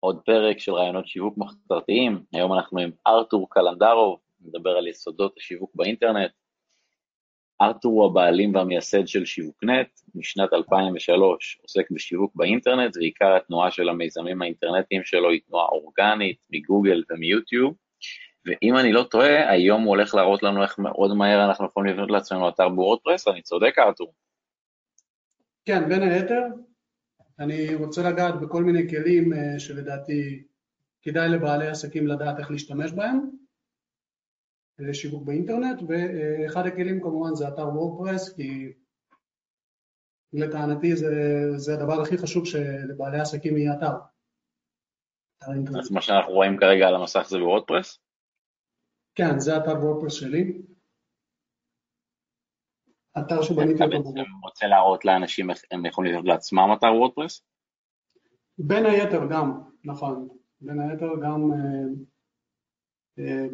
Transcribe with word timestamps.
עוד 0.00 0.20
פרק 0.24 0.58
של 0.58 0.72
רעיונות 0.72 1.06
שיווק 1.06 1.38
מחתרתיים, 1.38 2.24
היום 2.32 2.52
אנחנו 2.52 2.78
עם 2.78 2.90
ארתור 3.06 3.50
קלנדרוב, 3.50 4.18
נדבר 4.40 4.70
על 4.70 4.86
יסודות 4.86 5.34
השיווק 5.36 5.70
באינטרנט. 5.74 6.30
ארתור 7.60 7.92
הוא 7.92 8.10
הבעלים 8.10 8.54
והמייסד 8.54 9.06
של 9.06 9.24
שיווקנט, 9.24 9.88
משנת 10.14 10.52
2003 10.52 11.58
עוסק 11.62 11.90
בשיווק 11.90 12.32
באינטרנט, 12.34 12.96
ועיקר 12.96 13.36
התנועה 13.36 13.70
של 13.70 13.88
המיזמים 13.88 14.42
האינטרנטיים 14.42 15.04
שלו 15.04 15.30
היא 15.30 15.40
תנועה 15.48 15.66
אורגנית 15.66 16.38
מגוגל 16.50 17.02
ומיוטיוב, 17.10 17.74
ואם 18.46 18.76
אני 18.76 18.92
לא 18.92 19.02
טועה, 19.02 19.50
היום 19.50 19.82
הוא 19.82 19.88
הולך 19.88 20.14
להראות 20.14 20.42
לנו 20.42 20.62
איך 20.62 20.78
מאוד 20.78 21.14
מהר 21.14 21.44
אנחנו 21.44 21.66
יכולים 21.66 21.92
לבנות 21.92 22.10
לעצמנו 22.10 22.48
אתר 22.48 22.68
בוורדפרס, 22.68 23.28
אני 23.28 23.42
צודק 23.42 23.74
ארתור? 23.78 24.12
כן, 25.64 25.88
בין 25.88 26.02
היתר, 26.02 26.42
אני 27.40 27.74
רוצה 27.74 28.10
לגעת 28.10 28.40
בכל 28.40 28.64
מיני 28.64 28.88
כלים 28.90 29.32
אה, 29.32 29.58
שלדעתי 29.58 30.42
כדאי 31.02 31.28
לבעלי 31.28 31.66
עסקים 31.68 32.06
לדעת 32.06 32.38
איך 32.38 32.50
להשתמש 32.50 32.92
בהם 32.92 33.30
לשיווק 34.78 35.24
באינטרנט, 35.24 35.82
ואחד 35.88 36.66
הכלים 36.66 37.00
כמובן 37.00 37.34
זה 37.34 37.48
אתר 37.48 37.68
וורדפרס, 37.68 38.34
כי 38.36 38.72
לטענתי 40.32 40.96
זה, 40.96 41.08
זה 41.56 41.74
הדבר 41.74 42.02
הכי 42.02 42.18
חשוב 42.18 42.46
שלבעלי 42.46 43.20
עסקים 43.20 43.56
יהיה 43.56 43.74
אתר. 43.78 43.92
אז 45.78 45.90
מה 45.90 46.02
שאנחנו 46.02 46.32
רואים 46.32 46.56
כרגע 46.56 46.88
על 46.88 46.94
המסך 46.94 47.26
זה 47.28 47.38
וורדפרס? 47.38 47.98
כן, 49.14 49.38
זה 49.38 49.56
אתר 49.56 49.70
וורדפרס 49.70 50.12
שלי. 50.12 50.62
אתר 53.18 53.42
שבניתי 53.42 53.82
אותו. 53.84 53.84
אתה 53.84 53.96
בעצם 53.96 54.20
רוצה 54.42 54.66
להראות 54.66 55.04
לאנשים 55.04 55.50
איך 55.50 55.62
הם 55.70 55.86
יכולים 55.86 56.12
לבנות 56.12 56.26
לעצמם 56.26 56.68
אתר 56.78 56.86
וורדפרס? 56.86 57.42
בין 58.58 58.86
היתר 58.86 59.26
גם, 59.30 59.60
נכון. 59.84 60.28
בין 60.60 60.80
היתר 60.80 61.10
גם 61.22 61.52
אה, 61.52 61.84
אה, 63.18 63.46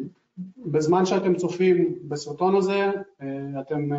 בזמן 0.57 1.05
שאתם 1.05 1.35
צופים 1.35 1.99
בסרטון 2.07 2.55
הזה, 2.55 2.91
אה, 3.21 3.61
אתם 3.61 3.89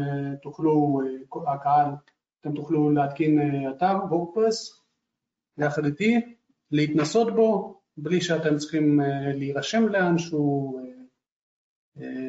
תוכלו, 0.42 1.00
הקהל, 1.46 1.90
אתם 2.40 2.54
תוכלו 2.54 2.90
להתקין 2.90 3.38
אתר 3.70 3.96
וורדפרס 4.10 4.82
יחד 5.58 5.84
איתי, 5.84 6.20
להתנסות 6.70 7.34
בו, 7.34 7.80
בלי 7.96 8.20
שאתם 8.20 8.56
צריכים 8.56 9.00
להירשם 9.34 9.88
לאנשהו, 9.88 10.80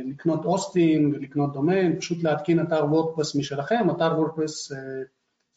לקנות 0.06 0.46
hosting, 0.46 1.16
לקנות 1.16 1.54
דומיין, 1.54 2.00
פשוט 2.00 2.24
להתקין 2.24 2.60
אתר 2.60 2.86
WordPress 2.86 3.36
משלכם, 3.36 3.90
אתר 3.92 4.14
WordPress 4.18 4.72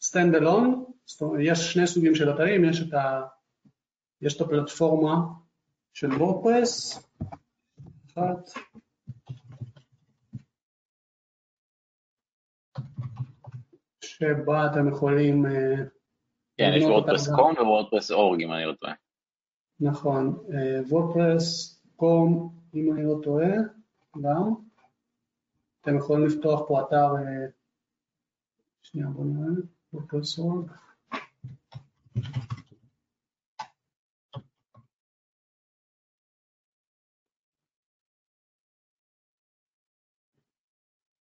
stand 0.01 0.35
alone, 0.35 0.85
יש 1.39 1.73
שני 1.73 1.87
סוגים 1.87 2.15
של 2.15 2.31
אתרים, 2.31 2.65
יש 2.65 2.81
את, 2.81 2.93
ה, 2.93 3.21
יש 4.21 4.35
את 4.35 4.41
הפלטפורמה 4.41 5.15
של 5.93 6.11
WordPress, 6.11 7.03
אחת, 8.13 8.49
שבה 14.01 14.65
אתם 14.71 14.87
יכולים... 14.87 15.45
אה, 15.45 15.75
כן, 16.57 16.71
יש 16.77 16.83
WordPress 16.83 17.29
com 17.35 17.53
ו 17.59 17.64
WordPress 17.64 18.11
org 18.11 18.41
אם 18.41 18.51
אני 18.51 18.65
לא 18.65 18.73
טועה. 18.73 18.93
נכון, 19.79 20.39
וורדפרס 20.89 21.79
קום 21.95 22.55
אם 22.75 22.93
אני 22.93 23.03
לא 23.03 23.15
טועה. 23.23 23.47
גם. 24.21 24.53
אתם 25.81 25.97
יכולים 25.97 26.25
לפתוח 26.25 26.61
פה 26.67 26.81
אתר, 26.81 27.15
אה, 27.15 27.45
שנייה 28.81 29.07
בואו 29.07 29.25
נראה, 29.25 29.61
פרופסור. 29.91 30.65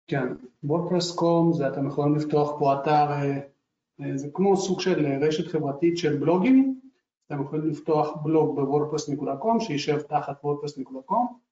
כן, 0.07 0.27
וורדפרס.קום 0.63 1.53
זה 1.53 1.67
אתם 1.67 1.87
יכולים 1.87 2.15
לפתוח 2.15 2.59
פה 2.59 2.73
אתר, 2.73 3.11
אה, 3.11 3.39
אה, 4.01 4.17
זה 4.17 4.27
כמו 4.33 4.57
סוג 4.57 4.81
של 4.81 5.05
רשת 5.21 5.47
חברתית 5.47 5.97
של 5.97 6.17
בלוגים, 6.17 6.79
אתם 7.27 7.41
יכולים 7.41 7.69
לפתוח 7.69 8.15
בלוג 8.23 8.55
ב 8.55 8.63
WordPress.com 8.63 9.59
שישב 9.59 10.01
תחת 10.01 10.43
WordPress.com 10.43 11.44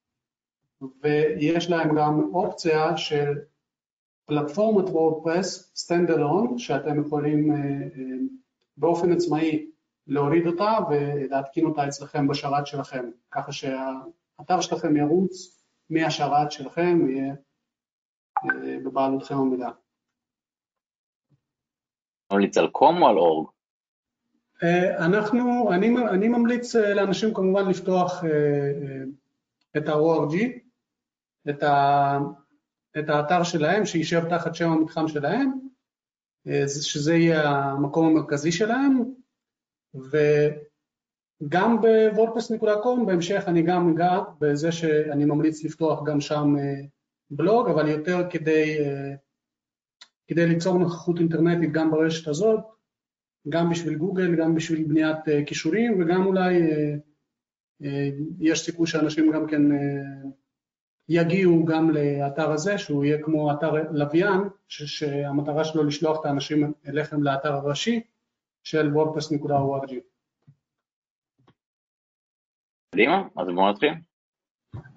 ויש 1.03 1.69
להם 1.69 1.95
גם 1.95 2.29
אופציה 2.33 2.97
של 2.97 3.33
פלטפורמת 4.25 4.89
WordPress 4.89 5.71
stand 5.75 6.11
alone 6.11 6.57
שאתם 6.57 7.01
יכולים 7.01 7.51
אה, 7.51 7.57
אה, 7.57 8.15
באופן 8.77 9.11
עצמאי 9.11 9.69
להוריד 10.07 10.47
אותה 10.47 10.77
ולהתקין 10.89 11.65
אותה 11.65 11.87
אצלכם 11.87 12.27
בשרת 12.27 12.67
שלכם, 12.67 13.05
ככה 13.31 13.51
שהאתר 13.51 14.61
שלכם 14.61 14.97
ירוץ 14.97 15.63
מהשרת 15.89 16.51
שלכם 16.51 16.99
ויהיה 17.05 17.33
אה, 18.45 18.77
בבעלותכם 18.85 19.35
המלאה. 19.35 19.71
ממליץ 22.33 22.57
על 22.57 22.67
קום 22.67 23.01
או 23.01 23.07
על 23.07 23.17
אורג? 23.17 23.47
אנחנו, 24.97 25.73
אני, 25.73 25.95
אני 26.09 26.27
ממליץ 26.27 26.75
לאנשים 26.75 27.33
כמובן 27.33 27.69
לפתוח 27.69 28.23
את 29.77 29.87
ה-ORG, 29.87 30.62
את, 31.49 31.63
ה, 31.63 32.17
את 32.99 33.09
האתר 33.09 33.43
שלהם, 33.43 33.85
שישב 33.85 34.29
תחת 34.29 34.55
שם 34.55 34.71
המתחם 34.71 35.07
שלהם, 35.07 35.51
אה, 36.47 36.63
שזה 36.67 37.13
יהיה 37.13 37.49
המקום 37.49 38.05
המרכזי 38.07 38.51
שלהם, 38.51 39.03
וגם 41.43 41.81
בוורדפרס.קום 41.81 43.05
בהמשך 43.05 43.43
אני 43.47 43.61
גם 43.61 43.89
אגע 43.89 44.19
בזה 44.39 44.71
שאני 44.71 45.25
ממליץ 45.25 45.63
לפתוח 45.63 46.03
גם 46.05 46.21
שם 46.21 46.55
אה, 46.59 46.85
בלוג, 47.29 47.69
אבל 47.69 47.87
יותר 47.87 48.17
כדי, 48.29 48.79
אה, 48.79 49.15
כדי 50.27 50.47
ליצור 50.47 50.77
נוכחות 50.77 51.19
אינטרנטית 51.19 51.71
גם 51.71 51.91
ברשת 51.91 52.27
הזאת, 52.27 52.59
גם 53.49 53.69
בשביל 53.69 53.95
גוגל, 53.95 54.35
גם 54.35 54.55
בשביל 54.55 54.83
בניית 54.83 55.17
כישורים 55.47 56.01
וגם 56.01 56.25
אולי 56.25 56.61
יש 58.39 58.65
סיכוי 58.65 58.87
שאנשים 58.87 59.31
גם 59.31 59.47
כן 59.47 59.61
יגיעו 61.09 61.65
גם 61.65 61.91
לאתר 61.91 62.51
הזה, 62.51 62.77
שהוא 62.77 63.05
יהיה 63.05 63.23
כמו 63.23 63.51
אתר 63.51 63.71
לוויין, 63.91 64.41
שהמטרה 64.67 65.63
שלו 65.63 65.83
לשלוח 65.83 66.19
את 66.21 66.25
האנשים 66.25 66.73
אליכם 66.87 67.23
לאתר 67.23 67.53
הראשי 67.53 68.01
של 68.63 68.91
wordpress.org. 68.93 69.93
קדימה, 72.91 73.23
אז 73.37 73.47
בואו 73.55 73.71
נתחיל. 73.71 73.93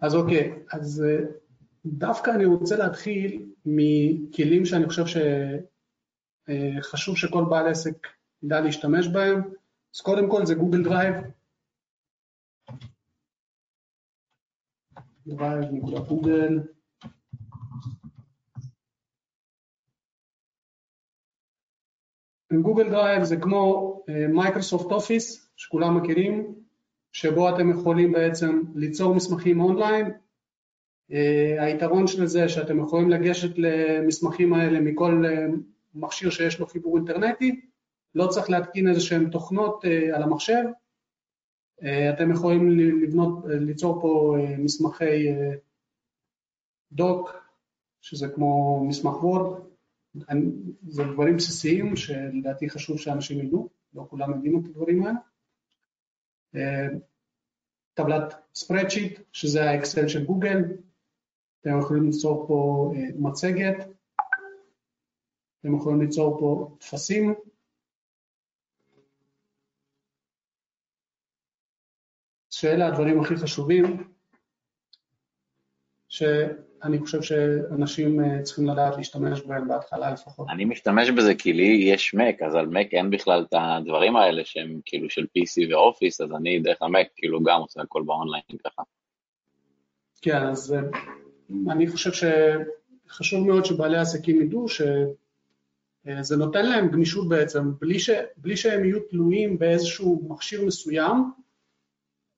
אז 0.00 0.14
אוקיי, 0.14 0.58
אז 0.72 1.04
אה, 1.08 1.18
דווקא 1.86 2.30
אני 2.30 2.44
רוצה 2.44 2.76
להתחיל 2.76 3.46
מכלים 3.66 4.64
שאני 4.64 4.86
חושב 4.86 5.04
שחשוב 6.46 7.14
אה, 7.14 7.20
שכל 7.20 7.44
בעל 7.50 7.68
עסק 7.68 8.06
ידע 8.42 8.60
להשתמש 8.60 9.08
בהם. 9.08 9.42
אז 9.94 10.00
קודם 10.00 10.30
כל 10.30 10.46
זה 10.46 10.54
Google 10.54 10.84
Drive, 10.84 11.14
drive.google. 15.28 16.76
Google 22.62 22.90
Drive 22.90 23.24
זה 23.24 23.36
כמו 23.36 23.96
מייקרוסופט 24.28 24.90
אה, 24.90 24.96
אופיס 24.96 25.50
שכולם 25.56 26.02
מכירים, 26.02 26.54
שבו 27.12 27.48
אתם 27.48 27.70
יכולים 27.70 28.12
בעצם 28.12 28.62
ליצור 28.74 29.14
מסמכים 29.14 29.60
אונליין. 29.60 30.06
אה, 31.12 31.62
היתרון 31.62 32.06
של 32.06 32.26
זה 32.26 32.48
שאתם 32.48 32.80
יכולים 32.80 33.10
לגשת 33.10 33.58
למסמכים 33.58 34.52
האלה 34.52 34.80
מכל 34.80 35.24
אה, 35.26 35.56
מכשיר 35.94 36.30
שיש 36.30 36.60
לו 36.60 36.66
חיבור 36.66 36.96
אינטרנטי, 36.96 37.60
לא 38.14 38.26
צריך 38.26 38.50
להתקין 38.50 38.88
איזה 38.88 39.00
שהן 39.00 39.30
תוכנות 39.30 39.84
אה, 39.84 40.16
על 40.16 40.22
המחשב, 40.22 40.64
אה, 40.64 40.85
אתם 41.84 42.30
יכולים 42.32 42.70
לבנות, 43.02 43.44
אה, 43.44 43.54
ליצור 43.54 44.00
פה 44.00 44.36
אה, 44.38 44.56
מסמכי 44.58 45.28
doc, 46.92 47.30
שזה 48.00 48.28
כמו 48.28 48.80
מסמך 48.88 49.24
וורד, 49.24 49.60
זה 50.88 51.04
דברים 51.04 51.36
בסיסיים 51.36 51.96
שלדעתי 51.96 52.70
חשוב 52.70 52.98
שאנשים 52.98 53.46
ידעו, 53.46 53.68
לא 53.94 54.06
כולם 54.10 54.30
יודעים 54.30 54.60
את 54.60 54.66
הדברים 54.66 55.02
האלה. 55.06 55.18
טבלת 57.94 58.34
ספרדשיט, 58.54 59.20
שזה 59.32 59.70
האקסל 59.70 60.08
של 60.08 60.24
גוגל, 60.24 60.58
אתם 61.60 61.78
יכולים 61.78 62.04
ליצור 62.04 62.46
פה 62.48 62.92
מצגת, 63.18 63.76
אתם 65.60 65.76
יכולים 65.76 66.00
ליצור 66.00 66.38
פה 66.40 66.76
טפסים, 66.80 67.34
שאלה 72.56 72.86
הדברים 72.86 73.20
הכי 73.20 73.36
חשובים, 73.36 74.04
שאתם 76.08 76.52
אני 76.82 76.98
חושב 76.98 77.22
שאנשים 77.22 78.20
אה, 78.20 78.42
צריכים 78.42 78.68
לדעת 78.68 78.96
להשתמש 78.96 79.40
בהם 79.40 79.68
בהתחלה 79.68 80.10
לפחות. 80.10 80.46
אני 80.50 80.64
משתמש 80.64 81.10
בזה 81.10 81.34
כי 81.34 81.52
לי 81.52 81.66
יש 81.66 82.14
Mac, 82.14 82.46
אז 82.46 82.54
על 82.54 82.66
Mac 82.66 82.88
אין 82.92 83.10
בכלל 83.10 83.44
את 83.48 83.54
הדברים 83.58 84.16
האלה 84.16 84.44
שהם 84.44 84.80
כאילו 84.84 85.10
של 85.10 85.22
PC 85.22 85.72
ואופיס, 85.72 86.20
אז 86.20 86.32
אני 86.32 86.58
דרך 86.58 86.82
המק 86.82 87.06
כאילו 87.16 87.42
גם 87.42 87.60
עושה 87.60 87.82
הכל 87.82 88.02
באונליין 88.06 88.42
ככה. 88.64 88.82
כן, 90.22 90.42
אז 90.42 90.74
אה, 90.74 90.80
אני 91.72 91.88
חושב 91.88 92.10
שחשוב 93.06 93.46
מאוד 93.46 93.64
שבעלי 93.64 93.98
עסקים 93.98 94.42
ידעו 94.42 94.66
שזה 94.68 96.36
נותן 96.36 96.66
להם 96.66 96.88
גמישות 96.88 97.28
בעצם, 97.28 97.72
בלי, 97.80 97.98
ש, 97.98 98.10
בלי 98.36 98.56
שהם 98.56 98.84
יהיו 98.84 99.00
תלויים 99.00 99.58
באיזשהו 99.58 100.26
מכשיר 100.28 100.64
מסוים, 100.66 101.45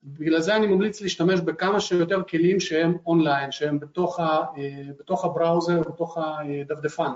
בגלל 0.02 0.40
זה 0.40 0.56
אני 0.56 0.66
ממליץ 0.66 1.00
להשתמש 1.00 1.40
בכמה 1.40 1.80
שיותר 1.80 2.22
כלים 2.22 2.60
שהם 2.60 2.96
אונליין, 3.06 3.52
שהם 3.52 3.78
בתוך, 3.78 4.20
ה, 4.20 4.44
אה, 4.56 4.92
בתוך 4.98 5.24
ה 5.24 5.30
browser, 5.30 5.80
בתוך 5.80 6.18
הדפדפן, 6.18 7.12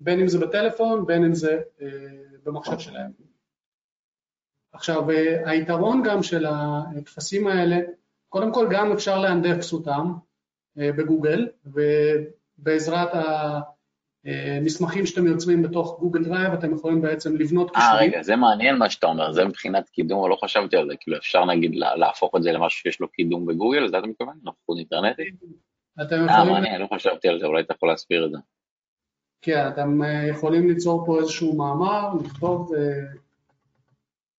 בין 0.00 0.20
אם 0.20 0.28
זה 0.28 0.38
בטלפון, 0.38 1.06
בין 1.06 1.24
אם 1.24 1.34
זה 1.34 1.60
אה, 1.80 1.86
במחשב 2.44 2.78
שלהם. 2.78 3.10
עכשיו, 4.72 5.10
אה, 5.10 5.50
היתרון 5.50 6.02
גם 6.02 6.22
של 6.22 6.46
הטפסים 6.48 7.46
האלה, 7.46 7.76
קודם 8.28 8.52
כל 8.52 8.68
גם 8.70 8.92
אפשר 8.92 9.18
לאנדקס 9.18 9.72
אותם 9.72 10.12
בגוגל, 10.76 11.48
ובעזרת 11.66 13.14
ה... 13.14 13.60
אה, 14.28 14.58
מסמכים 14.62 15.06
שאתם 15.06 15.26
יוצרים 15.26 15.62
בתוך 15.62 15.98
גוגל 16.00 16.24
דרייב, 16.24 16.52
אתם 16.52 16.74
יכולים 16.74 17.02
בעצם 17.02 17.36
לבנות 17.36 17.70
קישורים. 17.70 17.94
אה, 17.94 18.00
רגע, 18.00 18.22
זה 18.22 18.36
מעניין 18.36 18.76
מה 18.76 18.90
שאתה 18.90 19.06
אומר, 19.06 19.32
זה 19.32 19.44
מבחינת 19.44 19.88
קידום, 19.88 20.30
לא 20.30 20.36
חשבתי 20.44 20.76
על 20.76 20.86
זה, 20.90 20.96
כאילו 21.00 21.16
אפשר 21.16 21.44
נגיד 21.44 21.74
להפוך 21.74 22.36
את 22.36 22.42
זה 22.42 22.52
למשהו 22.52 22.80
שיש 22.80 23.00
לו 23.00 23.08
קידום 23.08 23.46
בגוגל, 23.46 23.88
זה 23.88 23.98
אתה 23.98 24.06
מתכוון? 24.06 24.38
נוכחות 24.42 24.78
אינטרנטית? 24.78 25.34
אתם 26.02 26.16
אה, 26.16 26.24
יכולים... 26.24 26.54
אה, 26.54 26.60
מעניין, 26.60 26.80
לא 26.80 26.88
חשבתי 26.94 27.28
על 27.28 27.40
זה, 27.40 27.46
אולי 27.46 27.62
אתה 27.62 27.74
יכול 27.74 27.88
להסביר 27.88 28.26
את 28.26 28.30
זה. 28.30 28.38
כן, 29.42 29.68
אתם 29.68 30.02
אה, 30.02 30.26
יכולים 30.26 30.68
ליצור 30.68 31.06
פה 31.06 31.18
איזשהו 31.18 31.56
מאמר, 31.56 32.08
לכתוב, 32.24 32.72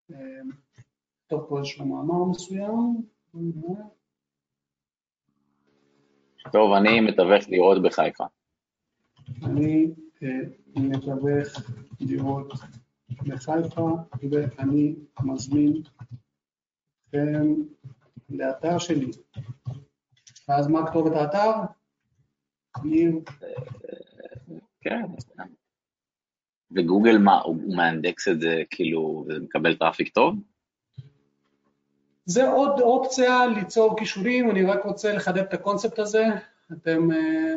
לכתוב 0.10 1.46
פה 1.50 1.58
איזשהו 1.58 1.86
מאמר 1.86 2.26
מסוים. 2.30 3.02
טוב, 6.52 6.74
אני 6.74 7.00
מתווך 7.00 7.44
לראות 7.50 7.82
בחיפה. 7.82 8.26
אני 9.44 9.92
אה, 10.24 10.40
מתווך 10.76 11.72
דירות 12.02 12.54
בחיפה 13.10 13.90
ואני 14.32 14.96
מזמין 15.24 15.82
אתכם 17.08 17.54
לאתר 18.30 18.78
שלי. 18.78 19.12
ואז 20.48 20.68
מה 20.68 20.88
כתובת 20.88 21.12
האתר? 21.16 21.52
ניר. 22.84 23.20
כן. 24.82 25.02
וגוגל 26.72 27.18
מה, 27.18 27.42
הוא 27.42 27.76
מאנדקס 27.76 28.28
את 28.28 28.42
זה 28.42 28.64
כאילו, 28.70 29.26
ומקבל 29.28 29.76
traffic 29.76 30.10
טוב? 30.10 30.36
זה 32.26 32.50
עוד 32.50 32.80
אופציה 32.80 33.48
ליצור 33.48 34.00
קישורים, 34.00 34.52
אני 34.52 34.66
רק 34.66 34.86
רוצה 34.86 35.14
לחדד 35.14 35.38
את 35.38 35.54
הקונספט 35.54 36.00
הזה. 36.00 36.26
אתם 36.72 37.12
אה, 37.12 37.56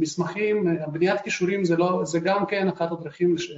מסמכים, 0.00 0.64
בניית 0.92 1.20
כישורים 1.20 1.64
זה, 1.64 1.76
לא, 1.76 2.04
זה 2.04 2.18
גם 2.24 2.46
כן 2.46 2.68
אחת 2.68 2.92
הדרכים 2.92 3.34
לש, 3.34 3.52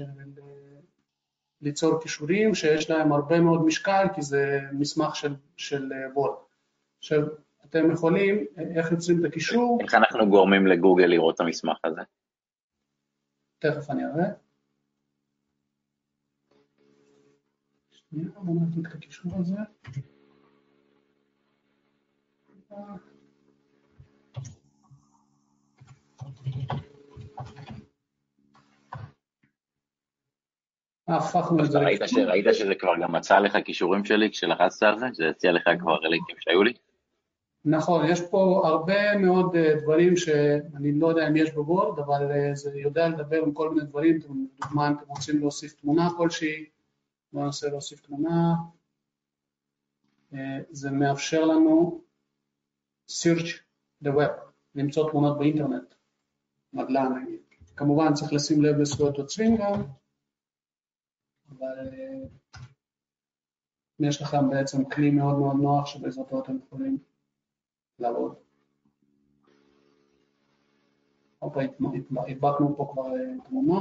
ליצור 1.60 2.00
כישורים 2.02 2.54
שיש 2.54 2.90
להם 2.90 3.12
הרבה 3.12 3.40
מאוד 3.40 3.64
משקל 3.64 4.06
כי 4.14 4.22
זה 4.22 4.60
מסמך 4.72 5.16
של, 5.16 5.34
של 5.56 5.92
וורד. 6.14 6.34
עכשיו, 6.98 7.20
אתם 7.64 7.90
יכולים, 7.90 8.46
איך 8.76 8.92
יוצרים 8.92 9.20
את 9.20 9.24
הקישור? 9.24 9.78
איך 9.82 9.94
אנחנו 9.94 10.30
גורמים 10.30 10.66
לגוגל 10.66 11.04
לראות 11.04 11.34
את 11.34 11.40
המסמך 11.40 11.78
הזה? 11.84 12.00
תכף 13.58 13.90
אני 13.90 14.04
אראה. 14.04 14.28
שנייה, 17.90 18.28
בואו 18.36 18.60
נקליט 18.60 18.86
את 18.86 18.94
הקישור 18.94 19.32
הזה. 19.38 19.56
הפכנו 31.08 31.64
את 31.64 31.70
זה. 31.70 31.78
ראית 31.78 32.44
שזה 32.52 32.74
כבר 32.74 32.92
גם 33.02 33.12
מצא 33.12 33.38
לך 33.38 33.58
כישורים 33.64 34.04
שלי 34.04 34.30
כשלחצת 34.30 34.82
על 34.82 34.98
זה? 34.98 35.06
שזה 35.14 35.28
הציע 35.28 35.52
לך 35.52 35.70
כבר 35.80 35.94
רליקים 35.94 36.36
שהיו 36.38 36.62
לי? 36.62 36.72
נכון, 37.64 38.06
יש 38.06 38.20
פה 38.30 38.62
הרבה 38.64 39.16
מאוד 39.18 39.56
אה, 39.56 39.74
דברים 39.82 40.16
שאני 40.16 40.92
לא 40.92 41.06
יודע 41.08 41.28
אם 41.28 41.36
יש 41.36 41.52
בוורד, 41.52 41.98
אבל 41.98 42.30
אה, 42.30 42.54
זה 42.54 42.78
יודע 42.78 43.08
לדבר 43.08 43.42
עם 43.42 43.52
כל 43.52 43.70
מיני 43.70 43.86
דברים, 43.86 44.16
לדוגמה 44.16 44.88
אם 44.88 44.94
אתם 44.94 45.08
רוצים 45.08 45.38
להוסיף 45.38 45.72
תמונה 45.72 46.08
כלשהי, 46.16 46.64
בואו 47.32 47.44
ננסה 47.44 47.68
להוסיף 47.68 48.00
תמונה, 48.00 48.54
אה, 50.34 50.58
זה 50.70 50.90
מאפשר 50.90 51.44
לנו 51.44 52.00
search 53.10 53.48
the 54.04 54.08
web, 54.08 54.32
למצוא 54.74 55.10
תמונות 55.10 55.38
באינטרנט. 55.38 55.94
נדל"ן 56.72 57.12
נגיד. 57.22 57.40
כמובן 57.76 58.14
צריך 58.14 58.32
לשים 58.32 58.62
לב 58.62 58.76
לזכויות 58.76 59.18
יוצרים 59.18 59.56
גם, 59.56 59.82
אבל 61.50 61.88
אה, 61.92 62.26
יש 64.00 64.22
לכם 64.22 64.50
בעצם 64.50 64.84
כלי 64.84 65.10
מאוד 65.10 65.38
מאוד 65.38 65.56
נוח 65.56 65.86
שבעזרתו 65.86 66.42
אתם 66.42 66.56
יכולים 66.66 66.98
לעבוד. 67.98 68.34
אוקיי, 71.42 71.68
הדבקנו 72.28 72.76
פה 72.76 72.90
כבר 72.92 73.16
אה, 73.16 73.44
תמונה, 73.48 73.80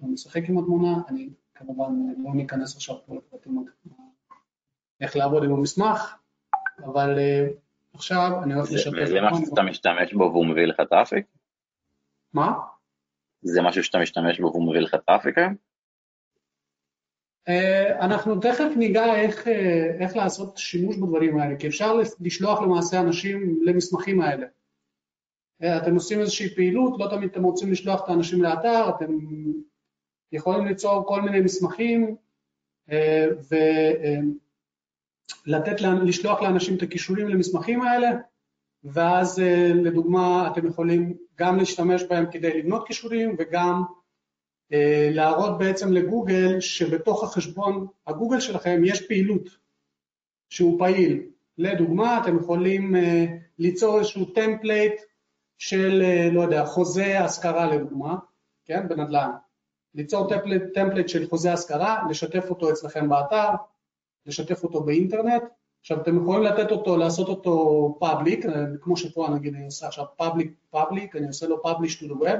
לא 0.00 0.08
נשחק 0.08 0.42
עם 0.48 0.58
התמונה, 0.58 1.02
אני 1.08 1.28
כמובן 1.54 1.92
לא 2.18 2.34
ניכנס 2.34 2.76
עכשיו 2.76 2.96
פה 3.06 3.14
לפרטים 3.14 3.66
איך 5.00 5.16
לעבוד 5.16 5.44
עם 5.44 5.52
המסמך, 5.52 6.16
אבל 6.84 7.18
אה, 7.18 7.48
עכשיו 7.94 8.42
אני 8.42 8.54
הולך 8.54 8.72
לשתף. 8.72 9.04
זה 9.06 9.20
משהו 9.20 9.46
שאתה 9.46 9.62
משתמש 9.62 10.12
בו 10.12 10.24
והוא 10.24 10.46
מביא 10.46 10.66
לך 10.66 10.80
traffic? 10.90 11.26
מה? 12.36 12.52
זה 13.42 13.62
משהו 13.62 13.84
שאתה 13.84 13.98
משתמש 13.98 14.40
בו 14.40 14.46
והוא 14.46 14.70
מביא 14.70 14.80
לך 14.80 14.94
traffic 15.06 15.38
היום? 15.38 15.54
אה, 17.48 18.04
אנחנו 18.04 18.40
תכף 18.40 18.76
ניגע 18.76 19.14
איך, 19.14 19.48
אה, 19.48 19.96
איך 20.00 20.16
לעשות 20.16 20.56
שימוש 20.56 20.96
בדברים 20.96 21.38
האלה, 21.38 21.56
כי 21.56 21.68
אפשר 21.68 21.94
לשלוח 22.20 22.60
למעשה 22.62 23.00
אנשים 23.00 23.60
למסמכים 23.62 24.20
האלה. 24.20 24.46
אה, 25.62 25.78
אתם 25.78 25.94
עושים 25.94 26.20
איזושהי 26.20 26.54
פעילות, 26.54 27.00
לא 27.00 27.06
תמיד 27.10 27.30
אתם 27.30 27.42
רוצים 27.42 27.72
לשלוח 27.72 28.04
את 28.04 28.08
האנשים 28.08 28.42
לאתר, 28.42 28.88
אתם 28.96 29.18
יכולים 30.32 30.66
ליצור 30.66 31.06
כל 31.06 31.22
מיני 31.22 31.40
מסמכים 31.40 32.16
ולתת, 35.46 35.80
לשלוח 36.04 36.42
לאנשים 36.42 36.76
את 36.76 36.82
הקישורים 36.82 37.28
למסמכים 37.28 37.82
האלה, 37.82 38.08
ואז 38.92 39.38
לדוגמה 39.74 40.48
אתם 40.52 40.66
יכולים 40.66 41.16
גם 41.38 41.56
להשתמש 41.56 42.02
בהם 42.02 42.24
כדי 42.30 42.58
לבנות 42.58 42.86
קישורים 42.86 43.36
וגם 43.38 43.82
אה, 44.72 45.08
להראות 45.12 45.58
בעצם 45.58 45.92
לגוגל 45.92 46.60
שבתוך 46.60 47.24
החשבון 47.24 47.86
הגוגל 48.06 48.40
שלכם 48.40 48.82
יש 48.84 49.06
פעילות 49.06 49.48
שהוא 50.48 50.78
פעיל. 50.78 51.30
לדוגמה, 51.58 52.20
אתם 52.22 52.36
יכולים 52.36 52.96
אה, 52.96 53.24
ליצור 53.58 53.98
איזשהו 53.98 54.24
template 54.24 55.00
של, 55.58 56.02
אה, 56.04 56.28
לא 56.32 56.40
יודע, 56.40 56.64
חוזה 56.64 57.20
השכרה 57.20 57.76
לדוגמה, 57.76 58.16
כן, 58.64 58.88
בנדל"ן. 58.88 59.30
ליצור 59.94 60.28
template 60.74 61.08
של 61.08 61.28
חוזה 61.28 61.52
השכרה, 61.52 62.02
לשתף 62.10 62.50
אותו 62.50 62.70
אצלכם 62.70 63.08
באתר, 63.08 63.48
לשתף 64.26 64.64
אותו 64.64 64.84
באינטרנט. 64.84 65.42
עכשיו 65.86 66.00
אתם 66.00 66.22
יכולים 66.22 66.42
לתת 66.42 66.70
אותו, 66.70 66.96
לעשות 66.96 67.28
אותו 67.28 67.96
public, 68.00 68.44
כמו 68.80 68.96
שפה 68.96 69.28
נגיד 69.34 69.54
אני 69.54 69.64
עושה 69.64 69.86
עכשיו 69.86 70.04
public 70.16 70.52
public, 70.70 71.16
אני 71.16 71.26
עושה 71.26 71.46
לו 71.46 71.62
publish 71.64 72.00
to 72.00 72.04
the 72.04 72.22
web, 72.22 72.38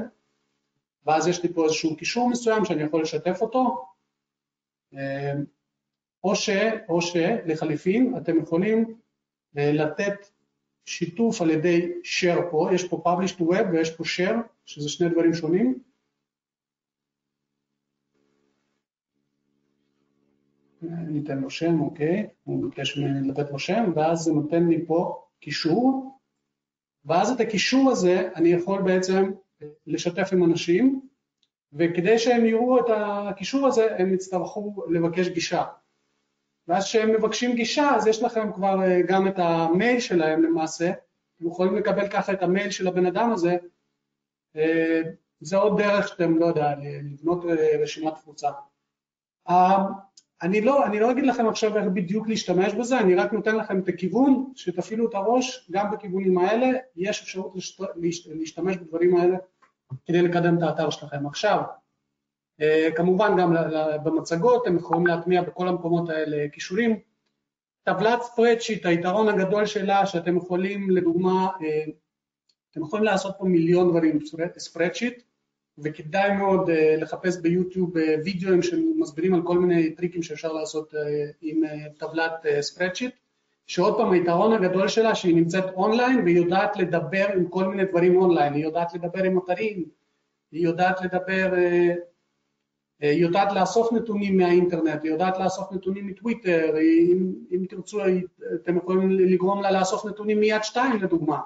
ואז 1.07 1.29
יש 1.29 1.43
לי 1.43 1.53
פה 1.53 1.65
איזשהו 1.65 1.97
קישור 1.97 2.29
מסוים 2.29 2.65
שאני 2.65 2.83
יכול 2.83 3.03
לשתף 3.03 3.39
אותו, 3.41 3.85
אמ, 4.93 4.99
או, 6.25 6.37
ש, 6.37 6.51
או 6.89 7.03
שלחליפין 7.03 8.15
אתם 8.17 8.39
יכולים 8.39 8.95
אה, 9.59 9.73
לתת 9.73 10.27
שיתוף 10.85 11.43
על 11.43 11.51
ידי 11.51 11.93
share 12.05 12.51
פה, 12.51 12.69
יש 12.75 12.89
פה 12.89 13.03
publish 13.07 13.41
to 13.41 13.43
web 13.43 13.67
ויש 13.73 13.91
פה 13.91 14.05
share, 14.05 14.37
שזה 14.65 14.89
שני 14.89 15.09
דברים 15.09 15.35
שונים. 15.35 15.79
ניתן 20.91 21.39
לו 21.39 21.51
שם, 21.51 21.81
אוקיי, 21.81 22.29
הוא 22.45 22.63
ביקש 22.71 22.99
ממני 22.99 23.29
לתת 23.29 23.51
לו 23.51 23.59
שם, 23.59 23.93
ואז 23.95 24.19
זה 24.19 24.33
נותן 24.33 24.69
לי 24.69 24.87
פה 24.87 25.23
קישור, 25.41 26.19
ואז 27.05 27.31
את 27.31 27.41
הקישור 27.41 27.91
הזה 27.91 28.29
אני 28.37 28.49
יכול 28.49 28.83
בעצם 28.83 29.33
לשתף 29.87 30.29
עם 30.33 30.45
אנשים, 30.45 31.01
וכדי 31.73 32.19
שהם 32.19 32.45
יראו 32.45 32.79
את 32.79 32.85
הקישור 32.97 33.67
הזה 33.67 33.97
הם 33.99 34.15
יצטרכו 34.15 34.85
לבקש 34.91 35.29
גישה. 35.29 35.65
ואז 36.69 36.85
כשהם 36.85 37.13
מבקשים 37.13 37.55
גישה 37.55 37.91
אז 37.97 38.07
יש 38.07 38.23
לכם 38.23 38.53
כבר 38.53 38.83
אה, 38.83 39.03
גם 39.09 39.29
את 39.29 39.39
המייל 39.39 40.01
שלהם 40.01 40.43
למעשה, 40.43 40.91
אתם 41.37 41.47
יכולים 41.47 41.77
לקבל 41.77 42.09
ככה 42.09 42.33
את 42.33 42.43
המייל 42.43 42.71
של 42.71 42.89
הבן 42.89 43.07
אדם 43.07 43.33
הזה, 43.33 43.57
זה 45.41 45.57
עוד 45.57 45.79
דרך 45.79 46.09
שאתם, 46.09 46.39
לא 46.39 46.47
יודע, 46.47 46.75
לבנות 47.03 47.45
רשימת 47.83 48.15
תפוצה. 48.15 48.51
אני 50.43 50.61
לא, 50.61 50.87
אני 50.87 51.01
לא 51.01 51.11
אגיד 51.11 51.27
לכם 51.27 51.49
עכשיו 51.49 51.77
איך 51.77 51.85
בדיוק 51.95 52.29
להשתמש 52.29 52.75
בזה, 52.75 53.01
אני 53.01 53.15
רק 53.15 53.33
נותן 53.33 53.57
לכם 53.57 53.81
את 53.81 53.89
הכיוון, 53.89 54.53
שתפעילו 54.55 55.09
את 55.09 55.15
הראש, 55.15 55.69
גם 55.71 55.91
בכיוונים 55.91 56.39
האלה, 56.39 56.79
יש 56.97 57.23
אפשרות 57.23 57.55
להשתמש 58.27 58.77
בדברים 58.77 59.17
האלה 59.17 59.37
כדי 60.07 60.23
לקדם 60.23 60.59
את 60.59 60.63
האתר 60.63 60.91
שלכם. 60.91 61.27
עכשיו, 61.27 61.63
אה, 62.61 62.89
כמובן 62.97 63.37
גם 63.39 63.55
במצגות, 64.05 64.63
אתם 64.63 64.77
יכולים 64.77 65.07
להטמיע 65.07 65.43
בכל 65.43 65.69
המקומות 65.69 66.11
האלה 66.11 66.49
קישורים. 66.49 67.01
טבלת 67.83 68.23
spreadsheet, 68.23 68.87
היתרון 68.87 69.29
הגדול 69.29 69.67
שלה 69.67 70.07
שאתם 70.07 70.37
יכולים, 70.37 70.91
לדוגמה, 70.91 71.49
אה, 71.63 71.85
אתם 72.71 72.83
יכולים 72.83 73.05
לעשות 73.05 73.35
פה 73.39 73.45
מיליון 73.45 73.91
דברים 73.91 74.19
spreadsheet, 74.59 75.23
וכדאי 75.79 76.37
מאוד 76.37 76.69
אה, 76.69 76.73
לחפש 77.01 77.41
ביוטיוב 77.41 77.97
אה, 77.97 78.01
וידאוים 78.25 78.63
שמסבירים 78.63 79.35
על 79.35 79.43
כל 79.43 79.59
מיני 79.59 79.91
טריקים 79.91 80.23
שאפשר 80.23 80.53
לעשות 80.53 80.95
אה, 80.95 80.97
עם 81.43 81.63
טבלת 81.99 82.33
spreadsheet, 82.61 83.15
שעוד 83.67 83.97
פעם 83.97 84.13
היתרון 84.13 84.53
הגדול 84.53 84.89
שלה 84.89 85.15
שהיא 85.15 85.37
נמצאת 85.37 85.65
אונליין 85.75 86.21
והיא 86.21 86.37
יודעת 86.37 86.77
לדבר 86.77 87.27
עם 87.35 87.49
כל 87.49 87.69
מיני 87.69 87.85
דברים 87.85 88.17
אונליין, 88.17 88.55
היא 88.55 88.65
יודעת 88.65 88.95
לדבר 88.95 89.25
עם 89.25 89.39
אתרים, 89.39 89.85
היא 90.53 90.65
יודעת 90.65 91.01
לדבר, 91.01 91.55
היא 93.01 93.23
יודעת 93.23 93.53
לאסוף 93.53 93.93
נתונים 93.93 94.37
מהאינטרנט, 94.37 95.03
היא 95.03 95.13
יודעת 95.13 95.39
לאסוף 95.39 95.73
נתונים 95.73 96.07
מטוויטר, 96.07 96.77
אם, 96.81 97.33
אם 97.51 97.65
תרצו 97.69 98.01
אתם 98.55 98.77
יכולים 98.77 99.11
לגרום 99.11 99.63
לה 99.63 99.71
לאסוף 99.71 100.07
נתונים 100.07 100.41
מיד 100.41 100.63
שתיים 100.63 101.03
לדוגמה, 101.03 101.41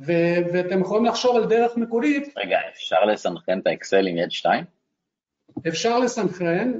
ו- 0.00 0.52
ואתם 0.52 0.80
יכולים 0.80 1.04
לחשוב 1.04 1.36
על 1.36 1.48
דרך 1.48 1.76
מקורית. 1.76 2.32
רגע, 2.36 2.58
אפשר 2.72 3.04
לסנכרן 3.04 3.58
את 3.58 3.66
האקסל 3.66 4.06
עם 4.06 4.16
יד 4.16 4.30
2? 4.30 4.64
אפשר 5.68 5.98
לסנכרן, 5.98 6.72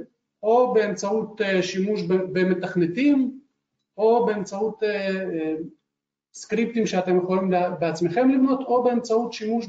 או 0.43 0.73
באמצעות 0.73 1.41
uh, 1.41 1.61
שימוש 1.61 2.01
במתכנתים, 2.07 3.39
או 3.97 4.25
באמצעות 4.25 4.83
uh, 4.83 4.85
uh, 4.85 5.63
סקריפטים 6.33 6.87
שאתם 6.87 7.17
יכולים 7.17 7.51
בעצמכם 7.79 8.29
לבנות, 8.29 8.59
או 8.59 8.83
באמצעות 8.83 9.33
שימוש 9.33 9.67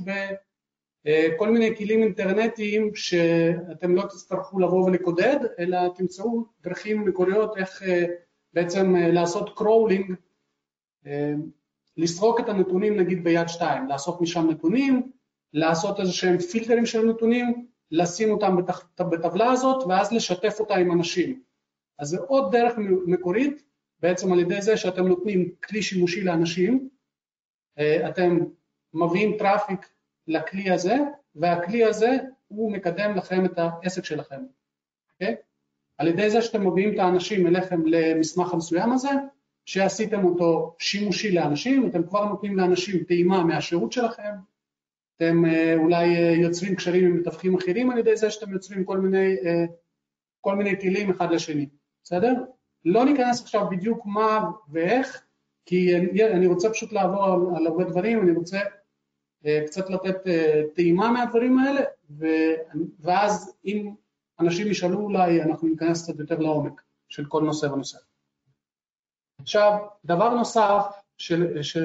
בכל 1.05 1.51
מיני 1.51 1.77
כלים 1.77 2.03
אינטרנטיים 2.03 2.95
שאתם 2.95 3.95
לא 3.95 4.03
תצטרכו 4.03 4.59
לבוא 4.59 4.85
ולקודד, 4.85 5.37
אלא 5.59 5.79
תמצאו 5.95 6.45
דרכים 6.61 7.05
מקוריות 7.05 7.57
איך 7.57 7.83
בעצם 8.53 8.97
לעשות 8.97 9.57
קרולינג 9.57 10.15
לסרוק 11.97 12.41
את 12.41 12.49
הנתונים 12.49 12.97
נגיד 12.97 13.25
ביד 13.25 13.49
שתיים, 13.49 13.89
לאסוף 13.89 14.21
משם 14.21 14.51
נתונים, 14.51 15.13
לעשות 15.53 16.01
איזה 16.01 16.13
שהם 16.13 16.39
פילטרים 16.39 16.87
של 16.87 17.05
נתונים, 17.05 17.67
לשים 17.91 18.31
אותם 18.31 18.57
בטבלה 18.99 19.51
הזאת 19.51 19.87
ואז 19.89 20.13
לשתף 20.13 20.61
אותה 20.61 20.75
עם 20.75 20.93
אנשים. 20.93 21.43
אז 21.99 22.09
זה 22.09 22.19
עוד 22.19 22.53
דרך 22.53 22.75
מקורית, 23.07 23.63
בעצם 24.01 24.33
על 24.33 24.41
ידי 24.41 24.63
זה 24.63 24.77
שאתם 24.77 25.07
נותנים 25.07 25.51
כלי 25.65 25.83
שימושי 25.83 26.25
לאנשים, 26.25 26.89
אה, 27.79 28.09
אתם 28.09 28.39
מביאים 28.95 29.39
traffic 29.39 29.89
לכלי 30.27 30.71
הזה, 30.71 30.97
והכלי 31.35 31.85
הזה 31.85 32.11
הוא 32.49 32.73
מקדם 32.73 33.17
לכם 33.17 33.45
את 33.45 33.59
העסק 33.59 34.05
שלכם, 34.05 34.43
אוקיי? 35.13 35.35
Okay? 35.35 35.37
על 35.99 36.09
ידי 36.09 36.31
זה 36.31 36.43
שאתם 36.43 36.67
מביאים 36.67 36.95
את 36.95 36.99
האנשים 36.99 37.47
אליכם 37.47 37.87
למסמך 37.87 38.53
המסוים 38.53 38.93
הזה, 38.93 39.11
שעשיתם 39.67 40.25
אותו 40.25 40.77
שימושי 40.79 41.33
לאנשים, 41.33 41.87
אתם 41.87 42.07
כבר 42.07 42.25
נותנים 42.25 42.57
לאנשים 42.57 43.05
טעימה 43.05 43.45
מהשירות 43.45 43.93
שלכם, 43.93 44.33
אתם 45.17 45.45
אה, 45.45 45.75
אולי 45.77 46.17
אה, 46.17 46.31
יוצרים 46.31 46.77
קשרים 46.77 47.05
עם 47.05 47.17
מתווכים 47.17 47.55
אחרים 47.55 47.91
על 47.91 47.99
ידי 47.99 48.17
זה 48.17 48.31
שאתם 48.31 48.53
יוצרים 48.53 48.85
כל 48.85 48.99
מיני, 48.99 49.37
אה, 49.45 49.65
כל 50.41 50.57
מיני 50.57 50.77
דילים 50.77 51.11
אחד 51.11 51.33
לשני, 51.33 51.69
בסדר? 52.03 52.35
לא 52.85 53.05
ניכנס 53.05 53.43
עכשיו 53.43 53.71
בדיוק 53.71 54.07
מה 54.07 54.51
ואיך, 54.69 55.23
כי 55.67 55.97
אני 56.33 56.47
רוצה 56.47 56.71
פשוט 56.71 56.93
לעבור 56.93 57.25
על, 57.25 57.41
על 57.57 57.67
הרבה 57.67 57.85
דברים, 57.85 58.23
אני 58.23 58.33
רוצה 58.33 58.59
קצת 59.67 59.91
לתת 59.91 60.17
טעימה 60.75 61.11
מהדברים 61.11 61.59
האלה, 61.59 61.81
ואז 63.01 63.57
אם 63.65 63.95
אנשים 64.41 64.67
ישאלו 64.67 65.01
אולי, 65.01 65.43
אנחנו 65.43 65.69
ניכנס 65.69 66.03
קצת 66.03 66.19
יותר 66.19 66.39
לעומק 66.39 66.83
של 67.09 67.25
כל 67.25 67.43
נושא 67.43 67.67
ונושא. 67.67 67.99
עכשיו, 69.41 69.87
דבר 70.05 70.35
נוסף 70.35 70.83
של, 71.19 71.63
ש, 71.63 71.77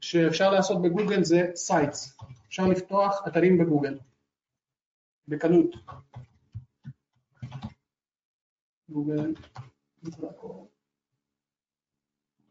שאפשר 0.00 0.50
לעשות 0.50 0.82
בגוגל 0.82 1.24
זה 1.24 1.50
Sites, 1.54 2.18
אפשר 2.48 2.66
לפתוח 2.66 3.22
אתרים 3.28 3.58
בגוגל, 3.58 3.98
בקלות. 5.28 5.74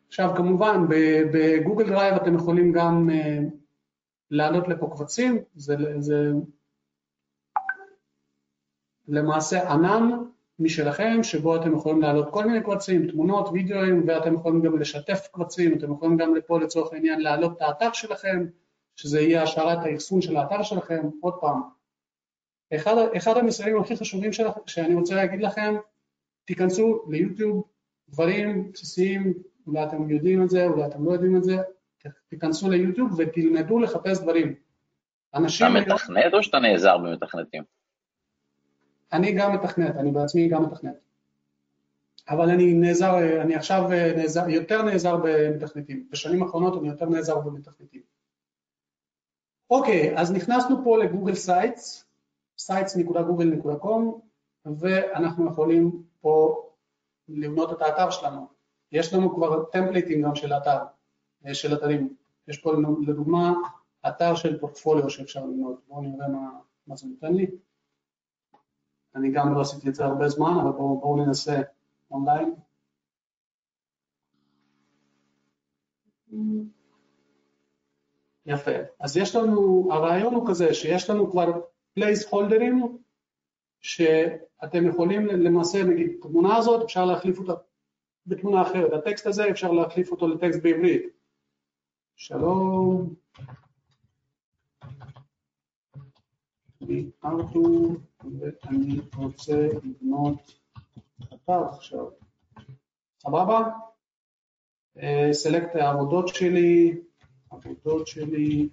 עכשיו 0.08 0.34
כמובן 0.38 0.78
בגוגל 1.34 1.90
דרייב 1.90 2.16
אתם 2.16 2.36
יכולים 2.36 2.72
גם 2.72 3.10
אה, 3.10 3.54
להעלות 4.32 4.68
לפה 4.68 4.90
קבצים, 4.96 5.44
זה, 5.56 5.76
זה 6.00 6.32
למעשה 9.08 9.72
ענן 9.74 10.10
משלכם, 10.60 11.24
שבו 11.24 11.56
אתם 11.56 11.76
יכולים 11.76 12.02
להעלות 12.02 12.30
כל 12.32 12.46
מיני 12.46 12.64
קבצים, 12.64 13.12
תמונות, 13.12 13.50
וידאוים, 13.54 14.04
ואתם 14.08 14.34
יכולים 14.34 14.62
גם 14.62 14.80
לשתף 14.80 15.28
קבצים, 15.32 15.78
אתם 15.78 15.94
יכולים 15.94 16.18
גם 16.18 16.36
לפה 16.36 16.60
לצורך 16.60 16.94
העניין 16.94 17.22
להעלות 17.22 17.58
את 17.58 17.62
האתר 17.62 17.94
שלכם, 17.94 18.46
שזה 18.96 19.22
יהיה 19.22 19.44
השארת 19.44 19.78
האחסון 19.86 20.22
של 20.22 20.38
האתר 20.38 20.64
שלכם, 20.64 21.10
עוד 21.22 21.34
פעם. 21.42 21.62
אחד, 22.76 22.96
אחד 23.18 23.38
המסרים 23.38 23.82
הכי 23.82 23.98
חשובים 23.98 24.34
שלכ, 24.34 24.54
שאני 24.66 24.96
רוצה 24.96 25.16
להגיד 25.16 25.42
לכם, 25.42 25.76
תיכנסו 26.46 27.06
ליוטיוב, 27.10 27.64
דברים 28.10 28.72
בסיסיים, 28.72 29.34
אולי 29.68 29.84
אתם 29.84 30.10
יודעים 30.10 30.44
את 30.44 30.50
זה, 30.50 30.66
אולי 30.66 30.86
אתם 30.86 31.06
לא 31.06 31.12
יודעים 31.12 31.38
את 31.38 31.44
זה, 31.44 31.58
תיכנסו 32.30 32.70
ליוטיוב 32.70 33.16
ותלמדו 33.18 33.80
לחפש 33.80 34.22
דברים. 34.22 34.56
אנשים... 35.36 35.68
אתה 35.68 35.94
מתכנת 35.94 36.34
או 36.34 36.44
שאתה 36.44 36.60
נעזר 36.60 36.98
במתכנתים? 36.98 37.79
אני 39.14 39.34
גם 39.34 39.56
מתכנת, 39.56 39.96
אני 39.96 40.12
בעצמי 40.12 40.48
גם 40.48 40.64
מתכנת. 40.64 41.00
אבל 42.30 42.50
אני 42.50 42.74
נעזר, 42.74 43.42
אני 43.42 43.56
עכשיו 43.56 43.90
נעזר, 44.18 44.50
יותר 44.50 44.82
נעזר 44.82 45.18
במתכנתים. 45.24 46.08
בשנים 46.12 46.44
האחרונות 46.44 46.80
אני 46.80 46.88
יותר 46.88 47.06
נעזר 47.06 47.40
במתכנתים. 47.40 48.02
אוקיי, 49.70 50.18
אז 50.20 50.32
נכנסנו 50.32 50.84
פה 50.84 50.98
לגוגל 50.98 51.36
Sites, 51.36 52.06
sites.google.com, 52.62 54.02
ואנחנו 54.66 55.48
יכולים 55.48 56.04
פה 56.22 56.64
לבנות 57.30 57.72
את 57.72 57.82
האתר 57.82 58.10
שלנו. 58.10 58.48
יש 58.92 59.14
לנו 59.14 59.36
כבר 59.36 59.64
טמפליטים 59.64 60.22
גם 60.22 60.36
של 60.36 60.54
אתר, 60.54 60.78
של 61.54 61.74
אתרים. 61.74 62.16
יש 62.48 62.58
פה 62.58 62.74
לדוגמה 63.08 63.54
אתר 64.08 64.36
של 64.36 64.60
פורטפוליו 64.60 65.10
שאפשר 65.10 65.46
לבנות. 65.46 65.82
בואו 65.88 66.02
נראה 66.02 66.28
מה, 66.28 66.50
מה 66.88 66.96
זה 66.96 67.08
נותן 67.08 67.34
לי. 67.34 67.48
אני 69.16 69.32
גם 69.32 69.54
לא 69.54 69.62
עשיתי 69.62 69.90
את 69.90 69.96
זה 69.96 70.06
הרבה 70.06 70.30
זמן, 70.30 70.52
אבל 70.62 70.72
בואו 70.72 71.00
בוא 71.00 71.26
ננסה 71.26 71.62
אונליין. 72.12 72.56
יפה. 78.46 78.72
אז 79.00 79.18
יש 79.18 79.36
לנו, 79.36 79.88
הרעיון 79.92 80.34
הוא 80.34 80.48
כזה 80.50 80.74
שיש 80.74 81.10
לנו 81.10 81.32
כבר 81.32 81.62
placeholder 81.94 82.28
ים 82.30 82.98
שאתם 83.82 84.88
יכולים 84.88 85.26
למעשה, 85.26 85.84
נגיד, 85.84 86.12
תמונה 86.22 86.58
הזאת 86.58 86.84
אפשר 86.84 87.06
להחליף 87.06 87.40
אותה 87.40 87.54
בתמונה 88.26 88.62
אחרת. 88.62 88.94
הטקסט 88.94 89.28
הזה 89.28 89.50
אפשר 89.50 89.72
להחליף 89.72 90.12
אותו 90.12 90.28
לטקסט 90.28 90.60
בעברית. 90.64 91.04
שלום. 92.16 93.14
ארתור, 97.26 97.96
ואני 98.40 99.00
רוצה 99.18 99.68
לבנות 99.84 100.60
אתר 101.34 101.64
עכשיו. 101.70 102.06
סבבה? 103.22 103.70
select 105.32 105.76
העבודות 105.76 106.28
שלי, 106.28 106.98
עבודות 107.52 108.08
שלי, 108.08 108.70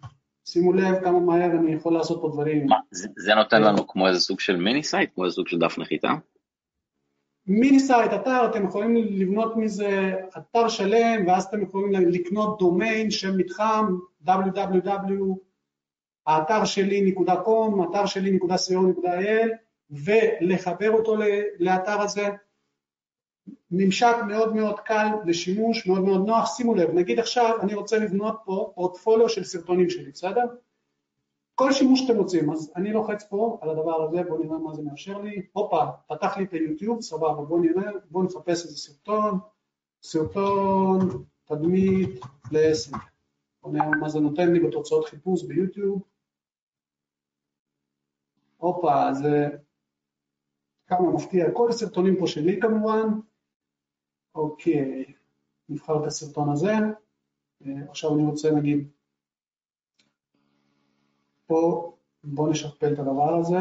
שימו 0.48 0.72
לב 0.72 1.04
כמה 1.04 1.20
מהר 1.20 1.50
אני 1.50 1.74
יכול 1.74 1.92
לעשות 1.92 2.20
פה 2.20 2.30
דברים. 2.32 2.66
מה, 2.66 2.76
זה, 2.90 3.08
זה 3.16 3.34
נותן 3.34 3.62
לנו 3.62 3.86
כמו 3.88 4.08
איזה 4.08 4.20
סוג 4.20 4.40
של 4.40 4.56
mini 4.56 4.82
site, 4.82 5.10
כמו 5.14 5.24
איזה 5.24 5.34
סוג 5.34 5.48
של 5.48 5.58
דף 5.58 5.78
נחיתה? 5.78 6.08
mini 7.46 7.80
site, 7.80 8.12
אתר, 8.12 8.50
אתם 8.50 8.64
יכולים 8.64 8.96
לבנות 8.96 9.56
מזה 9.56 10.14
אתר 10.38 10.68
שלם, 10.68 11.26
ואז 11.26 11.44
אתם 11.44 11.62
יכולים 11.62 11.92
לקנות 11.92 12.58
דומיין, 12.58 13.10
שם 13.10 13.36
מתחם, 13.36 13.96
www. 14.26 15.45
האתר 16.26 16.64
שלי 16.64 17.10
נקודה 17.10 17.36
קום, 17.36 17.90
אתר 17.90 18.06
שלי 18.06 18.30
נקודה 18.30 18.54
co 18.54 18.86
נקודה 18.90 19.20
il, 19.20 19.48
ולחבר 19.90 20.90
אותו 20.90 21.16
לאתר 21.58 22.00
הזה, 22.00 22.28
ממשק 23.70 24.16
מאוד 24.28 24.54
מאוד 24.54 24.80
קל 24.80 25.06
לשימוש, 25.26 25.86
מאוד 25.86 26.04
מאוד 26.04 26.26
נוח. 26.26 26.56
שימו 26.56 26.74
לב, 26.74 26.90
נגיד 26.90 27.18
עכשיו 27.18 27.60
אני 27.60 27.74
רוצה 27.74 27.98
לבנות 27.98 28.36
פה 28.44 28.72
פורטפוליו 28.74 29.28
של 29.28 29.44
סרטונים 29.44 29.90
שלי, 29.90 30.10
בסדר? 30.10 30.44
כל 31.54 31.72
שימוש 31.72 32.00
שאתם 32.00 32.16
רוצים, 32.16 32.50
אז 32.50 32.72
אני 32.76 32.92
לוחץ 32.92 33.24
פה 33.28 33.58
על 33.62 33.70
הדבר 33.70 34.02
הזה, 34.02 34.22
בואו 34.22 34.42
נראה 34.42 34.58
מה 34.58 34.74
זה 34.74 34.82
מאפשר 34.82 35.18
לי. 35.18 35.42
הופה, 35.52 35.84
פתח 36.06 36.36
לי 36.36 36.44
את 36.44 36.52
היוטיוב, 36.52 37.00
סבבה, 37.00 37.32
בואו 37.32 37.60
נראה, 37.60 37.90
בואו 38.10 38.24
נחפש 38.24 38.64
איזה 38.64 38.76
סרטון, 38.76 39.38
סרטון, 40.02 41.24
תדמית 41.44 42.20
לעסק. 42.52 42.96
בואו 43.62 43.72
נראה 43.72 43.86
מה 43.86 44.08
זה 44.08 44.20
נותן 44.20 44.52
לי 44.52 44.60
בתוצאות 44.60 45.08
חיפוש 45.08 45.42
ביוטיוב. 45.42 46.02
הופה, 48.66 49.14
זה 49.14 49.48
כמה 50.86 51.10
מפתיע, 51.10 51.50
כל 51.52 51.68
הסרטונים 51.68 52.16
פה 52.18 52.26
שלי 52.26 52.60
כמובן. 52.60 53.08
אוקיי, 54.34 55.04
נבחר 55.68 56.00
את 56.02 56.06
הסרטון 56.06 56.52
הזה. 56.52 56.72
אה, 57.66 57.72
עכשיו 57.88 58.14
אני 58.14 58.22
רוצה 58.22 58.50
נגיד, 58.50 58.88
פה 61.46 61.92
בואו 62.24 62.50
נשכפל 62.50 62.92
את 62.92 62.98
הדבר 62.98 63.34
הזה. 63.34 63.56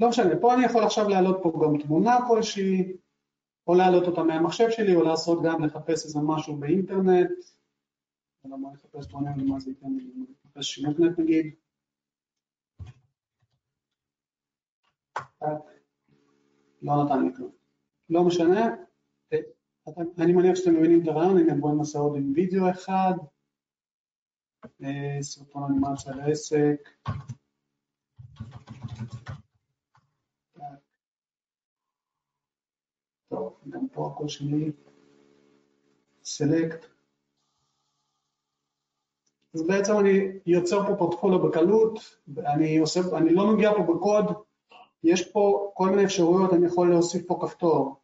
לא 0.00 0.08
משנה, 0.08 0.40
פה 0.40 0.54
אני 0.54 0.64
יכול 0.64 0.84
עכשיו 0.84 1.08
להעלות 1.08 1.38
פה 1.42 1.52
גם 1.64 1.82
תמונה 1.82 2.18
כלשהי, 2.28 2.96
או 3.66 3.74
להעלות 3.74 4.06
אותה 4.06 4.22
מהמחשב 4.22 4.70
שלי, 4.70 4.94
או 4.94 5.02
לעשות 5.02 5.42
גם 5.44 5.64
לחפש 5.64 6.04
איזה 6.04 6.18
משהו 6.22 6.56
באינטרנט. 6.56 7.30
אלא 8.46 8.56
בוא 8.56 8.72
נחפש, 8.72 9.06
בוא 9.06 9.20
נראה 9.20 9.34
מה 9.36 9.60
זה 9.60 9.70
ייתן 9.70 9.92
לי, 9.96 10.12
נחפש 10.16 10.66
שימוקנט 10.66 11.18
נגיד. 11.18 11.54
לא 16.82 17.04
נתן 17.04 17.26
לי 17.26 17.34
כלום. 17.36 17.52
לא 18.10 18.24
משנה, 18.26 18.74
אני 20.18 20.32
מניח 20.32 20.54
שאתם 20.54 20.74
מבינים 20.74 21.02
את 21.02 21.08
הרעיון, 21.08 21.38
הנה 21.38 21.54
בואו 21.60 21.74
ננסה 21.74 21.98
עוד 21.98 22.16
עם 22.16 22.32
וידאו 22.34 22.70
אחד, 22.70 23.12
סרטון 25.20 25.62
אנימציה 25.62 26.12
לעסק. 26.14 26.88
טוב, 33.28 33.60
גם 33.68 33.88
פה 33.88 34.12
הכל 34.14 34.28
שלי, 34.28 34.72
סלקט. 36.24 36.93
אז 39.54 39.62
בעצם 39.62 39.98
אני 39.98 40.38
יוצר 40.46 40.86
פה 40.86 40.96
פורטפוליו 40.98 41.38
בקלות, 41.38 41.98
אני, 42.38 42.78
עושה, 42.78 43.00
אני 43.16 43.34
לא 43.34 43.46
נוגע 43.46 43.70
פה 43.76 43.94
בקוד, 43.94 44.24
יש 45.04 45.28
פה 45.32 45.72
כל 45.74 45.90
מיני 45.90 46.04
אפשרויות, 46.04 46.52
אני 46.52 46.66
יכול 46.66 46.90
להוסיף 46.90 47.26
פה 47.26 47.38
כפתור. 47.42 48.00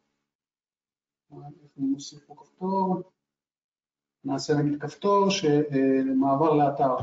אני 1.31 1.51
מוסיף 1.77 2.19
פה 2.27 2.35
כפתור, 2.37 3.01
נעשה 4.23 4.53
נגיד 4.53 4.81
כפתור 4.81 5.29
שמעבר 5.29 6.53
לאתר. 6.53 6.95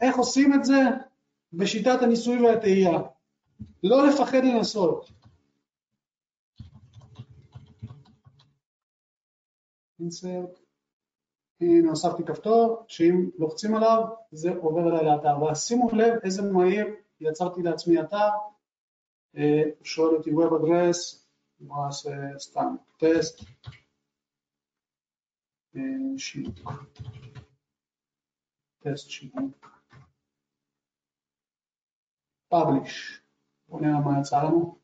איך 0.00 0.16
עושים 0.16 0.54
את 0.54 0.64
זה? 0.64 0.80
בשיטת 1.52 2.02
הניסוי 2.02 2.46
והטעייה. 2.46 2.98
לא 3.82 4.06
לפחד 4.06 4.44
לנסות. 4.44 5.19
Insert, 10.00 10.60
הוספתי 11.88 12.24
כפתור, 12.24 12.84
שאם 12.88 13.30
לוחצים 13.38 13.74
עליו 13.74 14.02
זה 14.32 14.50
עובר 14.50 14.88
אליי 14.88 15.04
לאתר, 15.04 15.42
ושימו 15.42 15.90
לב 15.92 16.14
איזה 16.24 16.42
מהיר 16.42 16.86
יצרתי 17.20 17.62
לעצמי 17.62 18.00
אתר, 18.00 18.28
אה, 19.36 19.62
שואל 19.82 20.16
אותי 20.16 20.30
Web 20.30 20.50
Address, 20.50 21.26
בוא 21.60 21.86
נעשה 21.86 22.10
סתם? 22.38 22.76
טסט, 22.98 23.40
אה, 25.76 25.82
שיווק, 26.18 26.70
טסט 28.78 29.10
שיווק, 29.10 29.80
פאבליש, 32.48 33.20
בואו 33.68 33.80
נראה 33.80 34.00
מה 34.00 34.20
יצא 34.20 34.42
לנו. 34.42 34.79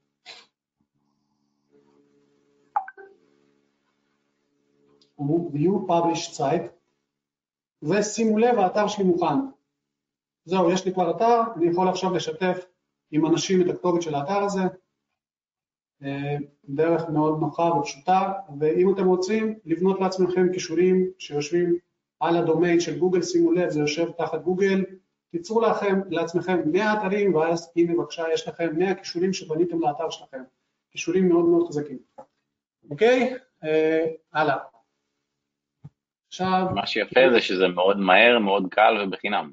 View 5.20 5.86
publish 5.88 6.38
site, 6.38 6.68
ושימו 7.82 8.38
לב, 8.38 8.58
האתר 8.58 8.88
שלי 8.88 9.04
מוכן. 9.04 9.34
זהו, 10.44 10.70
יש 10.70 10.84
לי 10.84 10.92
כבר 10.92 11.10
אתר, 11.10 11.40
אני 11.56 11.66
יכול 11.66 11.88
עכשיו 11.88 12.14
לשתף 12.14 12.66
עם 13.10 13.26
אנשים 13.26 13.62
את 13.62 13.74
הכתובת 13.74 14.02
של 14.02 14.14
האתר 14.14 14.42
הזה, 14.42 14.62
אה, 16.02 16.36
דרך 16.68 17.08
מאוד 17.08 17.40
נוחה 17.40 17.62
ופשוטה, 17.62 18.32
ואם 18.60 18.94
אתם 18.94 19.06
רוצים 19.06 19.58
לבנות 19.64 20.00
לעצמכם 20.00 20.52
קישורים 20.52 21.10
שיושבים 21.18 21.78
על 22.20 22.36
הדומיין 22.36 22.80
של 22.80 22.98
גוגל, 22.98 23.22
שימו 23.22 23.52
לב, 23.52 23.70
זה 23.70 23.80
יושב 23.80 24.10
תחת 24.10 24.42
גוגל, 24.42 24.84
תיצרו 25.30 25.60
לכם, 25.60 26.00
לעצמכם 26.08 26.60
100 26.72 26.92
אתרים, 26.92 27.34
ואז 27.34 27.72
הנה 27.76 27.94
בבקשה 27.94 28.24
יש 28.32 28.48
לכם 28.48 28.78
100 28.78 28.94
קישורים 28.94 29.32
שבניתם 29.32 29.80
לאתר 29.80 30.10
שלכם, 30.10 30.42
קישורים 30.90 31.28
מאוד 31.28 31.44
מאוד 31.44 31.68
חזקים. 31.68 31.98
אוקיי? 32.90 33.34
אה, 33.64 34.06
הלאה. 34.32 34.56
עכשיו... 36.36 36.66
מה 36.74 36.86
שיפה 36.86 37.20
זה 37.32 37.40
שזה 37.40 37.68
מאוד 37.68 37.98
מהר, 37.98 38.38
מאוד 38.38 38.66
קל 38.70 38.94
ובחינם. 39.02 39.52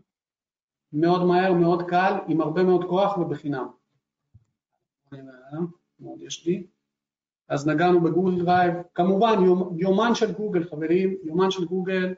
מאוד 0.93 1.25
מהר, 1.25 1.53
מאוד 1.53 1.89
קל, 1.89 2.13
עם 2.27 2.41
הרבה 2.41 2.63
מאוד 2.63 2.85
כוח 2.89 3.17
ובחינם. 3.17 3.67
מאוד 5.99 6.21
יש 6.21 6.47
לי. 6.47 6.67
אז 7.49 7.67
נגענו 7.67 8.01
בגוגל 8.01 8.43
דרייב, 8.43 8.73
כמובן 8.93 9.33
יומן 9.77 10.15
של 10.15 10.33
גוגל 10.33 10.63
חברים, 10.63 11.17
יומן 11.23 11.51
של 11.51 11.65
גוגל 11.65 12.13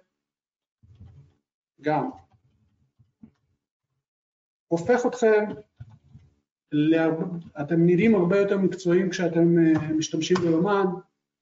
גם 1.81 2.09
הופך 4.67 5.05
אתכם, 5.05 5.45
אתם 7.61 7.85
נראים 7.85 8.15
הרבה 8.15 8.37
יותר 8.39 8.57
מקצועיים 8.57 9.09
כשאתם 9.09 9.57
אה, 9.57 9.93
משתמשים 9.93 10.37
ביומן, 10.41 10.85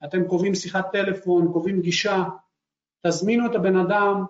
אתם 0.05 0.27
קובעים 0.27 0.55
שיחת 0.55 0.91
טלפון, 0.91 1.53
קובעים 1.53 1.81
גישה, 1.81 2.23
תזמינו 3.07 3.45
את 3.45 3.55
הבן 3.55 3.75
אדם 3.75 4.25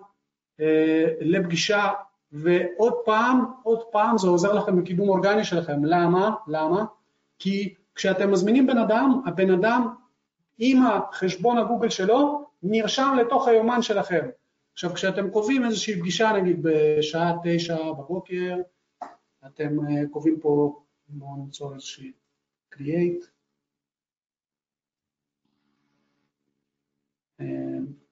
אה, 0.60 1.04
לפגישה 1.20 1.88
ועוד 2.32 2.94
פעם, 3.04 3.44
עוד 3.62 3.82
פעם 3.92 4.18
זה 4.18 4.28
עוזר 4.28 4.52
לכם 4.52 4.82
בקידום 4.82 5.08
אורגני 5.08 5.44
שלכם. 5.44 5.84
למה? 5.84 6.34
למה? 6.46 6.84
כי 7.38 7.74
כשאתם 7.94 8.30
מזמינים 8.30 8.66
בן 8.66 8.78
אדם, 8.78 9.20
הבן 9.26 9.50
אדם 9.50 9.88
עם 10.58 10.86
החשבון 10.86 11.58
הגוגל 11.58 11.88
שלו 11.88 12.46
נרשם 12.62 13.16
לתוך 13.20 13.48
היומן 13.48 13.82
שלכם. 13.82 14.26
עכשיו 14.72 14.94
כשאתם 14.94 15.30
קובעים 15.30 15.64
איזושהי 15.64 16.00
פגישה 16.00 16.32
נגיד 16.32 16.62
בשעה 16.62 17.32
תשע 17.44 17.92
בבוקר, 17.92 18.56
אתם 19.46 19.78
uh, 19.78 20.08
קובעים 20.10 20.40
פה, 20.40 20.80
בואו 21.08 21.36
נמצוא 21.36 21.74
איזושהי 21.74 22.12
create, 22.74 23.26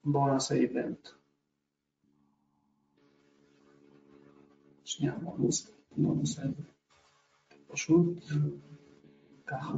בואו 0.03 0.33
נעשה 0.33 0.55
event. 0.55 1.09
שנייה, 4.83 5.15
בואו 5.17 6.15
נעשה 6.15 6.45
את 6.45 6.55
זה. 6.57 6.63
פשוט 7.67 8.23
ככה. 9.47 9.73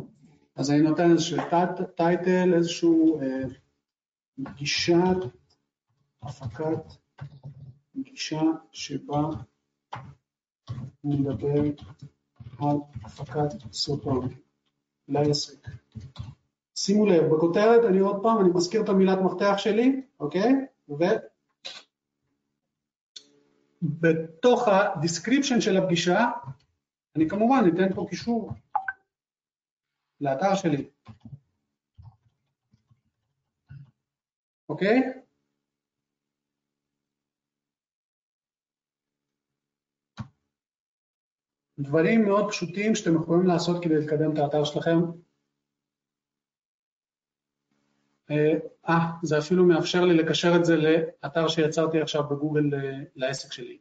אז 0.56 0.72
אני 0.72 0.82
נותן 0.82 1.12
איזשהו 1.12 1.38
טייטל, 1.96 2.54
איזשהו 2.54 3.20
גישת 4.56 5.18
הפקת 6.22 6.94
גישה 7.98 8.42
שבה 8.72 9.22
נדבר 11.04 11.62
על 12.60 12.78
הפקת 13.04 13.72
סרטון 13.72 14.30
לעסק. 15.08 15.68
שימו 16.76 17.06
לב, 17.06 17.24
בכותרת 17.24 17.86
אני 17.90 18.00
עוד 18.00 18.24
פעם, 18.24 18.42
אני 18.42 18.50
מזכיר 18.54 18.84
את 18.84 18.90
המילת 18.90 19.18
מפתח 19.18 19.54
שלי, 19.58 20.02
אוקיי? 20.20 20.54
ובתוך 23.82 24.68
ה 24.68 24.76
description 24.76 25.62
של 25.62 25.78
הפגישה, 25.78 26.32
אני 27.16 27.30
כמובן 27.30 27.64
אתן 27.74 27.96
פה 27.96 28.06
קישור 28.10 28.52
לאתר 30.22 30.56
שלי. 30.56 30.90
אוקיי? 34.70 35.02
דברים 41.80 42.26
מאוד 42.26 42.50
פשוטים 42.50 42.96
שאתם 42.96 43.16
יכולים 43.16 43.48
לעשות 43.48 43.84
כדי 43.84 43.96
לקדם 43.96 44.34
את 44.34 44.38
האתר 44.38 44.64
שלכם. 44.64 45.00
אה, 48.32 48.98
זה 49.24 49.38
אפילו 49.38 49.66
מאפשר 49.66 50.06
לי 50.06 50.14
לקשר 50.14 50.56
את 50.56 50.66
זה 50.66 50.76
לאתר 50.76 51.48
שיצרתי 51.48 52.02
עכשיו 52.02 52.24
בגוגל 52.24 52.64
לעסק 53.16 53.52
שלי, 53.52 53.78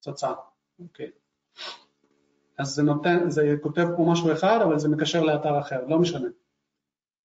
פצצה, 0.00 0.32
אוקיי. 0.78 1.10
אז 2.58 2.68
זה 2.68 2.82
נותן, 2.82 3.30
זה 3.30 3.54
כותב 3.62 3.86
פה 3.96 4.06
משהו 4.12 4.32
אחד, 4.32 4.58
אבל 4.64 4.78
זה 4.78 4.88
מקשר 4.88 5.22
לאתר 5.22 5.60
אחר, 5.60 5.86
לא 5.86 5.98
משנה. 5.98 6.28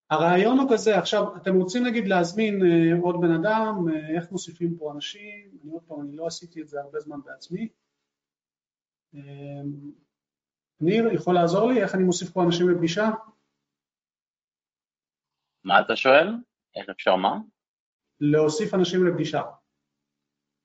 הרעיון 0.10 0.60
הוא 0.60 0.70
כזה, 0.74 0.98
עכשיו, 0.98 1.38
אתם 1.38 1.56
רוצים 1.56 1.86
נגיד 1.86 2.08
להזמין 2.08 2.62
אה, 2.66 3.02
עוד 3.02 3.22
בן 3.22 3.32
אדם, 3.32 3.86
אה, 3.90 4.16
איך 4.16 4.32
מוסיפים 4.32 4.78
פה 4.78 4.92
אנשים, 4.92 5.52
אני 5.64 5.72
עוד 5.72 5.84
פעם, 5.88 6.02
אני 6.02 6.16
לא 6.16 6.28
עשיתי 6.28 6.62
את 6.62 6.68
זה 6.68 6.82
הרבה 6.82 7.00
זמן 7.00 7.22
בעצמי. 7.26 7.68
אה, 9.16 9.62
ניר, 10.82 11.14
יכול 11.14 11.36
לעזור 11.36 11.68
לי? 11.72 11.84
איך 11.84 11.96
אני 11.96 12.04
מוסיף 12.04 12.30
פה 12.30 12.44
אנשים 12.44 12.70
לפגישה? 12.70 13.10
מה 15.64 15.82
אתה 15.82 15.96
שואל? 15.96 16.36
איך 16.76 16.90
אפשר 16.90 17.16
מה? 17.16 17.38
להוסיף 18.20 18.74
אנשים 18.74 19.08
לפגישה. 19.08 19.42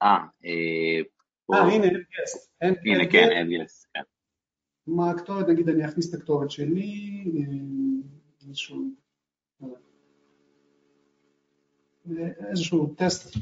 אה, 0.02 0.16
אה, 0.44 1.58
הנה, 1.58 1.84
אין 1.84 2.04
גסט. 2.22 2.50
הנה, 2.60 3.10
כן, 3.12 3.28
אין 3.30 3.62
גסט, 3.62 3.86
כן. 3.94 4.02
מה 4.86 5.10
הכתובת? 5.10 5.48
נגיד 5.48 5.68
אני 5.68 5.84
אכניס 5.84 6.14
את 6.14 6.20
הכתובת 6.20 6.50
שלי, 6.50 7.24
איזשהו... 8.46 8.90
איזשהו 12.48 12.94
טסט, 12.96 13.36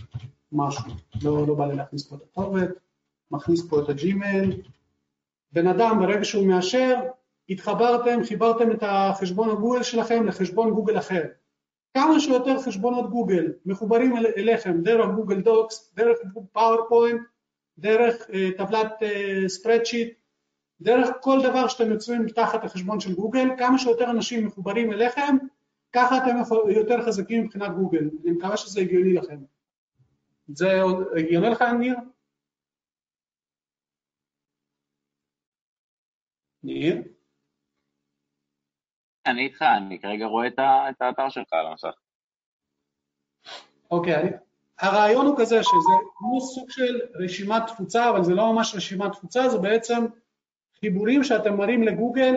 משהו, 0.53 0.85
לא, 1.23 1.47
לא 1.47 1.55
בא 1.55 1.67
לי 1.67 1.77
להכניס 1.77 2.09
פה 2.09 2.17
את 2.17 2.23
הכתובת, 2.23 2.71
מכניס 3.31 3.71
פה 3.71 3.83
את 3.83 3.89
הג'ימייל, 3.89 4.63
בן 5.53 5.67
אדם 5.67 5.99
ברגע 6.01 6.25
שהוא 6.25 6.47
מאשר, 6.47 6.95
התחברתם, 7.49 8.25
חיברתם 8.25 8.71
את 8.71 8.83
החשבון 8.83 9.51
הגוגל 9.51 9.83
שלכם 9.83 10.27
לחשבון 10.27 10.71
גוגל 10.71 10.99
אחר. 10.99 11.23
כמה 11.95 12.21
שיותר 12.21 12.61
חשבונות 12.61 13.11
גוגל 13.11 13.53
מחוברים 13.67 14.17
אל, 14.17 14.27
אליכם 14.37 14.83
דרך 14.83 15.15
Google 15.15 15.41
Docs, 15.41 15.93
דרך 15.95 16.19
PowerPoint, 16.53 17.21
דרך 17.79 18.27
uh, 18.29 18.33
טבלת 18.57 18.93
spreadsheet, 19.47 20.09
uh, 20.11 20.23
דרך 20.81 21.09
כל 21.21 21.39
דבר 21.43 21.69
שאתם 21.69 21.91
יוצרים 21.91 22.29
תחת 22.29 22.65
החשבון 22.65 23.01
של 23.01 23.15
גוגל, 23.15 23.49
כמה 23.59 23.79
שיותר 23.79 24.11
אנשים 24.11 24.47
מחוברים 24.47 24.93
אליכם, 24.93 25.37
ככה 25.93 26.19
אתם 26.19 26.37
יותר 26.69 27.07
חזקים 27.07 27.45
מבחינת 27.45 27.75
גוגל. 27.75 28.11
אני 28.25 28.33
מקווה 28.33 28.57
שזה 28.57 28.81
הגיוני 28.81 29.15
לכם. 29.15 29.39
זה 30.49 30.83
הגיוני 31.17 31.51
לך, 31.51 31.63
ניר? 31.63 31.97
ניר? 36.63 37.12
אני 39.27 39.43
איתך, 39.43 39.63
אני 39.63 39.99
כרגע 39.99 40.27
רואה 40.27 40.47
את 40.47 41.01
האתר 41.01 41.29
שלך 41.29 41.53
על 41.53 41.67
המסך. 41.67 41.95
אוקיי, 43.91 44.33
הרעיון 44.79 45.27
הוא 45.27 45.39
כזה 45.39 45.63
שזה 45.63 45.93
כמו 46.15 46.41
סוג 46.41 46.71
של 46.71 47.01
רשימת 47.15 47.63
תפוצה, 47.67 48.11
אבל 48.11 48.25
זה 48.25 48.35
לא 48.35 48.53
ממש 48.53 48.75
רשימת 48.75 49.13
תפוצה, 49.13 49.49
זה 49.49 49.59
בעצם 49.59 50.07
חיבורים 50.81 51.25
שאתם 51.25 51.57
מראים 51.57 51.83
לגוגל 51.83 52.37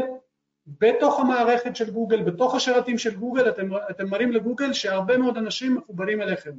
בתוך 0.68 1.20
המערכת 1.20 1.76
של 1.76 1.92
גוגל, 1.92 2.24
בתוך 2.24 2.56
השרתים 2.56 2.98
של 2.98 3.16
גוגל, 3.16 3.50
אתם, 3.50 3.70
אתם 3.90 4.10
מראים 4.10 4.32
לגוגל 4.32 4.74
שהרבה 4.74 5.18
מאוד 5.18 5.38
אנשים 5.38 5.76
מחוברים 5.76 6.22
אליכם, 6.22 6.52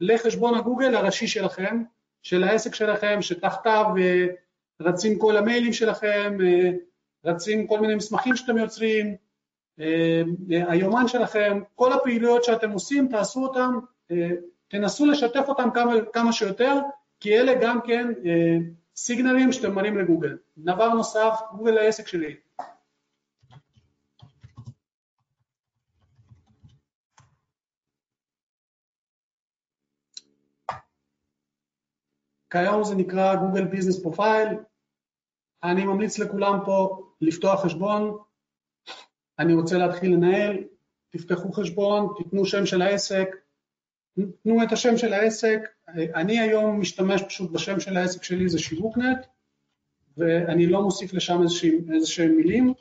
לחשבון 0.00 0.54
הגוגל 0.54 0.94
הראשי 0.94 1.26
שלכם, 1.26 1.82
של 2.22 2.44
העסק 2.44 2.74
שלכם, 2.74 3.22
שתחתיו 3.22 3.84
אה, 4.00 4.26
רצים 4.80 5.18
כל 5.18 5.36
המיילים 5.36 5.72
שלכם, 5.72 6.38
אה, 6.44 6.70
רצים 7.24 7.66
כל 7.66 7.80
מיני 7.80 7.94
מסמכים 7.94 8.36
שאתם 8.36 8.58
יוצרים, 8.58 9.16
היומן 10.68 11.08
שלכם, 11.08 11.60
כל 11.74 11.92
הפעילויות 11.92 12.44
שאתם 12.44 12.70
עושים, 12.70 13.08
תעשו 13.08 13.46
אותם, 13.46 13.78
תנסו 14.68 15.06
לשתף 15.06 15.44
אותם 15.48 15.68
כמה, 15.74 15.92
כמה 16.12 16.32
שיותר, 16.32 16.74
כי 17.20 17.38
אלה 17.38 17.52
גם 17.62 17.80
כן 17.80 18.06
סיגנלים 18.96 19.52
שאתם 19.52 19.74
מראים 19.74 19.98
לגוגל. 19.98 20.36
דבר 20.58 20.88
נוסף, 20.88 21.40
גוגל 21.56 21.78
העסק 21.78 22.06
שלי. 22.06 22.36
כיום 32.50 32.84
זה 32.84 32.94
נקרא 32.94 33.34
Google 33.34 33.64
Business 33.64 34.02
Profile. 34.02 34.48
אני 35.62 35.84
ממליץ 35.84 36.18
לכולם 36.18 36.58
פה 36.64 37.02
לפתוח 37.20 37.64
חשבון. 37.64 38.18
אני 39.38 39.54
רוצה 39.54 39.78
להתחיל 39.78 40.12
לנהל, 40.12 40.64
תפתחו 41.10 41.52
חשבון, 41.52 42.14
תיתנו 42.16 42.46
שם 42.46 42.66
של 42.66 42.82
העסק, 42.82 43.28
תנו 44.42 44.62
את 44.62 44.72
השם 44.72 44.96
של 44.96 45.12
העסק. 45.12 45.58
אני 46.14 46.40
היום 46.40 46.80
משתמש 46.80 47.22
פשוט 47.22 47.50
בשם 47.50 47.80
של 47.80 47.96
העסק 47.96 48.22
שלי, 48.22 48.48
זה 48.48 48.58
שיווקנט, 48.58 49.26
ואני 50.16 50.66
לא 50.66 50.82
מוסיף 50.82 51.12
לשם 51.12 51.42
איזשהם 51.94 52.36
מילים. 52.36 52.72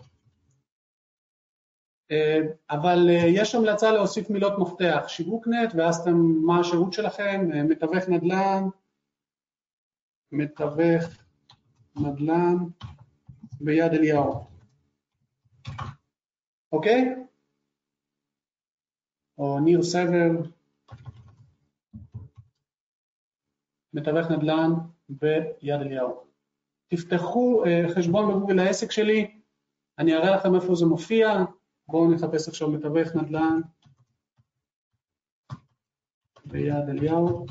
אבל 2.69 3.09
יש 3.27 3.55
המלצה 3.55 3.91
להוסיף 3.91 4.29
מילות 4.29 4.53
מפתח, 4.59 5.03
שיווקנט, 5.07 5.73
ואז 5.77 5.99
אתם, 5.99 6.17
מה 6.45 6.59
השירות 6.59 6.93
שלכם, 6.93 7.49
מתווך 7.69 8.09
נדל"ן, 8.09 8.63
מתווך 10.31 11.03
נדל"ן 11.95 12.55
ביד 13.61 13.93
אליהו, 13.93 14.47
אוקיי? 16.77 17.15
או 19.37 19.59
ניר 19.59 19.83
סבר, 19.83 20.29
מתווך 23.93 24.31
נדל"ן 24.31 24.71
ביד 25.09 25.81
אליהו. 25.81 26.23
תפתחו 26.87 27.63
uh, 27.63 27.95
חשבון 27.95 28.29
בגוגל 28.29 28.53
לעסק 28.53 28.91
שלי, 28.91 29.41
אני 29.99 30.15
אראה 30.15 30.35
לכם 30.35 30.55
איפה 30.55 30.75
זה 30.75 30.85
מופיע, 30.85 31.29
בואו 31.87 32.11
נחפש 32.11 32.47
עכשיו 32.47 32.69
מתווך 32.69 33.15
נדל"ן 33.15 33.61
ביד 36.45 36.89
אליהו. 36.89 37.45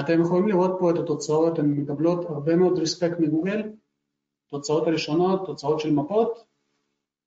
אתם 0.00 0.20
יכולים 0.20 0.48
לראות 0.48 0.76
פה 0.80 0.90
את 0.90 0.96
התוצאות, 0.98 1.58
הן 1.58 1.70
מקבלות 1.70 2.24
הרבה 2.24 2.56
מאוד 2.56 2.78
respect 2.78 3.20
מגוגל, 3.20 3.77
תוצאות 4.48 4.86
הראשונות, 4.86 5.46
תוצאות 5.46 5.80
של 5.80 5.92
מפות, 5.92 6.44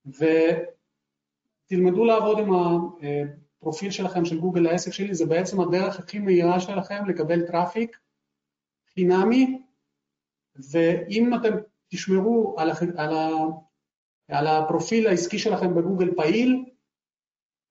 ותלמדו 0.06 2.06
לעבוד 2.06 2.40
עם 2.40 2.50
הפרופיל 3.58 3.92
שלכם 3.92 4.26
של 4.26 4.40
גוגל 4.40 4.62
לעסק 4.62 4.94
שלי, 4.94 5.16
זה 5.16 5.26
בעצם 5.26 5.62
הדרך 5.62 6.00
הכי 6.00 6.20
מהירה 6.20 6.60
שלכם 6.60 7.06
לקבל 7.08 7.48
traffic 7.48 7.98
חינמי, 8.94 9.62
ואם 10.72 11.34
אתם 11.36 11.58
תשמרו 11.88 12.56
על, 12.60 12.72
על, 12.98 13.14
על 14.28 14.48
הפרופיל 14.48 15.08
העסקי 15.08 15.40
שלכם 15.40 15.76
בגוגל 15.76 16.16
פעיל, 16.16 16.66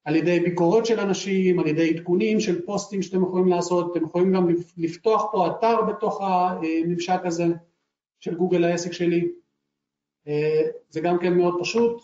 על 0.04 0.16
ידי 0.16 0.40
ביקורות 0.40 0.86
של 0.86 1.00
אנשים, 1.00 1.60
על 1.60 1.66
ידי 1.66 1.90
עדכונים 1.90 2.40
של 2.40 2.66
פוסטים 2.66 3.02
שאתם 3.02 3.22
יכולים 3.22 3.48
לעשות, 3.48 3.96
אתם 3.96 4.04
יכולים 4.04 4.32
גם 4.32 4.48
לפתוח 4.76 5.24
פה 5.32 5.46
אתר 5.46 5.82
בתוך 5.82 6.20
הממשק 6.20 7.20
הזה 7.24 7.44
של 8.20 8.34
גוגל 8.34 8.64
העסק 8.64 8.92
שלי, 8.92 9.32
זה 10.90 11.00
גם 11.02 11.18
כן 11.18 11.34
מאוד 11.34 11.56
פשוט 11.60 12.02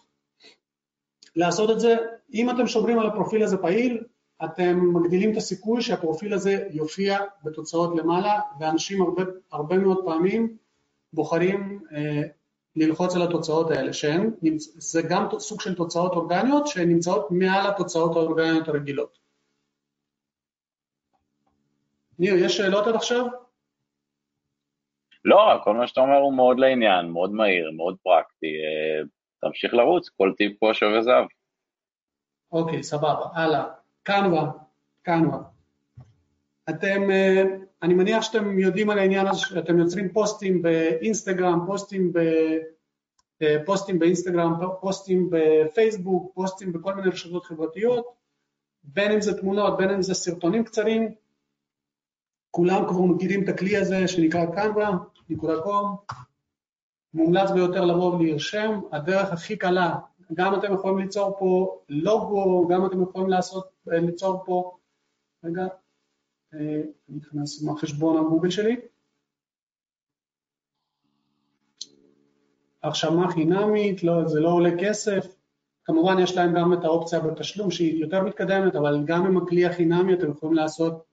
לעשות 1.37 1.71
את 1.71 1.81
זה. 1.81 1.97
אם 2.35 2.51
אתם 2.51 2.67
שומרים 2.67 2.99
על 2.99 3.07
הפרופיל 3.07 3.43
הזה 3.43 3.57
פעיל, 3.57 4.05
אתם 4.45 4.81
מגדילים 4.95 5.33
את 5.33 5.37
הסיכוי 5.37 5.83
שהפרופיל 5.83 6.35
הזה 6.35 6.69
יופיע 6.71 7.19
בתוצאות 7.45 7.97
למעלה, 7.97 8.41
ואנשים 8.61 9.03
הרבה, 9.03 9.23
הרבה 9.53 9.79
מאוד 9.79 10.05
פעמים 10.05 10.57
בוחרים 11.13 11.85
ללחוץ 12.77 13.17
על 13.17 13.23
התוצאות 13.23 13.71
האלה, 13.71 13.93
שהן, 13.93 14.31
זה 14.77 15.03
גם 15.03 15.27
סוג 15.39 15.61
של 15.61 15.75
תוצאות 15.75 16.13
אורגניות 16.13 16.67
שנמצאות 16.67 17.31
מעל 17.31 17.67
התוצאות 17.71 18.17
האורגניות 18.17 18.69
הרגילות. 18.69 19.19
ניר, 22.19 22.35
יש 22.35 22.57
שאלות 22.57 22.87
עד 22.87 22.95
עכשיו? 22.95 23.27
לא, 25.27 25.61
כל 25.65 25.75
מה 25.75 25.87
שאתה 25.87 26.01
אומר 26.01 26.17
הוא 26.17 26.35
מאוד 26.35 26.59
לעניין, 26.59 27.07
מאוד 27.07 27.33
מהיר, 27.33 27.71
מאוד 27.77 27.97
פרקטי. 28.03 28.47
אה, 28.47 29.03
תמשיך 29.41 29.75
לרוץ, 29.75 30.09
כל 30.09 30.33
טיפ 30.37 30.59
פה 30.59 30.71
שווה 30.75 31.03
זהב. 31.03 31.27
אוקיי, 32.53 32.83
סבבה, 32.83 33.27
הלאה. 33.35 33.65
קנווה, 34.03 34.51
קנווה. 35.03 35.39
אתם 36.71 37.11
אה, 37.11 37.43
אני 37.83 37.95
מניח 37.95 38.23
שאתם 38.23 38.59
יודעים 38.59 38.91
על 38.91 38.99
העניין 38.99 39.27
הזה 39.27 39.41
שאתם 39.41 39.79
יוצרים 39.79 40.13
פוסטים 40.13 40.63
באינסטגרם, 40.63 41.67
פוסטים, 41.67 42.13
ב, 42.13 42.19
אה, 43.43 43.57
פוסטים 43.67 43.99
באינסטגרם, 43.99 44.53
פוסטים 44.81 45.31
בפייסבוק, 45.31 46.35
פוסטים 46.35 46.73
בכל 46.73 46.95
מיני 46.95 47.09
רשתות 47.09 47.45
חברתיות, 47.45 48.07
בין 48.85 49.13
אם 49.13 49.21
זה 49.21 49.41
תמונות, 49.41 49.77
בין 49.79 49.91
אם 49.91 50.03
זה 50.03 50.15
סרטונים 50.15 50.65
קצרים, 50.65 51.15
כולם 52.51 52.89
כבר 52.89 53.01
מכירים 53.01 53.45
את 53.45 53.49
הכלי 53.49 53.77
הזה 53.77 54.09
שנקרא 54.09 54.47
קנבה, 54.47 54.91
נקודה 55.29 55.63
קום, 55.63 55.97
מומלץ 57.15 57.51
ביותר 57.51 57.85
לבוא 57.85 58.15
ולהירשם, 58.15 58.81
הדרך 58.93 59.33
הכי 59.33 59.57
קלה 59.57 59.99
גם 60.35 60.55
אתם 60.55 60.75
יכולים 60.75 60.99
ליצור 60.99 61.37
פה 61.39 61.81
לוגו, 61.89 62.69
גם 62.69 62.87
אתם 62.87 63.03
יכולים 63.03 63.29
לעשות, 63.29 63.69
ליצור 63.87 64.43
פה, 64.47 64.77
רגע, 65.45 65.67
אני 66.53 67.19
אכנס 67.23 67.63
עם 67.63 67.69
החשבון 67.69 68.19
הגוגל 68.19 68.51
שלי. 68.51 68.81
הרשמה 72.83 73.33
חינמית, 73.33 74.03
לא, 74.03 74.29
זה 74.29 74.41
לא 74.41 74.49
עולה 74.49 74.71
כסף, 74.81 75.37
כמובן 75.85 76.19
יש 76.23 76.37
להם 76.37 76.55
גם 76.57 76.73
את 76.73 76.85
האופציה 76.85 77.21
בתשלום 77.21 77.71
שהיא 77.71 78.01
יותר 78.01 78.23
מתקדמת, 78.25 78.77
אבל 78.77 79.05
גם 79.05 79.27
עם 79.27 79.37
הכלי 79.37 79.67
החינמי 79.67 80.15
אתם 80.15 80.31
יכולים 80.31 80.55
לעשות 80.55 81.05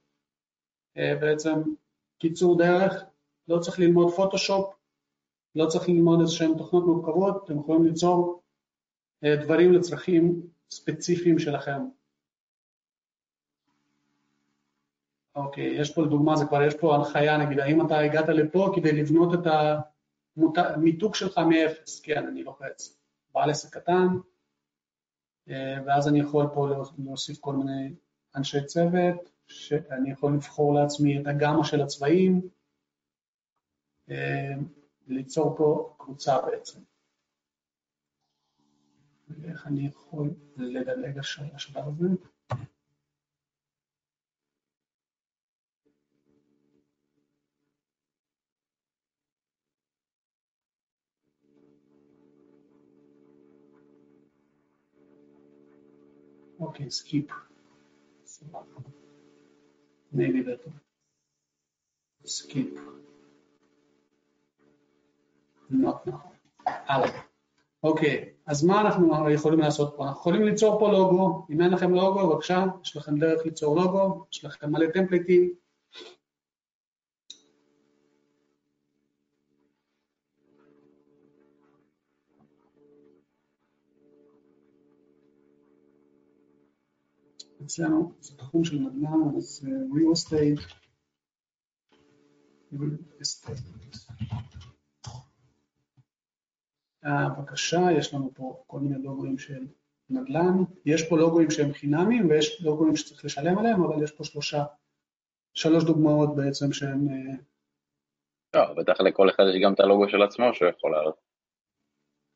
אה, 0.96 1.14
בעצם 1.20 1.62
קיצור 2.18 2.58
דרך, 2.58 3.04
לא 3.48 3.58
צריך 3.58 3.78
ללמוד 3.78 4.14
פוטושופ, 4.14 4.74
לא 5.54 5.66
צריך 5.66 5.88
ללמוד 5.88 6.20
איזשהן 6.20 6.58
תוכנות 6.58 6.86
מורכבות, 6.86 7.44
אתם 7.44 7.58
יכולים 7.58 7.84
ליצור 7.84 8.42
אה, 9.24 9.36
דברים 9.36 9.72
לצרכים 9.72 10.42
ספציפיים 10.70 11.38
שלכם. 11.38 11.80
אוקיי, 15.36 15.64
יש 15.64 15.94
פה 15.94 16.02
לדוגמה, 16.02 16.36
זה 16.36 16.44
כבר 16.46 16.62
יש 16.62 16.74
פה 16.74 16.94
הנחיה, 16.94 17.36
נגיד, 17.36 17.58
האם 17.58 17.86
אתה 17.86 17.98
הגעת 17.98 18.28
לפה 18.28 18.72
כדי 18.76 18.92
לבנות 18.92 19.34
את 19.34 19.46
המיתוג 20.56 21.14
שלך 21.14 21.38
מאפס, 21.38 22.00
כן, 22.00 22.26
אני 22.26 22.44
לוחץ, 22.44 22.98
בעל 23.34 23.50
עסק 23.50 23.74
קטן, 23.76 24.06
אה, 25.48 25.76
ואז 25.86 26.08
אני 26.08 26.20
יכול 26.20 26.46
פה 26.54 26.68
להוסיף 26.98 27.38
כל 27.40 27.54
מיני 27.54 27.94
אנשי 28.36 28.64
צוות, 28.64 29.30
שאני 29.46 30.10
יכול 30.10 30.34
לבחור 30.34 30.74
לעצמי 30.74 31.20
את 31.20 31.26
הגמא 31.26 31.64
של 31.64 31.82
הצבעים, 31.82 32.48
ליצור 35.06 35.56
פה 35.56 35.96
קבוצה 35.98 36.40
בעצם. 36.42 36.80
ואיך 39.28 39.66
אני 39.66 39.86
יכול 39.86 40.30
לדלג 40.56 41.18
השלב 41.18 41.84
הזה? 41.88 42.08
אוקיי, 56.60 56.90
skip. 56.90 57.30
maybe 60.14 60.42
that 60.42 60.60
skip 62.24 62.78
not 65.70 66.08
now. 66.08 66.34
הלאה. 66.66 67.20
אוקיי, 67.82 68.34
אז 68.46 68.64
מה 68.64 68.80
אנחנו 68.80 69.30
יכולים 69.30 69.58
לעשות 69.58 69.94
פה? 69.96 70.04
אנחנו 70.08 70.20
יכולים 70.20 70.42
ליצור 70.42 70.78
פה 70.78 70.92
לוגו, 70.92 71.46
אם 71.50 71.60
אין 71.60 71.70
לכם 71.70 71.94
לוגו, 71.94 72.28
בבקשה, 72.28 72.64
יש 72.84 72.96
לכם 72.96 73.18
דרך 73.18 73.44
ליצור 73.44 73.76
לוגו, 73.76 74.24
יש 74.32 74.44
לכם 74.44 74.72
מלא 74.72 74.86
טמפליטים. 74.86 75.54
אצלנו 87.64 88.12
זה 88.20 88.36
תחום 88.36 88.64
של 88.64 88.78
נדל"ן, 88.78 89.36
אז 89.36 89.66
real 89.92 90.16
estate, 90.16 90.74
real 92.72 93.22
estate. 93.22 94.73
אה, 97.06 97.28
בבקשה, 97.28 97.80
יש 97.98 98.14
לנו 98.14 98.30
פה 98.34 98.64
כל 98.66 98.80
מיני 98.80 99.02
לוגוים 99.02 99.38
של 99.38 99.66
נדל"ן, 100.10 100.64
יש 100.84 101.08
פה 101.08 101.18
לוגוים 101.18 101.50
שהם 101.50 101.72
חינמים 101.72 102.30
ויש 102.30 102.62
לוגוים 102.62 102.96
שצריך 102.96 103.24
לשלם 103.24 103.58
עליהם, 103.58 103.84
אבל 103.84 104.02
יש 104.02 104.12
פה 104.12 104.24
שלושה, 104.24 104.64
שלוש 105.54 105.84
דוגמאות 105.84 106.36
בעצם 106.36 106.72
שהם... 106.72 107.08
אה, 107.08 107.36
לא, 108.54 108.74
בטח 108.74 109.00
לכל 109.00 109.30
אחד 109.30 109.44
יש 109.50 109.62
גם 109.64 109.74
את 109.74 109.80
הלוגו 109.80 110.08
של 110.08 110.22
עצמו 110.22 110.44
שהוא 110.54 110.68
יכול 110.68 110.92
לעלות. 110.92 111.16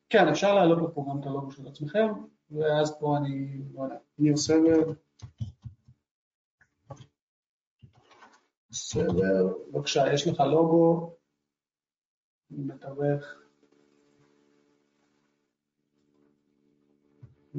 כן, 0.09 0.27
אפשר 0.27 0.55
להעלות 0.55 0.93
פה 0.93 1.05
גם 1.09 1.19
את 1.21 1.25
הלוגו 1.25 1.51
של 1.51 1.67
עצמכם, 1.67 2.07
ואז 2.51 2.99
פה 2.99 3.17
אני, 3.17 3.61
לא 3.73 3.83
יודע, 3.83 3.95
ניר 4.19 4.37
סבר. 4.37 4.93
סבר, 8.71 9.53
בבקשה, 9.71 10.13
יש 10.13 10.27
לך 10.27 10.39
לוגו, 10.39 11.15
מתווך. 12.49 13.48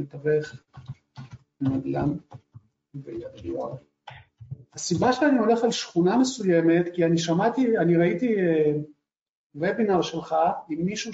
מתווך 0.00 0.54
נדל"ן 1.60 2.16
ויד 2.94 3.44
יואר. 3.44 3.74
הסיבה 4.74 5.12
שאני 5.12 5.38
הולך 5.38 5.64
על 5.64 5.70
שכונה 5.70 6.16
מסוימת, 6.16 6.86
כי 6.94 7.04
אני 7.04 7.18
שמעתי, 7.18 7.78
אני 7.78 7.96
ראיתי 7.96 8.34
וובינר 9.54 9.96
אה, 9.96 10.02
שלך 10.02 10.34
עם 10.68 10.84
מישהו 10.84 11.12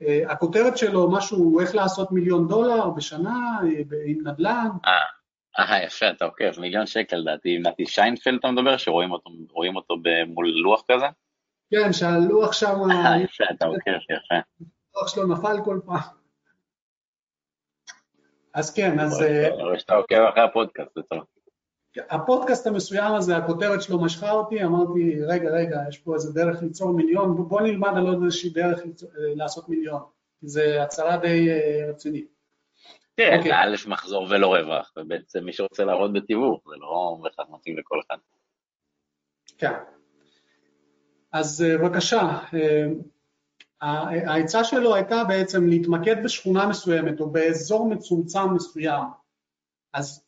שהכותרת 0.00 0.72
אה, 0.72 0.76
שלו 0.76 1.10
משהו, 1.10 1.60
איך 1.60 1.74
לעשות 1.74 2.12
מיליון 2.12 2.48
דולר 2.48 2.90
בשנה 2.90 3.58
אה, 3.62 3.68
עם 4.06 4.28
נדל"ן. 4.28 4.68
אה, 5.58 5.84
יפה, 5.84 6.10
אתה 6.10 6.24
עוקב, 6.24 6.60
מיליון 6.60 6.86
שקל 6.86 7.16
לדעתי, 7.16 7.58
נתי 7.58 7.86
שיינפלד 7.86 8.38
אתה 8.38 8.50
מדבר, 8.50 8.76
שרואים 8.76 9.12
אותו, 9.12 9.30
אותו 9.76 9.94
מול 10.26 10.48
לוח 10.48 10.82
כזה? 10.90 11.06
כן, 11.70 11.92
שהלוח 11.92 12.52
שם... 12.52 12.76
אה, 12.90 13.20
יפה, 13.22 13.44
אתה 13.50 13.66
עוקב, 13.66 13.90
יפה. 13.90 14.34
הלוח 14.94 15.08
שלו 15.08 15.26
נפל 15.26 15.64
כל 15.64 15.80
פעם. 15.86 16.17
אז 18.58 18.74
כן, 18.74 19.00
אז... 19.00 19.22
אני 19.22 19.62
רואה 19.62 19.78
שאתה 19.78 19.94
עוקב 19.94 20.20
אחרי 20.32 20.42
הפודקאסט, 20.42 20.94
זה 20.94 21.02
טוב. 21.02 21.18
הפודקאסט 22.10 22.66
המסוים 22.66 23.14
הזה, 23.14 23.36
הכותרת 23.36 23.82
שלו 23.82 24.04
משכה 24.04 24.30
אותי, 24.30 24.64
אמרתי, 24.64 25.20
רגע, 25.26 25.50
רגע, 25.50 25.80
יש 25.88 25.98
פה 25.98 26.14
איזה 26.14 26.32
דרך 26.32 26.62
ליצור 26.62 26.92
מיליון, 26.92 27.48
בוא 27.48 27.60
נלמד 27.60 27.90
על 27.96 28.06
עוד 28.06 28.22
איזושהי 28.24 28.50
דרך 28.50 28.80
לעשות 29.14 29.68
מיליון, 29.68 30.02
כי 30.40 30.48
זה 30.48 30.82
הצהרה 30.82 31.16
די 31.16 31.50
אה, 31.50 31.90
רצינית. 31.90 32.28
כן, 33.16 33.30
זה 33.30 33.38
אוקיי. 33.38 33.52
א' 33.52 33.76
מחזור 33.86 34.26
ולא 34.30 34.54
רווח, 34.54 34.92
ובעצם 34.96 35.44
מי 35.44 35.52
שרוצה 35.52 35.84
לעבוד 35.84 36.12
בתיווך, 36.12 36.62
זה 36.68 36.76
לא 36.76 37.16
בהכרח 37.22 37.46
מתאים 37.50 37.78
לכל 37.78 38.00
אחד. 38.06 38.16
כן. 39.58 39.72
אז 41.32 41.62
אה, 41.62 41.78
בבקשה, 41.78 42.20
אה, 42.54 42.86
העצה 43.80 44.64
שלו 44.64 44.94
הייתה 44.94 45.24
בעצם 45.24 45.66
להתמקד 45.66 46.24
בשכונה 46.24 46.66
מסוימת 46.66 47.20
או 47.20 47.30
באזור 47.30 47.88
מצומצם 47.88 48.54
מסוים. 48.54 49.04
אז 49.92 50.24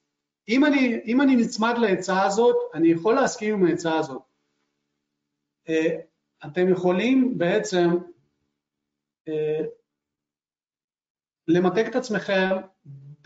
אם 0.48 0.64
אני, 0.64 1.00
אם 1.06 1.20
אני 1.20 1.36
נצמד 1.36 1.74
לעצה 1.78 2.22
הזאת, 2.22 2.56
אני 2.74 2.88
יכול 2.88 3.14
להסכים 3.14 3.54
עם 3.54 3.66
העצה 3.66 3.98
הזאת. 3.98 4.22
אה, 5.68 5.96
אתם 6.46 6.68
יכולים 6.68 7.38
בעצם 7.38 7.88
אה, 9.28 9.60
למתק 11.48 11.84
את 11.90 11.96
עצמכם 11.96 12.56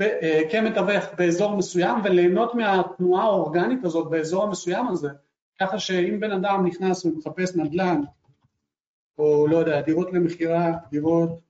אה, 0.00 0.40
כמתווך 0.52 1.04
באזור 1.18 1.56
מסוים 1.56 2.00
וליהנות 2.04 2.54
מהתנועה 2.54 3.24
האורגנית 3.24 3.84
הזאת 3.84 4.10
באזור 4.10 4.44
המסוים 4.44 4.88
הזה, 4.88 5.08
ככה 5.60 5.78
שאם 5.78 6.20
בן 6.20 6.32
אדם 6.32 6.66
נכנס 6.66 7.04
ומחפש 7.04 7.56
נדל"ן 7.56 8.00
או 9.18 9.46
לא 9.46 9.56
יודע, 9.56 9.80
דירות 9.80 10.12
למכירה, 10.12 10.72
דירות 10.90 11.40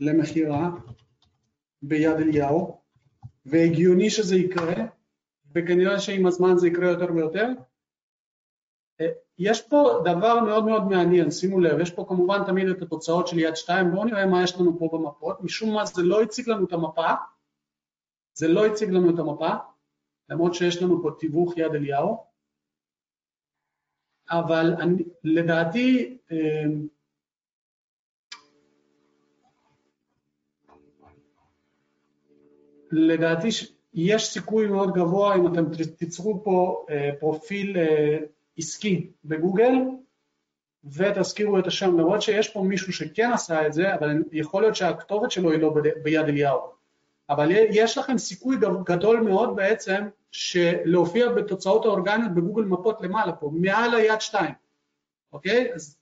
למכירה 0.00 0.70
ביד 1.82 2.16
אליהו, 2.16 2.80
והגיוני 3.46 4.10
שזה 4.10 4.36
יקרה, 4.36 4.84
וכנראה 5.54 6.00
שעם 6.00 6.26
הזמן 6.26 6.56
זה 6.56 6.68
יקרה 6.68 6.90
יותר 6.90 7.12
ויותר. 7.14 7.48
אה, 9.00 9.08
יש 9.38 9.62
פה 9.68 10.02
דבר 10.04 10.40
מאוד 10.40 10.64
מאוד 10.64 10.84
מעניין, 10.84 11.30
שימו 11.30 11.60
לב, 11.60 11.80
יש 11.80 11.90
פה 11.90 12.04
כמובן 12.08 12.44
תמיד 12.46 12.68
את 12.68 12.82
התוצאות 12.82 13.28
של 13.28 13.38
יד 13.38 13.56
שתיים, 13.56 13.90
בואו 13.90 14.04
נראה 14.04 14.26
מה 14.26 14.42
יש 14.42 14.56
לנו 14.60 14.78
פה 14.78 14.88
במפות, 14.92 15.40
משום 15.40 15.74
מה 15.74 15.84
זה 15.84 16.02
לא 16.02 16.22
הציג 16.22 16.48
לנו 16.48 16.66
את 16.66 16.72
המפה, 16.72 17.10
זה 18.34 18.48
לא 18.48 18.66
הציג 18.66 18.90
לנו 18.90 19.14
את 19.14 19.18
המפה, 19.18 19.50
למרות 20.28 20.54
שיש 20.54 20.82
לנו 20.82 21.02
פה 21.02 21.10
תיווך 21.18 21.56
יד 21.56 21.74
אליהו, 21.74 22.33
אבל 24.30 24.74
אני, 24.80 25.02
לדעתי 25.24 26.18
אמ, 26.30 26.86
לדעתי 32.92 33.48
יש 33.94 34.26
סיכוי 34.26 34.66
מאוד 34.66 34.94
גבוה 34.94 35.36
אם 35.36 35.46
אתם 35.46 35.64
תיצרו 35.96 36.44
פה 36.44 36.86
אה, 36.90 37.10
פרופיל 37.20 37.76
אה, 37.76 38.18
עסקי 38.58 39.10
בגוגל 39.24 39.72
ותזכירו 40.84 41.58
את 41.58 41.66
השם, 41.66 41.98
למרות 41.98 42.22
שיש 42.22 42.48
פה 42.48 42.62
מישהו 42.62 42.92
שכן 42.92 43.30
עשה 43.32 43.66
את 43.66 43.72
זה, 43.72 43.94
אבל 43.94 44.22
יכול 44.32 44.62
להיות 44.62 44.76
שהכתובת 44.76 45.30
שלו 45.30 45.50
היא 45.50 45.60
לא 45.60 45.74
ביד 46.02 46.24
אליהו. 46.28 46.73
אבל 47.30 47.48
יש 47.50 47.98
לכם 47.98 48.18
סיכוי 48.18 48.56
גדול 48.84 49.20
מאוד 49.20 49.56
בעצם 49.56 50.08
להופיע 50.84 51.28
בתוצאות 51.28 51.84
האורגניות 51.84 52.34
בגוגל 52.34 52.62
מפות 52.62 53.00
למעלה 53.00 53.32
פה, 53.32 53.50
מעל 53.52 53.94
היד 53.94 54.20
שתיים, 54.20 54.54
אוקיי? 55.32 55.74
אז 55.74 55.98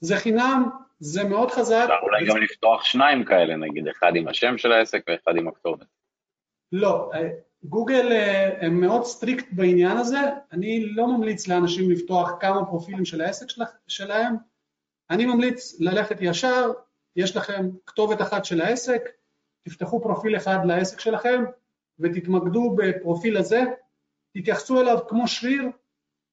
זה 0.00 0.16
חינם, 0.16 0.68
זה 1.00 1.24
מאוד 1.24 1.50
חזק. 1.50 1.84
אפשר 1.84 1.94
אולי 2.02 2.26
גם 2.26 2.36
לפתוח 2.36 2.84
שניים 2.84 3.24
כאלה, 3.24 3.56
נגיד, 3.56 3.88
אחד 3.88 4.16
עם 4.16 4.28
השם 4.28 4.58
של 4.58 4.72
העסק 4.72 5.04
ואחד 5.08 5.36
עם 5.36 5.48
הכתובת. 5.48 5.86
לא, 6.72 7.10
אה, 7.14 7.28
גוגל 7.64 8.12
אה, 8.12 8.66
הם 8.66 8.80
מאוד 8.80 9.04
strict 9.04 9.46
בעניין 9.52 9.96
הזה, 9.96 10.20
אני 10.52 10.86
לא 10.86 11.06
ממליץ 11.06 11.48
לאנשים 11.48 11.90
לפתוח 11.90 12.30
כמה 12.40 12.66
פרופילים 12.66 13.04
של 13.04 13.20
העסק 13.20 13.46
שלהם, 13.88 14.36
אני 15.10 15.26
ממליץ 15.26 15.80
ללכת 15.80 16.16
ישר, 16.20 16.70
יש 17.16 17.36
לכם 17.36 17.70
כתובת 17.86 18.22
אחת 18.22 18.44
של 18.44 18.60
העסק, 18.60 19.02
תפתחו 19.68 20.02
פרופיל 20.02 20.36
אחד 20.36 20.58
לעסק 20.64 21.00
שלכם 21.00 21.44
ותתמקדו 21.98 22.76
בפרופיל 22.76 23.36
הזה, 23.36 23.60
תתייחסו 24.32 24.80
אליו 24.80 24.98
כמו 25.08 25.28
שריר, 25.28 25.62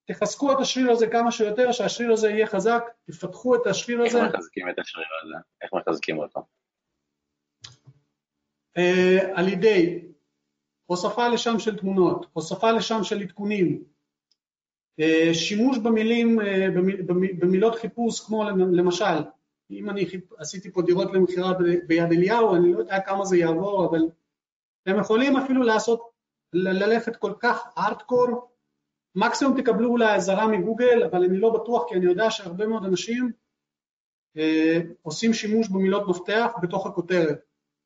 תחזקו 0.08 0.52
את 0.52 0.58
השריר 0.60 0.92
הזה 0.92 1.08
כמה 1.08 1.32
שיותר, 1.32 1.72
שהשריר 1.72 2.12
הזה 2.12 2.30
יהיה 2.30 2.48
חזק, 2.48 2.84
תפתחו 3.06 3.56
את 3.56 3.68
השריר 3.68 4.02
הזה. 4.02 4.26
איך 4.26 4.36
מחזקים 4.36 4.70
את 4.70 4.80
השריר 4.80 5.08
הזה? 5.24 5.36
איך 5.62 5.74
מחזקים 5.74 6.18
אותו? 6.18 6.42
Uh, 8.78 9.24
על 9.36 9.48
ידי 9.48 10.06
הוספה 10.86 11.28
לשם 11.28 11.60
של 11.60 11.78
תמונות, 11.78 12.26
הוספה 12.34 12.72
לשם 12.72 13.04
של 13.04 13.22
עדכונים, 13.22 13.84
uh, 15.02 15.34
שימוש 15.34 15.78
במילים, 15.78 16.40
uh, 16.40 16.44
במילות 17.40 17.76
חיפוש 17.76 18.20
כמו 18.20 18.44
למשל, 18.50 19.16
אם 19.72 19.90
אני 19.90 20.06
עשיתי 20.38 20.72
פה 20.72 20.82
דירות 20.82 21.14
למכירה 21.14 21.54
ביד 21.88 22.12
אליהו, 22.12 22.56
אני 22.56 22.74
לא 22.74 22.80
יודע 22.80 23.00
כמה 23.00 23.26
זה 23.26 23.38
יעבור, 23.38 23.86
אבל 23.86 24.00
אתם 24.84 25.00
יכולים 25.00 25.38
אפילו 25.38 25.64
לעשות, 25.64 26.16
ללכת 26.54 27.16
כל 27.16 27.34
כך 27.40 27.68
ארטקור, 27.78 28.52
מקסימום 29.16 29.62
תקבלו 29.62 29.90
אולי 29.90 30.16
אזהרה 30.16 30.48
מגוגל, 30.48 31.04
אבל 31.04 31.24
אני 31.24 31.38
לא 31.38 31.50
בטוח 31.50 31.84
כי 31.90 31.96
אני 31.96 32.06
יודע 32.06 32.32
שהרבה 32.32 32.68
מאוד 32.68 32.86
אנשים 32.86 33.32
אה, 34.38 34.82
עושים 35.02 35.34
שימוש 35.34 35.70
במילות 35.70 36.08
מפתח 36.08 36.52
בתוך 36.62 36.86
הכותרת. 36.88 37.40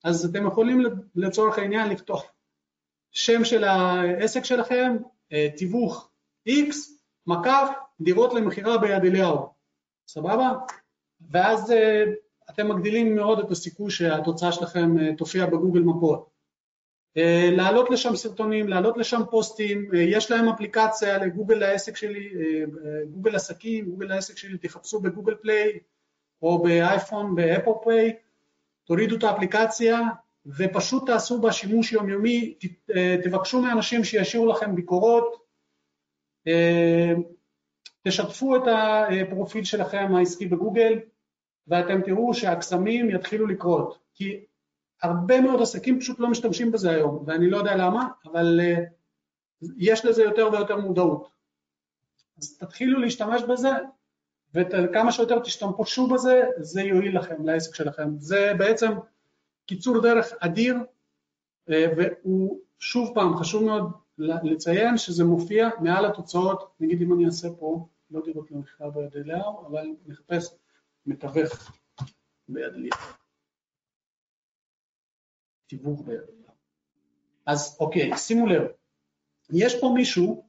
אז 0.03 0.25
אתם 0.25 0.47
יכולים 0.47 0.81
לצורך 1.15 1.57
העניין 1.57 1.89
לכתוב 1.89 2.21
שם 3.11 3.43
של 3.43 3.63
העסק 3.63 4.45
שלכם, 4.45 4.97
אה, 5.31 5.47
תיווך 5.57 6.11
X, 6.49 6.75
מקף, 7.27 7.69
דירות 8.01 8.33
למכירה 8.33 8.77
ביד 8.77 9.05
אליהו, 9.05 9.53
סבבה? 10.07 10.51
ואז 11.31 11.71
אה, 11.71 12.03
אתם 12.49 12.67
מגדילים 12.69 13.15
מאוד 13.15 13.39
את 13.39 13.51
הסיכוי 13.51 13.91
שהתוצאה 13.91 14.51
שלכם 14.51 14.99
אה, 14.99 15.15
תופיע 15.15 15.45
בגוגל 15.45 15.79
מפות. 15.79 16.29
אה, 17.17 17.49
להעלות 17.51 17.89
לשם 17.89 18.15
סרטונים, 18.15 18.67
להעלות 18.67 18.97
לשם 18.97 19.21
פוסטים, 19.31 19.89
יש 19.93 20.31
להם 20.31 20.49
אפליקציה 20.49 21.17
לגוגל 21.17 21.55
לעסק 21.55 21.95
שלי, 21.95 22.29
גוגל 23.11 23.35
עסקים, 23.35 23.85
גוגל 23.85 24.05
לעסק 24.05 24.37
שלי, 24.37 24.57
תחפשו 24.57 24.99
ב 24.99 25.04
Google 25.04 25.35
Play 25.35 25.79
או 26.41 26.63
באייפון, 26.63 27.35
ב 27.35 27.41
Apple 27.41 27.71
Play, 27.83 28.15
תורידו 28.85 29.15
את 29.15 29.23
האפליקציה 29.23 30.01
ופשוט 30.57 31.05
תעשו 31.05 31.41
בה 31.41 31.51
שימוש 31.51 31.91
יומיומי, 31.91 32.55
תבקשו 33.23 33.61
מאנשים 33.61 34.03
שישאירו 34.03 34.45
לכם 34.45 34.75
ביקורות, 34.75 35.45
תשתפו 38.07 38.55
את 38.55 38.61
הפרופיל 38.67 39.63
שלכם 39.63 40.15
העסקי 40.15 40.45
בגוגל 40.45 40.99
ואתם 41.67 42.01
תראו 42.01 42.33
שהקסמים 42.33 43.09
יתחילו 43.09 43.47
לקרות, 43.47 43.99
כי 44.13 44.45
הרבה 45.01 45.41
מאוד 45.41 45.61
עסקים 45.61 45.99
פשוט 45.99 46.19
לא 46.19 46.29
משתמשים 46.29 46.71
בזה 46.71 46.89
היום, 46.91 47.23
ואני 47.25 47.49
לא 47.49 47.57
יודע 47.57 47.75
למה, 47.75 48.07
אבל 48.25 48.59
uh, 48.59 49.65
יש 49.77 50.05
לזה 50.05 50.23
יותר 50.23 50.49
ויותר 50.51 50.77
מודעות. 50.77 51.29
אז 52.37 52.57
תתחילו 52.57 52.99
להשתמש 52.99 53.41
בזה, 53.41 53.69
וכמה 54.53 55.11
שיותר 55.11 55.39
תשתמשו 55.39 56.07
בזה, 56.07 56.43
זה 56.57 56.81
יועיל 56.81 57.17
לכם, 57.17 57.45
לעסק 57.45 57.75
שלכם. 57.75 58.09
זה 58.17 58.51
בעצם 58.57 58.91
קיצור 59.65 60.01
דרך 60.01 60.33
אדיר, 60.39 60.75
uh, 61.69 61.73
והוא 61.97 62.59
שוב 62.79 63.11
פעם 63.13 63.37
חשוב 63.37 63.63
מאוד 63.63 63.91
לציין 64.19 64.97
שזה 64.97 65.23
מופיע 65.23 65.69
מעל 65.79 66.05
התוצאות, 66.05 66.71
נגיד 66.79 67.01
אם 67.01 67.13
אני 67.13 67.25
אעשה 67.25 67.47
פה, 67.59 67.87
לא 68.11 68.21
דירות 68.25 68.51
למכירה 68.51 68.89
ביד 68.89 69.15
אליהו, 69.15 69.67
אבל 69.67 69.87
נחפש 70.05 70.53
מתווך 71.05 71.71
ביד 72.47 72.73
אליהו. 72.73 72.97
תיווך 75.67 76.01
ביד 76.01 76.19
אליהו. 76.19 76.53
אז 77.45 77.77
אוקיי, 77.79 78.17
שימו 78.17 78.47
לב, 78.47 78.67
יש 79.49 79.81
פה 79.81 79.91
מישהו 79.95 80.45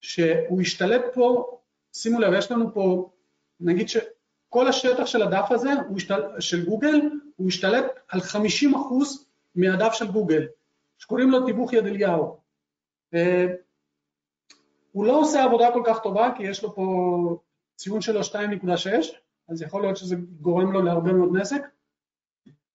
שהוא 0.00 0.60
השתלט 0.60 1.02
פה, 1.14 1.58
שימו 1.92 2.20
לב, 2.20 2.32
יש 2.38 2.50
לנו 2.50 2.74
פה, 2.74 3.10
נגיד 3.60 3.88
שכל 3.88 4.68
השטח 4.68 5.06
של 5.06 5.22
הדף 5.22 5.46
הזה, 5.50 5.70
השתל, 5.96 6.40
של 6.40 6.64
גוגל, 6.64 7.00
הוא 7.36 7.48
השתלט 7.48 7.84
על 8.08 8.20
50% 8.20 8.34
מהדף 9.54 9.92
של 9.92 10.12
גוגל, 10.12 10.46
שקוראים 10.98 11.30
לו 11.30 11.46
תיווך 11.46 11.72
יד 11.72 11.86
אליהו. 11.86 12.43
אה, 13.14 13.46
הוא 14.92 15.04
לא 15.04 15.20
עושה 15.20 15.44
עבודה 15.44 15.72
כל 15.72 15.82
כך 15.86 16.02
טובה, 16.02 16.32
כי 16.36 16.42
יש 16.42 16.62
לו 16.62 16.74
פה 16.74 16.84
ציון 17.76 18.00
שלו 18.00 18.20
2.6, 18.20 18.36
אז 19.48 19.62
יכול 19.62 19.82
להיות 19.82 19.96
שזה 19.96 20.16
גורם 20.40 20.72
לו 20.72 20.82
להרבה 20.82 21.12
מאוד 21.12 21.36
נזק, 21.36 21.62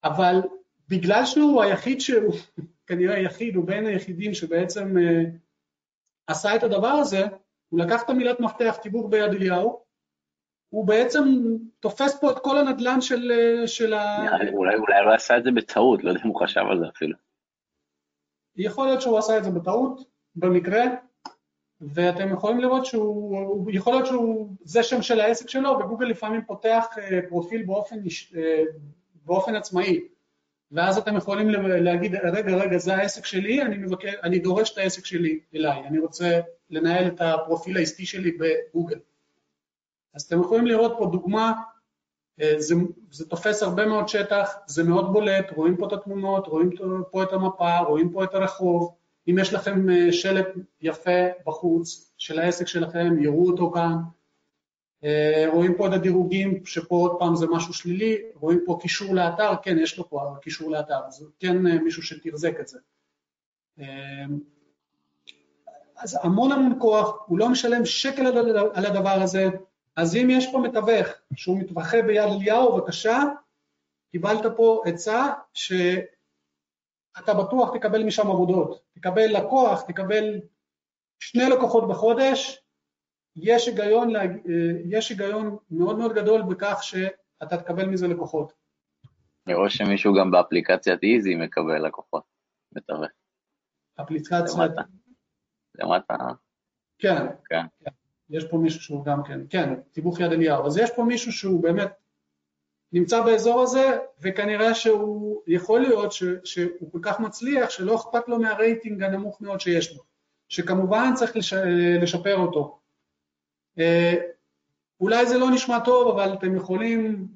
אבל 0.04 0.42
בגלל 0.89 1.26
שהוא 1.26 1.63
היחיד 1.63 2.02
שהוא, 2.02 2.34
כנראה 2.88 3.15
היחיד, 3.15 3.56
הוא 3.56 3.65
בין 3.65 3.86
היחידים 3.86 4.34
שבעצם 4.34 4.98
uh, 4.98 5.30
עשה 6.28 6.56
את 6.56 6.63
הדבר 6.63 6.88
הזה, 6.88 7.24
הוא 7.70 7.80
לקח 7.80 8.04
את 8.04 8.10
המילת 8.10 8.39
מפתח 8.39 8.78
תיווך 8.82 9.10
ביד 9.10 9.34
אליהו, 9.34 9.84
הוא 10.70 10.88
בעצם 10.88 11.24
תופס 11.80 12.20
פה 12.22 12.32
את 12.32 12.39
כל 12.39 12.58
הנדלן 12.58 13.02
של, 13.02 13.32
אה, 13.32 13.68
של 13.68 13.94
ה... 13.94 14.18
אולי, 14.54 14.76
אולי 14.76 15.04
הוא 15.04 15.13
עשה 15.13 15.38
את 15.38 15.44
זה 15.44 15.52
בטעות, 15.52 16.04
לא 16.04 16.10
יודע 16.10 16.22
אם 16.24 16.28
הוא 16.28 16.42
חשב 16.42 16.62
על 16.72 16.80
זה 16.80 16.86
אפילו. 16.96 17.18
יכול 18.56 18.88
להיות 18.88 19.02
שהוא 19.02 19.18
עשה 19.18 19.38
את 19.38 19.44
זה 19.44 19.52
בטעות, 19.52 20.10
במקרה, 20.36 20.84
ואתם 21.82 22.34
יכולים 22.34 22.60
לראות 22.60 22.86
שהוא, 22.86 23.72
יכול 23.72 23.94
להיות 23.94 24.06
שהוא, 24.06 24.56
זה 24.63 24.84
שם 24.84 25.02
של 25.02 25.20
העסק 25.20 25.50
שלו, 25.50 25.80
וגוגל 25.80 26.06
לפעמים 26.06 26.42
פותח 26.48 26.86
אה, 26.98 27.20
פרופיל 27.30 27.63
באופן, 27.65 27.96
אה, 28.38 28.63
באופן 29.26 29.56
עצמאי, 29.56 30.00
ואז 30.72 30.98
אתם 30.98 31.18
יכולים 31.18 31.50
להגיד, 31.65 32.15
רגע, 32.15 32.56
רגע, 32.56 32.78
זה 32.78 32.96
העסק 32.96 33.26
שלי, 33.26 33.62
אני, 33.62 33.78
מבקר, 33.78 34.12
אני 34.24 34.39
דורש 34.39 34.74
את 34.74 34.78
העסק 34.78 35.06
שלי 35.06 35.39
אליי, 35.56 35.88
אני 35.88 36.00
רוצה 36.00 36.39
לנהל 36.70 37.08
את 37.08 37.22
הפרופיל 37.22 37.78
העסקי 37.78 38.06
שלי 38.06 38.32
בגוגל. 38.32 39.00
אז 40.13 40.22
אתם 40.22 40.42
יכולים 40.42 40.68
לראות 40.68 40.96
פה 40.98 41.06
דוגמה, 41.12 41.54
אה, 42.42 42.54
זה, 42.58 42.76
זה 43.12 43.30
תופס 43.30 43.63
הרבה 43.63 43.86
מאוד 43.86 44.08
שטח, 44.08 44.56
זה 44.68 44.84
מאוד 44.84 45.13
בולט, 45.13 45.52
רואים 45.52 45.78
פה 45.78 45.88
את 45.88 45.94
התמונות, 45.94 46.48
רואים 46.48 46.70
פה 47.12 47.24
את 47.24 47.34
המפה, 47.34 47.80
רואים 47.80 48.12
פה 48.12 48.24
את 48.24 48.34
הרחוב, 48.34 48.96
אם 49.30 49.38
יש 49.39 49.54
לכם 49.54 49.89
אה, 49.89 50.13
שלט 50.13 50.48
יפה 50.82 51.28
בחוץ 51.46 52.13
של 52.18 52.39
העסק 52.39 52.68
שלכם, 52.68 53.22
יראו 53.22 53.48
אותו 53.48 53.72
כאן. 53.72 53.96
אה, 55.04 55.46
רואים 55.54 55.74
פה 55.78 55.88
את 55.88 55.94
הדירוגים, 55.94 56.65
שפה 56.65 56.96
עוד 56.96 57.20
פעם 57.20 57.36
זה 57.36 57.48
משהו 57.48 57.74
שלילי, 57.74 58.18
רואים 58.36 58.60
פה 58.65 58.78
קישור 58.82 59.15
לאתר, 59.15 59.54
כן, 59.63 59.78
יש 59.80 59.98
לו 59.98 60.10
פה 60.10 60.36
קישור 60.42 60.72
לאתר, 60.72 61.00
אז 61.08 61.26
כן 61.39 61.68
אה, 61.68 61.80
מישהו 61.80 62.04
שתחזק 62.04 62.60
את 62.60 62.68
זה. 62.68 62.80
אז 65.98 66.20
המון 66.24 66.52
המון 66.52 66.78
כוח, 66.80 67.24
הוא 67.26 67.39
לא 67.39 67.50
משלם 67.50 67.86
שקל 67.86 68.26
על 68.74 68.86
הדבר 68.86 69.22
הזה, 69.22 69.50
אז 69.96 70.15
אם 70.15 70.28
יש 70.30 70.52
פה 70.52 70.60
מתווך 70.60 71.08
שהוא 71.36 71.60
מתווכה 71.60 72.02
ביד 72.02 72.24
אליהו, 72.24 72.78
בבקשה, 72.78 73.24
קיבלת 74.12 74.46
פה 74.58 74.82
עצה 74.86 75.28
ש... 75.54 75.74
אתה 77.17 77.34
בטוח 77.34 77.78
תקבל 77.78 78.04
משם 78.04 78.28
עבודות, 78.28 78.82
תקבל 78.91 79.28
לקוח, 79.38 79.82
תקבל 79.82 80.39
שני 81.19 81.43
לקוחות 81.50 81.89
בחודש, 81.89 82.63
יש 83.36 83.67
היגיון, 83.67 84.13
יש 84.86 85.10
היגיון 85.10 85.58
מאוד 85.72 85.98
מאוד 85.98 86.13
גדול 86.13 86.41
בכך 86.41 86.80
שאתה 86.82 87.58
תקבל 87.58 87.86
מזה 87.86 88.08
לקוחות. 88.08 88.54
אני 89.48 89.56
רואה 89.56 89.69
שמישהו 89.69 90.13
גם 90.19 90.32
באפליקציית 90.32 91.04
איזי 91.04 91.36
מקבל 91.36 91.88
לקוחות, 91.88 92.24
מתווך. 92.72 93.12
אפליקציית... 94.02 94.43
למטה. 95.76 96.13
כן, 97.00 97.28
כן, 97.50 97.65
כן. 97.80 97.91
יש 98.30 98.45
פה 98.52 98.58
מישהו 98.58 98.82
שהוא 98.82 99.06
גם 99.06 99.24
כן, 99.24 99.39
כן, 99.50 99.82
תיווך 99.91 100.19
יד 100.19 100.32
אליהו. 100.32 100.67
אז 100.67 100.78
יש 100.78 100.89
פה 100.95 101.04
מישהו 101.04 101.32
שהוא 101.32 101.63
באמת 101.63 101.91
נמצא 102.93 103.21
באזור 103.21 103.62
הזה, 103.62 103.97
וכנראה 104.21 104.75
שהוא, 104.75 105.41
יכול 105.47 105.80
להיות 105.82 106.11
ש, 106.11 106.24
שהוא 106.43 106.91
כל 106.91 106.99
כך 107.01 107.20
מצליח 107.20 107.70
שלא 107.70 107.95
אכפת 107.95 108.28
לו 108.28 108.39
מהרייטינג 108.39 109.03
הנמוך 109.03 109.41
מאוד 109.41 109.59
שיש 109.59 109.95
לו, 109.95 110.03
שכמובן 110.49 111.11
צריך 111.16 111.36
לש, 111.36 111.53
לשפר 112.01 112.38
אותו. 112.38 112.80
אה, 113.80 114.16
אולי 115.01 115.26
זה 115.26 115.38
לא 115.38 115.51
נשמע 115.51 115.80
טוב, 115.80 116.20
אבל 116.20 116.34
אתם 116.34 116.55
יכולים, 116.55 117.28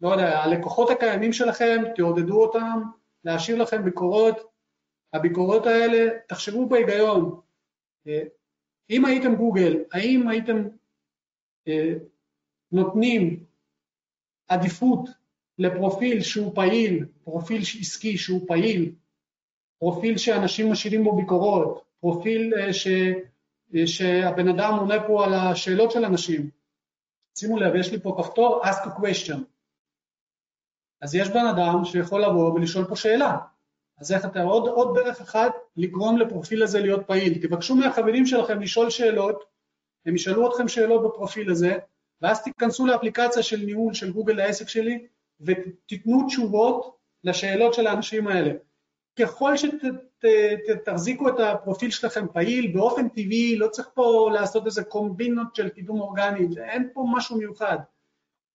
לא 0.00 0.08
יודע, 0.08 0.38
הלקוחות 0.38 0.90
הקיימים 0.90 1.32
שלכם, 1.32 1.82
תעודדו 1.96 2.42
אותם, 2.42 2.82
להשאיר 3.24 3.62
לכם 3.62 3.84
ביקורות, 3.84 4.50
הביקורות 5.12 5.66
האלה, 5.66 6.08
תחשבו 6.28 6.68
בהיגיון, 6.68 7.40
אה, 8.06 8.22
אם 8.90 9.04
הייתם 9.04 9.34
גוגל, 9.34 9.76
האם 9.92 10.28
הייתם 10.28 10.68
אה, 11.68 11.94
נותנים 12.72 13.44
עדיפות 14.54 15.08
לפרופיל 15.58 16.22
שהוא 16.22 16.54
פעיל, 16.54 17.06
פרופיל 17.24 17.62
עסקי 17.80 18.18
שהוא 18.18 18.48
פעיל, 18.48 18.92
פרופיל 19.78 20.18
שאנשים 20.18 20.72
משאירים 20.72 21.04
בו 21.04 21.16
ביקורות, 21.16 21.84
פרופיל 22.00 22.54
אה, 22.54 22.72
ש, 22.72 22.86
אה, 23.74 23.86
שהבן 23.86 24.48
אדם 24.48 24.74
עונה 24.78 25.06
פה 25.06 25.24
על 25.24 25.34
השאלות 25.34 25.90
של 25.90 26.04
אנשים. 26.04 26.50
שימו 27.38 27.58
לב, 27.58 27.74
יש 27.74 27.92
לי 27.92 28.00
פה 28.00 28.16
כפתור 28.18 28.62
ask 28.64 28.84
a 28.84 29.00
question. 29.00 29.38
אז 31.00 31.14
יש 31.14 31.28
בן 31.28 31.46
אדם 31.46 31.84
שיכול 31.84 32.24
לבוא 32.24 32.52
ולשאול 32.52 32.84
פה 32.84 32.96
שאלה. 32.96 33.36
אז 33.98 34.12
איך 34.12 34.24
אתה, 34.24 34.42
עוד, 34.42 34.68
עוד 34.68 34.98
דרך 34.98 35.20
אחת 35.20 35.52
לגרום 35.76 36.18
לפרופיל 36.18 36.62
הזה 36.62 36.80
להיות 36.80 37.06
פעיל. 37.06 37.42
תבקשו 37.42 37.74
מהחברים 37.74 38.26
שלכם 38.26 38.60
לשאול 38.60 38.90
שאלות, 38.90 39.44
הם 40.06 40.14
ישאלו 40.14 40.48
אתכם 40.48 40.68
שאלות 40.68 41.02
בפרופיל 41.02 41.50
הזה, 41.50 41.78
ואז 42.24 42.42
תיכנסו 42.42 42.86
לאפליקציה 42.86 43.42
של 43.42 43.56
ניהול 43.56 43.94
של 43.94 44.12
גוגל 44.12 44.32
לעסק 44.32 44.68
שלי, 44.68 45.06
ותיתנו 45.40 46.26
תשובות 46.26 46.96
לשאלות 47.24 47.74
של 47.74 47.86
האנשים 47.86 48.28
האלה. 48.28 48.50
ככל 49.18 49.54
שתחזיקו 49.56 51.28
את 51.28 51.40
הפרופיל 51.40 51.90
שלכם 51.90 52.26
פעיל, 52.32 52.72
באופן 52.74 53.08
טבעי, 53.08 53.56
לא 53.56 53.68
צריך 53.68 53.88
פה 53.94 54.30
לעשות 54.32 54.66
איזה 54.66 54.84
קומבינות 54.84 55.54
של 55.54 55.68
קידום 55.68 56.00
אורגני, 56.00 56.48
אין 56.58 56.88
פה 56.94 57.04
משהו 57.12 57.36
מיוחד. 57.36 57.76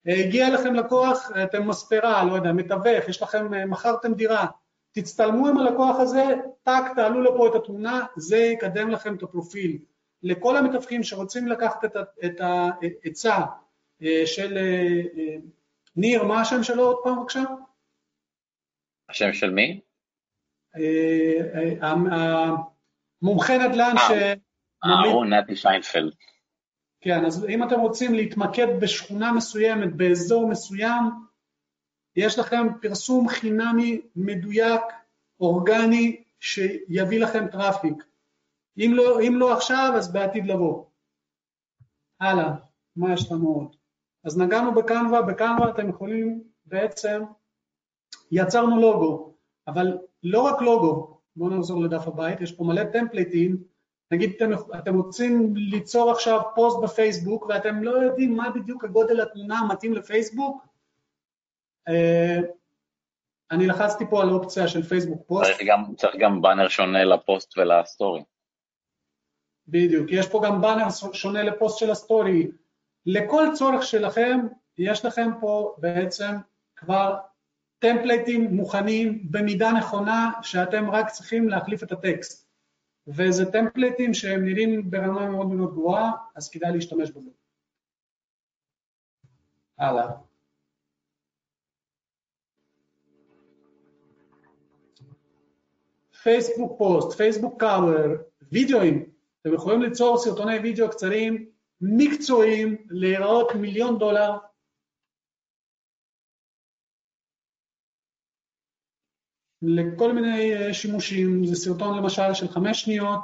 הגיע 0.05 0.49
לכם 0.49 0.73
לקוח, 0.73 1.31
אתם 1.43 1.67
מספרה, 1.67 2.23
לא 2.23 2.33
יודע, 2.33 2.51
מתווך, 2.51 3.09
יש 3.09 3.21
לכם, 3.21 3.69
מכרתם 3.69 4.13
דירה, 4.13 4.45
תצטלמו 4.91 5.47
עם 5.47 5.57
הלקוח 5.57 5.99
הזה, 5.99 6.25
טאק, 6.63 6.95
תעלו 6.95 7.21
לפה 7.21 7.47
את 7.47 7.55
התמונה, 7.55 8.05
זה 8.17 8.37
יקדם 8.37 8.89
לכם 8.89 9.15
את 9.15 9.23
הפרופיל. 9.23 9.77
לכל 10.23 10.57
המתווכים 10.57 11.03
שרוצים 11.03 11.47
לקחת 11.47 11.85
את 12.25 12.41
העצה 12.41 13.37
אה, 14.03 14.21
של 14.25 14.57
אה, 14.57 15.01
אה, 15.17 15.35
ניר, 15.95 16.23
מה 16.23 16.41
השם 16.41 16.63
שלו 16.63 16.83
עוד 16.83 16.97
פעם 17.03 17.19
בבקשה? 17.19 17.43
השם 19.09 19.33
של 19.33 19.49
מי? 19.49 19.81
המומחה 23.21 23.57
נדל"ן 23.57 23.95
ש... 23.97 24.11
אהרון 24.85 25.33
נתי 25.33 25.55
שיינפלד. 25.55 26.13
כן, 27.01 27.25
אז 27.25 27.45
אם 27.49 27.63
אתם 27.63 27.79
רוצים 27.79 28.13
להתמקד 28.13 28.67
בשכונה 28.81 29.31
מסוימת, 29.31 29.95
באזור 29.95 30.47
מסוים, 30.49 31.03
יש 32.15 32.39
לכם 32.39 32.67
פרסום 32.81 33.27
חינמי 33.27 34.01
מדויק, 34.15 34.81
אורגני, 35.39 36.23
שיביא 36.39 37.19
לכם 37.19 37.47
traffic. 37.47 38.03
אם 38.79 38.91
לא, 38.93 39.21
אם 39.21 39.35
לא 39.35 39.53
עכשיו, 39.53 39.93
אז 39.95 40.13
בעתיד 40.13 40.45
לבוא. 40.45 40.85
הלאה, 42.19 42.51
מה 42.95 43.13
יש 43.13 43.31
לנו 43.31 43.49
עוד? 43.49 43.75
אז 44.23 44.37
נגענו 44.37 44.73
בקנווה, 44.73 45.21
בקנווה 45.21 45.69
אתם 45.69 45.89
יכולים 45.89 46.43
בעצם, 46.65 47.23
יצרנו 48.31 48.81
לוגו, 48.81 49.33
אבל 49.67 49.97
לא 50.23 50.41
רק 50.41 50.61
לוגו, 50.61 51.19
בואו 51.35 51.49
נחזור 51.49 51.83
לדף 51.83 52.07
הבית, 52.07 52.41
יש 52.41 52.51
פה 52.51 52.63
מלא 52.63 52.83
טמפליטים, 52.83 53.63
נגיד 54.11 54.33
אתם, 54.35 54.49
אתם 54.79 54.95
רוצים 54.95 55.55
ליצור 55.55 56.11
עכשיו 56.11 56.41
פוסט 56.55 56.77
בפייסבוק 56.83 57.45
ואתם 57.49 57.83
לא 57.83 57.91
יודעים 57.91 58.37
מה 58.37 58.49
בדיוק 58.49 58.83
הגודל 58.83 59.21
התמונה 59.21 59.59
המתאים 59.59 59.93
לפייסבוק, 59.93 60.65
אה, 61.87 62.39
אני 63.51 63.67
לחצתי 63.67 64.05
פה 64.09 64.21
על 64.21 64.29
אופציה 64.29 64.67
של 64.67 64.83
פייסבוק 64.83 65.21
פוסט. 65.27 65.51
צריך 65.51 65.67
גם, 65.67 65.95
צריך 65.95 66.15
גם 66.19 66.41
באנר 66.41 66.67
שונה 66.67 67.05
לפוסט 67.05 67.57
ולסטורי. 67.57 68.23
בדיוק, 69.71 70.11
יש 70.11 70.27
פה 70.27 70.41
גם 70.45 70.61
באנר 70.61 70.87
שונה 71.13 71.43
לפוסט 71.43 71.77
של 71.77 71.91
הסטורי. 71.91 72.51
לכל 73.05 73.43
צורך 73.53 73.83
שלכם, 73.83 74.39
יש 74.77 75.05
לכם 75.05 75.29
פה 75.39 75.75
בעצם 75.77 76.31
כבר 76.75 77.15
טמפלייטים 77.79 78.43
מוכנים 78.43 79.31
במידה 79.31 79.71
נכונה, 79.71 80.31
שאתם 80.41 80.89
רק 80.91 81.09
צריכים 81.09 81.49
להחליף 81.49 81.83
את 81.83 81.91
הטקסט. 81.91 82.49
וזה 83.07 83.51
טמפלייטים 83.51 84.13
שהם 84.13 84.45
נראים 84.45 84.91
ברמה 84.91 85.29
מאוד 85.29 85.47
מאוד 85.47 85.71
גבוהה, 85.71 86.11
אז 86.35 86.49
כדאי 86.49 86.71
להשתמש 86.73 87.11
בזה. 87.11 87.29
הלאה. 89.77 90.11
פייסבוק 96.23 96.77
פוסט, 96.77 97.17
פייסבוק 97.17 97.59
קאבר, 97.59 98.07
וידאוים, 98.51 99.08
אתם 99.41 99.53
יכולים 99.53 99.81
ליצור 99.81 100.17
סרטוני 100.17 100.59
וידאו 100.59 100.89
קצרים, 100.89 101.49
מקצועיים, 101.81 102.85
להיראות 102.89 103.55
מיליון 103.55 103.99
דולר. 103.99 104.31
לכל 109.61 110.13
מיני 110.13 110.55
אה, 110.55 110.73
שימושים, 110.73 111.45
זה 111.45 111.55
סרטון 111.55 111.97
למשל 111.97 112.33
של 112.33 112.47
חמש 112.47 112.81
שניות, 112.81 113.21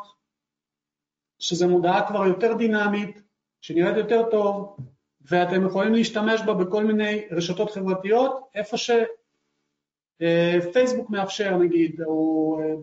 שזה 1.39 1.67
מודעה 1.67 2.07
כבר 2.07 2.25
יותר 2.25 2.53
דינמית, 2.57 3.21
שנראית 3.61 3.97
יותר 3.97 4.29
טוב, 4.31 4.77
ואתם 5.21 5.65
יכולים 5.65 5.93
להשתמש 5.93 6.41
בה 6.45 6.53
בכל 6.53 6.83
מיני 6.83 7.27
רשתות 7.31 7.71
חברתיות, 7.71 8.49
איפה 8.55 8.77
שפייסבוק 8.77 11.07
אה, 11.07 11.19
מאפשר 11.19 11.57
נגיד, 11.57 12.01
או 12.01 12.59
אה, 12.59 12.73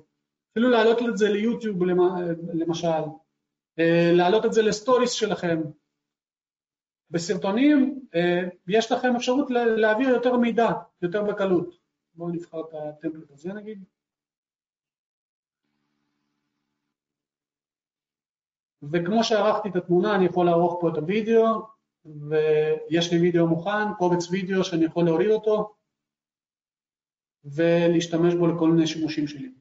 אפילו 0.52 0.70
להעלות 0.70 0.98
את 1.08 1.16
זה 1.16 1.28
ליוטיוב 1.28 1.84
למשל, 2.54 3.02
להעלות 4.16 4.44
את 4.44 4.52
זה 4.52 4.62
לסטוריס 4.62 5.12
שלכם. 5.12 5.60
בסרטונים 7.12 8.00
אה, 8.14 8.40
יש 8.68 8.92
לכם 8.92 9.16
אפשרות 9.16 9.50
להעביר 9.50 10.08
יותר 10.08 10.36
מידע, 10.36 10.68
יותר 11.02 11.22
בקלות. 11.22 11.78
בואו 12.14 12.28
נבחר 12.28 12.60
את 12.60 12.74
הטמפלט 12.74 13.30
הזה 13.30 13.52
נגיד. 13.52 13.84
וכמו 18.82 19.24
שערכתי 19.24 19.68
את 19.68 19.76
התמונה, 19.76 20.14
אני 20.14 20.24
יכול 20.24 20.46
לערוך 20.46 20.78
פה 20.80 20.88
את 20.88 20.96
הוידאו, 20.96 21.66
ויש 22.04 23.12
לי 23.12 23.18
וידאו 23.20 23.46
מוכן, 23.46 23.94
קובץ 23.98 24.30
וידאו 24.30 24.64
שאני 24.64 24.84
יכול 24.84 25.04
להוריד 25.04 25.30
אותו, 25.30 25.74
ולהשתמש 27.44 28.34
בו 28.34 28.46
לכל 28.46 28.70
מיני 28.70 28.86
שימושים 28.86 29.26
שלי. 29.26 29.52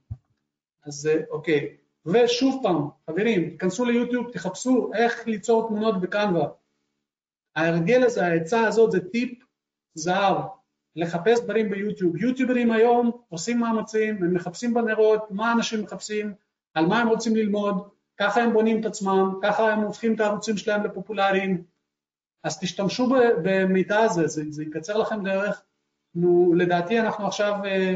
אז 0.84 1.07
אה, 1.07 1.24
אוקיי, 1.30 1.78
ושוב 2.06 2.60
פעם, 2.64 2.88
חברים, 3.10 3.49
תיכנסו 3.49 3.86
ליוטיוב, 3.86 4.32
תחפשו 4.32 4.91
איך 4.93 5.28
ליצור 5.28 5.68
תמונות 5.68 6.02
בקנווה. 6.02 6.47
ההרגל 7.56 8.04
הזה, 8.04 8.26
העצה 8.26 8.68
הזאת 8.68 8.91
זה 8.91 9.10
טיפ 9.10 9.43
זהב, 9.93 10.38
לחפש 10.95 11.39
דברים 11.39 11.70
ביוטיוב. 11.70 12.18
יוטיוברים 12.18 12.72
היום 12.72 13.12
עושים 13.30 13.60
מאמצים, 13.60 14.24
הם 14.24 14.34
מחפשים 14.34 14.74
בנרות, 14.74 15.32
מה 15.32 15.52
אנשים 15.52 15.82
מחפשים, 15.82 16.34
על 16.74 16.86
מה 16.86 16.99
הם 16.99 17.08
רוצים 17.08 17.36
ללמוד, 17.36 17.89
ככה 18.18 18.41
הם 18.41 18.54
בונים 18.54 18.80
את 18.80 18.86
עצמם, 18.86 19.39
ככה 19.41 19.74
הם 19.74 19.80
הופכים 19.80 20.16
את 20.16 20.20
הערוצים 20.20 20.58
שלהם 20.58 20.84
לפופולריים. 20.84 21.64
אז 22.43 22.60
תשתמשו 22.60 23.10
במידע 23.43 23.99
הזה, 23.99 24.28
זה, 24.28 24.43
זה 24.49 24.64
יקצר 24.64 24.97
לכם 24.97 25.24
דרך. 25.24 25.64
נו, 26.16 26.54
לדעתי 26.58 26.99
אנחנו 26.99 27.28
עכשיו 27.28 27.54
אה, 27.66 27.95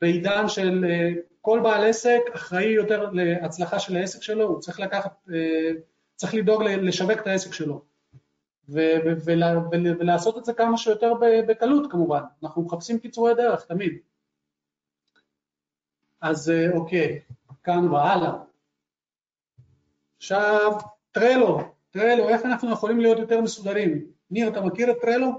בעידן 0.00 0.48
של 0.48 0.84
אה, 0.88 1.10
כל 1.42 1.60
בעל 1.62 1.84
עסק 1.84 2.20
אחראי 2.34 2.64
יותר 2.64 3.10
להצלחה 3.12 3.78
של 3.78 3.96
העסק 3.96 4.22
שלו, 4.22 4.48
הוא 4.48 4.60
צריך 4.60 4.80
לקחת, 4.80 5.28
אה, 5.34 5.70
צריך 6.16 6.34
לדאוג 6.34 6.62
לשווק 6.62 7.20
את 7.20 7.26
העסק 7.26 7.52
שלו. 7.52 7.84
ולעשות 8.68 10.38
את 10.38 10.44
זה 10.44 10.52
כמה 10.52 10.76
שיותר 10.76 11.12
בקלות 11.48 11.92
כמובן, 11.92 12.22
אנחנו 12.42 12.62
מחפשים 12.62 12.98
קיצורי 12.98 13.34
דרך 13.34 13.64
תמיד. 13.64 13.98
אז 16.20 16.50
אה, 16.50 16.72
אוקיי, 16.72 17.20
כאן 17.62 17.88
והלאה. 17.88 18.32
עכשיו, 20.16 20.78
טרלו, 21.12 21.60
טרלו, 21.90 22.28
איך 22.28 22.44
אנחנו 22.44 22.72
יכולים 22.72 23.00
להיות 23.00 23.18
יותר 23.18 23.40
מסודרים? 23.40 24.06
ניר, 24.30 24.48
אתה 24.48 24.60
מכיר 24.60 24.90
את 24.90 24.96
טרלו? 25.00 25.30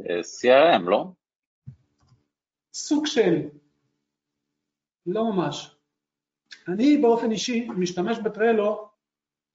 אה, 0.00 0.20
CRM, 0.20 0.82
לא? 0.82 1.06
סוג 2.72 3.06
של, 3.06 3.48
לא 5.06 5.32
ממש. 5.32 5.76
אני 6.68 6.98
באופן 7.02 7.30
אישי 7.30 7.68
משתמש 7.78 8.18
בטרלו 8.24 8.90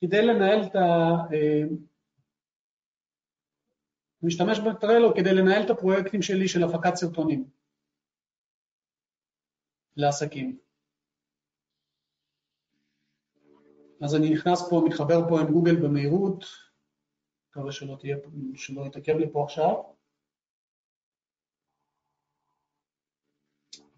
כדי 0.02 0.22
לנהל 0.26 0.64
את 0.68 0.76
ה... 0.76 0.80
אה, 1.34 1.64
משתמש 4.24 4.60
בטרלו 4.60 5.14
כדי 5.16 5.34
לנהל 5.34 5.66
את 5.66 5.70
הפרויקטים 5.70 6.22
שלי 6.22 6.48
של 6.48 6.64
הפקת 6.64 6.96
סרטונים 6.96 7.50
לעסקים. 9.98 10.60
אז 14.04 14.16
אני 14.16 14.34
נכנס 14.34 14.70
פה, 14.70 14.82
מתחבר 14.86 15.30
פה 15.30 15.40
עם 15.40 15.48
גוגל 15.54 15.76
במהירות, 15.76 16.44
מקווה 17.50 17.72
שלא, 17.72 17.98
תהיה, 18.00 18.18
שלא 18.56 18.86
יתעכב 18.88 19.14
לי 19.18 19.32
פה 19.32 19.44
עכשיו. 19.44 19.96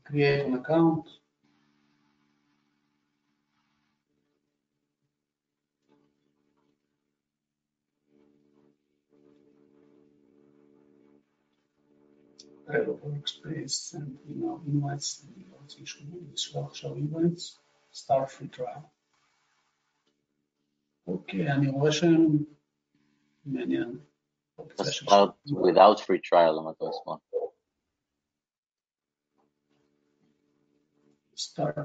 create 0.08 0.46
an 0.46 0.54
account. 0.54 1.10
Trello 12.68 13.00
Workspace 13.00 13.94
and 13.94 14.18
you 14.28 14.36
know, 14.36 14.62
invites, 14.68 15.26
נשלח 16.34 16.66
עכשיו 16.66 16.96
invites, 16.96 17.60
start 17.94 18.30
free 18.30 18.58
trial. 18.58 18.82
אוקיי, 21.08 21.52
אני 21.52 21.70
רואה 21.70 21.92
שהם 21.92 22.38
מעניין. 23.46 24.00
start 24.62 25.32
without 25.50 26.00
free 26.00 26.22
trial, 26.30 26.62
אם 26.62 26.70
אתה 26.70 26.86
אשמח. 26.90 27.20
start, 31.36 31.78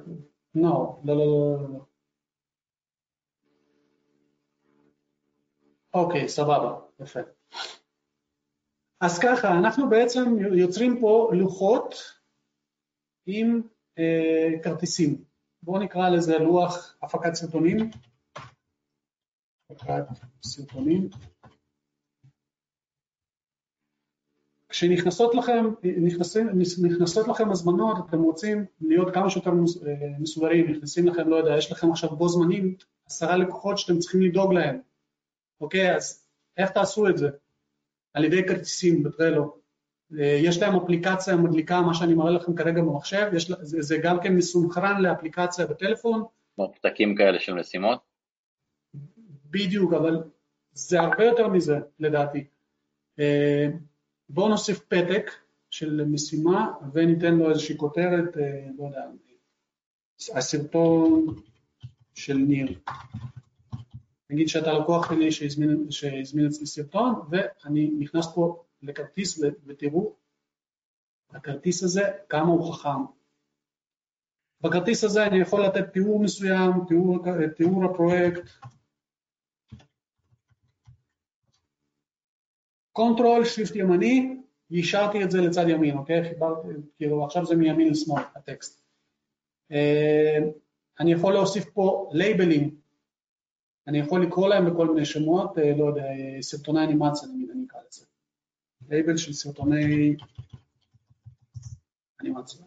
no, 0.56 0.60
לא, 1.04 1.16
לא, 1.16 1.16
לא, 1.16 1.68
לא. 1.72 1.84
אוקיי, 5.94 6.28
סבבה, 6.28 6.80
יפה. 7.00 7.20
אז 9.02 9.18
ככה, 9.22 9.58
אנחנו 9.58 9.90
בעצם 9.90 10.38
יוצרים 10.54 11.00
פה 11.00 11.30
לוחות 11.32 11.94
עם 13.26 13.62
אה, 13.98 14.62
כרטיסים. 14.62 15.24
בואו 15.62 15.82
נקרא 15.82 16.08
לזה 16.08 16.38
לוח 16.38 16.96
הפקת 17.02 17.34
סרטונים. 17.34 17.90
הפקת 19.70 20.04
סרטונים. 20.44 21.08
כשנכנסות 24.68 25.34
לכם, 25.34 25.64
נכנסים, 26.06 26.48
נכנסות 26.88 27.28
לכם 27.28 27.50
הזמנות, 27.50 27.96
אתם 28.08 28.22
רוצים 28.22 28.64
להיות 28.80 29.14
כמה 29.14 29.30
שיותר 29.30 29.50
מסודרים, 30.20 30.70
נכנסים 30.70 31.06
לכם, 31.06 31.28
לא 31.28 31.36
יודע, 31.36 31.56
יש 31.58 31.72
לכם 31.72 31.90
עכשיו 31.90 32.16
בו 32.16 32.28
זמנים 32.28 32.76
עשרה 33.06 33.36
לקוחות 33.36 33.78
שאתם 33.78 33.98
צריכים 33.98 34.22
לדאוג 34.22 34.52
להם, 34.52 34.80
אוקיי? 35.60 35.96
אז 35.96 36.26
איך 36.56 36.70
תעשו 36.70 37.08
את 37.08 37.18
זה? 37.18 37.28
על 38.14 38.24
ידי 38.24 38.46
כרטיסים 38.48 39.02
בטרלו. 39.02 39.56
אה, 40.18 40.38
יש 40.42 40.62
להם 40.62 40.76
אפליקציה 40.76 41.36
מדליקה, 41.36 41.80
מה 41.80 41.94
שאני 41.94 42.14
מראה 42.14 42.30
לכם 42.30 42.54
כרגע 42.54 42.82
במחשב, 42.82 43.30
יש, 43.32 43.50
זה, 43.60 43.82
זה 43.82 43.98
גם 44.02 44.20
כן 44.22 44.36
מסונכרן 44.36 45.02
לאפליקציה 45.02 45.66
בטלפון. 45.66 46.24
כמו 46.54 46.72
פתקים 46.74 47.14
כאלה 47.14 47.40
של 47.40 47.54
משימות? 47.54 47.98
בדיוק, 49.50 49.92
אבל 49.92 50.22
זה 50.72 51.00
הרבה 51.00 51.24
יותר 51.24 51.48
מזה 51.48 51.78
לדעתי. 51.98 52.44
אה, 53.18 53.68
בואו 54.28 54.48
נוסיף 54.48 54.78
פתק 54.78 55.30
של 55.70 56.04
משימה 56.04 56.72
וניתן 56.92 57.34
לו 57.34 57.50
איזושהי 57.50 57.76
כותרת, 57.76 58.36
אה, 58.36 58.66
לא 58.78 58.84
יודע, 58.84 59.02
הסרטון 60.34 61.26
של 62.14 62.34
ניר. 62.34 62.78
נגיד 64.32 64.48
שאתה 64.48 64.72
לקוח 64.72 65.08
שלי 65.08 65.32
שהזמין, 65.32 65.90
שהזמין 65.90 66.46
אצלי 66.46 66.66
סרטון 66.66 67.14
ואני 67.30 67.90
נכנס 67.98 68.26
פה 68.34 68.64
לכרטיס 68.82 69.40
ותראו 69.66 70.16
הכרטיס 71.30 71.82
הזה 71.82 72.02
כמה 72.28 72.48
הוא 72.48 72.72
חכם. 72.72 73.04
בכרטיס 74.60 75.04
הזה 75.04 75.26
אני 75.26 75.40
יכול 75.40 75.64
לתת 75.64 75.92
תיאור 75.92 76.22
מסוים, 76.22 76.72
תיאור, 76.88 77.18
תיאור 77.56 77.84
הפרויקט, 77.84 78.50
control, 82.92 83.44
shift 83.44 83.76
ימני, 83.76 84.36
יישרתי 84.70 85.24
את 85.24 85.30
זה 85.30 85.40
לצד 85.40 85.68
ימין, 85.68 85.96
אוקיי? 85.96 86.28
חיברתי, 86.28 86.68
כאילו 86.96 87.24
עכשיו 87.24 87.44
זה 87.44 87.56
מימין 87.56 87.88
לשמאל, 87.88 88.22
הטקסט. 88.34 88.82
אה, 89.72 90.38
אני 91.00 91.12
יכול 91.12 91.32
להוסיף 91.32 91.64
פה 91.64 92.10
לייבלים, 92.12 92.81
אני 93.86 93.98
יכול 93.98 94.26
לקרוא 94.26 94.48
להם 94.48 94.70
בכל 94.70 94.94
מיני 94.94 95.06
שמות, 95.06 95.58
אה, 95.58 95.76
לא 95.76 95.84
יודע, 95.84 96.04
סרטוני 96.40 96.84
אנימציה 96.84 97.28
נגיד 97.28 97.50
אני 97.50 97.64
אקרא 97.66 97.80
לזה. 97.88 98.06
לייבל 98.88 99.16
של 99.16 99.32
סרטוני 99.32 100.16
אנימציה, 102.20 102.60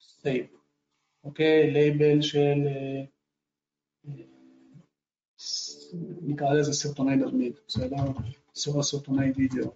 save, 0.00 0.46
אוקיי? 1.24 1.70
לייבל 1.70 2.22
של, 2.22 2.66
אה, 2.66 3.04
נקרא 6.22 6.52
לזה 6.52 6.72
סרטוני 6.72 7.16
תדמית, 7.16 7.60
בסדר? 7.68 7.96
סיור 8.54 8.82
סרטוני 8.82 9.32
וידאו, 9.32 9.72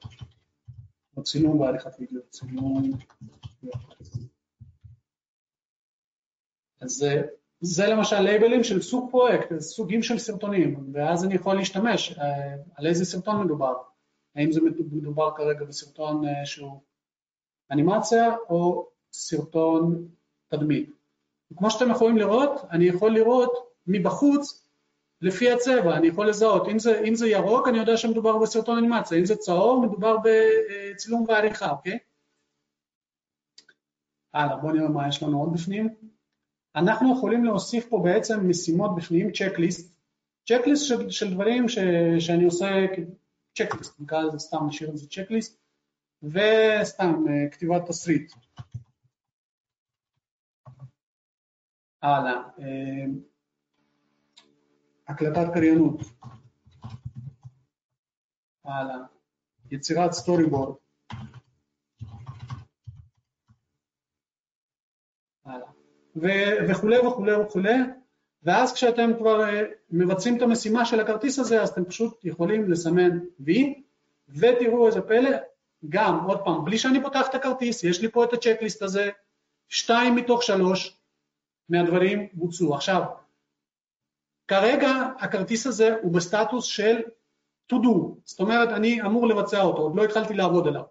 או 1.16 1.22
צילום 1.22 1.60
ועריכת 1.60 1.92
וידאו, 1.98 2.20
צילום 2.30 2.92
אז 6.80 7.06
זה 7.64 7.86
למשל 7.86 8.20
לייבלים 8.20 8.64
של 8.64 8.82
סוג 8.82 9.10
פרויקט, 9.10 9.58
סוגים 9.58 10.02
של 10.02 10.18
סרטונים, 10.18 10.90
ואז 10.92 11.24
אני 11.24 11.34
יכול 11.34 11.56
להשתמש 11.56 12.18
אה, 12.18 12.54
על 12.76 12.86
איזה 12.86 13.04
סרטון 13.04 13.44
מדובר, 13.44 13.74
האם 14.36 14.52
זה 14.52 14.60
מדובר 14.92 15.30
כרגע 15.36 15.64
בסרטון 15.64 16.28
אה, 16.28 16.46
שהוא 16.46 16.80
אנימציה 17.70 18.36
או 18.48 18.88
סרטון 19.12 20.08
תדמית. 20.48 20.90
כמו 21.56 21.70
שאתם 21.70 21.90
יכולים 21.90 22.16
לראות, 22.16 22.50
אני 22.70 22.84
יכול 22.84 23.14
לראות 23.14 23.52
מבחוץ 23.86 24.68
לפי 25.20 25.52
הצבע, 25.52 25.96
אני 25.96 26.06
יכול 26.06 26.28
לזהות, 26.28 26.68
אם 26.68 26.78
זה, 26.78 27.00
אם 27.08 27.14
זה 27.14 27.28
ירוק 27.28 27.68
אני 27.68 27.78
יודע 27.78 27.96
שמדובר 27.96 28.38
בסרטון 28.38 28.78
אנימציה, 28.78 29.18
אם 29.18 29.24
זה 29.24 29.36
צהוב 29.36 29.86
מדובר 29.86 30.16
בצילום 30.24 31.24
ועריכה, 31.28 31.70
אוקיי? 31.70 31.98
הלאה, 34.34 34.56
בואו 34.56 34.72
נראה 34.72 34.88
מה 34.88 35.08
יש 35.08 35.22
לנו 35.22 35.40
עוד 35.40 35.52
בפנים. 35.52 36.13
אנחנו 36.76 37.16
יכולים 37.16 37.44
להוסיף 37.44 37.88
פה 37.88 38.00
בעצם 38.04 38.48
משימות 38.48 38.96
בפנים, 38.96 39.32
צ'קליסט, 39.32 39.94
צ'קליסט 40.48 40.86
של, 40.86 41.10
של 41.10 41.34
דברים 41.34 41.68
ש, 41.68 41.78
שאני 42.18 42.44
עושה, 42.44 42.66
צ'קליסט, 43.58 44.00
נקרא 44.00 44.22
לזה 44.22 44.38
סתם, 44.38 44.66
נשאיר 44.68 44.90
את 44.90 44.96
זה 44.96 45.08
צ'קליסט, 45.08 45.60
וסתם 46.22 47.24
אה, 47.28 47.50
כתיבת 47.50 47.86
תסריט. 47.88 48.32
הלאה, 52.02 52.42
אה, 52.58 53.06
הקלטת 55.08 55.54
קריינות, 55.54 56.00
הלאה, 58.64 58.96
יצירת 59.70 60.12
סטורי 60.12 60.46
בורד, 60.46 60.76
הלאה. 65.44 65.73
וכולי 66.16 66.98
וכולי 66.98 67.34
וכולי, 67.34 67.76
ואז 68.42 68.72
כשאתם 68.72 69.10
כבר 69.18 69.44
אה, 69.44 69.62
מבצעים 69.90 70.36
את 70.36 70.42
המשימה 70.42 70.84
של 70.84 71.00
הכרטיס 71.00 71.38
הזה, 71.38 71.62
אז 71.62 71.68
אתם 71.68 71.84
פשוט 71.84 72.24
יכולים 72.24 72.70
לסמן 72.70 73.18
וי, 73.40 73.82
ותראו 74.28 74.86
איזה 74.86 75.00
פלא, 75.00 75.30
גם, 75.88 76.24
עוד 76.24 76.40
פעם, 76.44 76.64
בלי 76.64 76.78
שאני 76.78 77.02
פותח 77.02 77.26
את 77.30 77.34
הכרטיס, 77.34 77.84
יש 77.84 78.00
לי 78.00 78.08
פה 78.08 78.24
את 78.24 78.32
הצ'קליסט 78.32 78.82
הזה, 78.82 79.10
שתיים 79.68 80.16
מתוך 80.16 80.42
שלוש 80.42 80.98
מהדברים 81.68 82.28
בוצעו. 82.32 82.74
עכשיו, 82.74 83.02
כרגע 84.48 84.90
הכרטיס 85.18 85.66
הזה 85.66 85.96
הוא 86.02 86.12
בסטטוס 86.12 86.64
של 86.64 87.00
to 87.72 87.76
do, 87.76 87.98
זאת 88.24 88.40
אומרת 88.40 88.68
אני 88.68 89.02
אמור 89.02 89.26
לבצע 89.26 89.62
אותו, 89.62 89.82
עוד 89.82 89.96
לא 89.96 90.04
התחלתי 90.04 90.34
לעבוד 90.34 90.66
עליו. 90.68 90.82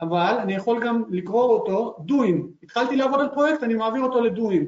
אבל 0.00 0.36
אני 0.42 0.54
יכול 0.54 0.86
גם 0.86 1.02
לקרוא 1.10 1.42
אותו 1.42 1.96
doing. 2.08 2.42
התחלתי 2.62 2.96
לעבוד 2.96 3.20
על 3.20 3.28
פרויקט, 3.28 3.62
אני 3.62 3.74
מעביר 3.74 4.02
אותו 4.02 4.20
ל-doing. 4.20 4.64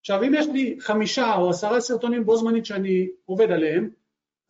עכשיו, 0.00 0.22
אם 0.22 0.34
יש 0.34 0.46
לי 0.46 0.76
חמישה 0.80 1.34
או 1.34 1.50
עשרה 1.50 1.80
סרטונים 1.80 2.26
בו 2.26 2.36
זמנית 2.36 2.66
שאני 2.66 3.08
עובד 3.24 3.50
עליהם, 3.50 3.90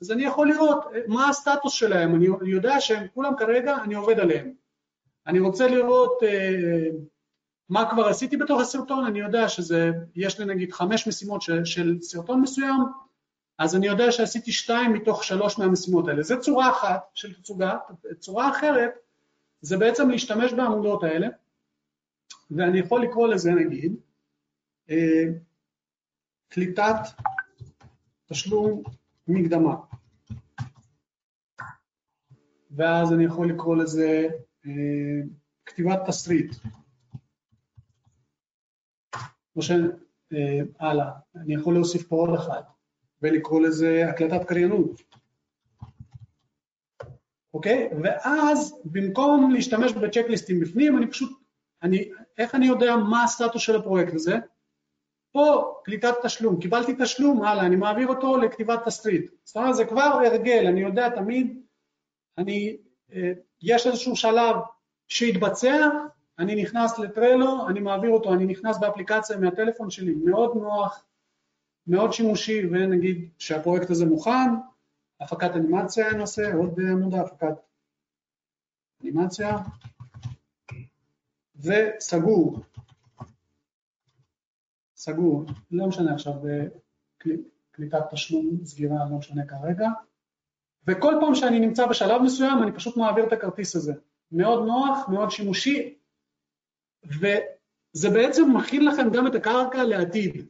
אז 0.02 0.12
אני 0.12 0.24
יכול 0.24 0.48
לראות 0.48 0.84
מה 1.06 1.28
הסטטוס 1.28 1.72
שלהם, 1.72 2.14
אני 2.14 2.50
יודע 2.50 2.80
שהם 2.80 3.06
כולם 3.14 3.36
כרגע, 3.36 3.76
אני 3.84 3.94
עובד 3.94 4.20
עליהם. 4.20 4.52
אני 5.26 5.40
רוצה 5.40 5.68
לראות 5.68 6.22
אה, 6.22 6.88
מה 7.68 7.90
כבר 7.90 8.08
עשיתי 8.08 8.36
בתוך 8.36 8.60
הסרטון, 8.60 9.04
אני 9.04 9.18
יודע 9.18 9.48
שזה, 9.48 9.90
יש 10.14 10.40
לי 10.40 10.44
נגיד 10.44 10.72
חמש 10.72 11.08
משימות 11.08 11.42
של, 11.42 11.64
של 11.64 11.96
סרטון 12.00 12.40
מסוים, 12.40 12.80
אז 13.58 13.76
אני 13.76 13.86
יודע 13.86 14.12
שעשיתי 14.12 14.52
שתיים 14.52 14.92
מתוך 14.92 15.24
שלוש 15.24 15.58
מהמשימות 15.58 16.08
האלה. 16.08 16.22
זו 16.22 16.40
צורה 16.40 16.70
אחת 16.70 17.00
של 17.14 17.34
תצוגה, 17.34 17.76
צורה 18.18 18.50
אחרת 18.50 18.90
זה 19.60 19.76
בעצם 19.76 20.10
להשתמש 20.10 20.52
בעמודות 20.52 21.02
האלה, 21.02 21.28
ואני 22.50 22.78
יכול 22.78 23.02
לקרוא 23.02 23.28
לזה 23.28 23.50
נגיד 23.50 23.96
אה, 24.90 25.24
קליטת 26.48 27.00
תשלום 28.26 28.82
מקדמה, 29.28 29.74
ואז 32.70 33.12
אני 33.12 33.24
יכול 33.24 33.50
לקרוא 33.50 33.76
לזה 33.76 34.28
אה, 34.66 35.20
כתיבת 35.66 35.98
תסריט, 36.06 36.56
או 39.56 39.62
שהלאה, 39.62 39.90
אה, 40.82 41.12
אני 41.36 41.54
יכול 41.54 41.74
להוסיף 41.74 42.06
פה 42.08 42.16
עוד 42.16 42.38
אחד 42.38 42.62
ולקרוא 43.22 43.60
לזה 43.60 44.08
הקלטת 44.08 44.48
קריינות. 44.48 45.19
אוקיי? 47.54 47.90
ואז 48.02 48.80
במקום 48.84 49.50
להשתמש 49.52 49.92
בצ'קליסטים 49.92 50.60
בפנים, 50.60 50.98
אני 50.98 51.10
פשוט, 51.10 51.38
אני, 51.82 52.10
איך 52.38 52.54
אני 52.54 52.66
יודע 52.66 52.96
מה 52.96 53.24
הסטטוס 53.24 53.62
של 53.62 53.76
הפרויקט 53.76 54.14
הזה? 54.14 54.38
פה 55.32 55.74
קליטת 55.84 56.14
תשלום, 56.22 56.60
קיבלתי 56.60 56.94
תשלום, 56.98 57.42
הלאה, 57.42 57.66
אני 57.66 57.76
מעביר 57.76 58.08
אותו 58.08 58.36
לכתיבת 58.36 58.84
תסריט. 58.84 59.30
זאת 59.44 59.56
אומרת, 59.56 59.74
זה 59.74 59.84
כבר 59.84 60.02
הרגל, 60.02 60.66
אני 60.66 60.80
יודע 60.80 61.08
תמיד, 61.08 61.60
אני, 62.38 62.76
אה, 63.12 63.32
יש 63.62 63.86
איזשהו 63.86 64.16
שלב 64.16 64.56
שיתבצע, 65.08 65.88
אני 66.38 66.62
נכנס 66.62 66.98
לטרלו, 66.98 67.68
אני 67.68 67.80
מעביר 67.80 68.10
אותו, 68.10 68.34
אני 68.34 68.46
נכנס 68.46 68.78
באפליקציה 68.78 69.36
מהטלפון 69.36 69.90
שלי, 69.90 70.14
מאוד 70.14 70.56
נוח, 70.56 71.04
מאוד 71.86 72.12
שימושי, 72.12 72.66
ונגיד 72.66 73.28
שהפרויקט 73.38 73.90
הזה 73.90 74.06
מוכן, 74.06 74.50
הפקת 75.20 75.50
אנימציה 75.56 76.10
אני 76.10 76.20
עושה, 76.20 76.54
עוד 76.54 76.80
עמודה, 76.80 77.20
הפקת 77.20 77.54
אנימציה, 79.02 79.56
וסגור. 81.56 82.60
סגור, 84.96 85.44
לא 85.70 85.86
משנה 85.86 86.14
עכשיו, 86.14 86.34
קליטת 87.70 88.02
תשלום, 88.10 88.64
סגירה, 88.64 88.96
לא 89.10 89.16
משנה 89.16 89.46
כרגע. 89.46 89.88
וכל 90.86 91.14
פעם 91.20 91.34
שאני 91.34 91.60
נמצא 91.60 91.86
בשלב 91.86 92.22
מסוים, 92.22 92.62
אני 92.62 92.72
פשוט 92.72 92.96
מעביר 92.96 93.26
את 93.26 93.32
הכרטיס 93.32 93.76
הזה. 93.76 93.92
מאוד 94.32 94.66
נוח, 94.66 95.08
מאוד 95.08 95.30
שימושי, 95.30 95.98
וזה 97.04 98.10
בעצם 98.14 98.56
מכין 98.56 98.84
לכם 98.84 99.10
גם 99.12 99.26
את 99.26 99.34
הקרקע 99.34 99.84
לעתיד. 99.84 100.46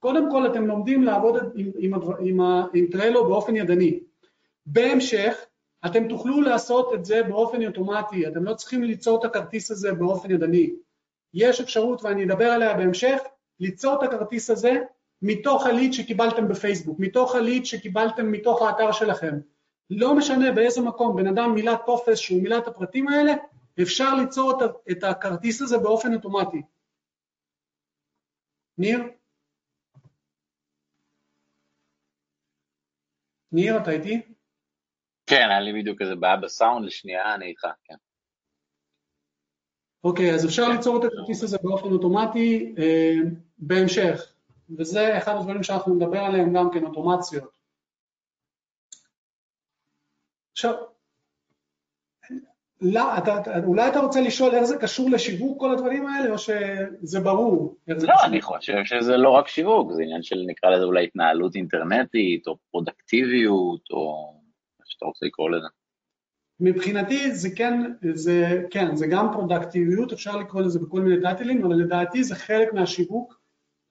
קודם 0.00 0.30
כל 0.30 0.46
אתם 0.46 0.66
לומדים 0.66 1.02
לעבוד 1.02 1.36
עם, 1.54 1.70
עם, 1.78 1.94
עם, 2.20 2.40
עם 2.74 2.86
טרלו 2.92 3.28
באופן 3.28 3.56
ידני. 3.56 4.00
בהמשך, 4.66 5.44
אתם 5.86 6.08
תוכלו 6.08 6.40
לעשות 6.40 6.94
את 6.94 7.04
זה 7.04 7.22
באופן 7.22 7.66
אוטומטי, 7.66 8.28
אתם 8.28 8.44
לא 8.44 8.54
צריכים 8.54 8.82
ליצור 8.82 9.18
את 9.18 9.24
הכרטיס 9.24 9.70
הזה 9.70 9.92
באופן 9.92 10.30
ידני. 10.30 10.70
יש 11.34 11.60
אפשרות, 11.60 12.04
ואני 12.04 12.24
אדבר 12.24 12.50
עליה 12.50 12.74
בהמשך, 12.74 13.22
ליצור 13.60 13.94
את 13.94 14.02
הכרטיס 14.02 14.50
הזה 14.50 14.72
מתוך 15.22 15.66
הליד 15.66 15.92
שקיבלתם 15.92 16.48
בפייסבוק, 16.48 16.98
מתוך 16.98 17.34
הליד 17.34 17.66
שקיבלתם 17.66 18.32
מתוך 18.32 18.62
האתר 18.62 18.92
שלכם. 18.92 19.38
לא 19.90 20.14
משנה 20.14 20.52
באיזה 20.52 20.80
מקום 20.80 21.16
בן 21.16 21.26
אדם 21.26 21.54
מילא 21.54 21.74
טופס 21.86 22.18
שהוא 22.18 22.42
מילא 22.42 22.58
את 22.58 22.68
הפרטים 22.68 23.08
האלה, 23.08 23.32
אפשר 23.82 24.14
ליצור 24.14 24.52
את 24.90 25.04
הכרטיס 25.04 25.62
הזה 25.62 25.78
באופן 25.78 26.14
אוטומטי. 26.14 26.62
ניר? 28.78 29.19
ניר, 33.52 33.78
אתה 33.82 33.90
איתי? 33.90 34.22
כן, 35.26 35.46
היה 35.50 35.60
לי 35.60 35.80
בדיוק 35.80 36.02
איזה 36.02 36.14
בעיה 36.14 36.36
בסאונד 36.36 36.86
לשנייה, 36.86 37.34
אני 37.34 37.46
איתך, 37.46 37.66
כן. 37.84 37.94
אוקיי, 40.04 40.34
אז 40.34 40.46
אפשר 40.46 40.68
ליצור 40.68 40.98
את 40.98 41.04
הכרטיס 41.04 41.42
הזה 41.42 41.58
באופן 41.62 41.86
אוטומטי 41.86 42.74
אה, 42.78 43.14
בהמשך, 43.58 44.34
וזה 44.78 45.18
אחד 45.18 45.32
הדברים 45.36 45.62
שאנחנו 45.62 45.94
נדבר 45.94 46.18
עליהם 46.18 46.54
גם 46.54 46.70
כן, 46.74 46.84
אוטומציות. 46.84 47.58
עכשיו, 50.52 50.74
לא, 52.80 53.18
אתה, 53.18 53.64
אולי 53.66 53.88
אתה 53.88 54.00
רוצה 54.00 54.20
לשאול 54.20 54.54
איך 54.54 54.64
זה 54.64 54.76
קשור 54.76 55.10
לשיווק 55.10 55.60
כל 55.60 55.72
הדברים 55.72 56.06
האלה, 56.06 56.32
או 56.32 56.38
שזה 56.38 57.20
ברור? 57.20 57.76
לא, 57.88 58.14
אני 58.24 58.40
חושב 58.40 58.84
שזה 58.84 59.16
לא 59.16 59.30
רק 59.30 59.48
שיווק, 59.48 59.92
זה 59.92 60.02
עניין 60.02 60.22
של 60.22 60.44
נקרא 60.46 60.70
לזה 60.70 60.84
אולי 60.84 61.04
התנהלות 61.04 61.54
אינטרנטית, 61.54 62.46
או 62.46 62.56
פרודקטיביות, 62.70 63.80
או 63.90 64.32
איך 64.80 64.86
שאתה 64.90 65.06
רוצה 65.06 65.26
לקרוא 65.26 65.50
לזה. 65.50 65.66
מבחינתי 66.60 67.34
זה 67.34 67.48
כן, 67.56 67.82
זה, 68.14 68.62
כן, 68.70 68.96
זה 68.96 69.06
גם 69.06 69.32
פרודקטיביות, 69.32 70.12
אפשר 70.12 70.36
לקרוא 70.36 70.62
לזה 70.62 70.78
בכל 70.78 71.00
מיני 71.00 71.22
טייטלים, 71.22 71.64
אבל 71.64 71.74
לדעתי 71.74 72.24
זה 72.24 72.34
חלק 72.34 72.72
מהשיווק. 72.72 73.40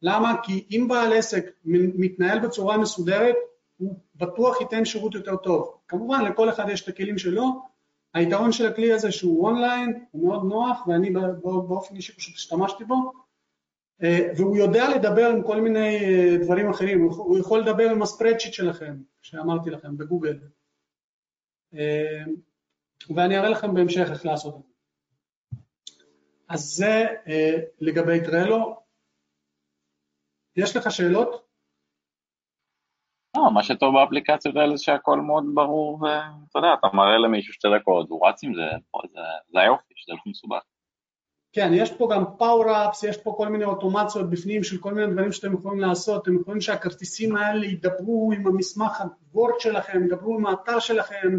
למה? 0.01 0.35
כי 0.43 0.65
אם 0.71 0.87
בעל 0.89 1.13
עסק 1.13 1.45
מתנהל 1.65 2.39
בצורה 2.39 2.77
מסודרת, 2.77 3.35
הוא 3.77 3.99
בטוח 4.15 4.61
ייתן 4.61 4.85
שירות 4.85 5.15
יותר 5.15 5.35
טוב. 5.35 5.77
כמובן, 5.87 6.25
לכל 6.25 6.49
אחד 6.49 6.69
יש 6.69 6.83
את 6.83 6.87
הכלים 6.87 7.17
שלו, 7.17 7.61
היתרון 8.13 8.51
של 8.51 8.67
הכלי 8.67 8.93
הזה 8.93 9.11
שהוא 9.11 9.47
אונליין, 9.47 10.05
הוא 10.11 10.27
מאוד 10.27 10.43
נוח, 10.43 10.87
ואני 10.87 11.09
באופן 11.43 11.95
אישי 11.95 12.15
פשוט 12.15 12.35
השתמשתי 12.35 12.83
בו, 12.83 13.11
אה, 14.03 14.31
והוא 14.37 14.57
יודע 14.57 14.89
לדבר 14.95 15.29
עם 15.29 15.43
כל 15.43 15.61
מיני 15.61 15.97
אה, 15.97 16.37
דברים 16.43 16.69
אחרים, 16.69 17.01
הוא 17.01 17.39
יכול 17.39 17.59
לדבר 17.59 17.89
עם 17.91 18.01
הספרדשיט 18.01 18.53
שלכם, 18.53 18.97
שאמרתי 19.21 19.69
לכם, 19.69 19.97
בגוגל. 19.97 20.39
אה, 21.73 22.23
ואני 23.15 23.37
אראה 23.37 23.49
לכם 23.49 23.73
בהמשך 23.73 24.07
איך 24.11 24.25
לעשות 24.25 24.55
את 24.55 24.61
זה. 24.63 24.69
אז 26.49 26.61
זה 26.61 27.05
לגבי 27.79 28.23
טרלו. 28.25 28.79
יש 30.55 30.75
לך 30.75 30.91
שאלות? 30.91 31.48
לא, 33.43 33.51
מה 33.51 33.63
שטוב 33.63 33.93
באפליקציות 33.93 34.55
האלה 34.55 34.77
זה 34.77 34.83
שהכל 34.83 35.19
מאוד 35.19 35.43
ברור, 35.53 35.99
ואתה 36.01 36.59
יודע, 36.59 36.73
אתה 36.79 36.87
מראה 36.93 37.17
למישהו 37.17 37.53
שתי 37.53 37.67
דקות, 37.79 38.09
הוא 38.09 38.27
רץ 38.27 38.43
עם 38.43 38.53
זה, 38.53 38.61
זה, 39.13 39.19
זה 39.51 39.59
היופי, 39.59 39.93
שזה 39.95 40.13
לא 40.13 40.31
מסובך. 40.31 40.61
כן, 41.53 41.71
יש 41.73 41.91
פה 41.91 42.09
גם 42.11 42.23
פאוור-אפס, 42.37 43.03
יש 43.03 43.17
פה 43.17 43.33
כל 43.37 43.47
מיני 43.47 43.65
אוטומציות 43.65 44.29
בפנים 44.29 44.63
של 44.63 44.77
כל 44.77 44.93
מיני 44.93 45.13
דברים 45.13 45.31
שאתם 45.31 45.53
יכולים 45.53 45.79
לעשות, 45.79 46.21
אתם 46.21 46.35
יכולים 46.35 46.61
שהכרטיסים 46.61 47.35
האלה 47.35 47.65
ידברו 47.65 48.31
עם 48.35 48.47
המסמך 48.47 49.03
הוורד 49.31 49.59
שלכם, 49.59 50.05
ידברו 50.05 50.35
עם 50.35 50.45
האתר 50.45 50.79
שלכם, 50.79 51.37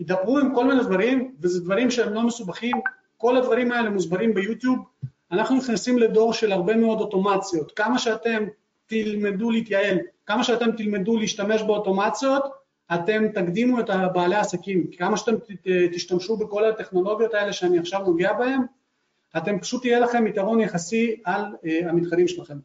ידברו 0.00 0.38
עם 0.38 0.54
כל 0.54 0.64
מיני 0.64 0.82
דברים, 0.82 1.34
וזה 1.40 1.64
דברים 1.64 1.90
שהם 1.90 2.14
לא 2.14 2.22
מסובכים, 2.22 2.76
כל 3.16 3.36
הדברים 3.36 3.72
האלה 3.72 3.90
מוסברים 3.90 4.34
ביוטיוב, 4.34 4.78
אנחנו 5.32 5.56
נכנסים 5.56 5.98
לדור 5.98 6.32
של 6.32 6.52
הרבה 6.52 6.76
מאוד 6.76 7.00
אוטומציות, 7.00 7.72
כמה 7.72 7.98
שאתם 7.98 8.44
תלמדו 8.86 9.50
להתייעל, 9.50 9.98
כמה 10.28 10.44
שאתם 10.44 10.72
תלמדו 10.76 11.16
להשתמש 11.16 11.62
באוטומציות, 11.62 12.44
אתם 12.94 13.28
תקדימו 13.28 13.80
את 13.80 13.90
בעלי 14.12 14.34
העסקים, 14.34 14.90
כמה 14.98 15.16
שאתם 15.16 15.34
תשתמשו 15.92 16.36
בכל 16.36 16.64
הטכנולוגיות 16.64 17.34
האלה 17.34 17.52
שאני 17.52 17.78
עכשיו 17.78 18.00
נוגע 18.00 18.32
בהן, 18.32 18.60
אתם 19.36 19.60
פשוט 19.60 19.84
יהיה 19.84 20.00
לכם 20.00 20.26
יתרון 20.26 20.60
יחסי 20.60 21.20
על 21.24 21.42
uh, 21.44 21.88
המתחרים 21.88 22.28
שלכם. 22.28 22.58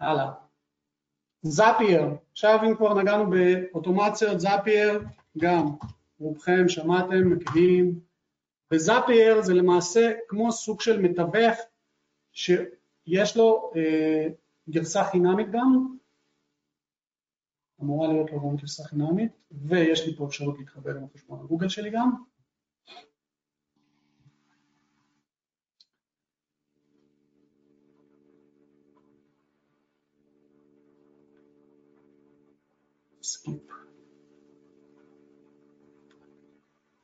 הלאה. 0.00 0.30
זאפייר, 1.42 2.02
עכשיו 2.32 2.58
אם 2.66 2.76
כבר 2.76 2.94
נגענו 2.94 3.30
באוטומציות, 3.30 4.40
זאפייר 4.40 5.02
גם, 5.38 5.66
רובכם 6.20 6.68
שמעתם, 6.68 7.30
מכירים, 7.30 8.00
וזאפייר 8.70 9.42
זה 9.42 9.54
למעשה 9.54 10.12
כמו 10.28 10.52
סוג 10.52 10.80
של 10.80 11.00
מתווך 11.00 11.58
שיש 12.32 13.36
לו 13.36 13.72
אה, 13.76 14.28
גרסה 14.70 15.04
חינמית 15.04 15.46
גם, 15.50 15.96
אמורה 17.80 18.08
להיות 18.08 18.30
לו 18.30 18.40
גם 18.40 18.56
גרסה 18.56 18.84
חינמית, 18.84 19.32
ויש 19.50 20.06
לי 20.06 20.16
פה 20.16 20.26
אפשרות 20.26 20.58
להתחבר 20.58 20.96
עם 20.96 21.04
החשבון 21.04 21.40
הגוגל 21.40 21.68
שלי 21.68 21.90
גם. 21.90 22.10
skip. 33.22 33.62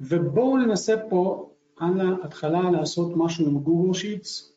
ובואו 0.00 0.56
ננסה 0.56 0.94
פה 1.10 1.50
על 1.76 2.00
ההתחלה 2.00 2.70
לעשות 2.70 3.12
משהו 3.16 3.46
עם 3.46 3.58
Google 3.58 3.94
Sheets. 3.94 4.53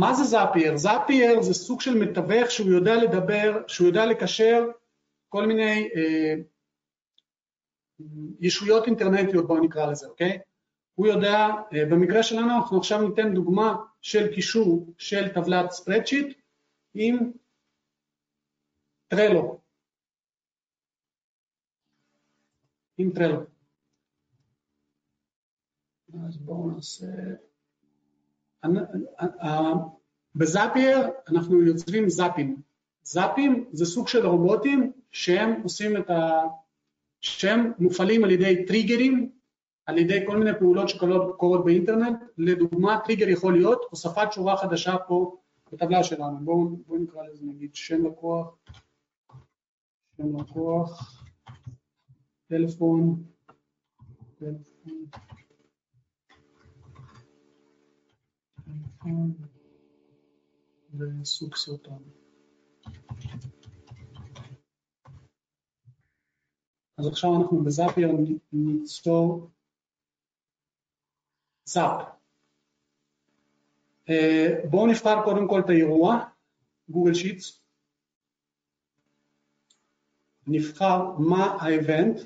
מה 0.00 0.14
זה 0.14 0.24
Zapier? 0.24 0.76
Zapier 0.76 1.42
זה 1.42 1.54
סוג 1.54 1.80
של 1.80 1.94
מתווך 1.98 2.50
שהוא 2.50 2.70
יודע 2.70 2.94
לדבר, 2.96 3.68
שהוא 3.68 3.86
יודע 3.86 4.06
לקשר 4.06 4.64
כל 5.28 5.46
מיני 5.46 5.88
אה, 5.96 6.34
ישויות 8.40 8.86
אינטרנטיות 8.86 9.46
בואו 9.46 9.64
נקרא 9.64 9.90
לזה, 9.90 10.06
אוקיי? 10.06 10.38
הוא 10.94 11.06
יודע, 11.06 11.36
אה, 11.72 11.84
במקרה 11.90 12.22
שלנו 12.22 12.56
אנחנו 12.56 12.78
עכשיו 12.78 13.08
ניתן 13.08 13.34
דוגמה 13.34 13.76
של 14.00 14.34
קישור 14.34 14.94
של 14.98 15.28
טבלת 15.34 15.70
ספרדשיט 15.70 16.38
עם 16.94 17.32
טרלו. 19.08 19.60
עם 22.98 23.10
טרלו. 23.14 23.40
אז 26.26 26.36
בואו 26.36 26.70
נעשה... 26.70 27.06
בזאפייר 30.34 30.98
אנחנו 31.28 31.62
יוצרים 31.62 32.08
זאפים. 32.08 32.62
זאפים 33.02 33.64
זה 33.72 33.84
סוג 33.84 34.08
של 34.08 34.26
רובוטים 34.26 34.92
שהם 35.10 35.60
עושים 35.62 35.96
את 35.96 36.10
ה... 36.10 36.42
שהם 37.20 37.72
מופעלים 37.78 38.24
על 38.24 38.30
ידי 38.30 38.64
טריגרים, 38.66 39.30
על 39.86 39.98
ידי 39.98 40.26
כל 40.26 40.38
מיני 40.38 40.50
פעולות 40.58 40.88
שקורות 40.88 41.64
באינטרנט, 41.64 42.18
לדוגמה 42.38 42.98
טריגר 43.04 43.28
יכול 43.28 43.52
להיות 43.52 43.82
הוספת 43.90 44.32
שורה 44.32 44.56
חדשה 44.56 44.96
פה 45.08 45.36
בטבלה 45.72 46.04
שלנו, 46.04 46.38
בואו 46.44 46.76
בוא 46.86 46.98
נקרא 46.98 47.22
לזה 47.22 47.46
נגיד 47.46 47.74
שם 47.74 48.06
לקוח, 48.06 48.54
שם 50.16 50.36
לקוח, 50.40 51.24
טלפון, 52.48 53.22
טלפון 54.38 55.06
וסוג 60.98 61.56
סרטון. 61.56 62.02
אז 66.98 67.06
עכשיו 67.06 67.30
אנחנו 67.40 67.64
בזאפייר 67.64 68.08
ניצור 68.52 69.50
זאפ. 71.64 72.06
בואו 74.70 74.86
נבחר 74.86 75.24
קודם 75.24 75.48
כל 75.48 75.60
את 75.64 75.70
האירוע, 75.70 76.24
גוגל 76.88 77.14
שיטס. 77.14 77.62
נבחר 80.46 81.18
מה 81.18 81.56
האבנט. 81.60 82.20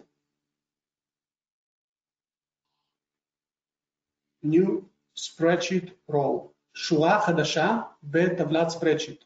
New 4.45 4.90
spreadsheet 5.21 6.13
row, 6.13 6.49
שורה 6.75 7.21
חדשה 7.27 7.79
בטבלת 8.03 8.67
spreadsheet. 8.69 9.25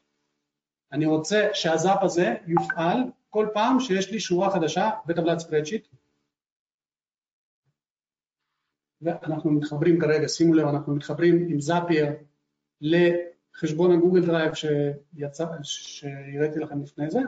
אני 0.92 1.06
רוצה 1.06 1.48
שה 1.52 1.77
Zap 1.77 2.02
הזה 2.02 2.34
יופעל 2.46 2.98
כל 3.30 3.48
פעם 3.54 3.80
שיש 3.80 4.10
לי 4.10 4.20
שורה 4.20 4.50
חדשה 4.50 4.90
בטבלת 5.06 5.38
spreadsheet. 5.38 5.88
ואנחנו 9.02 9.50
מתחברים 9.50 10.00
כרגע, 10.00 10.28
שימו 10.28 10.54
לב, 10.54 10.66
אנחנו 10.66 10.96
מתחברים 10.96 11.46
עם 11.50 11.60
Zapier 11.60 12.06
לחשבון 12.80 13.92
ה 13.92 13.97
Google 13.97 14.26
Drive 14.26 14.52
שיצא, 14.54 15.46
שהראיתי 15.62 16.58
לכם 16.58 16.82
לפני 16.82 17.10
זה. 17.10 17.20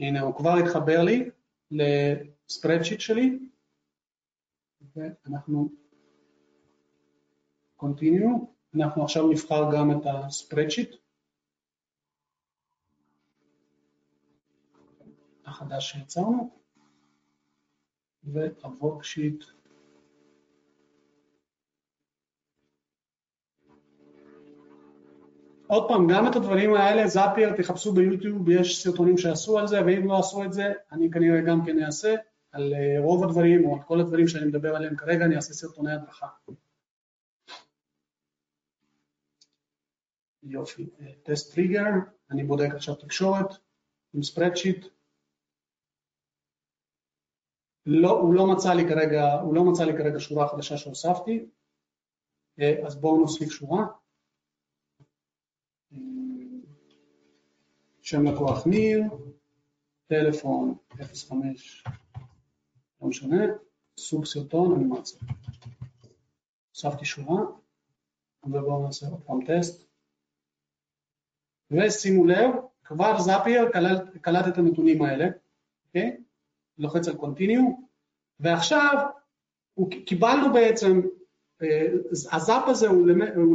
הנה, 0.00 0.20
הוא 0.20 0.34
כבר 0.34 0.56
התחבר 0.56 1.02
לי 1.02 1.30
לספרדשיט 1.70 3.00
שלי, 3.00 3.38
ואנחנו 4.96 5.68
continue, 7.80 8.46
אנחנו 8.74 9.02
עכשיו 9.02 9.28
נבחר 9.30 9.70
גם 9.74 9.90
את 9.90 10.06
הספרדשיט. 10.06 10.94
החדש 15.44 15.90
שיצרנו, 15.90 16.50
והוורקשיט 18.24 19.44
עוד 25.70 25.88
פעם, 25.88 26.06
גם 26.10 26.26
את 26.26 26.36
הדברים 26.36 26.74
האלה, 26.74 27.08
זאפייר, 27.08 27.56
תחפשו 27.56 27.92
ביוטיוב, 27.92 28.48
יש 28.48 28.82
סרטונים 28.82 29.18
שעשו 29.18 29.58
על 29.58 29.66
זה, 29.66 29.84
ואם 29.86 30.08
לא 30.08 30.18
עשו 30.18 30.44
את 30.44 30.52
זה, 30.52 30.72
אני 30.92 31.10
כנראה 31.10 31.40
גם 31.40 31.64
כן 31.66 31.82
אעשה, 31.82 32.14
על 32.52 32.74
אה, 32.74 33.00
רוב 33.00 33.24
הדברים, 33.24 33.64
או 33.64 33.74
על 33.74 33.82
כל 33.82 34.00
הדברים 34.00 34.28
שאני 34.28 34.46
מדבר 34.46 34.76
עליהם 34.76 34.96
כרגע, 34.96 35.24
אני 35.24 35.36
אעשה 35.36 35.54
סרטוני 35.54 35.92
הדרכה. 35.92 36.28
יופי, 40.42 40.90
טסט 41.22 41.54
טריגר, 41.54 41.90
אני 42.30 42.44
בודק 42.44 42.74
עכשיו 42.74 42.94
תקשורת 42.94 43.46
עם 44.14 44.22
ספרדשיט, 44.22 44.86
לא, 47.86 48.10
הוא 48.10 48.34
לא 48.34 48.46
הוא 49.42 49.54
לא 49.54 49.64
מצא 49.64 49.84
לי 49.84 49.92
כרגע 49.98 50.20
שורה 50.20 50.48
חדשה 50.48 50.76
שהוספתי, 50.76 51.46
אה, 52.60 52.86
אז 52.86 53.00
בואו 53.00 53.20
נוסיף 53.20 53.50
שורה. 53.50 53.86
אה, 55.92 55.98
שם 58.02 58.24
לקוח 58.24 58.66
ניר, 58.66 59.02
טלפון 60.06 60.74
05, 61.14 61.84
לא 63.02 63.08
משנה, 63.08 63.44
סוג 63.98 64.24
סרטון, 64.24 64.74
אנימציה. 64.74 65.18
הוספתי 66.70 67.04
שורה, 67.04 67.42
ובואו 68.44 68.86
נעשה 68.86 69.08
עוד 69.08 69.20
פעם 69.22 69.38
טסט. 69.46 69.90
ושימו 71.70 72.26
לב, 72.26 72.50
כבר 72.84 73.18
זאפייר 73.18 73.70
קלט 74.20 74.48
את 74.48 74.58
הנתונים 74.58 75.02
האלה, 75.02 75.26
אוקיי? 75.86 76.16
Okay? 76.16 76.20
לוחץ 76.78 77.08
על 77.08 77.14
Continue, 77.14 77.82
ועכשיו 78.40 79.08
קיבלנו 80.06 80.52
בעצם, 80.52 81.00
אה, 81.62 81.86
הזאפ 82.32 82.68
הזה 82.68 82.88
הוא, 82.88 83.06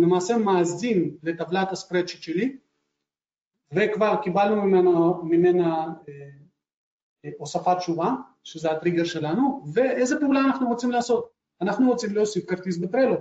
למעשה 0.01 0.37
מאזין 0.37 1.17
לטבלת 1.23 1.71
הספרדשיט 1.71 2.21
שלי, 2.21 2.57
וכבר 3.71 4.15
קיבלנו 4.23 4.61
ממנה, 4.61 4.89
ממנה 5.23 5.85
אה, 6.09 6.29
אה, 7.25 7.29
הוספת 7.37 7.77
שורה, 7.79 8.15
שזה 8.45 8.71
הטריגר 8.71 9.03
שלנו, 9.03 9.65
ואיזה 9.73 10.19
פעולה 10.19 10.39
אנחנו 10.39 10.67
רוצים 10.67 10.91
לעשות? 10.91 11.31
אנחנו 11.61 11.87
רוצים 11.87 12.15
להוסיף 12.15 12.45
כרטיס 12.45 12.77
בטרלו. 12.77 13.15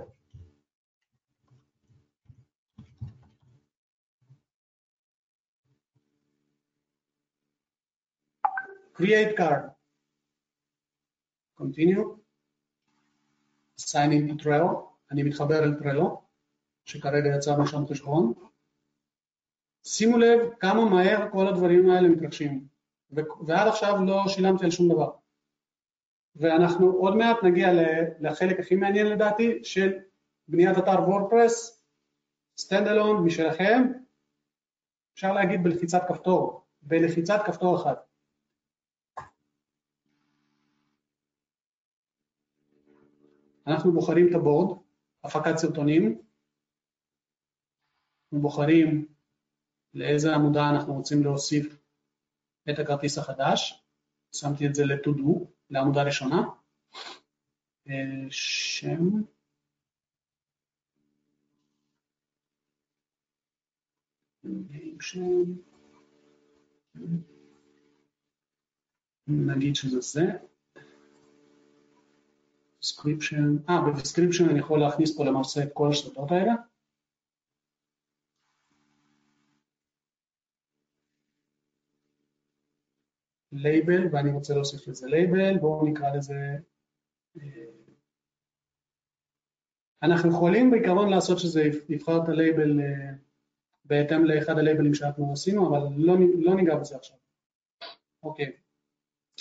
create 8.97 9.35
card. 9.37 9.75
continue, 11.57 12.17
sign 13.77 14.11
in 14.11 14.29
to 14.29 14.35
Trello, 14.43 14.95
אני 15.11 15.23
מתחבר 15.23 15.63
אל 15.63 15.73
Trello, 15.73 16.21
שכרגע 16.85 17.29
יצרנו 17.35 17.67
שם 17.67 17.87
חשבון. 17.87 18.33
שימו 19.83 20.17
לב 20.17 20.39
כמה 20.59 20.89
מהר 20.89 21.31
כל 21.31 21.47
הדברים 21.47 21.89
האלה 21.89 22.09
מתרחשים, 22.09 22.67
ועד 23.47 23.67
עכשיו 23.67 23.95
לא 24.05 24.23
שילמתי 24.27 24.65
על 24.65 24.71
שום 24.71 24.89
דבר. 24.93 25.11
ואנחנו 26.35 26.91
עוד 26.91 27.15
מעט 27.15 27.37
נגיע 27.43 27.67
לחלק 28.19 28.59
הכי 28.59 28.75
מעניין 28.75 29.07
לדעתי 29.07 29.63
של 29.63 29.93
בניית 30.47 30.77
אתר 30.77 31.01
WordPress, 31.01 31.83
standalone 32.57 33.25
משלכם, 33.25 33.83
אפשר 35.13 35.33
להגיד 35.33 35.63
בלחיצת 35.63 36.01
כפתור, 36.07 36.65
בלחיצת 36.81 37.39
כפתור 37.45 37.75
אחת. 37.81 38.05
אנחנו 43.67 43.91
בוחרים 43.91 44.27
את 44.29 44.35
הבורד, 44.35 44.77
הפקת 45.23 45.57
סרטונים, 45.57 46.21
אנחנו 48.23 48.41
בוחרים 48.41 49.07
לאיזה 49.93 50.35
עמודה 50.35 50.69
אנחנו 50.69 50.93
רוצים 50.93 51.23
להוסיף 51.23 51.84
את 52.69 52.79
הכרטיס 52.79 53.17
החדש, 53.17 53.83
שמתי 54.35 54.67
את 54.67 54.75
זה 54.75 54.85
ל-to 54.85 55.09
do, 55.09 55.45
לעמודה 55.69 56.03
ראשונה, 56.03 56.41
אה, 57.89 58.27
שם, 58.29 59.09
נגיד 69.27 69.75
שזה 69.75 69.99
זה, 69.99 70.21
description, 72.83 73.69
אה, 73.69 73.81
ב-description 73.81 74.49
אני 74.49 74.59
יכול 74.59 74.79
להכניס 74.79 75.17
פה 75.17 75.25
למעשה 75.25 75.63
את 75.63 75.69
כל 75.73 75.89
השדות 75.89 76.31
האלה. 76.31 76.53
לייבל, 83.55 84.07
ואני 84.11 84.31
רוצה 84.31 84.53
להוסיף 84.53 84.87
לזה 84.87 85.07
לייבל, 85.07 85.57
בואו 85.57 85.85
נקרא 85.85 86.15
לזה... 86.15 86.57
אה, 87.41 87.65
אנחנו 90.03 90.29
יכולים 90.29 90.71
בעיקרון 90.71 91.09
לעשות 91.09 91.39
שזה 91.39 91.69
יבחר 91.89 92.23
את 92.23 92.29
הלייבל 92.29 92.79
אה, 92.79 93.11
בהתאם 93.85 94.25
לאחד 94.25 94.57
ה 94.57 94.62
labels 94.62 94.93
שאנחנו 94.93 95.31
עשינו, 95.33 95.67
אבל 95.67 95.87
לא, 95.97 96.15
לא 96.39 96.55
ניגע 96.55 96.75
בזה 96.75 96.95
עכשיו. 96.95 97.17
אוקיי. 98.23 98.51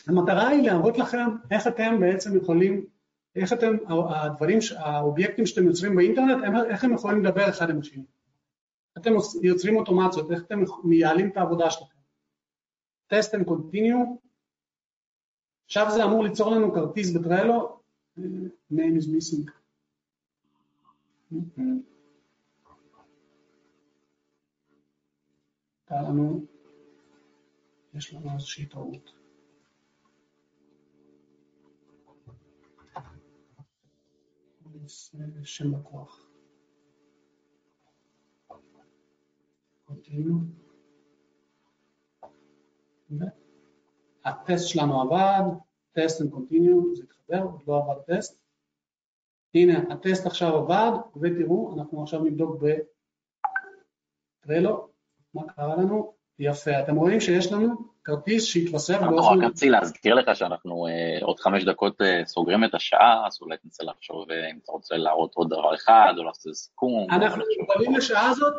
המטרה 0.07 0.49
היא 0.49 0.63
להראות 0.63 0.99
לכם 0.99 1.29
איך 1.51 1.67
אתם 1.67 2.01
בעצם 2.01 2.37
יכולים 2.37 2.87
איך 3.37 3.53
אתם, 3.53 3.77
הדברים, 4.09 4.59
האובייקטים 4.77 5.47
שאתם 5.47 5.67
יוצרים 5.67 5.97
באינטרנט, 5.97 6.45
איך 6.69 6.85
הם 6.85 6.93
יכולים 6.93 7.25
לדבר 7.25 7.49
אחד 7.49 7.71
עם 7.71 7.81
השני. 7.81 8.05
אתם 8.99 9.11
יוצרים 9.43 9.77
אוטומציות, 9.77 10.31
איך 10.31 10.43
אתם 10.43 10.63
מייעלים 10.85 11.31
את 11.31 11.37
העבודה 11.37 11.71
שלכם. 11.71 11.94
טסט 13.07 13.35
and 13.35 13.45
continue, 13.49 14.19
עכשיו 15.65 15.87
זה 15.95 16.05
אמור 16.05 16.25
ליצור 16.25 16.51
לנו 16.51 16.73
כרטיס 16.75 17.17
בטרלו, 17.17 17.81
name 18.73 18.97
is 18.99 19.07
missing. 19.07 19.51
הייתה 25.91 26.03
לנו, 26.09 26.47
יש 27.95 28.15
לנו 28.15 28.33
איזושהי 28.35 28.67
טעות. 28.67 29.11
שם 35.45 35.75
לקוח. 35.75 36.27
הטסט 44.25 44.69
שלנו 44.69 45.01
עבד, 45.01 45.43
טסט 45.93 46.21
and 46.21 46.25
continue, 46.25 46.97
זה 46.97 47.03
התחבר, 47.03 47.43
עוד 47.43 47.61
לא 47.69 47.77
עבד 47.79 48.17
טסט. 48.17 48.41
הנה, 49.55 49.79
הטסט 49.91 50.27
עכשיו 50.27 50.57
עבד, 50.57 50.91
ותראו, 51.17 51.75
אנחנו 51.79 52.03
עכשיו 52.03 52.25
נבדוק 52.25 52.63
בטרלו, 54.45 54.89
מה 55.35 55.43
קרה 55.53 55.77
לנו? 55.77 56.15
יפה, 56.39 56.81
אתם 56.81 56.97
רואים 56.97 57.21
שיש 57.21 57.53
לנו 57.53 57.75
כרטיס 58.05 58.45
שהתווסף 58.45 58.95
באופן... 59.01 59.15
אנחנו 59.15 59.31
רק 59.31 59.51
רציתי 59.51 59.71
להזכיר 59.71 60.15
לך 60.15 60.37
שאנחנו 60.37 60.87
אה, 60.87 61.19
עוד 61.23 61.41
חמש 61.41 61.65
דקות 61.65 62.01
אה, 62.01 62.23
סוגרים 62.27 62.65
את 62.65 62.75
השעה, 62.75 63.27
אז 63.27 63.39
אולי 63.41 63.57
תנסה 63.57 63.85
לחשוב 63.85 64.31
אה, 64.31 64.51
אם 64.51 64.59
אתה 64.65 64.73
רוצה 64.73 64.97
להראות 64.97 65.35
עוד 65.35 65.49
דבר 65.51 65.75
אחד, 65.75 66.15
או 66.19 66.25
לעשות 66.25 66.55
סיכום. 66.55 67.11
אנחנו 67.11 67.43
מוגבלים 67.61 67.95
לשעה 67.97 68.31
הזאת? 68.31 68.55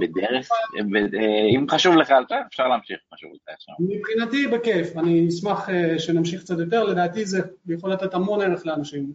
בדרך, 0.00 0.48
אם 1.56 1.66
חשוב 1.70 1.96
לך, 1.96 2.12
אפשר 2.46 2.68
להמשיך, 2.68 2.98
לך 3.12 3.20
עכשיו. 3.46 3.74
מבחינתי 3.78 4.46
בכיף, 4.46 4.96
אני 4.96 5.28
אשמח 5.28 5.68
שנמשיך 5.98 6.40
קצת 6.42 6.58
יותר, 6.58 6.84
לדעתי 6.84 7.24
זה 7.24 7.40
יכול 7.68 7.92
לתת 7.92 8.14
המון 8.14 8.40
ערך 8.40 8.66
לאנשים. 8.66 9.12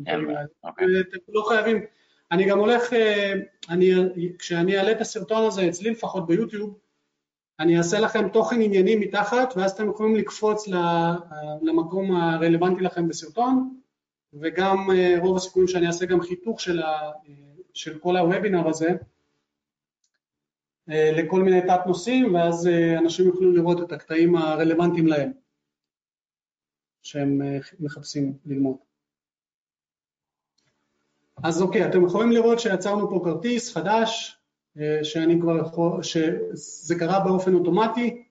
אוקיי. 0.00 0.86
אתם 1.00 1.18
לא 1.28 1.44
חייבים, 1.48 1.80
אני 2.32 2.44
גם 2.44 2.58
הולך, 2.58 2.82
אני, 3.70 3.92
כשאני 4.38 4.78
אעלה 4.78 4.92
את 4.92 5.00
הסרטון 5.00 5.46
הזה, 5.46 5.68
אצלי 5.68 5.90
לפחות 5.90 6.26
ביוטיוב, 6.26 6.78
אני 7.60 7.78
אעשה 7.78 8.00
לכם 8.00 8.28
תוכן 8.28 8.60
ענייני 8.60 8.96
מתחת, 8.96 9.54
ואז 9.56 9.72
אתם 9.72 9.90
יכולים 9.90 10.16
לקפוץ 10.16 10.68
למקום 11.62 12.16
הרלוונטי 12.16 12.80
לכם 12.80 13.08
בסרטון, 13.08 13.80
וגם 14.32 14.86
רוב 15.18 15.36
הסיכויים 15.36 15.68
שאני 15.68 15.86
אעשה 15.86 16.06
גם 16.06 16.20
חיתוך 16.20 16.60
של, 16.60 16.82
ה, 16.82 17.10
של 17.74 17.98
כל 17.98 18.16
הוובינר 18.16 18.68
הזה, 18.68 18.90
לכל 20.88 21.42
מיני 21.42 21.60
תת 21.62 21.80
נושאים, 21.86 22.34
ואז 22.34 22.68
אנשים 22.98 23.26
יוכלו 23.26 23.52
לראות 23.52 23.82
את 23.82 23.92
הקטעים 23.92 24.36
הרלוונטיים 24.36 25.06
להם, 25.06 25.32
שהם 27.02 27.40
מחפשים 27.80 28.38
ללמוד. 28.46 28.76
אז 31.42 31.62
אוקיי, 31.62 31.86
אתם 31.86 32.04
יכולים 32.04 32.32
לראות 32.32 32.60
שיצרנו 32.60 33.10
פה 33.10 33.20
כרטיס 33.24 33.74
חדש, 33.76 34.40
שאני 35.02 35.40
כבר 35.40 35.58
יכול, 35.58 36.02
שזה 36.02 36.94
קרה 36.98 37.24
באופן 37.24 37.54
אוטומטי. 37.54 38.24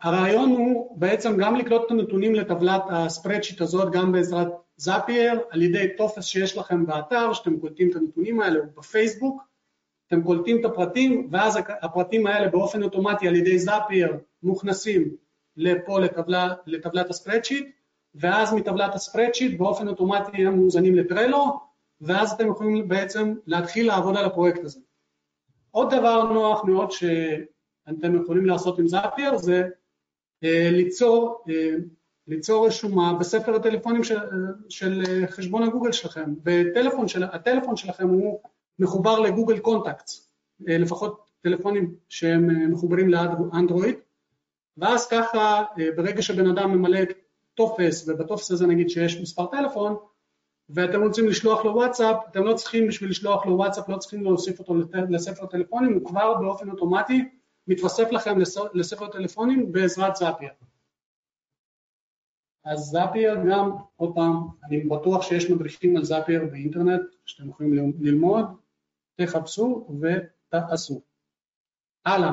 הרעיון 0.00 0.50
הוא 0.50 0.98
בעצם 0.98 1.36
גם 1.38 1.56
לקלוט 1.56 1.86
את 1.86 1.90
הנתונים 1.90 2.34
לטבלת 2.34 2.82
הספרדשיט 2.90 3.60
הזאת 3.60 3.92
גם 3.92 4.12
בעזרת 4.12 4.48
זאפייר, 4.76 5.40
על 5.50 5.62
ידי 5.62 5.96
טופס 5.96 6.24
שיש 6.24 6.56
לכם 6.56 6.86
באתר, 6.86 7.32
שאתם 7.32 7.60
קולטים 7.60 7.90
את 7.90 7.96
הנתונים 7.96 8.40
האלה, 8.40 8.60
או 8.60 8.66
בפייסבוק, 8.76 9.47
אתם 10.08 10.22
קולטים 10.22 10.60
את 10.60 10.64
הפרטים, 10.64 11.28
ואז 11.30 11.58
הפרטים 11.82 12.26
האלה 12.26 12.48
באופן 12.48 12.82
אוטומטי 12.82 13.28
על 13.28 13.36
ידי 13.36 13.58
זאפייר 13.58 14.16
מוכנסים 14.42 15.16
לפה 15.56 16.00
לטבלה, 16.00 16.54
לטבלת 16.66 17.10
הספרדשיט, 17.10 17.66
ואז 18.14 18.54
מטבלת 18.54 18.94
הספרדשיט 18.94 19.58
באופן 19.58 19.88
אוטומטי 19.88 20.46
הם 20.46 20.56
מאוזנים 20.56 20.94
לטרלו, 20.94 21.60
ואז 22.00 22.32
אתם 22.32 22.48
יכולים 22.48 22.88
בעצם 22.88 23.34
להתחיל 23.46 23.86
לעבוד 23.86 24.16
על 24.16 24.24
הפרויקט 24.24 24.64
הזה. 24.64 24.80
עוד 25.70 25.94
דבר 25.94 26.32
נוח 26.32 26.64
מאוד 26.64 26.90
שאתם 26.90 28.22
יכולים 28.22 28.46
לעשות 28.46 28.78
עם 28.78 28.88
זאפייר 28.88 29.36
זה 29.36 29.68
אה, 30.44 30.68
ליצור, 30.72 31.44
אה, 31.48 31.74
ליצור 32.26 32.66
רשומה 32.66 33.14
בספר 33.20 33.54
הטלפונים 33.54 34.04
של, 34.04 34.18
של 34.68 35.02
חשבון 35.26 35.62
הגוגל 35.62 35.92
שלכם, 35.92 36.34
והטלפון 36.42 37.08
של, 37.08 37.24
שלכם 37.76 38.08
הוא 38.08 38.40
מחובר 38.78 39.20
ל 39.20 39.25
Google 39.25 39.58
Contacts, 39.58 40.32
אה, 40.68 40.78
לפחות 40.78 41.30
טלפונים 41.40 41.94
שהם 42.08 42.72
מחוברים 42.72 43.08
לאנדרואיד, 43.08 43.94
ואז 44.76 45.08
ככה 45.08 45.64
ברגע 45.96 46.22
שבן 46.22 46.46
אדם 46.46 46.70
ממלא 46.72 47.00
טופס 47.54 48.08
ובטופס 48.08 48.50
הזה 48.50 48.66
נגיד 48.66 48.90
שיש 48.90 49.20
מספר 49.20 49.46
טלפון 49.46 49.96
ואתם 50.68 51.02
רוצים 51.02 51.28
לשלוח 51.28 51.64
לו 51.64 51.74
וואטסאפ, 51.74 52.16
אתם 52.30 52.44
לא 52.44 52.54
צריכים 52.54 52.88
בשביל 52.88 53.10
לשלוח 53.10 53.46
לו 53.46 53.56
וואטסאפ, 53.56 53.88
לא 53.88 53.96
צריכים 53.96 54.22
להוסיף 54.22 54.58
אותו 54.58 54.74
לספר 55.10 55.46
טלפונים, 55.46 55.94
הוא 55.94 56.08
כבר 56.08 56.34
באופן 56.40 56.70
אוטומטי 56.70 57.28
מתווסף 57.66 58.12
לכם 58.12 58.38
לספר 58.74 59.08
טלפונים 59.08 59.72
בעזרת 59.72 60.16
Zapier. 60.16 60.50
אז 62.64 62.78
Zapier 62.78 63.34
גם, 63.50 63.70
עוד 63.96 64.14
פעם, 64.14 64.34
אני 64.64 64.80
בטוח 64.80 65.22
שיש 65.22 65.50
מדריכים 65.50 65.96
על 65.96 66.04
זאפייר 66.04 66.44
באינטרנט 66.50 67.02
שאתם 67.26 67.48
יכולים 67.48 67.92
ללמוד, 68.00 68.44
תחפשו 69.20 69.88
ותעשו. 70.00 71.00
הלאה, 72.04 72.32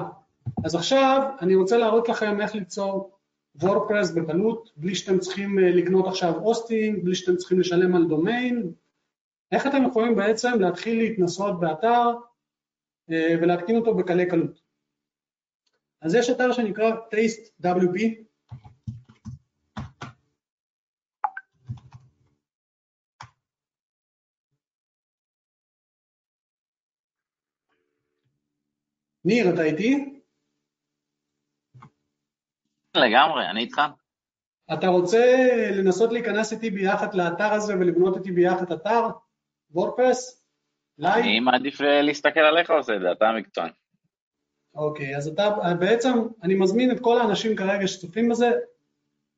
אז 0.65 0.75
עכשיו 0.75 1.31
אני 1.41 1.55
רוצה 1.55 1.77
להראות 1.77 2.09
לכם 2.09 2.41
איך 2.41 2.55
ליצור 2.55 3.17
וורדפרס 3.55 4.11
בקלות, 4.11 4.71
בלי 4.77 4.95
שאתם 4.95 5.19
צריכים 5.19 5.59
אה, 5.59 5.71
לקנות 5.71 6.07
עכשיו 6.07 6.33
הוסטינג, 6.39 7.03
בלי 7.03 7.15
שאתם 7.15 7.35
צריכים 7.35 7.59
לשלם 7.59 7.95
על 7.95 8.07
דומיין, 8.07 8.73
איך 9.51 9.67
אתם 9.67 9.83
יכולים 9.87 10.15
בעצם 10.15 10.59
להתחיל 10.59 10.97
להתנסות 10.97 11.59
באתר 11.59 12.13
אה, 13.11 13.35
ולהתקין 13.41 13.75
אותו 13.75 13.95
בקלי 13.95 14.29
קלות. 14.29 14.61
אז 16.01 16.15
יש 16.15 16.29
אתר 16.29 16.51
שנקרא 16.51 16.91
TasteWP, 16.95 18.24
ניר, 29.25 29.53
אתה 29.53 29.63
איתי? 29.63 30.19
לגמרי, 32.95 33.49
אני 33.49 33.59
איתך. 33.59 33.81
אתה 34.73 34.87
רוצה 34.87 35.47
לנסות 35.71 36.11
להיכנס 36.11 36.53
איתי 36.53 36.69
ביחד 36.69 37.13
לאתר 37.13 37.53
הזה 37.53 37.73
ולבנות 37.73 38.17
איתי 38.17 38.31
ביחד 38.31 38.71
אתר? 38.71 39.07
וורדפרס? 39.71 40.45
אני 41.03 41.39
מעדיף 41.39 41.81
להסתכל 41.81 42.39
עליך 42.39 42.69
עושה 42.69 42.95
את 42.95 43.01
זה, 43.01 43.11
אתה 43.11 43.25
המקצוען. 43.25 43.69
אוקיי, 44.75 45.17
אז 45.17 45.27
אתה, 45.27 45.49
בעצם 45.79 46.13
אני 46.43 46.55
מזמין 46.55 46.91
את 46.91 46.99
כל 46.99 47.21
האנשים 47.21 47.55
כרגע 47.55 47.87
שצופים 47.87 48.29
בזה, 48.29 48.51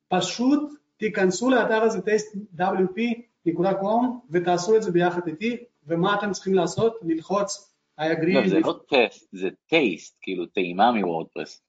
פשוט 0.08 0.72
תיכנסו 0.96 1.50
לאתר 1.50 1.82
הזה 1.82 1.98
tastewp.com 1.98 4.04
ותעשו 4.30 4.76
את 4.76 4.82
זה 4.82 4.92
ביחד 4.92 5.26
איתי, 5.26 5.64
ומה 5.86 6.18
אתם 6.18 6.32
צריכים 6.32 6.54
לעשות? 6.54 6.98
ללחוץ 7.02 7.67
I 7.98 8.00
agree. 8.00 8.34
לא, 8.34 8.48
זה 8.48 8.60
לא 8.60 8.80
טסט, 8.88 9.28
זה 9.32 9.48
טייסט, 9.66 10.18
כאילו 10.20 10.46
טעימה 10.46 10.92
מוורדפרס. 10.92 11.62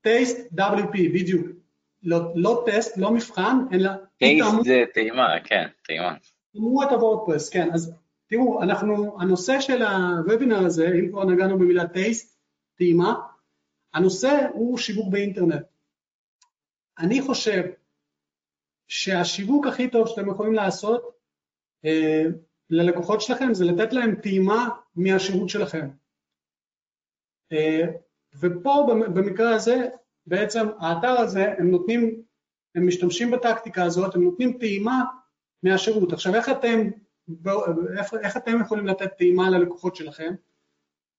טייסט 0.00 0.52
WP, 0.52 0.92
בדיוק. 1.14 1.46
לא, 2.02 2.18
לא 2.34 2.64
טסט, 2.66 2.96
לא 2.96 3.14
מבחן, 3.14 3.56
אלא... 3.72 3.90
טייסט 4.18 4.46
זה 4.64 4.84
טעימה, 4.94 5.28
כן, 5.44 5.68
טעימה. 5.86 6.14
תאמרו 6.52 6.82
את 6.82 6.88
הוורדפרס, 6.90 7.48
כן. 7.48 7.68
אז 7.72 7.94
תראו, 8.26 8.62
אנחנו, 8.62 9.20
הנושא 9.20 9.60
של 9.60 9.82
הוובינר 9.82 10.66
הזה, 10.66 10.88
אם 11.00 11.08
כבר 11.08 11.24
נגענו 11.24 11.58
במילה 11.58 11.88
טייסט, 11.88 12.38
טעימה, 12.74 13.14
הנושא 13.94 14.46
הוא 14.52 14.78
שיווק 14.78 15.08
באינטרנט. 15.10 15.62
אני 16.98 17.22
חושב 17.22 17.62
שהשיווק 18.88 19.66
הכי 19.66 19.90
טוב 19.90 20.08
שאתם 20.08 20.30
יכולים 20.30 20.52
לעשות 20.52 21.18
אה, 21.84 22.24
ללקוחות 22.70 23.20
שלכם 23.20 23.54
זה 23.54 23.64
לתת 23.64 23.92
להם 23.92 24.14
טעימה 24.14 24.68
מהשירות 24.96 25.48
שלכם. 25.48 25.88
אה, 27.52 27.86
ופה 28.40 28.86
במקרה 28.88 29.54
הזה, 29.54 29.88
בעצם 30.26 30.66
האתר 30.78 31.20
הזה, 31.20 31.54
הם 31.58 31.70
נותנים, 31.70 32.22
הם 32.74 32.86
משתמשים 32.86 33.30
בטקטיקה 33.30 33.84
הזאת, 33.84 34.14
הם 34.14 34.24
נותנים 34.24 34.58
טעימה 34.58 35.04
מהשירות. 35.62 36.12
עכשיו 36.12 36.34
איך 36.34 36.48
אתם, 36.48 36.90
איך, 38.22 38.36
אתם 38.36 38.60
יכולים 38.60 38.86
לתת 38.86 39.16
טעימה 39.18 39.50
ללקוחות 39.50 39.96
שלכם? 39.96 40.34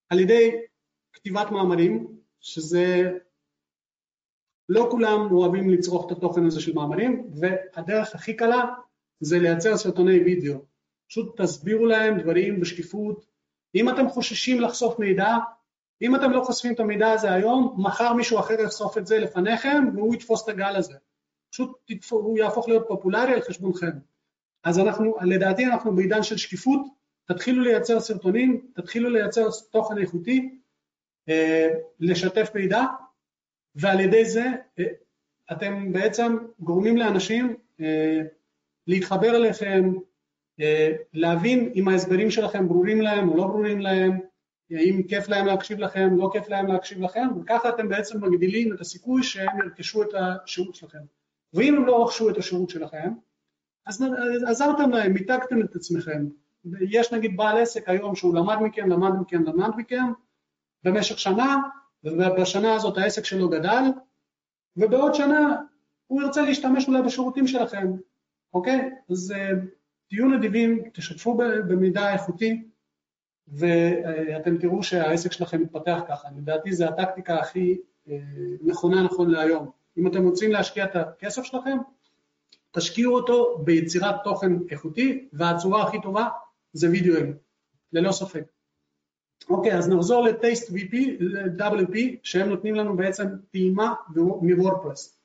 על 0.09 0.19
ידי 0.19 0.51
כתיבת 1.13 1.51
מאמרים, 1.51 2.17
שזה 2.39 3.11
לא 4.69 4.87
כולם 4.91 5.31
אוהבים 5.31 5.69
לצרוך 5.69 6.05
את 6.05 6.17
התוכן 6.17 6.45
הזה 6.45 6.61
של 6.61 6.73
מאמרים, 6.73 7.29
והדרך 7.39 8.15
הכי 8.15 8.35
קלה 8.35 8.65
זה 9.19 9.39
לייצר 9.39 9.77
סרטוני 9.77 10.23
וידאו. 10.23 10.72
פשוט 11.08 11.41
תסבירו 11.41 11.86
להם 11.86 12.20
דברים 12.20 12.60
בשקיפות. 12.60 13.26
אם 13.76 13.89
אתם 13.89 14.10
חוששים 14.10 14.62
לחשוף 14.62 14.99
מידע, 14.99 15.36
אם 16.01 16.16
אתם 16.16 16.32
לא 16.32 16.41
חושפים 16.41 16.74
את 16.74 16.80
המידע 16.80 17.12
הזה 17.12 17.34
היום, 17.34 17.76
מחר 17.78 18.14
מישהו 18.14 18.39
אחר 18.39 18.62
יחשוף 18.62 18.97
את 18.97 19.08
זה 19.08 19.20
לפניכם 19.20 19.84
והוא 19.95 20.16
יתפוס 20.16 20.43
את 20.43 20.49
הגל 20.49 20.76
הזה. 20.76 20.93
פשוט 21.51 21.72
הוא 22.10 22.38
יהפוך 22.38 22.68
להיות 22.68 22.86
פופולרי 22.88 23.34
על 23.34 23.41
חשבונכם. 23.41 23.91
אז 24.64 24.80
אנחנו, 24.80 25.16
לדעתי 25.22 25.66
אנחנו 25.66 25.95
בעידן 25.95 26.24
של 26.24 26.38
שקיפות, 26.38 26.82
תתחילו 27.26 27.62
לייצר 27.64 27.99
סרטונים, 27.99 28.68
תתחילו 28.74 29.10
לייצר 29.10 29.47
תוכן 29.72 29.97
איכותי, 29.97 30.60
אה, 31.30 31.70
לשתף 31.99 32.51
מידע, 32.56 32.82
ועל 33.76 33.99
ידי 33.99 34.26
זה 34.26 34.45
אה, 34.80 34.86
אתם 35.51 35.93
בעצם 35.93 36.38
גורמים 36.60 36.97
לאנשים 36.97 37.56
אה, 37.82 38.22
להתחבר 38.88 39.36
אליכם, 39.36 39.93
להבין 41.14 41.72
אם 41.76 41.88
ההסברים 41.88 42.32
שלכם 42.32 42.68
ברורים 42.68 43.01
להם 43.01 43.30
או 43.30 43.38
לא 43.38 43.47
ברורים 43.47 43.80
להם, 43.80 44.20
האם 44.72 45.04
כיף 45.04 45.30
להם 45.30 45.45
להקשיב 45.45 45.80
לכם, 45.80 46.18
לא 46.18 46.30
כיף 46.34 46.49
להם 46.49 46.68
להקשיב 46.68 47.01
לכם, 47.01 47.28
וככה 47.41 47.70
אתם 47.70 47.89
בעצם 47.89 48.26
מגדילים 48.26 48.74
את 48.74 48.82
הסיכוי 48.82 49.24
שהם 49.24 49.60
ירכשו 49.60 50.04
את 50.04 50.10
השירות 50.14 50.76
שלכם. 50.76 50.99
ואם 51.54 51.76
הם 51.76 51.86
לא 51.86 52.04
רכשו 52.04 52.30
את 52.30 52.38
השירות 52.38 52.70
שלכם, 52.70 53.14
אז 53.86 54.04
עזרתם 54.47 54.89
להם, 54.89 55.14
מיתגתם 55.14 55.62
את 55.62 55.76
עצמכם. 55.76 56.26
יש 56.89 57.14
נגיד 57.14 57.38
בעל 57.38 57.58
עסק 57.58 57.89
היום 57.89 58.16
שהוא 58.16 58.36
למד 58.36 58.56
מכם, 58.62 58.89
למד 58.89 59.12
מכם, 59.22 59.43
למד 59.43 59.70
מכם, 59.78 60.12
במשך 60.84 61.20
שנה, 61.20 61.58
ובשנה 62.04 62.76
הזאת 62.76 62.97
העסק 62.97 63.26
שלו 63.26 63.49
גדל, 63.49 63.84
ובעוד 64.78 65.14
שנה 65.14 65.56
הוא 66.08 66.22
ירצה 66.22 66.41
להשתמש 66.41 66.88
אולי 66.88 67.01
בשירותים 67.01 67.47
שלכם, 67.47 67.88
אוקיי? 68.54 68.89
אז 69.10 69.34
uh, 69.36 69.56
תהיו 70.14 70.28
נדיבים, 70.28 70.84
תשתפו 70.93 71.38
במידע 71.68 72.14
איכותי, 72.14 72.64
ואתם 73.47 74.57
תראו 74.57 74.84
שהעסק 74.84 75.32
שלכם 75.32 75.61
מתפתח 75.61 75.99
ככה. 76.09 76.28
לדעתי 76.38 76.74
זו 76.74 76.86
הטקטיקה 76.86 77.39
הכי 77.39 77.78
uh, 78.07 78.11
נכונה 78.61 79.03
נכון 79.03 79.32
להיום. 79.32 79.72
אם 79.97 80.07
אתם 80.07 80.24
רוצים 80.24 80.51
להשקיע 80.51 80.86
את 80.86 80.95
הכסף 80.95 81.43
שלכם, 81.43 81.78
תשקיעו 82.72 83.16
אותו 83.16 83.57
ביצירת 83.57 84.16
תוכן 84.24 84.51
איכותי, 84.72 85.28
והצורה 85.34 85.84
הכי 85.84 86.01
טובה 86.01 86.28
זה 86.74 86.89
וידאוים, 86.89 87.38
ללא 87.93 88.11
ספק. 88.11 88.43
אוקיי, 89.49 89.78
אז 89.78 89.89
נחזור 89.89 90.24
לטייסט 90.24 90.70
VP, 90.70 90.95
WP, 91.57 91.97
שהם 92.24 92.49
נותנים 92.49 92.76
לנו 92.76 92.97
בעצם 92.97 93.28
טעימה 93.51 93.93
מוורדפרס. 94.41 95.20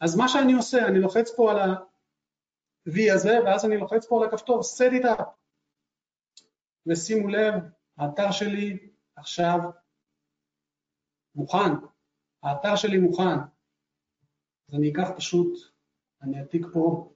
אז 0.00 0.16
מה 0.16 0.28
שאני 0.28 0.52
עושה, 0.52 0.86
אני 0.86 1.00
לוחץ 1.00 1.30
פה 1.36 1.52
על 1.52 1.74
ה-V 2.86 3.14
הזה, 3.14 3.38
ואז 3.44 3.64
אני 3.64 3.76
לוחץ 3.76 4.06
פה 4.06 4.22
על 4.22 4.28
הכפתור 4.28 4.60
set 4.60 5.02
it 5.02 5.04
up. 5.04 5.24
ושימו 6.86 7.28
לב, 7.28 7.54
האתר 7.96 8.30
שלי 8.30 8.90
עכשיו 9.16 9.58
מוכן, 11.34 11.72
האתר 12.42 12.76
שלי 12.76 12.98
מוכן. 12.98 13.38
אז 14.68 14.74
אני 14.74 14.92
אקח 14.92 15.08
פשוט, 15.16 15.58
אני 16.22 16.40
אעתיק 16.40 16.66
פה, 16.72 17.14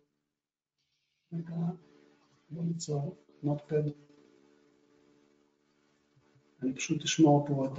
רגע, 1.32 1.54
בוא 2.50 2.64
ניצור 2.64 3.24
נוטפד. 3.42 3.82
אני 6.62 6.74
פשוט 6.74 7.02
אשמור 7.02 7.46
פה 7.46 7.66
את 7.66 7.78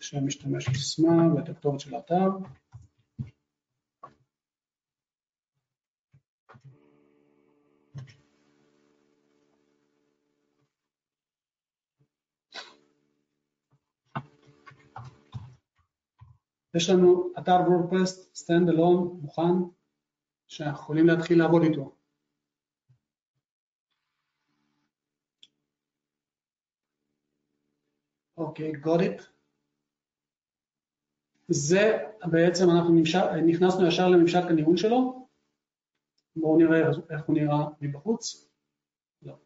השם 0.00 0.26
משתמש 0.26 0.64
סיסמה 0.64 1.34
ואת 1.34 1.48
הכתובת 1.48 1.80
של 1.80 1.94
האתר. 1.94 2.28
יש 16.74 16.90
לנו 16.90 17.32
אתר 17.38 17.52
WordPress 17.66 18.36
standalone 18.36 19.18
מוכן 19.22 19.42
שאנחנו 20.48 20.82
יכולים 20.82 21.06
להתחיל 21.06 21.38
לעבוד 21.38 21.62
איתו. 21.62 21.96
אוקיי, 28.36 28.72
okay, 28.72 28.86
got 28.86 29.00
it. 29.00 29.22
זה 31.48 31.98
בעצם 32.30 32.64
אנחנו 32.70 32.94
נמשל, 32.94 33.40
נכנסנו 33.46 33.86
ישר 33.86 34.08
לממשק 34.08 34.42
הניהול 34.50 34.76
שלו. 34.76 35.26
בואו 36.36 36.58
נראה 36.58 36.90
איך 37.10 37.24
הוא 37.26 37.36
נראה 37.36 37.64
מבחוץ. 37.80 38.50
לא. 39.22 39.36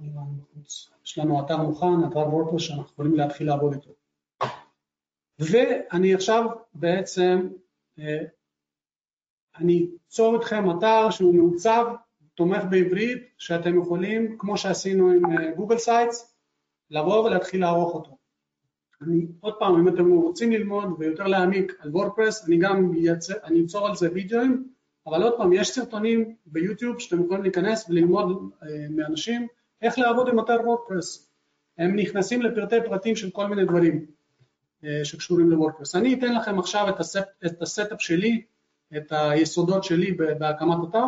נראה 0.00 0.22
מבחוץ. 0.22 0.90
יש 1.04 1.18
לנו 1.18 1.44
אתר 1.44 1.56
מוכן, 1.56 2.04
אתר 2.10 2.18
WordPress 2.18 2.62
שאנחנו 2.62 2.92
יכולים 2.92 3.14
להתחיל 3.14 3.46
לעבוד 3.46 3.72
איתו. 3.72 3.90
ואני 5.38 6.14
עכשיו 6.14 6.46
בעצם, 6.74 7.48
אה, 7.98 8.18
אני 9.56 9.86
אצור 10.06 10.36
אתכם 10.36 10.78
אתר 10.78 11.10
שהוא 11.10 11.34
מעוצב 11.34 11.86
תומך 12.34 12.62
בעברית 12.70 13.22
שאתם 13.38 13.80
יכולים, 13.80 14.38
כמו 14.38 14.56
שעשינו 14.56 15.10
עם 15.10 15.22
גוגל 15.56 15.74
אה, 15.74 15.80
Sites, 15.80 16.34
לבוא 16.90 17.24
ולהתחיל 17.24 17.60
לערוך 17.60 17.94
אותו. 17.94 18.16
אני, 19.02 19.26
עוד 19.40 19.54
פעם, 19.58 19.80
אם 19.80 19.88
אתם 19.88 20.10
רוצים 20.10 20.52
ללמוד 20.52 20.94
ויותר 20.98 21.26
להעמיק 21.26 21.72
על 21.78 21.90
WordPress, 21.90 22.48
אני 22.48 22.58
גם 22.58 22.92
יצא, 22.96 23.34
אני 23.44 23.64
אצור 23.64 23.88
על 23.88 23.96
זה 23.96 24.08
וידאוים, 24.12 24.68
אבל 25.06 25.22
עוד 25.22 25.36
פעם, 25.36 25.52
יש 25.52 25.70
סרטונים 25.70 26.34
ביוטיוב 26.46 26.98
שאתם 26.98 27.24
יכולים 27.24 27.42
להיכנס 27.42 27.90
וללמוד 27.90 28.50
אה, 28.62 28.68
מאנשים 28.90 29.46
איך 29.82 29.98
לעבוד 29.98 30.28
עם 30.28 30.40
אתר 30.40 30.56
WordPress. 30.64 31.30
הם 31.78 31.96
נכנסים 31.96 32.42
לפרטי 32.42 32.76
פרטים 32.84 33.16
של 33.16 33.30
כל 33.30 33.46
מיני 33.46 33.64
דברים 33.64 34.06
אה, 34.84 35.04
שקשורים 35.04 35.50
ל 35.50 35.54
WordPress. 35.54 35.94
אני 35.94 36.14
אתן 36.14 36.34
לכם 36.34 36.58
עכשיו 36.58 36.88
את, 36.88 37.00
הסט, 37.00 37.18
את 37.46 37.62
ה 37.62 37.68
setup 37.68 38.00
שלי, 38.00 38.44
את 38.96 39.12
היסודות 39.12 39.84
שלי 39.84 40.12
בהקמת 40.12 40.76
אתר, 40.88 41.04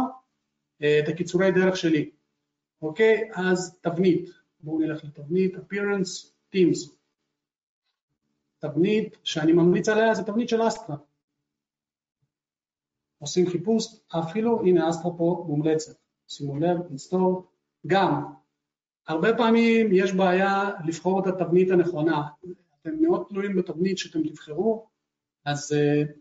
אה, 0.83 0.99
את 0.99 1.09
הקיצורי 1.09 1.53
דרך 1.53 1.77
שלי. 1.77 2.11
אוקיי? 2.83 3.31
אז 3.35 3.79
תבנית, 3.81 4.31
בואו 4.61 4.79
נלך 4.79 5.05
לתבנית, 5.05 5.55
appearance, 5.57 6.31
themes. 6.55 6.91
תבנית 8.59 9.17
שאני 9.25 9.53
ממליץ 9.53 9.89
עליה 9.89 10.15
זה 10.15 10.23
תבנית 10.23 10.49
של 10.49 10.69
Astra. 10.69 10.97
עושים 13.19 13.51
חיפוש, 13.51 13.87
אפילו 14.09 14.61
הנה 14.61 14.91
אסטרה 14.91 15.11
פה 15.19 15.45
מומלצת. 15.49 15.97
שימו 16.29 16.57
לב, 16.57 16.77
install. 16.81 17.43
גם, 17.87 18.35
הרבה 19.09 19.37
פעמים 19.37 19.93
יש 19.93 20.13
בעיה 20.13 20.71
לבחור 20.85 21.21
את 21.21 21.27
התבנית 21.27 21.71
הנכונה. 21.71 22.23
אתם 22.81 22.91
מאוד 23.01 23.27
תלויים 23.29 23.57
בתבנית 23.57 23.99
שאתם 23.99 24.29
תבחרו, 24.29 24.87
אז 25.45 25.73
uh, 25.73 26.13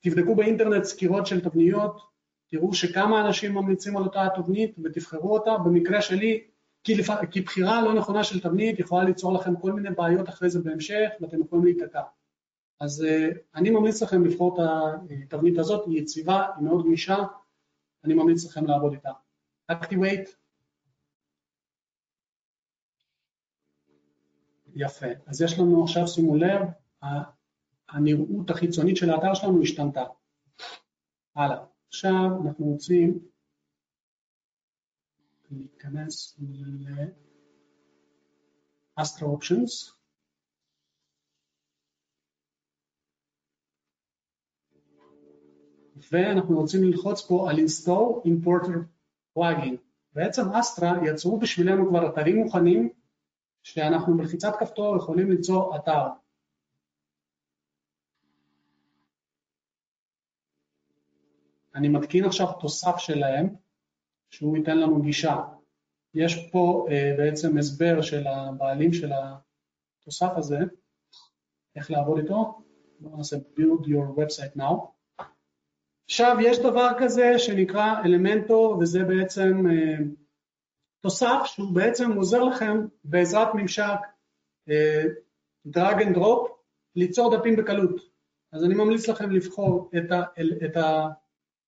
תבדקו 0.00 0.34
באינטרנט 0.34 0.84
סקירות 0.84 1.26
של 1.26 1.40
תבניות, 1.40 2.00
תראו 2.48 2.74
שכמה 2.74 3.26
אנשים 3.26 3.54
ממליצים 3.54 3.96
על 3.96 4.02
אותה 4.02 4.26
התבנית 4.26 4.76
ותבחרו 4.84 5.38
אותה, 5.38 5.58
במקרה 5.64 6.02
שלי, 6.02 6.44
כי, 6.84 6.94
לפ... 6.94 7.08
כי 7.30 7.40
בחירה 7.40 7.82
לא 7.82 7.94
נכונה 7.94 8.24
של 8.24 8.40
תבנית 8.40 8.78
יכולה 8.78 9.04
ליצור 9.04 9.32
לכם 9.32 9.56
כל 9.56 9.72
מיני 9.72 9.90
בעיות 9.90 10.28
אחרי 10.28 10.50
זה 10.50 10.60
בהמשך 10.60 11.08
ואתם 11.20 11.40
יכולים 11.40 11.64
להיתקע. 11.64 12.02
אז 12.80 13.04
uh, 13.04 13.36
אני 13.54 13.70
ממליץ 13.70 14.02
לכם 14.02 14.24
לבחור 14.24 14.56
את 14.56 14.66
התבנית 15.32 15.58
הזאת, 15.58 15.86
היא 15.86 16.00
יציבה, 16.00 16.46
היא 16.56 16.64
מאוד 16.64 16.84
גמישה, 16.84 17.16
אני 18.04 18.14
ממליץ 18.14 18.44
לכם 18.44 18.66
לעבוד 18.66 18.92
איתה. 18.92 19.10
Activate. 19.72 20.41
יפה. 24.74 25.06
אז 25.26 25.42
יש 25.42 25.58
לנו 25.58 25.84
עכשיו, 25.84 26.08
שימו 26.08 26.36
לב, 26.36 26.62
הנראות 27.88 28.50
החיצונית 28.50 28.96
של 28.96 29.10
האתר 29.10 29.34
שלנו 29.34 29.62
השתנתה. 29.62 30.04
הלאה. 31.36 31.64
עכשיו 31.88 32.28
אנחנו 32.46 32.66
רוצים 32.66 33.18
להיכנס 35.50 36.36
ל-Astra 38.98 39.22
Options. 39.22 39.92
ואנחנו 46.12 46.60
רוצים 46.60 46.82
ללחוץ 46.84 47.26
פה 47.26 47.50
על 47.50 47.56
Install 47.56 48.26
Importer 48.26 48.78
Plugin. 49.38 49.76
בעצם 50.14 50.42
אסטרה 50.48 50.92
יצרו 51.06 51.40
בשבילנו 51.40 51.88
כבר 51.88 52.08
אתרים 52.08 52.36
מוכנים 52.36 52.88
שאנחנו 53.62 54.16
בלחיצת 54.16 54.52
כפתור 54.60 54.96
יכולים 54.96 55.30
ליצור 55.30 55.76
אתר. 55.76 56.06
אני 61.74 61.88
מתקין 61.88 62.24
עכשיו 62.24 62.46
תוסף 62.60 62.98
שלהם, 62.98 63.54
שהוא 64.30 64.56
ייתן 64.56 64.78
לנו 64.78 65.02
גישה. 65.02 65.36
יש 66.14 66.48
פה 66.52 66.86
uh, 66.88 67.18
בעצם 67.18 67.58
הסבר 67.58 68.02
של 68.02 68.26
הבעלים 68.26 68.92
של 68.92 69.12
התוסף 69.12 70.32
הזה, 70.36 70.58
איך 71.76 71.90
לעבוד 71.90 72.18
איתו. 72.18 72.62
בואו 73.00 73.16
נעשה 73.16 73.36
build 73.36 73.86
your 73.86 74.18
website 74.18 74.58
now. 74.58 74.74
עכשיו 76.04 76.36
יש 76.40 76.58
דבר 76.58 76.88
כזה 76.98 77.38
שנקרא 77.38 78.02
אלמנטור 78.04 78.78
וזה 78.80 79.04
בעצם 79.04 79.66
uh, 79.66 80.21
תוסף 81.02 81.42
שהוא 81.44 81.74
בעצם 81.74 82.12
עוזר 82.12 82.44
לכם 82.44 82.86
בעזרת 83.04 83.48
ממשק 83.54 83.98
drag 85.68 85.98
and 86.00 86.16
drop 86.16 86.50
ליצור 86.96 87.36
דפים 87.36 87.56
בקלות. 87.56 88.00
אז 88.52 88.64
אני 88.64 88.74
ממליץ 88.74 89.08
לכם 89.08 89.30
לבחור 89.30 89.90
את, 89.96 90.12
ה, 90.12 90.22
את 90.64 90.76
ה, 90.76 91.08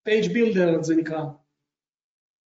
page 0.04 0.32
builder 0.32 0.82
זה 0.82 0.96
נקרא, 0.96 1.24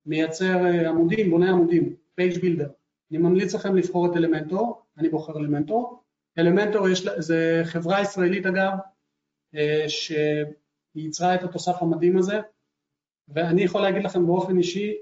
מייצר 0.05 0.65
אה, 0.65 0.89
עמודים, 0.89 1.29
בונה 1.29 1.49
עמודים, 1.49 1.95
page 2.15 2.41
builder. 2.41 2.69
אני 3.11 3.17
ממליץ 3.17 3.55
לכם 3.55 3.75
לבחור 3.75 4.11
את 4.11 4.17
Elementor, 4.17 4.85
אני 4.97 5.09
בוחר 5.09 5.37
Elementor. 5.37 6.03
Elementor 6.39 6.89
יש, 6.89 7.07
זה 7.17 7.61
חברה 7.63 8.01
ישראלית 8.01 8.45
אגב, 8.45 8.71
אה, 9.55 9.85
שייצרה 9.87 11.35
את 11.35 11.43
התוסף 11.43 11.81
המדהים 11.81 12.17
הזה, 12.17 12.39
ואני 13.27 13.63
יכול 13.63 13.81
להגיד 13.81 14.03
לכם 14.03 14.27
באופן 14.27 14.57
אישי, 14.57 14.97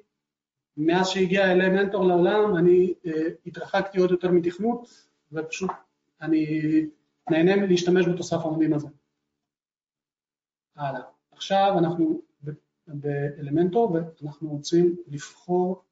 מאז 0.78 1.08
שהגיע 1.08 1.52
Elementor 1.52 2.06
לעולם, 2.06 2.58
אני 2.58 2.94
אה, 3.06 3.10
התרחקתי 3.46 4.00
עוד 4.00 4.12
יותר 4.12 4.32
מתכנות, 4.32 5.08
ופשוט 5.32 5.72
אני 6.22 6.46
נהנה 7.30 7.66
להשתמש 7.68 8.06
בתוסף 8.08 8.38
המדהים 8.46 8.74
הזה. 8.74 8.88
הלאה. 10.76 11.02
עכשיו 11.32 11.76
אנחנו 11.80 12.22
באלמנטור 12.88 13.92
ואנחנו 13.92 14.50
רוצים 14.50 14.96
לבחור 15.08 15.84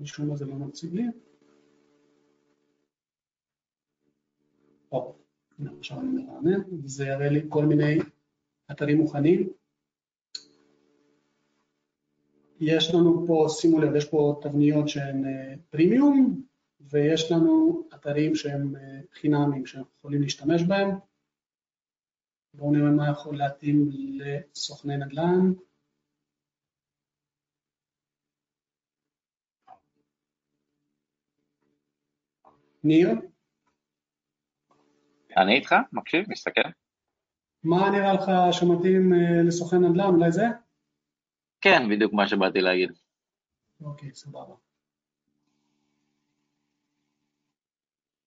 משום 0.00 0.28
מה 0.28 0.36
זה 0.36 0.44
לא 0.46 0.54
מציג 0.54 0.94
לי. 0.94 1.02
או, 4.92 5.14
עכשיו 5.78 6.00
אני 6.00 6.08
מרענן, 6.08 6.60
וזה 6.84 7.06
יראה 7.06 7.28
לי 7.28 7.40
כל 7.48 7.64
מיני 7.66 7.98
אתרים 8.70 8.98
מוכנים. 8.98 9.52
יש 12.60 12.94
לנו 12.94 13.24
פה, 13.26 13.46
שימו 13.48 13.80
לב, 13.80 13.94
יש 13.94 14.04
פה 14.04 14.40
תבניות 14.42 14.88
שהן 14.88 15.24
פרימיום, 15.70 16.42
ויש 16.80 17.32
לנו 17.32 17.82
אתרים 17.94 18.34
שהם 18.34 18.74
חינמים, 19.12 19.66
שאנחנו 19.66 19.90
יכולים 19.98 20.22
להשתמש 20.22 20.62
בהם. 20.62 20.88
בואו 22.54 22.72
נראה 22.72 22.90
מה 22.90 23.10
יכול 23.10 23.36
להתאים 23.36 23.88
לסוכני 23.90 24.96
נדל"ן. 24.96 25.52
ניר? 32.84 33.08
אני 35.36 35.54
איתך, 35.54 35.74
מקשיב, 35.92 36.24
מסתכל. 36.28 36.68
מה 37.64 37.90
נראה 37.90 38.12
לך 38.12 38.30
שמתאים 38.52 39.12
אה, 39.12 39.42
לסוכן 39.46 39.76
נדל"ן, 39.76 40.14
אולי 40.14 40.32
זה? 40.32 40.46
כן, 41.68 41.88
בדיוק 41.90 42.12
מה 42.12 42.28
שבאתי 42.28 42.60
להגיד. 42.60 42.92
אוקיי, 43.80 44.14
סבבה. 44.14 44.54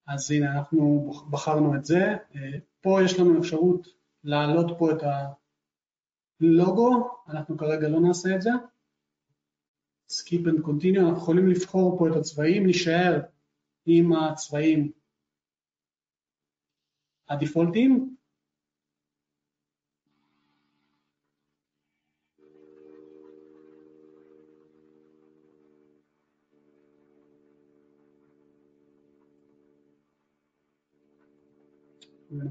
אז 0.08 0.32
הנה, 0.32 0.58
אנחנו 0.58 1.12
בחרנו 1.30 1.76
את 1.76 1.86
זה. 1.86 2.00
אה, 2.36 2.60
פה 2.82 3.00
יש 3.06 3.20
לנו 3.20 3.40
אפשרות 3.40 3.88
להעלות 4.24 4.78
פה 4.80 4.92
את 4.92 4.98
הלוגו, 6.42 7.10
אנחנו 7.28 7.58
כרגע 7.58 7.90
לא 7.90 8.00
נעשה 8.00 8.36
את 8.36 8.42
זה. 8.42 8.50
Skip 10.12 10.46
and 10.46 10.66
continue, 10.66 11.00
אנחנו 11.00 11.18
יכולים 11.18 11.48
לבחור 11.48 12.00
פה 12.00 12.10
את 12.10 12.16
הצבעים, 12.16 12.68
נשאר 12.68 13.22
עם 13.86 14.14
הצבעים 14.14 14.92
הדיפולטיים. 17.30 18.16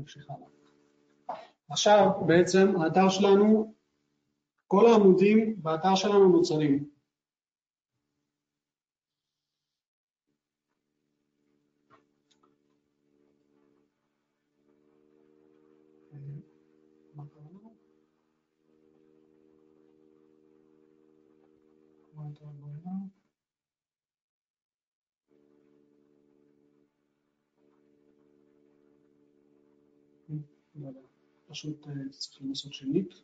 ונמשיך 0.00 0.30
הלאה. 0.30 0.48
עכשיו 1.70 2.10
בעצם 2.26 2.80
האתר 2.80 3.08
שלנו, 3.08 3.74
כל 4.66 4.86
העמודים 4.86 5.62
באתר 5.62 5.94
שלנו 5.94 6.28
נוצרים. 6.28 6.88
פשוט 31.60 31.88
אה, 31.88 32.08
צריכים 32.10 32.48
לעשות 32.48 32.74
שנית. 32.74 33.14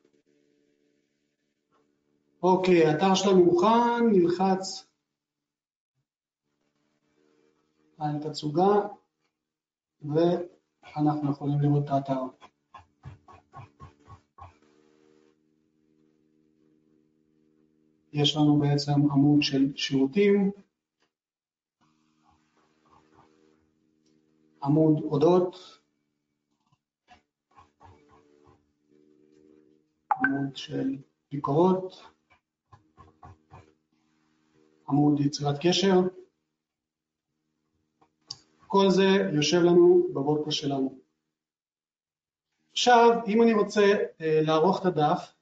אוקיי, 2.42 2.86
האתר 2.86 3.14
שלנו 3.14 3.44
מוכן, 3.44 4.06
נלחץ 4.12 4.86
על 7.98 8.22
תצוגה 8.22 8.88
ואנחנו 10.02 11.30
יכולים 11.30 11.60
לראות 11.60 11.84
את 11.84 11.90
האתר. 11.90 12.22
יש 18.12 18.36
לנו 18.36 18.58
בעצם 18.58 18.92
עמוד 18.92 19.42
של 19.42 19.76
שירותים, 19.76 20.50
עמוד 24.62 25.02
אודות, 25.02 25.56
עמוד 30.16 30.56
של 30.56 30.96
ביקורות, 31.32 32.02
עמוד 34.88 35.20
יצירת 35.20 35.56
קשר. 35.60 35.94
כל 38.66 38.90
זה 38.90 39.04
יושב 39.32 39.56
לנו 39.56 40.08
בבודקה 40.14 40.50
שלנו. 40.50 40.98
עכשיו, 42.72 43.10
אם 43.26 43.42
אני 43.42 43.52
רוצה 43.52 43.80
אה, 44.20 44.40
לערוך 44.42 44.80
את 44.80 44.86
הדף, 44.86 45.32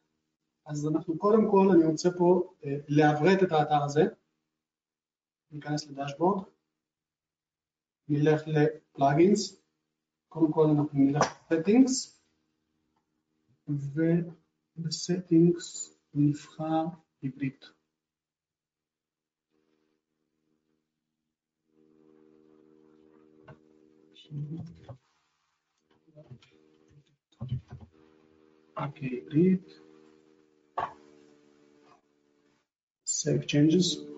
אז 0.66 0.88
אנחנו 0.88 1.18
קודם 1.18 1.50
כל, 1.50 1.68
אני 1.74 1.84
רוצה 1.84 2.08
פה 2.18 2.54
אה, 2.64 2.76
לעברת 2.88 3.42
את 3.42 3.52
האתר 3.52 3.82
הזה. 3.84 4.02
ניכנס 5.50 5.86
ל 5.86 5.92
dashboard, 5.92 6.44
נלך 8.08 8.42
ל 8.46 8.59
plugins, 8.59 9.62
קודם 10.28 10.52
כל 10.52 10.66
אנחנו 10.78 10.98
נלך 10.98 11.24
ל 11.50 11.57
settings, 11.57 12.20
ו... 13.68 14.00
ב 14.76 14.90
settings 14.90 15.98
נבחר 16.14 16.84
עברית. 17.22 17.64
אוקיי, 28.76 29.20
עברית. 29.20 29.80
Save 33.06 33.44
changes. 33.46 34.14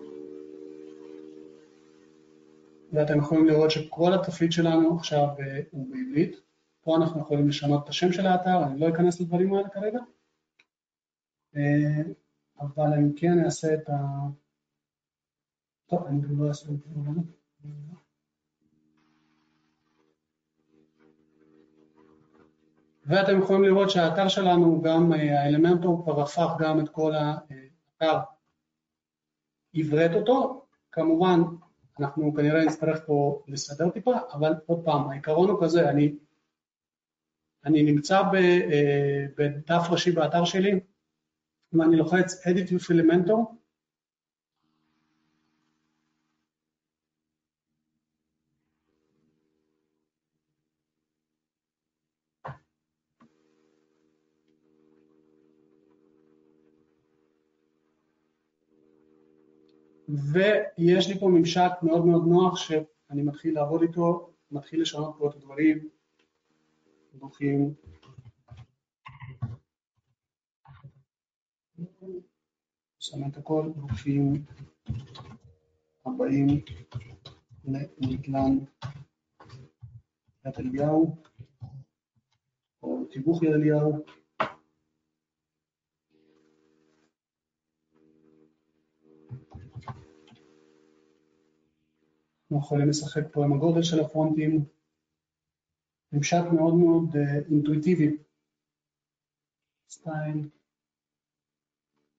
ואתם 2.93 3.17
יכולים 3.17 3.45
לראות 3.45 3.71
שכל 3.71 4.13
התפריט 4.13 4.51
שלנו 4.51 4.95
עכשיו 4.97 5.27
אה, 5.39 5.59
הוא 5.71 5.87
בעברית. 5.89 6.41
פה 6.81 6.95
אנחנו 6.95 7.21
יכולים 7.21 7.47
לשנות 7.47 7.83
את 7.83 7.89
השם 7.89 8.11
של 8.11 8.25
האתר, 8.25 8.63
אני 8.63 8.79
לא 8.79 8.89
אכנס 8.89 9.21
לדברים 9.21 9.53
האלה 9.53 9.69
כרגע. 9.69 9.99
אה, 11.57 12.01
אבל 12.59 12.93
אני 12.93 13.09
כן 13.15 13.45
אעשה 13.45 13.73
את 13.73 13.89
ה... 13.89 13.95
טוב, 15.85 16.05
אני 16.05 16.21
גם 16.21 16.43
לא 16.43 16.47
אעשה 16.47 16.71
את 16.71 16.77
זה. 16.79 16.89
ואתם 23.05 23.39
יכולים 23.39 23.63
לראות 23.63 23.89
שהאתר 23.89 24.27
שלנו, 24.27 24.81
גם 24.81 25.13
אה, 25.13 25.43
האלמנטור 25.43 26.03
כבר 26.03 26.21
הפך 26.21 26.49
גם 26.59 26.79
את 26.79 26.89
כל 26.89 27.11
האתר, 27.15 28.19
עברת 29.73 30.11
אותו. 30.15 30.65
כמובן, 30.91 31.39
אנחנו 31.99 32.33
כנראה 32.33 32.65
נצטרך 32.65 33.05
פה 33.05 33.43
לסדר 33.47 33.89
טיפה, 33.89 34.13
אבל 34.33 34.53
עוד 34.65 34.85
פעם, 34.85 35.09
העיקרון 35.09 35.49
הוא 35.49 35.63
כזה, 35.63 35.89
אני, 35.89 36.15
אני 37.65 37.83
נמצא 37.83 38.21
אה, 38.33 39.25
בדף 39.37 39.87
ראשי 39.89 40.11
באתר 40.11 40.45
שלי, 40.45 40.79
אם 41.75 41.81
אני 41.81 41.95
לוחץ 41.95 42.47
Edit 42.47 42.69
with 42.69 42.91
Elementor, 42.91 43.57
ויש 60.07 61.09
לי 61.09 61.19
פה 61.19 61.27
ממשק 61.27 61.71
מאוד 61.81 62.05
מאוד 62.05 62.27
נוח 62.27 62.57
שאני 62.57 63.23
מתחיל 63.23 63.55
לעבוד 63.55 63.81
איתו, 63.81 64.33
מתחיל 64.51 64.81
לשנות 64.81 65.15
פה 65.19 65.29
את 65.29 65.35
הדברים, 65.35 65.89
ברוכים 67.13 67.73
את 73.15 73.37
הכל, 73.37 73.71
ברוכים 73.75 74.45
הבאים 76.05 76.47
לנדל"ן 77.65 78.57
יד 80.45 80.53
אליהו, 80.59 81.15
או 82.83 83.05
תיווך 83.05 83.43
יד 83.43 83.51
אליהו. 83.53 84.05
אנחנו 92.51 92.57
יכולים 92.57 92.89
לשחק 92.89 93.23
פה 93.31 93.45
עם 93.45 93.53
הגודל 93.53 93.83
של 93.83 93.99
הפונטים. 93.99 94.65
ממשק 96.11 96.43
מאוד 96.53 96.73
מאוד 96.73 97.15
אינטואיטיבי, 97.51 98.17
style, 99.89 100.49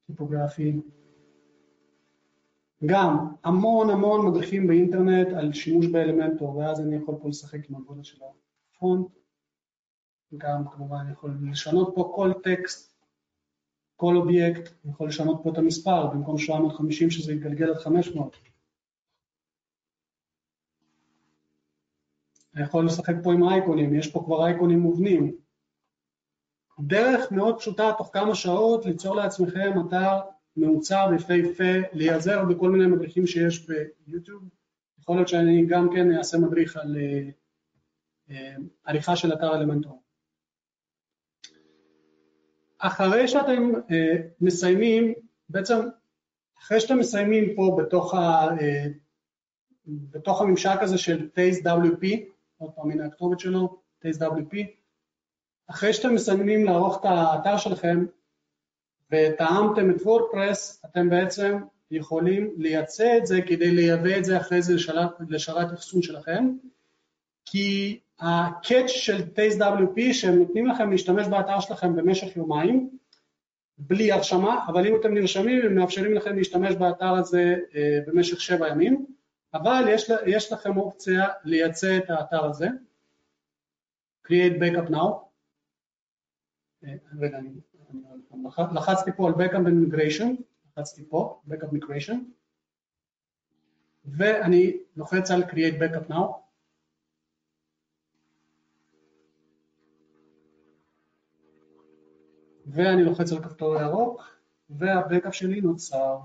typography. 0.08 0.80
גם 2.86 3.16
המון 3.44 3.90
המון 3.90 4.26
מדריכים 4.26 4.66
באינטרנט 4.66 5.28
על 5.36 5.52
שימוש 5.52 5.86
ב 5.86 5.93
Elementor, 5.93 6.56
ואז 6.56 6.80
אני 6.80 6.96
יכול 6.96 7.14
פה 7.22 7.28
לשחק 7.28 7.70
עם 7.70 7.76
הגודל 7.76 8.02
של 8.02 8.18
הפונט. 8.74 9.06
גם 10.36 10.68
כמובן 10.72 10.96
אני 10.96 11.12
יכול 11.12 11.38
לשנות 11.50 11.92
פה 11.94 12.12
כל 12.14 12.32
טקסט, 12.42 12.98
כל 13.96 14.16
אובייקט, 14.16 14.72
אני 14.84 14.92
יכול 14.92 15.08
לשנות 15.08 15.40
פה 15.42 15.50
את 15.52 15.58
המספר, 15.58 16.06
במקום 16.06 16.38
750 16.38 17.10
שזה 17.10 17.32
יתגלגל 17.32 17.70
עד 17.70 17.76
500. 17.76 18.36
אני 22.54 22.62
יכול 22.62 22.86
לשחק 22.86 23.14
פה 23.22 23.32
עם 23.32 23.48
אייקונים, 23.48 23.94
יש 23.94 24.12
פה 24.12 24.22
כבר 24.24 24.46
אייקונים 24.46 24.78
מובנים. 24.78 25.47
דרך 26.80 27.32
מאוד 27.32 27.58
פשוטה, 27.58 27.92
תוך 27.98 28.10
כמה 28.12 28.34
שעות, 28.34 28.86
ליצור 28.86 29.16
לעצמכם 29.16 29.72
אתר 29.86 30.18
מעוצר 30.56 31.10
יפהפה, 31.16 31.88
להיעזר 31.92 32.44
בכל 32.44 32.70
מיני 32.70 32.86
מדריכים 32.86 33.26
שיש 33.26 33.66
ביוטיוב. 34.06 34.42
יכול 35.00 35.16
להיות 35.16 35.28
שאני 35.28 35.66
גם 35.66 35.88
כן 35.94 36.16
אעשה 36.16 36.38
מדריך 36.38 36.76
על 36.76 36.96
אה, 36.96 37.28
אה, 38.30 38.54
עריכה 38.84 39.16
של 39.16 39.32
אתר 39.32 39.54
אלמנטור. 39.54 40.02
אחרי 42.78 43.28
שאתם 43.28 43.72
אה, 43.90 44.16
מסיימים, 44.40 45.14
בעצם 45.48 45.88
אחרי 46.58 46.80
שאתם 46.80 46.98
מסיימים 46.98 47.56
פה 47.56 47.76
בתוך, 47.78 48.14
ה, 48.14 48.48
בתוך 49.86 50.42
הממשק 50.42 50.78
הזה 50.80 50.98
של 50.98 51.28
TasteWP, 51.36 52.06
עוד 52.58 52.70
פעם 52.74 52.90
הנה 52.90 53.06
הכתובת 53.06 53.40
שלו, 53.40 53.80
TasteWP, 54.04 54.77
אחרי 55.70 55.92
שאתם 55.92 56.14
מסיימים 56.14 56.64
לערוך 56.64 57.00
את 57.00 57.04
האתר 57.04 57.56
שלכם, 57.56 58.04
וטעמתם 59.12 59.90
את 59.90 60.02
WordPress, 60.02 60.84
אתם 60.84 61.10
בעצם 61.10 61.58
יכולים 61.90 62.54
לייצא 62.56 63.16
את 63.18 63.26
זה 63.26 63.42
כדי 63.42 63.70
לייבא 63.70 64.18
את 64.18 64.24
זה 64.24 64.36
אחרי 64.36 64.62
זה 64.62 64.74
לשרת, 64.74 65.10
לשרת 65.28 65.72
אחסון 65.72 66.02
שלכם, 66.02 66.52
כי 67.44 68.00
הקאץ' 68.20 68.88
של 68.88 69.18
TasteWP 69.18 70.12
שהם 70.12 70.38
נותנים 70.38 70.66
לכם 70.66 70.90
להשתמש 70.90 71.26
באתר 71.26 71.60
שלכם 71.60 71.96
במשך 71.96 72.36
יומיים, 72.36 72.90
בלי 73.78 74.12
הרשמה, 74.12 74.64
אבל 74.66 74.86
אם 74.86 74.96
אתם 75.00 75.14
נרשמים 75.14 75.62
הם 75.64 75.74
מאפשרים 75.74 76.14
לכם 76.14 76.36
להשתמש 76.36 76.74
באתר 76.74 77.14
הזה 77.14 77.56
אה, 77.74 77.98
במשך 78.06 78.40
שבע 78.40 78.68
ימים, 78.68 79.06
אבל 79.54 79.84
יש, 79.88 80.10
יש 80.26 80.52
לכם 80.52 80.76
אופציה 80.76 81.28
לייצא 81.44 81.96
את 81.96 82.10
האתר 82.10 82.44
הזה, 82.44 82.66
create 84.26 84.60
backup 84.60 84.90
now, 84.90 85.27
רגע 87.18 87.38
אני 87.38 87.60
לחצתי 88.74 89.10
פה 89.16 89.28
על 89.28 89.34
Backup 89.34 89.92
Migration, 89.92 90.42
לחצתי 90.66 91.08
פה, 91.08 91.40
Backup 91.48 91.74
Migration, 91.74 92.16
ואני 94.04 94.76
לוחץ 94.96 95.30
על 95.30 95.42
Create 95.42 95.82
Backup 95.82 96.10
Now. 96.10 96.48
ואני 102.66 103.04
לוחץ 103.04 103.32
על 103.32 103.42
כפתור 103.42 103.76
ירוק, 103.80 104.22
והבקאפ 104.70 105.34
שלי 105.34 105.60
נוצר. 105.60 106.18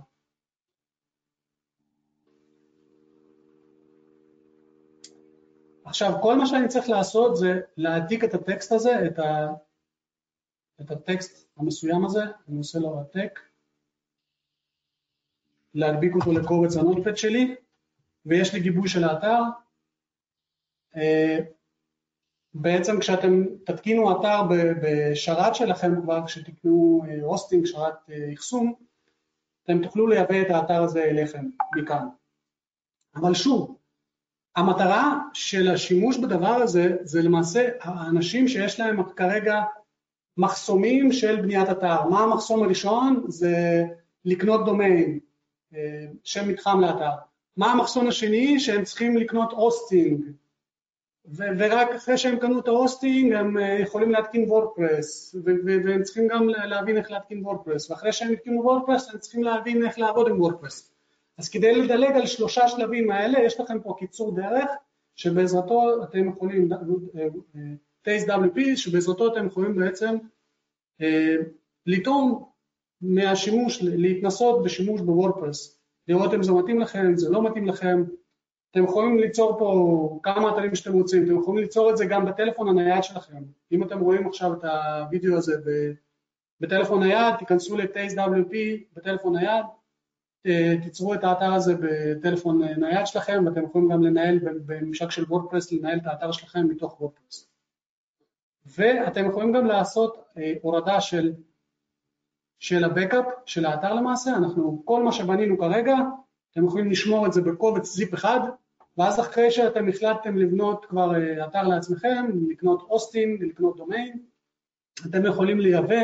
עכשיו, 5.85 6.11
כל 6.21 6.35
מה 6.35 6.45
שאני 6.45 6.67
צריך 6.67 6.89
לעשות 6.89 7.35
זה 7.35 7.61
להעתיק 7.77 8.23
את 8.23 8.34
הטקסט 8.34 8.71
הזה, 8.71 9.05
את 9.07 9.19
ה... 9.19 9.53
את 10.81 10.91
הטקסט 10.91 11.49
המסוים 11.57 12.05
הזה, 12.05 12.23
אני 12.49 12.57
עושה 12.57 12.79
לו 12.79 12.99
העתק, 12.99 13.39
להדביק 15.73 16.15
אותו 16.15 16.31
לקובץ 16.31 16.77
הנוטפד 16.77 17.17
שלי, 17.17 17.55
ויש 18.25 18.53
לי 18.53 18.59
גיבוי 18.59 18.89
של 18.89 19.03
האתר. 19.03 19.39
אה, 20.95 21.39
בעצם 22.53 22.99
כשאתם 22.99 23.43
תתקינו 23.65 24.11
אתר 24.11 24.41
בשרת 24.81 25.55
שלכם 25.55 26.01
כבר, 26.01 26.25
כשתקנו 26.25 27.05
הוסטינג, 27.21 27.65
אה, 27.65 27.71
שרת 27.71 28.09
אה, 28.09 28.33
אחסון, 28.33 28.73
אתם 29.63 29.83
תוכלו 29.83 30.07
לייבא 30.07 30.41
את 30.41 30.47
האתר 30.49 30.83
הזה 30.83 31.03
אליכם 31.03 31.45
מכאן. 31.75 32.07
אבל 33.15 33.33
שוב, 33.33 33.77
המטרה 34.55 35.19
של 35.33 35.67
השימוש 35.73 36.17
בדבר 36.17 36.55
הזה 36.63 36.97
זה 37.01 37.21
למעשה 37.21 37.69
האנשים 37.81 38.47
שיש 38.47 38.79
להם 38.79 39.13
כרגע 39.15 39.61
מחסומים 40.38 41.11
של 41.11 41.41
בניית 41.41 41.69
אתר. 41.69 42.03
מה 42.10 42.19
המחסום 42.19 42.64
הראשון? 42.64 43.23
זה 43.27 43.84
לקנות 44.26 44.65
דומיין, 44.65 45.19
אה, 45.73 46.05
שם 46.23 46.49
מתחם 46.49 46.80
לאתר. 46.80 47.11
מה 47.57 47.72
המחסום 47.72 48.07
השני? 48.07 48.60
שהם 48.60 48.84
צריכים 48.84 49.18
לקנות 49.18 49.51
hosting, 49.51 50.25
ורק 51.35 51.89
אחרי 51.95 52.18
שהם 52.18 52.39
קנו 52.39 52.60
את 52.60 52.68
ה 52.67 52.76
hosting 52.76 53.34
הם 53.34 53.57
אה, 53.57 53.80
יכולים 53.80 54.11
להתקין 54.11 54.49
וורדפרס, 54.49 55.35
והם 55.85 56.03
צריכים 56.03 56.27
גם 56.27 56.47
להבין 56.49 56.97
איך 56.97 57.11
להתקין 57.11 57.45
וורדפרס, 57.45 57.91
ואחרי 57.91 58.14
שהם 58.14 58.31
התקינו 58.31 58.64
וורדפרס 58.64 59.10
הם 59.10 59.19
צריכים 59.19 59.43
להבין 59.43 59.85
איך 59.85 59.99
לעבוד 59.99 60.27
עם 60.27 60.41
וורדפרס. 60.41 60.93
אז 61.38 61.49
כדי 61.49 61.76
לדלג 61.76 62.11
על 62.11 62.26
שלושה 62.26 62.68
שלבים 62.68 63.11
האלה, 63.11 63.39
יש 63.39 63.60
לכם 63.60 63.80
פה 63.80 63.95
קיצור 63.99 64.35
דרך, 64.35 64.69
שבעזרתו 65.15 66.03
אתם 66.03 66.30
יכולים, 66.30 66.69
אה, 68.07 68.17
TasteWP, 68.17 68.75
שבעזרתו 68.75 69.34
אתם 69.34 69.47
יכולים 69.47 69.75
בעצם 69.75 70.15
אה, 71.01 71.35
לטעום 71.85 72.49
מהשימוש, 73.01 73.81
להתנסות 73.81 74.63
בשימוש 74.63 75.01
בוורדפרס, 75.01 75.80
לראות 76.07 76.34
אם 76.34 76.43
זה 76.43 76.51
מתאים 76.51 76.80
לכם, 76.80 77.05
אם 77.05 77.17
זה 77.17 77.30
לא 77.30 77.43
מתאים 77.49 77.67
לכם, 77.67 78.03
אתם 78.71 78.84
יכולים 78.84 79.19
ליצור 79.19 79.59
פה 79.59 80.19
כמה 80.23 80.53
אתרים 80.53 80.75
שאתם 80.75 80.93
רוצים, 80.93 81.25
אתם 81.25 81.39
יכולים 81.39 81.63
ליצור 81.63 81.91
את 81.91 81.97
זה 81.97 82.05
גם 82.05 82.25
בטלפון 82.25 82.69
הנייד 82.69 83.03
שלכם, 83.03 83.43
אם 83.71 83.84
אתם 83.84 83.99
רואים 83.99 84.27
עכשיו 84.27 84.53
את 84.53 84.63
הוידאו 84.63 85.38
הזה 85.38 85.53
בטלפון 86.59 87.03
נייד, 87.03 87.35
תיכנסו 87.39 87.77
ל-TasteWP 87.77 88.55
בטלפון 88.95 89.35
נייד, 89.35 89.65
תיצרו 90.84 91.13
את 91.13 91.23
האתר 91.23 91.53
הזה 91.53 91.73
בטלפון 91.81 92.61
נייד 92.80 93.05
שלכם 93.07 93.43
ואתם 93.45 93.63
יכולים 93.63 93.89
גם 93.89 94.03
לנהל 94.03 94.39
בממשק 94.65 95.11
של 95.11 95.23
וורדפרס, 95.23 95.71
לנהל 95.71 95.97
את 95.97 96.05
האתר 96.05 96.31
שלכם 96.31 96.67
מתוך 96.67 97.01
וורדפרס. 97.01 97.52
ואתם 98.65 99.30
יכולים 99.30 99.53
גם 99.53 99.65
לעשות 99.65 100.23
אה, 100.38 100.53
הורדה 100.61 101.02
של, 101.02 101.34
של 102.60 102.84
ה 102.84 102.89
backup 102.89 103.25
של 103.45 103.65
האתר 103.65 103.94
למעשה, 103.94 104.35
אנחנו, 104.35 104.81
כל 104.85 105.03
מה 105.03 105.11
שבנינו 105.11 105.57
כרגע, 105.57 105.95
אתם 106.52 106.65
יכולים 106.65 106.91
לשמור 106.91 107.27
את 107.27 107.34
זה 107.34 107.41
בקובץ 107.41 107.85
זיפ 107.85 108.14
אחד, 108.14 108.40
ואז 108.98 109.19
אחרי 109.19 109.52
שאתם 109.52 109.90
החלטתם 109.90 110.38
לבנות 110.38 110.85
כבר 110.85 111.15
אה, 111.15 111.45
אתר 111.45 111.64
לעצמכם, 111.64 112.26
לקנות 112.49 112.85
הוסטינג, 112.88 113.44
לקנות 113.44 113.77
דומיין, 113.77 114.19
אתם 115.06 115.26
יכולים 115.26 115.60
לייבא 115.60 116.02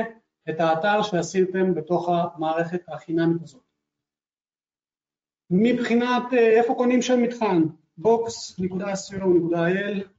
את 0.49 0.59
האתר 0.59 1.01
שעשיתם 1.01 1.73
בתוך 1.73 2.09
המערכת 2.09 2.81
החינמית 2.87 3.41
הזאת. 3.43 3.61
מבחינת 5.49 6.23
אה, 6.33 6.59
איפה 6.59 6.75
קונים 6.75 7.01
שם 7.01 7.21
מתחם, 7.21 7.63
box.co.il 8.01 10.18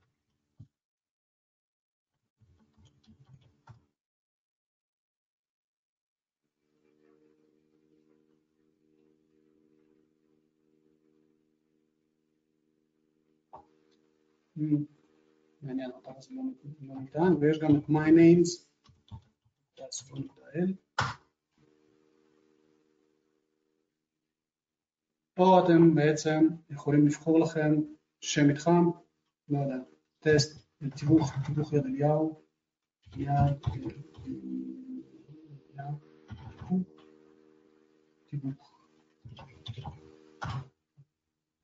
מעניין, 15.62 15.90
האתר 15.94 16.10
הזה 16.16 16.34
לא 16.80 17.00
ניתן, 17.00 17.34
ויש 17.40 17.58
גם 17.58 17.76
את 17.76 17.84
my 17.88 18.08
names, 18.08 18.70
פה 25.34 25.60
אתם 25.64 25.94
בעצם 25.94 26.48
יכולים 26.70 27.06
לבחור 27.06 27.40
לכם 27.40 27.74
שם 28.20 28.48
מתחם, 28.48 28.90
לא 29.48 29.58
יודע, 29.58 29.76
טסט, 30.18 30.66
תיווך, 30.96 31.32
תיווך 31.46 31.72
יד 31.72 31.84
אליהו, 31.84 32.42
יד, 33.16 33.30
תיווך. 38.26 38.70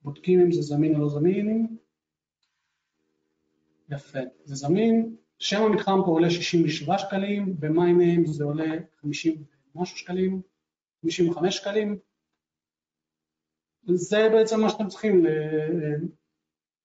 בודקים 0.03 0.41
אם 0.41 0.53
זה 0.53 0.63
זמין 0.63 0.95
או 0.95 1.01
לא 1.01 1.09
זמין, 1.09 1.77
יפה, 3.91 4.19
זה 4.45 4.55
זמין, 4.55 5.17
שם 5.39 5.63
המתחם 5.63 6.01
פה 6.05 6.11
עולה 6.11 6.31
67 6.31 6.99
שקלים, 6.99 7.61
ב-MyName 7.61 8.27
זה 8.27 8.45
עולה 8.45 8.75
50 9.01 9.45
משהו 9.75 9.99
שקלים, 9.99 10.41
55 11.03 11.57
שקלים. 11.57 11.99
זה 13.95 14.29
בעצם 14.33 14.61
מה 14.61 14.69
שאתם 14.69 14.89
צריכים 14.89 15.27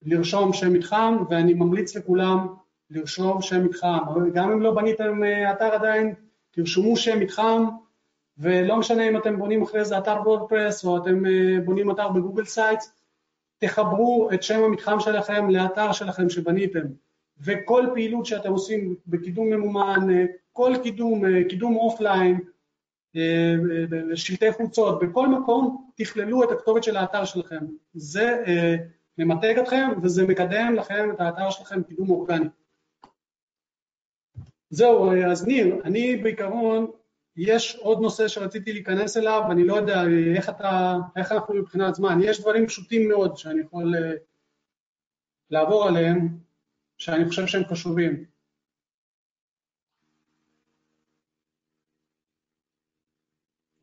לרשום 0.02 0.53
שם 0.53 0.73
מתחם, 0.73 1.18
ואני 1.30 1.53
ממליץ 1.53 1.95
לכולם 1.95 2.48
לרשום 2.90 3.41
שם 3.41 3.65
מתחם, 3.65 3.98
גם 4.34 4.52
אם 4.52 4.61
לא 4.61 4.76
בניתם 4.76 5.22
אתר 5.52 5.65
עדיין, 5.65 6.15
תרשמו 6.52 6.98
שם 6.98 7.19
מתחם, 7.19 7.65
ולא 8.38 8.78
משנה 8.78 9.10
אם 9.10 9.18
אתם 9.18 9.38
בונים 9.40 9.61
אחרי 9.61 9.86
זה 9.86 9.98
אתר 9.98 10.15
וורדפרס 10.26 10.86
או 10.86 10.98
אתם 10.98 11.23
בונים 11.65 11.91
אתר 11.91 12.10
בגוגל 12.10 12.45
סייטס, 12.45 12.94
תחברו 13.62 14.30
את 14.34 14.44
שם 14.44 14.64
המתחם 14.64 15.00
שלכם 15.00 15.50
לאתר 15.50 15.92
שלכם 15.92 16.30
שבניתם, 16.30 16.86
וכל 17.40 17.88
פעילות 17.94 18.26
שאתם 18.26 18.52
עושים 18.52 18.96
בקידום 19.08 19.50
ממומן, 19.50 20.08
כל 20.52 20.74
קידום, 20.84 21.24
קידום 21.50 21.76
אופליין, 21.76 22.40
שלטי 24.16 24.52
חוצות, 24.52 25.00
בכל 25.00 25.28
מקום 25.28 25.92
תכללו 25.96 26.44
את 26.44 26.52
הכתובת 26.52 26.84
של 26.84 26.98
האתר 26.98 27.26
שלכם. 27.26 27.66
זה 27.94 28.44
ממתג 29.18 29.60
אתכם 29.60 29.90
וזה 30.04 30.28
מקדם 30.28 30.76
לכם 30.76 31.10
את 31.14 31.20
האתר 31.20 31.50
שלכם 31.50 31.84
קידום 31.84 32.10
אורגני. 32.10 32.48
זהו, 34.70 35.12
אז 35.32 35.48
ניר, 35.48 35.82
אני 35.84 36.16
בעיקרון, 36.16 36.92
יש 37.36 37.76
עוד 37.76 38.02
נושא 38.02 38.28
שרציתי 38.28 38.74
להיכנס 38.74 39.18
אליו, 39.18 39.41
אני 39.52 39.68
לא 39.68 39.76
יודע 39.76 40.02
איך 40.36 40.49
אתה, 40.49 40.95
איך 41.16 41.32
אנחנו 41.32 41.53
מבחינת 41.53 41.95
זמן, 41.95 42.20
יש 42.24 42.41
דברים 42.41 42.68
פשוטים 42.68 43.10
מאוד 43.10 43.38
שאני 43.38 43.62
יכול 43.62 43.94
לעבור 45.49 45.88
עליהם, 45.88 46.38
שאני 46.98 47.26
חושב 47.26 47.48
שהם 47.48 47.64
חשובים. 47.66 48.26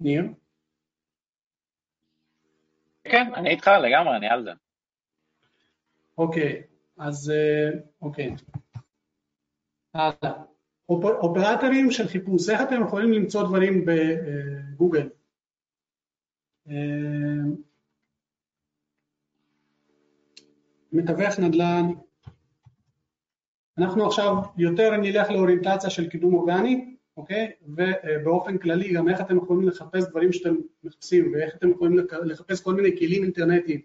ניר? 0.00 0.22
כן, 3.04 3.34
אני 3.34 3.50
איתך 3.50 3.70
לגמרי, 3.82 4.16
אני 4.16 4.28
על 4.28 4.44
זה. 4.44 4.50
אוקיי, 6.18 6.62
אז 6.98 7.32
אוקיי. 8.02 8.34
הלאה. 9.94 10.42
אופרטורים 10.88 11.90
של 11.90 12.08
חיפוש, 12.08 12.48
איך 12.48 12.60
אתם 12.62 12.82
יכולים 12.82 13.12
למצוא 13.12 13.42
דברים 13.42 13.84
בגוגל? 13.86 15.08
מתווך 20.92 21.38
נדל"ן, 21.38 21.84
אנחנו 23.78 24.06
עכשיו 24.06 24.34
יותר 24.56 24.96
נלך 24.96 25.30
לאוריינטציה 25.30 25.90
של 25.90 26.08
קידום 26.08 26.34
אורגני, 26.34 26.94
אוקיי? 27.16 27.52
ובאופן 27.62 28.58
כללי 28.58 28.92
גם 28.92 29.08
איך 29.08 29.20
אתם 29.20 29.36
יכולים 29.36 29.68
לחפש 29.68 30.04
דברים 30.10 30.32
שאתם 30.32 30.54
מחפשים 30.84 31.32
ואיך 31.32 31.56
אתם 31.56 31.70
יכולים 31.70 31.98
לחפש 32.24 32.62
כל 32.62 32.74
מיני 32.74 32.98
כלים 32.98 33.22
אינטרנטיים. 33.22 33.80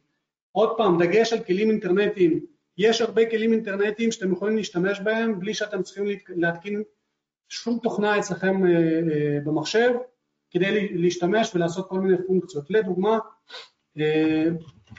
עוד 0.51 0.77
פעם, 0.77 1.03
דגש 1.03 1.33
על 1.33 1.43
כלים 1.43 1.69
אינטרנטיים, 1.69 2.45
יש 2.77 3.01
הרבה 3.01 3.29
כלים 3.29 3.53
אינטרנטיים 3.53 4.11
שאתם 4.11 4.31
יכולים 4.31 4.57
להשתמש 4.57 4.99
בהם 4.99 5.39
בלי 5.39 5.53
שאתם 5.53 5.83
צריכים 5.83 6.05
להתקין 6.29 6.83
שום 7.49 7.79
תוכנה 7.83 8.19
אצלכם 8.19 8.61
במחשב 9.45 9.89
כדי 10.51 10.97
להשתמש 10.97 11.55
ולעשות 11.55 11.89
כל 11.89 11.99
מיני 11.99 12.17
פונקציות. 12.27 12.69
לדוגמה, 12.69 13.19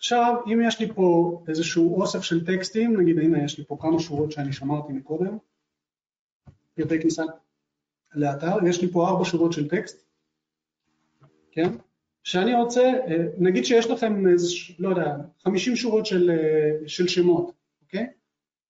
עכשיו, 0.05 0.35
אם 0.47 0.61
יש 0.67 0.79
לי 0.79 0.93
פה 0.93 1.41
איזשהו 1.47 2.01
אוסף 2.01 2.21
של 2.21 2.45
טקסטים, 2.45 3.01
נגיד 3.01 3.19
הנה 3.19 3.43
יש 3.43 3.57
לי 3.57 3.65
פה 3.65 3.77
כמה 3.81 3.99
שורות 3.99 4.31
שאני 4.31 4.53
שמרתי 4.53 4.93
מקודם, 4.93 5.37
פרטי 6.75 7.01
כניסה 7.01 7.23
לאתר, 8.13 8.67
יש 8.69 8.81
לי 8.81 8.91
פה 8.91 9.07
ארבע 9.07 9.25
שורות 9.25 9.53
של 9.53 9.69
טקסט, 9.69 10.05
כן? 11.51 11.69
שאני 12.23 12.53
רוצה, 12.53 12.91
נגיד 13.37 13.65
שיש 13.65 13.85
לכם, 13.85 14.27
איזה, 14.27 14.47
לא 14.79 14.89
יודע, 14.89 15.15
50 15.39 15.75
שורות 15.75 16.05
של, 16.05 16.31
של 16.87 17.07
שמות, 17.07 17.51
אוקיי? 17.81 18.07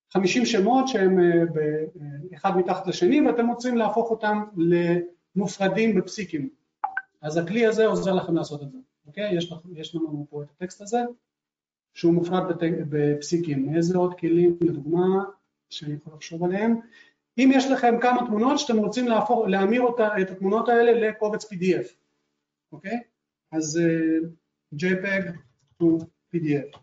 50 0.09 0.45
שמות 0.45 0.87
שהם 0.87 1.19
אחד 2.35 2.57
מתחת 2.57 2.87
לשני 2.87 3.21
ואתם 3.21 3.47
רוצים 3.47 3.77
להפוך 3.77 4.11
אותם 4.11 4.43
למופרדים 5.35 5.95
בפסיקים. 5.95 6.49
אז 7.21 7.37
הכלי 7.37 7.65
הזה 7.65 7.85
עוזר 7.85 8.13
לכם 8.13 8.35
לעשות 8.35 8.63
את 8.63 8.71
זה, 8.71 8.77
אוקיי? 9.07 9.37
יש, 9.37 9.53
יש 9.75 9.95
לנו 9.95 10.27
פה 10.29 10.43
את 10.43 10.49
הטקסט 10.51 10.81
הזה, 10.81 10.99
שהוא 11.93 12.13
מופרד 12.13 12.43
בפסיקים. 12.89 13.75
איזה 13.75 13.97
עוד 13.97 14.19
כלים, 14.19 14.57
לדוגמה, 14.61 15.23
שאני 15.69 15.93
יכול 15.93 16.13
לחשוב 16.13 16.43
עליהם? 16.43 16.79
אם 17.37 17.51
יש 17.53 17.65
לכם 17.65 17.95
כמה 18.01 18.25
תמונות 18.27 18.59
שאתם 18.59 18.77
רוצים 18.77 19.07
להפוך, 19.07 19.47
להמיר 19.47 19.81
אותה, 19.81 20.21
את 20.21 20.29
התמונות 20.29 20.69
האלה 20.69 21.09
לקובץ 21.09 21.45
PDF, 21.45 21.87
אוקיי? 22.71 22.99
אז 23.51 23.79
uh, 23.79 24.27
JPEG 24.75 25.31
to 25.81 25.85
PDF, 26.33 26.79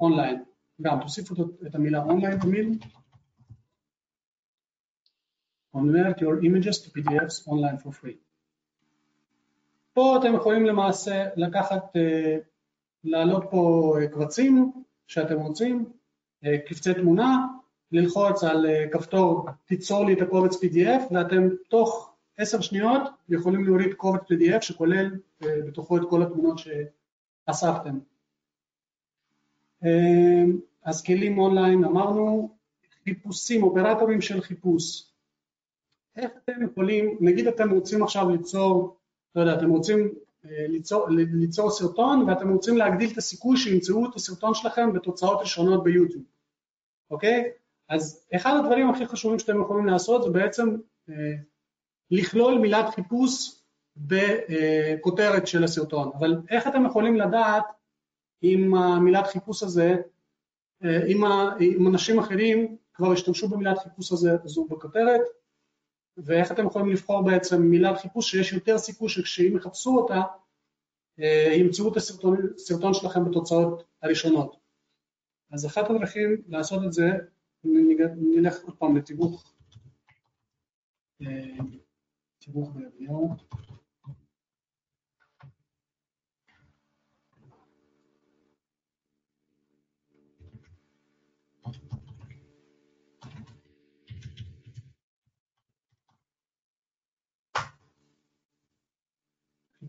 אונליין, 0.00 0.44
גם 0.82 1.00
תוסיפו 1.00 1.34
את 1.66 1.74
המילה 1.74 2.02
אונליין 2.02 2.40
תמיד. 2.40 2.84
convert 5.74 6.20
your 6.20 6.40
images 6.44 6.78
to 6.82 6.90
PDFs 6.90 7.36
online 7.48 7.78
for 7.78 7.92
free. 7.92 8.18
פה 9.94 10.16
אתם 10.20 10.34
יכולים 10.34 10.66
למעשה 10.66 11.24
לקחת, 11.36 11.96
להעלות 13.04 13.44
פה 13.50 13.94
קבצים 14.12 14.72
שאתם 15.06 15.40
רוצים, 15.40 15.92
קבצי 16.66 16.94
תמונה, 16.94 17.46
ללחוץ 17.92 18.44
על 18.44 18.66
כפתור 18.92 19.48
תיצור 19.64 20.06
לי 20.06 20.12
את 20.12 20.22
הקובץ 20.22 20.54
PDF 20.54 21.14
ואתם 21.14 21.48
תוך 21.68 22.14
עשר 22.36 22.60
שניות 22.60 23.02
יכולים 23.28 23.64
להוריד 23.64 23.94
קובץ 23.94 24.20
PDF 24.20 24.60
שכולל 24.60 25.10
בתוכו 25.40 25.96
את 25.96 26.02
כל 26.10 26.22
התמונות 26.22 26.58
שאספתם. 26.58 27.98
אז 30.82 31.02
כלים 31.02 31.38
אונליין 31.38 31.84
אמרנו, 31.84 32.54
חיפושים, 33.04 33.62
אופרטורים 33.62 34.20
של 34.20 34.40
חיפוש. 34.40 35.10
איך 36.16 36.30
אתם 36.44 36.64
יכולים, 36.64 37.18
נגיד 37.20 37.46
אתם 37.46 37.70
רוצים 37.70 38.02
עכשיו 38.02 38.30
ליצור, 38.30 38.96
לא 39.34 39.40
יודע, 39.40 39.54
אתם 39.54 39.70
רוצים 39.70 40.14
ליצור, 40.44 41.06
ליצור 41.10 41.70
סרטון 41.70 42.28
ואתם 42.28 42.52
רוצים 42.52 42.76
להגדיל 42.76 43.10
את 43.12 43.18
הסיכוי 43.18 43.56
שימצאו 43.56 44.10
את 44.10 44.14
הסרטון 44.14 44.54
שלכם 44.54 44.92
בתוצאות 44.92 45.40
ראשונות 45.40 45.84
ביוטיוב, 45.84 46.22
אוקיי? 47.10 47.50
אז 47.88 48.26
אחד 48.36 48.56
הדברים 48.60 48.90
הכי 48.90 49.06
חשובים 49.06 49.38
שאתם 49.38 49.60
יכולים 49.60 49.86
לעשות 49.86 50.22
זה 50.22 50.30
בעצם 50.30 50.76
לכלול 52.10 52.58
מילת 52.58 52.94
חיפוש 52.94 53.60
בכותרת 53.96 55.46
של 55.46 55.64
הסרטון, 55.64 56.10
אבל 56.18 56.42
איך 56.50 56.68
אתם 56.68 56.86
יכולים 56.86 57.16
לדעת 57.16 57.64
אם 58.42 58.74
המילת 58.74 59.26
חיפוש 59.26 59.62
הזה, 59.62 59.96
אם, 60.84 61.24
אם 61.60 61.88
אנשים 61.88 62.18
אחרים 62.18 62.76
כבר 62.94 63.12
השתמשו 63.12 63.48
במילת 63.48 63.78
חיפוש 63.78 64.12
הזה, 64.12 64.30
הזו 64.44 64.64
בכותרת, 64.64 65.20
ואיך 66.16 66.52
אתם 66.52 66.66
יכולים 66.66 66.90
לבחור 66.90 67.24
בעצם 67.24 67.62
מילת 67.62 67.98
חיפוש 67.98 68.30
שיש 68.30 68.52
יותר 68.52 68.78
סיכוי 68.78 69.08
שכשאם 69.08 69.56
יחפשו 69.56 69.98
אותה, 69.98 70.22
ימצאו 71.58 71.92
את 71.92 71.96
הסרטון, 71.96 72.36
הסרטון 72.54 72.94
שלכם 72.94 73.30
בתוצאות 73.30 73.84
הראשונות. 74.02 74.56
אז 75.52 75.66
אחת 75.66 75.90
הדרכים 75.90 76.42
לעשות 76.48 76.84
את 76.84 76.92
זה, 76.92 77.08
נלך 77.64 78.64
עוד 78.64 78.76
פעם 78.78 78.96
לתיווך, 78.96 79.54
תיווך 82.38 82.70
בידיעות. 82.74 83.54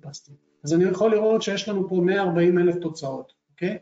חיפשתי. 0.05 0.31
אז 0.63 0.73
אני 0.73 0.83
יכול 0.83 1.11
לראות 1.11 1.41
שיש 1.41 1.69
לנו 1.69 1.89
פה 1.89 1.95
140 1.95 2.59
אלף 2.59 2.75
תוצאות, 2.81 3.33
אוקיי? 3.51 3.77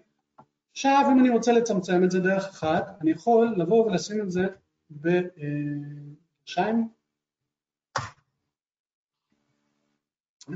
עכשיו 0.71 1.09
אם 1.11 1.19
אני 1.19 1.29
רוצה 1.29 1.51
לצמצם 1.51 2.03
את 2.03 2.11
זה 2.11 2.19
דרך 2.19 2.45
אחת, 2.45 2.97
אני 3.01 3.11
יכול 3.11 3.55
לבוא 3.57 3.85
ולשים 3.85 4.21
את 4.21 4.31
זה 4.31 4.47
בשיים, 4.91 6.87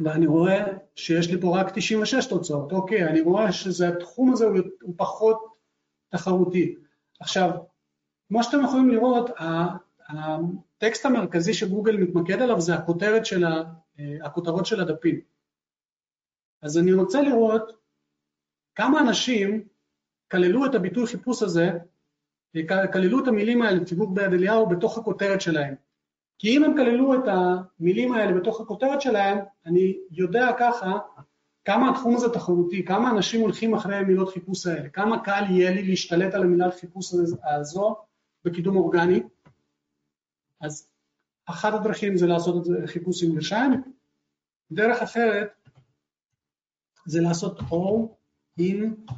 ואני 0.04 0.28
רואה 0.28 0.64
שיש 0.96 1.32
לי 1.32 1.42
פה 1.42 1.60
רק 1.60 1.72
96 1.76 2.26
תוצאות, 2.26 2.72
אוקיי, 2.72 3.08
אני 3.08 3.22
רואה 3.22 3.52
שהתחום 3.52 4.34
הזה 4.34 4.46
הוא, 4.46 4.94
פחות 4.98 5.46
תחרותי. 6.10 6.76
עכשיו, 7.20 7.52
כמו 8.28 8.44
שאתם 8.44 8.64
יכולים 8.64 8.90
לראות, 8.90 9.30
הטקסט 10.10 11.06
המרכזי 11.06 11.54
שגוגל 11.54 11.98
מתמקד 11.98 12.42
עליו 12.42 12.62
זה 12.62 12.76
הכותרת 12.76 13.26
של 13.26 13.46
ה, 13.46 13.64
הכותרות 14.24 14.66
של 14.66 14.82
הדפים. 14.82 15.37
אז 16.62 16.78
אני 16.78 16.94
רוצה 16.94 17.22
לראות 17.22 17.72
כמה 18.76 19.00
אנשים 19.00 19.68
כללו 20.32 20.66
את 20.66 20.76
הביטוי 20.76 21.08
חיפוש 21.08 21.44
הזה, 21.44 21.72
כללו 22.94 23.24
את 23.24 23.28
המילים 23.28 23.62
האלה, 23.62 23.86
תיווך 23.86 24.10
ביד 24.14 24.34
אליהו, 24.34 24.70
בתוך 24.70 24.98
הכותרת 24.98 25.42
שלהם. 25.42 25.76
כי 26.40 26.58
אם 26.58 26.64
הם 26.64 26.74
כללו 26.78 27.14
את 27.14 27.28
המילים 27.28 28.14
האלה 28.14 28.40
בתוך 28.40 28.62
הכותרת 28.62 29.02
שלהם, 29.02 29.38
אני 29.66 29.98
יודע 30.12 30.48
ככה 30.60 30.98
כמה 31.66 31.90
התחום 31.90 32.16
הזה 32.16 32.30
תחרותי, 32.30 32.86
כמה 32.86 33.12
אנשים 33.12 33.42
הולכים 33.42 33.74
אחרי 33.74 33.96
המילות 33.96 34.30
חיפוש 34.30 34.68
האלה, 34.68 34.90
כמה 34.90 35.24
קל 35.24 35.44
יהיה 35.50 35.72
לי 35.72 35.84
להשתלט 35.84 36.34
על 36.34 36.42
המילת 36.42 36.74
חיפוש 36.74 37.14
הזו 37.46 37.96
בקידום 38.44 38.78
אורגני. 38.78 39.24
אז 40.62 40.92
אחת 41.46 41.74
הדרכים 41.74 42.18
זה 42.18 42.28
לעשות 42.28 42.58
את 42.58 42.64
זה 42.66 42.74
חיפוש 42.86 43.24
עם 43.24 43.36
גרשיים, 43.36 43.72
דרך 44.72 45.02
אחרת 45.02 45.57
זה 47.08 47.20
לעשות 47.22 47.60
או 47.72 48.16
in 48.60 49.12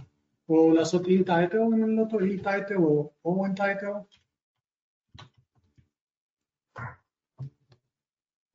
או 0.50 0.72
לעשות 0.72 1.02
in 1.02 1.28
title 1.28 1.58
אם 1.68 1.84
אני 1.84 1.96
לא 1.96 2.04
טועה, 2.10 2.26
in 2.26 2.44
title 2.44 2.80
או 2.80 3.12
או 3.26 3.46
in 3.46 3.60
title 3.60 4.18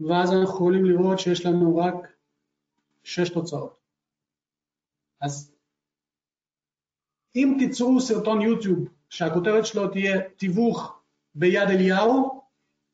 ואז 0.01 0.33
אנחנו 0.33 0.45
יכולים 0.45 0.85
לראות 0.85 1.19
שיש 1.19 1.47
לנו 1.47 1.77
רק 1.77 1.95
שש 3.03 3.29
תוצאות. 3.29 3.81
אז 5.21 5.55
אם 7.37 7.57
תיצרו 7.59 8.01
סרטון 8.01 8.43
יוטיוב 8.43 8.89
שהכותרת 9.11 9.67
שלו 9.67 9.89
תהיה 9.89 10.31
תיווך 10.31 11.03
ביד 11.35 11.69
אליהו, 11.69 12.43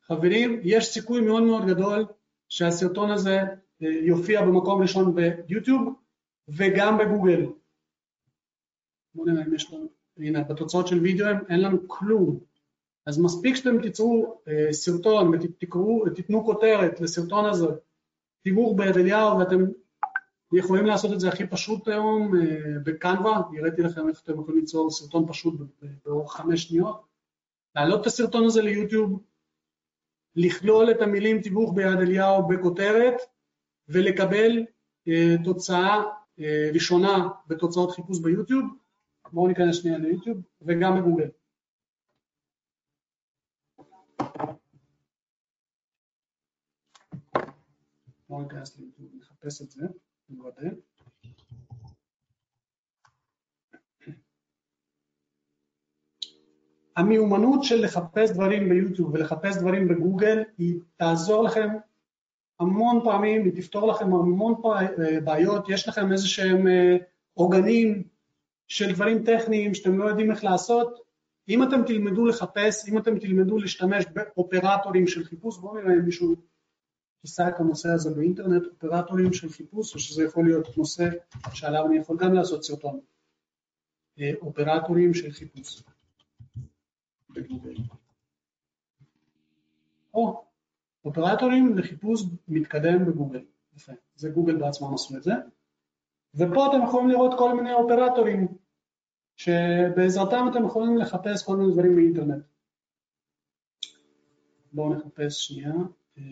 חברים, 0.02 0.60
יש 0.62 0.86
סיכוי 0.86 1.20
מאוד 1.20 1.42
מאוד 1.42 1.62
גדול 1.66 2.06
שהסרטון 2.48 3.10
הזה 3.10 3.38
אה, 3.82 3.88
יופיע 4.02 4.42
במקום 4.42 4.82
ראשון 4.82 5.14
ביוטיוב 5.14 6.00
וגם 6.56 6.98
בגוגל. 6.98 7.46
בואו 9.14 9.26
נראה 9.26 9.44
אם 9.46 9.54
יש 9.54 9.72
לנו, 9.72 9.86
הנה 10.16 10.42
בתוצאות 10.42 10.86
של 10.86 10.98
וידאו 10.98 11.26
אין 11.48 11.60
לנו 11.60 11.88
כלום, 11.88 12.40
אז 13.06 13.18
מספיק 13.18 13.56
שאתם 13.56 13.82
תיצרו 13.82 14.40
אה, 14.48 14.72
סרטון 14.72 15.32
ותיתנו 16.06 16.44
כותרת 16.44 17.00
לסרטון 17.00 17.44
הזה, 17.44 17.66
תיווך 18.42 18.78
ביד 18.78 18.96
אליהו 18.96 19.38
ואתם 19.38 19.64
יכולים 20.52 20.86
לעשות 20.86 21.12
את 21.12 21.20
זה 21.20 21.28
הכי 21.28 21.46
פשוט 21.46 21.88
היום 21.88 22.34
אה, 22.36 22.78
בקנווה, 22.84 23.42
הראיתי 23.58 23.82
לכם 23.82 24.08
איך 24.08 24.20
אתם 24.24 24.40
יכולים 24.40 24.60
ליצור 24.60 24.90
סרטון 24.90 25.28
פשוט 25.28 25.54
באורך 26.04 26.32
חמש 26.32 26.62
שניות, 26.62 27.04
להעלות 27.74 28.00
את 28.00 28.06
הסרטון 28.06 28.44
הזה 28.44 28.62
ליוטיוב, 28.62 29.22
לכלול 30.36 30.90
את 30.90 31.02
המילים 31.02 31.40
תיווך 31.40 31.74
ביד 31.74 31.98
אליהו 31.98 32.48
בכותרת 32.48 33.14
ולקבל 33.88 34.64
אה, 35.08 35.34
תוצאה 35.44 35.96
אה, 35.96 36.19
ראשונה 36.74 37.28
בתוצאות 37.46 37.90
חיפוש 37.90 38.20
ביוטיוב, 38.20 38.64
בואו 39.32 39.48
ניכנס 39.48 39.76
שנייה 39.76 39.98
ליוטיוב 39.98 40.38
וגם 40.62 41.00
בגוגל. 41.00 41.28
בואו 48.28 48.42
ניכנס 48.42 48.78
ליוטיוב, 48.78 49.10
נחפש 49.20 49.62
את 49.62 49.70
זה. 49.70 49.86
נוודא. 50.28 50.68
המיומנות 56.96 57.64
של 57.64 57.84
לחפש 57.84 58.30
דברים 58.30 58.68
ביוטיוב 58.68 59.14
ולחפש 59.14 59.56
דברים 59.56 59.88
בגוגל 59.88 60.42
היא 60.58 60.80
תעזור 60.96 61.44
לכם 61.44 61.68
המון 62.60 63.00
פעמים, 63.04 63.44
היא 63.44 63.52
תפתור 63.56 63.88
לכם 63.88 64.04
המון 64.04 64.62
בעיות, 65.24 65.68
יש 65.68 65.88
לכם 65.88 66.12
איזה 66.12 66.28
שהם 66.28 66.66
אה, 66.66 66.96
עוגנים 67.34 68.02
של 68.68 68.92
דברים 68.92 69.24
טכניים 69.24 69.74
שאתם 69.74 69.98
לא 69.98 70.04
יודעים 70.04 70.30
איך 70.30 70.44
לעשות, 70.44 71.00
אם 71.48 71.62
אתם 71.62 71.84
תלמדו 71.86 72.26
לחפש, 72.26 72.88
אם 72.88 72.98
אתם 72.98 73.18
תלמדו 73.18 73.58
להשתמש 73.58 74.04
באופרטורים 74.12 75.06
של 75.06 75.24
חיפוש, 75.24 75.58
בואו 75.58 75.74
נראה 75.74 75.94
אם 75.94 76.04
מישהו 76.04 76.34
כיסה 77.20 77.48
את 77.48 77.60
הנושא 77.60 77.88
הזה 77.88 78.10
באינטרנט, 78.10 78.62
אופרטורים 78.66 79.32
של 79.32 79.48
חיפוש, 79.48 79.94
או 79.94 79.98
שזה 79.98 80.24
יכול 80.24 80.44
להיות 80.44 80.78
נושא 80.78 81.08
שעליו 81.52 81.86
אני 81.86 81.98
יכול 81.98 82.16
גם 82.16 82.34
לעשות 82.34 82.64
סרטון. 82.64 83.00
אה, 84.20 84.30
אופרטורים 84.40 85.14
של 85.14 85.32
חיפוש. 85.32 85.82
או 90.14 90.44
אופרטורים 91.04 91.78
לחיפוש 91.78 92.22
מתקדם 92.48 93.04
בגוגל. 93.04 93.44
יפה, 93.76 93.92
זה 94.14 94.30
גוגל 94.30 94.56
בעצמם 94.56 94.94
עשו 94.94 95.16
את 95.16 95.22
זה. 95.22 95.32
ופה 96.34 96.66
אתם 96.66 96.84
יכולים 96.84 97.08
לראות 97.08 97.38
כל 97.38 97.54
מיני 97.54 97.72
אופרטורים 97.72 98.48
שבעזרתם 99.36 100.46
אתם 100.50 100.66
יכולים 100.66 100.98
לחפש 100.98 101.44
כל 101.46 101.56
מיני 101.56 101.72
דברים 101.72 101.96
באינטרנט. 101.96 102.44
בואו 104.72 104.94
נחפש 104.94 105.46
שנייה. 105.46 105.72
אה, 106.18 106.22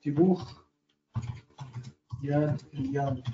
תיווך 0.00 0.64
יד 2.22 2.50
אל 2.74 2.84
יד. 2.84 3.24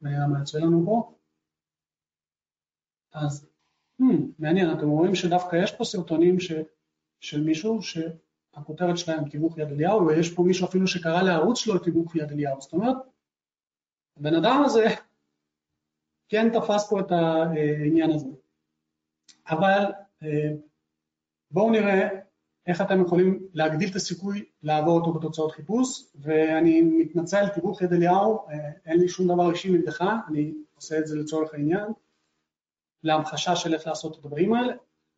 מה 0.00 0.38
יוצא 0.38 0.58
לנו 0.58 0.82
פה. 0.86 1.14
אז 3.12 3.46
hmm, 4.02 4.04
מעניין, 4.38 4.78
אתם 4.78 4.88
רואים 4.88 5.14
שדווקא 5.14 5.56
יש 5.56 5.72
פה 5.76 5.84
סרטונים 5.84 6.40
ש, 6.40 6.52
של 7.24 7.40
מישהו 7.40 7.80
שהכותרת 7.82 8.98
שלהם 8.98 9.28
תיווך 9.28 9.58
יד 9.58 9.68
אליהו, 9.68 10.06
ויש 10.06 10.34
פה 10.34 10.42
מישהו 10.42 10.66
אפילו 10.66 10.86
שקרא 10.86 11.22
לערוץ 11.22 11.58
שלו 11.58 11.78
תיווך 11.78 12.16
יד 12.16 12.32
אליהו. 12.32 12.60
זאת 12.60 12.72
אומרת, 12.72 12.96
הבן 14.16 14.34
אדם 14.34 14.62
הזה 14.64 14.84
כן 16.28 16.48
תפס 16.52 16.90
פה 16.90 17.00
את 17.00 17.12
העניין 17.12 18.10
הזה. 18.10 18.26
אבל 19.48 19.92
אה, 20.22 20.50
בואו 21.50 21.70
נראה 21.70 22.08
איך 22.66 22.80
אתם 22.80 23.02
יכולים 23.02 23.46
להגדיל 23.54 23.90
את 23.90 23.96
הסיכוי 23.96 24.44
לעבור 24.62 25.00
אותו 25.00 25.12
בתוצאות 25.12 25.52
חיפוש, 25.52 26.12
ואני 26.14 26.82
מתנצל, 26.82 27.48
תיווך 27.48 27.82
יד 27.82 27.92
אליהו, 27.92 28.48
אה, 28.48 28.70
אין 28.86 29.00
לי 29.00 29.08
שום 29.08 29.28
דבר 29.28 29.50
אישי 29.50 29.72
נגדך, 29.72 30.04
אני 30.28 30.54
עושה 30.74 30.98
את 30.98 31.06
זה 31.06 31.16
לצורך 31.16 31.54
העניין, 31.54 31.86
להמחשה 33.02 33.56
של 33.56 33.74
איך 33.74 33.86
לעשות 33.86 34.12
את 34.12 34.24
הדברים 34.24 34.54
האלה. 34.54 34.74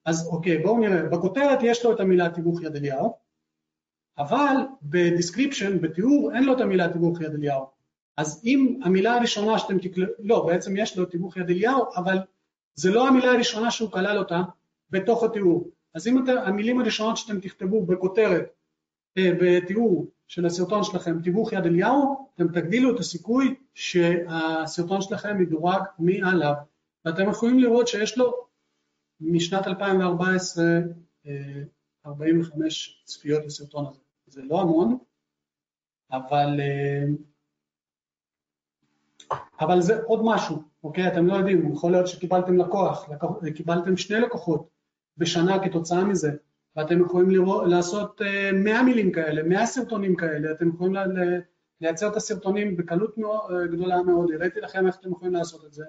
אז 0.07 0.28
אוקיי, 0.28 0.59
בואו 0.59 0.78
נראה, 0.78 1.03
בכותרת 1.03 1.59
יש 1.62 1.85
לו 1.85 1.93
את 1.93 2.01
המילה 2.01 2.31
תיווך 2.31 2.62
יד 2.62 2.77
אליהו, 2.77 3.16
אבל 4.19 4.55
ב 4.82 4.90
description, 4.90 5.81
בתיאור, 5.81 6.31
אין 6.35 6.45
לו 6.45 6.53
את 6.53 6.61
המילה 6.61 6.93
תיווך 6.93 7.20
יד 7.20 7.35
אליהו. 7.35 7.66
אז 8.16 8.43
אם 8.45 8.81
המילה 8.83 9.16
הראשונה 9.16 9.59
שאתם 9.59 9.78
תקלטו, 9.78 10.12
לא, 10.19 10.47
בעצם 10.47 10.77
יש 10.77 10.99
לו 10.99 11.05
תיווך 11.05 11.37
יד 11.37 11.51
אליהו, 11.51 11.85
אבל 11.97 12.19
זה 12.74 12.91
לא 12.91 13.09
המילה 13.09 13.33
הראשונה 13.33 13.70
שהוא 13.70 13.91
כלל 13.91 14.19
אותה 14.19 14.43
בתוך 14.91 15.24
התיאור. 15.24 15.70
אז 15.95 16.07
אם 16.07 16.24
אתם, 16.24 16.37
המילים 16.45 16.81
הראשונות 16.81 17.16
שאתם 17.16 17.41
תכתבו 17.41 17.87
בכותרת, 17.87 18.45
אה, 19.19 19.31
בתיאור 19.41 20.07
של 20.28 20.47
הסרטון 20.47 20.85
שלכם, 20.85 21.23
תיווך 21.23 21.53
יד 21.53 21.66
אליהו, 21.66 22.28
אתם 22.35 22.49
תגדילו 22.49 22.95
את 22.95 23.01
הסיכוי 23.01 23.55
שהסרטון 23.74 25.03
שלכם 25.03 25.43
ידורג 25.43 25.83
מעליו. 25.99 26.55
ואתם 27.05 27.31
יכולים 27.31 27.59
לראות 27.59 27.89
שיש 27.89 28.19
לו 28.19 28.45
משנת 29.20 29.66
2014 29.66 30.64
45 32.06 33.01
אה, 33.01 33.06
צפיות 33.06 33.44
לסרטון 33.44 33.86
הזה. 33.86 34.01
זה 34.26 34.43
לא 34.43 34.60
המון, 34.60 34.98
אבל, 36.12 36.60
אה, 36.60 37.05
אבל 39.60 39.80
זה 39.80 40.02
עוד 40.02 40.20
משהו, 40.24 40.62
אוקיי? 40.84 41.09
אתם 41.09 41.26
לא 41.26 41.34
יודעים, 41.34 41.72
יכול 41.72 41.93
להיות 41.93 42.06
שקיבלתם 42.06 42.56
לקוח, 42.56 43.09
קיבלתם 43.55 43.97
שני 43.97 44.20
לקוחות, 44.20 44.68
בשנה 45.16 45.64
כתוצאה 45.64 46.05
מזה, 46.05 46.30
ואתם 46.76 47.01
יכולים 47.01 47.30
לראות, 47.30 47.68
לעשות 47.68 48.20
100 48.64 48.76
אה, 48.76 48.82
מילים 48.82 49.12
כאלה, 49.12 49.43
100 49.43 49.66
סרטונים 49.66 50.16
כאלה, 50.16 50.52
אתם 50.52 50.68
יכולים 50.68 50.94
לייצר 51.80 52.09
את 52.09 52.16
הסרטונים 52.16 52.76
בקלות 52.76 53.14
גדולה 53.72 54.02
מאוד, 54.02 54.30
הראיתי 54.34 54.60
לכם 54.60 54.86
איך 54.86 54.97
אתם 55.01 55.12
יכולים 55.12 55.34
לעשות 55.34 55.64
את 55.64 55.72
זה. 55.72 55.84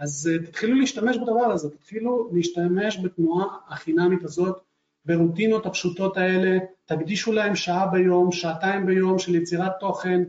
אז 0.00 0.30
אה, 0.32 0.46
תתחילו 0.46 0.74
להשתמש 0.74 1.16
בדבר 1.16 1.44
הזה, 1.52 1.70
תתחילו 1.70 2.30
להשתמש 2.32 2.98
בתנועה 3.02 3.46
החינמית 3.68 4.24
הזאת, 4.24 4.60
ברוטינות 5.04 5.66
הפשוטות 5.66 6.16
האלה, 6.16 6.58
תקדישו 6.84 7.32
להם 7.32 7.56
שעה 7.56 7.86
ביום, 7.86 8.32
שעתיים 8.32 8.86
ביום 8.86 9.18
של 9.18 9.34
יצירת 9.34 9.72
תוכן 9.80 10.22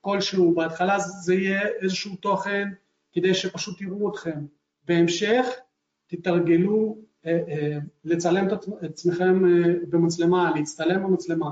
כלשהו, 0.00 0.54
בהתחלה 0.54 0.98
זה 0.98 1.34
יהיה 1.34 1.68
איזשהו 1.82 2.16
תוכן 2.16 2.68
כדי 3.12 3.34
שפשוט 3.34 3.80
יראו 3.80 4.10
אתכם, 4.10 4.46
בהמשך 4.88 5.46
תתרגלו 6.06 6.98
אה, 7.26 7.38
אה, 7.48 7.78
לצלם 8.04 8.46
את 8.48 8.52
עצמכם 8.82 9.42
במצלמה, 9.88 10.52
להצטלם 10.56 11.02
במצלמה. 11.02 11.50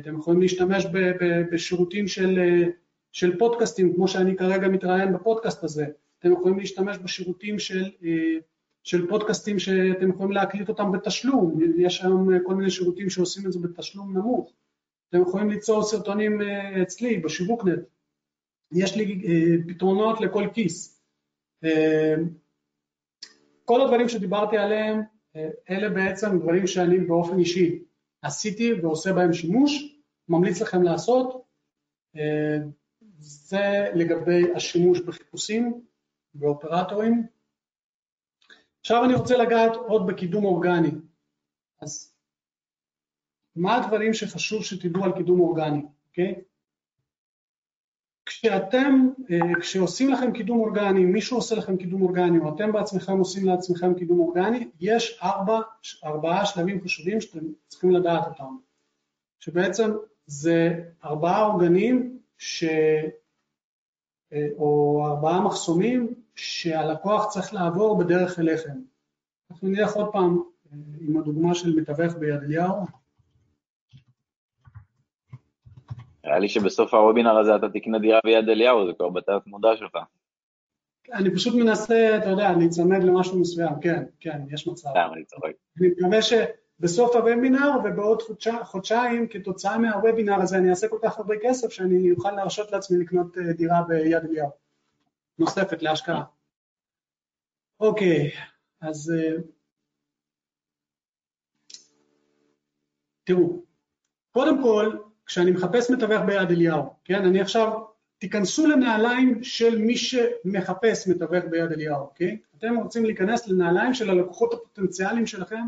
אתם 0.00 0.18
יכולים 0.18 0.40
להשתמש 0.40 0.86
בשירותים 1.52 2.08
של, 2.08 2.38
של 3.12 3.38
פודקאסטים, 3.38 3.94
כמו 3.94 4.08
שאני 4.08 4.36
כרגע 4.36 4.68
מתראיין 4.68 5.12
בפודקאסט 5.12 5.64
הזה. 5.64 5.86
אתם 6.18 6.32
יכולים 6.32 6.58
להשתמש 6.58 6.98
בשירותים 6.98 7.58
של, 7.58 7.90
של 8.82 9.08
פודקאסטים 9.08 9.58
שאתם 9.58 10.10
יכולים 10.10 10.32
להקליט 10.32 10.68
אותם 10.68 10.92
בתשלום. 10.92 11.58
יש 11.78 12.04
היום 12.04 12.28
כל 12.46 12.54
מיני 12.54 12.70
שירותים 12.70 13.10
שעושים 13.10 13.46
את 13.46 13.52
זה 13.52 13.58
בתשלום 13.58 14.16
נמוך. 14.16 14.52
אתם 15.08 15.22
יכולים 15.22 15.50
ליצור 15.50 15.82
סרטונים 15.82 16.40
אצלי, 16.82 17.18
בשיווקנט. 17.18 17.78
יש 18.72 18.96
לי 18.96 19.22
פתרונות 19.68 20.20
לכל 20.20 20.44
כיס. 20.54 21.02
כל 23.64 23.80
הדברים 23.80 24.08
שדיברתי 24.08 24.56
עליהם, 24.56 25.00
אלה 25.70 25.88
בעצם 25.88 26.38
דברים 26.38 26.66
שאני 26.66 26.98
באופן 26.98 27.38
אישי 27.38 27.82
עשיתי 28.22 28.72
ועושה 28.72 29.12
בהם 29.12 29.32
שימוש, 29.32 29.98
ממליץ 30.28 30.60
לכם 30.60 30.82
לעשות. 30.82 31.44
זה 33.18 33.86
לגבי 33.94 34.52
השימוש 34.54 35.00
בחיפושים, 35.00 35.80
באופרטורים. 36.34 37.26
עכשיו 38.80 39.04
אני 39.04 39.14
רוצה 39.14 39.36
לגעת 39.36 39.76
עוד 39.76 40.06
בקידום 40.06 40.44
אורגני. 40.44 40.90
אז 41.80 42.14
מה 43.56 43.76
הדברים 43.76 44.14
שחשוב 44.14 44.64
שתדעו 44.64 45.04
על 45.04 45.12
קידום 45.12 45.40
אורגני, 45.40 45.82
אוקיי? 46.08 46.34
כשאתם, 48.26 49.08
אה, 49.30 49.60
כשעושים 49.60 50.10
לכם 50.10 50.32
קידום 50.32 50.60
אורגני, 50.60 51.04
מישהו 51.04 51.36
עושה 51.36 51.54
לכם 51.54 51.76
קידום 51.76 52.02
אורגני, 52.02 52.38
או 52.38 52.54
אתם 52.54 52.72
בעצמכם 52.72 53.18
עושים 53.18 53.46
לעצמכם 53.46 53.94
קידום 53.94 54.20
אורגני, 54.20 54.68
יש 54.80 55.18
ארבע, 55.22 55.60
ארבעה 56.04 56.46
שלבים 56.46 56.80
חשובים 56.84 57.20
שאתם 57.20 57.46
צריכים 57.66 57.90
לדעת 57.90 58.26
אותם, 58.26 58.56
שבעצם 59.40 59.90
זה 60.26 60.84
ארבעה 61.04 61.46
אורגנים 61.46 62.18
ש... 62.38 62.64
אה, 64.32 64.46
או 64.56 65.02
ארבעה 65.06 65.40
מחסומים 65.40 66.14
שהלקוח 66.34 67.28
צריך 67.28 67.54
לעבור 67.54 67.98
בדרך 67.98 68.38
אליכם. 68.38 68.78
אנחנו 69.50 69.68
נלך 69.68 69.92
עוד 69.96 70.12
פעם 70.12 70.42
אה, 70.72 70.78
עם 71.00 71.16
הדוגמה 71.16 71.54
של 71.54 71.76
מתווך 71.76 72.14
ביד 72.14 72.42
אליהו. 72.42 72.86
נראה 76.24 76.38
לי 76.38 76.48
שבסוף 76.48 76.94
הוובינר 76.94 77.38
הזה 77.38 77.56
אתה 77.56 77.68
תקנה 77.68 77.98
דירה 77.98 78.18
ביד 78.24 78.48
אליהו, 78.48 78.86
זה 78.86 78.92
כבר 78.92 79.08
בתת 79.08 79.46
מודע 79.46 79.76
שלך. 79.76 79.98
אני 81.12 81.34
פשוט 81.34 81.54
מנסה, 81.54 82.16
אתה 82.18 82.28
יודע, 82.28 82.52
להיצמד 82.52 83.02
למשהו 83.02 83.40
מסוים, 83.40 83.72
כן, 83.80 84.04
כן, 84.20 84.40
יש 84.50 84.68
מצב. 84.68 84.88
אני 84.88 85.24
צוחק. 85.24 85.52
אני 85.80 85.88
שבסוף 86.80 87.16
הוובינר 87.16 87.70
ובעוד 87.84 88.22
חודשיים, 88.62 89.28
כתוצאה 89.28 89.78
מהוובינר 89.78 90.40
הזה, 90.40 90.56
אני 90.56 90.70
אעשה 90.70 90.88
כל 90.88 90.98
כך 91.02 91.18
הרבה 91.18 91.34
כסף 91.42 91.68
שאני 91.68 92.12
אוכל 92.12 92.30
להרשות 92.30 92.72
לעצמי 92.72 92.98
לקנות 92.98 93.38
אה, 93.38 93.52
דירה 93.52 93.82
ביד 93.88 94.24
אליהו. 94.24 94.50
נוספת 95.38 95.82
להשקעה. 95.82 96.24
אוקיי, 97.80 98.30
אז 98.80 99.12
אה, 99.16 99.36
תראו, 103.24 103.62
קודם 104.32 104.62
כל, 104.62 104.96
כשאני 105.26 105.50
מחפש 105.50 105.90
מתווך 105.90 106.22
ביד 106.26 106.50
אליהו, 106.50 106.94
כן, 107.04 107.24
אני 107.24 107.40
עכשיו, 107.40 107.84
תיכנסו 108.18 108.66
לנעליים 108.66 109.44
של 109.44 109.78
מי 109.78 109.96
שמחפש 109.96 111.08
מתווך 111.08 111.44
ביד 111.50 111.72
אליהו, 111.72 112.00
אוקיי? 112.00 112.38
אתם 112.58 112.76
רוצים 112.76 113.04
להיכנס 113.04 113.48
לנעליים 113.48 113.94
של 113.94 114.10
הלקוחות 114.10 114.54
הפוטנציאליים 114.54 115.26
שלכם 115.26 115.62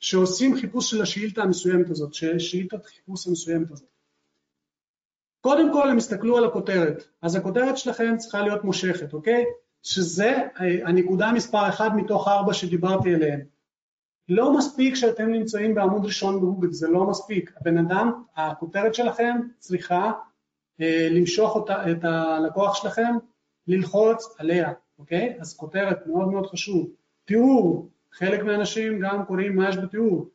שעושים 0.00 0.56
חיפוש 0.56 0.90
של 0.90 1.02
השאילתה 1.02 1.42
המסוימת 1.42 1.90
הזאת, 1.90 2.14
שאילתת 2.14 2.86
חיפוש 2.86 3.26
המסוימת 3.26 3.70
הזאת. 3.70 3.88
קודם 5.40 5.72
כל 5.72 5.90
הם 5.90 5.98
יסתכלו 5.98 6.36
על 6.36 6.44
הכותרת, 6.44 7.04
אז 7.22 7.34
הכותרת 7.34 7.78
שלכם 7.78 8.16
צריכה 8.16 8.40
להיות 8.42 8.64
מושכת, 8.64 9.12
אוקיי? 9.12 9.44
שזה 9.82 10.36
אה, 10.60 10.88
הנקודה 10.88 11.32
מספר 11.32 11.68
1 11.68 11.92
מתוך 11.96 12.28
4 12.28 12.52
שדיברתי 12.54 13.14
עליהן. 13.14 13.40
לא 14.28 14.56
מספיק 14.58 14.94
שאתם 14.94 15.26
נמצאים 15.26 15.74
בעמוד 15.74 16.04
ראשון 16.04 16.36
בגוגל, 16.36 16.72
זה 16.72 16.88
לא 16.88 17.06
מספיק. 17.06 17.52
הבן 17.60 17.78
אדם, 17.78 18.22
הכותרת 18.36 18.94
שלכם 18.94 19.36
צריכה 19.58 20.12
אה, 20.80 21.08
למשוך 21.10 21.54
אותה, 21.54 21.90
את 21.90 22.04
הלקוח 22.04 22.82
שלכם, 22.82 23.14
ללחוץ 23.66 24.34
עליה, 24.38 24.72
אוקיי? 24.98 25.36
אז 25.40 25.56
כותרת 25.56 26.06
מאוד 26.06 26.28
מאוד 26.28 26.46
חשוב. 26.46 26.90
תיאור, 27.24 27.88
חלק 28.18 28.44
מהאנשים 28.44 29.00
גם 29.00 29.24
קוראים 29.24 29.56
מה 29.56 29.68
יש 29.68 29.76
בתיאור. 29.76 30.30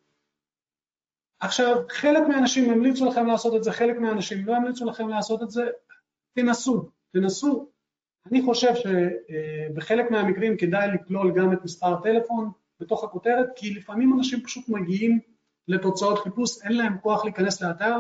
עכשיו, 1.40 1.76
חלק 1.90 2.28
מהאנשים 2.28 2.70
המליצו 2.70 3.06
לכם 3.06 3.26
לעשות 3.26 3.56
את 3.56 3.64
זה, 3.64 3.72
חלק 3.72 3.98
מהאנשים 3.98 4.46
לא 4.46 4.56
המליצו 4.56 4.86
לכם 4.86 5.10
לעשות 5.10 5.44
את 5.44 5.52
זה, 5.52 5.62
תנסו, 6.34 6.90
תנסו. 7.14 7.70
אני 8.32 8.42
חושב 8.42 8.74
שבחלק 8.76 10.12
מהמקרים 10.12 10.58
כדאי 10.58 10.88
לכלול 10.94 11.32
גם 11.36 11.54
את 11.54 11.64
מספר 11.64 11.94
הטלפון 11.94 12.52
בתוך 12.80 13.04
הכותרת, 13.04 13.48
כי 13.56 13.74
לפעמים 13.74 14.14
אנשים 14.18 14.44
פשוט 14.44 14.70
מגיעים 14.70 15.20
לתוצאות 15.68 16.20
חיפוש, 16.20 16.62
אין 16.64 16.78
להם 16.78 16.98
כוח 16.98 17.26
להיכנס 17.26 17.62
לאתר, 17.62 17.98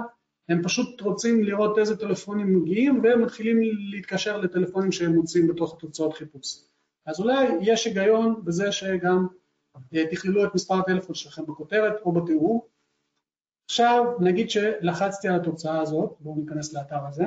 הם 0.49 0.63
פשוט 0.63 1.01
רוצים 1.01 1.43
לראות 1.43 1.77
איזה 1.77 1.97
טלפונים 1.97 2.61
מגיעים 2.61 3.03
והם 3.03 3.21
מתחילים 3.21 3.59
להתקשר 3.91 4.37
לטלפונים 4.37 4.91
שהם 4.91 5.15
מוצאים 5.15 5.47
בתוך 5.47 5.77
תוצאות 5.79 6.13
חיפוש. 6.13 6.63
אז 7.05 7.19
אולי 7.19 7.47
יש 7.61 7.87
היגיון 7.87 8.41
בזה 8.43 8.71
שגם 8.71 9.17
אה, 9.17 9.40
תכללו 10.11 10.45
את 10.45 10.56
מספר 10.56 10.73
הטלפון 10.80 11.15
שלכם 11.15 11.45
בכותרת 11.45 12.02
או 12.02 12.11
בתיאור, 12.11 12.68
עכשיו 13.65 14.03
נגיד 14.19 14.49
שלחצתי 14.49 15.27
על 15.27 15.35
התוצאה 15.35 15.81
הזאת, 15.81 16.15
בואו 16.19 16.35
ניכנס 16.35 16.73
לאתר 16.73 17.06
הזה, 17.06 17.23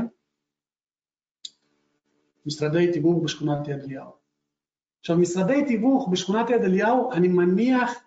משרדי 2.47 2.93
תיווך 2.93 3.23
בשכונת 3.25 3.69
יד 3.69 3.81
אליהו. 3.81 4.11
עכשיו 5.01 5.16
משרדי 5.16 5.65
תיווך 5.66 6.09
בשכונת 6.12 6.51
יד 6.51 6.62
אליהו, 6.62 7.12
אני 7.12 7.29
מניח 7.29 8.05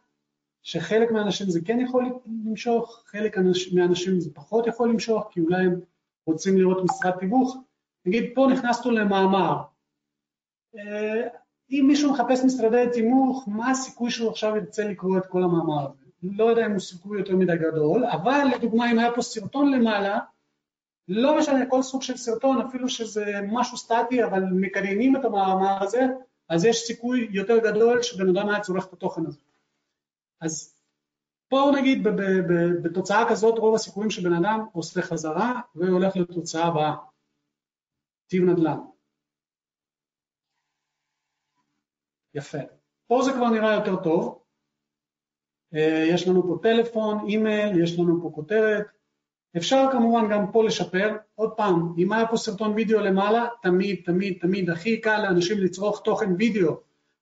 שחלק 0.62 1.12
מהאנשים 1.12 1.50
זה 1.50 1.60
כן 1.66 1.80
יכול 1.80 2.20
למשוך, 2.46 3.04
חלק 3.06 3.38
מהאנשים 3.74 4.20
זה 4.20 4.34
פחות 4.34 4.68
יכול 4.68 4.90
למשוך, 4.90 5.28
כי 5.32 5.40
אולי 5.40 5.66
הם 5.66 5.80
רוצים 6.26 6.58
לראות 6.58 6.84
משרד 6.84 7.20
תיווך. 7.20 7.58
נגיד 8.06 8.32
פה 8.36 8.48
נכנסנו 8.54 8.92
למאמר, 8.92 9.64
אה, 10.76 11.28
אם 11.72 11.86
מישהו 11.88 12.14
מחפש 12.14 12.44
משרדי 12.46 12.86
תיווך, 12.94 13.44
מה 13.48 13.72
הסיכוי 13.72 14.12
שהוא 14.12 14.30
עכשיו 14.30 14.56
ירצה 14.56 14.84
לקרוא 14.84 15.18
את 15.18 15.26
כל 15.26 15.44
המאמר 15.44 15.86
הזה? 15.86 16.08
לא 16.24 16.46
יודע 16.46 16.66
אם 16.66 16.72
הוא 16.72 16.80
סיכוי 16.80 17.20
יותר 17.20 17.36
מדי 17.36 17.58
גדול, 17.58 18.06
אבל 18.06 18.44
לדוגמה 18.56 18.92
אם 18.92 19.00
היה 19.00 19.16
פה 19.16 19.22
סרטון 19.22 19.72
למעלה, 19.72 20.20
לא 21.08 21.38
משנה 21.38 21.66
כל 21.66 21.82
סוג 21.82 22.02
של 22.02 22.18
סרטון, 22.18 22.62
אפילו 22.62 22.90
שזה 22.90 23.26
משהו 23.52 23.78
סטטי, 23.78 24.24
אבל 24.24 24.44
מקריינים 24.44 25.16
את 25.16 25.26
המאמר 25.26 25.84
הזה, 25.84 26.08
אז 26.50 26.66
יש 26.66 26.78
סיכוי 26.78 27.28
יותר 27.32 27.58
גדול 27.58 28.02
שבן 28.02 28.30
אדם 28.30 28.50
היה 28.50 28.60
צורך 28.60 28.88
את 28.88 28.94
התוכן 28.94 29.26
הזה. 29.26 29.40
אז 30.42 30.76
פה 31.50 31.72
נגיד 31.76 32.04
בתוצאה 32.84 33.30
כזאת 33.30 33.60
רוב 33.60 33.76
הסיכויים 33.76 34.12
שבן 34.12 34.34
אדם 34.34 34.66
עושה 34.72 35.02
חזרה 35.02 35.62
והולך 35.76 36.16
לתוצאה 36.16 36.66
הבאה, 36.66 36.96
טיב 38.28 38.44
נדל"ן. 38.44 38.78
יפה. 42.38 42.58
פה 43.08 43.22
זה 43.26 43.32
כבר 43.32 43.50
נראה 43.50 43.74
יותר 43.74 43.96
טוב, 43.96 44.40
אה, 45.76 46.06
יש 46.10 46.28
לנו 46.28 46.44
פה 46.44 46.60
טלפון, 46.64 47.26
אימייל, 47.28 47.84
יש 47.84 48.00
לנו 48.00 48.22
פה 48.22 48.32
כותרת. 48.36 48.86
אפשר 49.58 49.86
כמובן 49.92 50.30
גם 50.32 50.52
פה 50.52 50.64
לשפר. 50.64 51.16
עוד 51.36 51.52
פעם, 51.58 51.94
אם 51.98 52.14
היה 52.14 52.28
פה 52.28 52.38
סרטון 52.38 52.74
וידאו 52.74 53.00
למעלה, 53.00 53.48
תמיד, 53.62 54.02
תמיד, 54.06 54.38
תמיד 54.42 54.70
הכי 54.70 55.02
קל 55.02 55.22
לאנשים 55.22 55.58
לצרוך 55.58 56.02
תוכן 56.04 56.36
וידאו. 56.38 56.80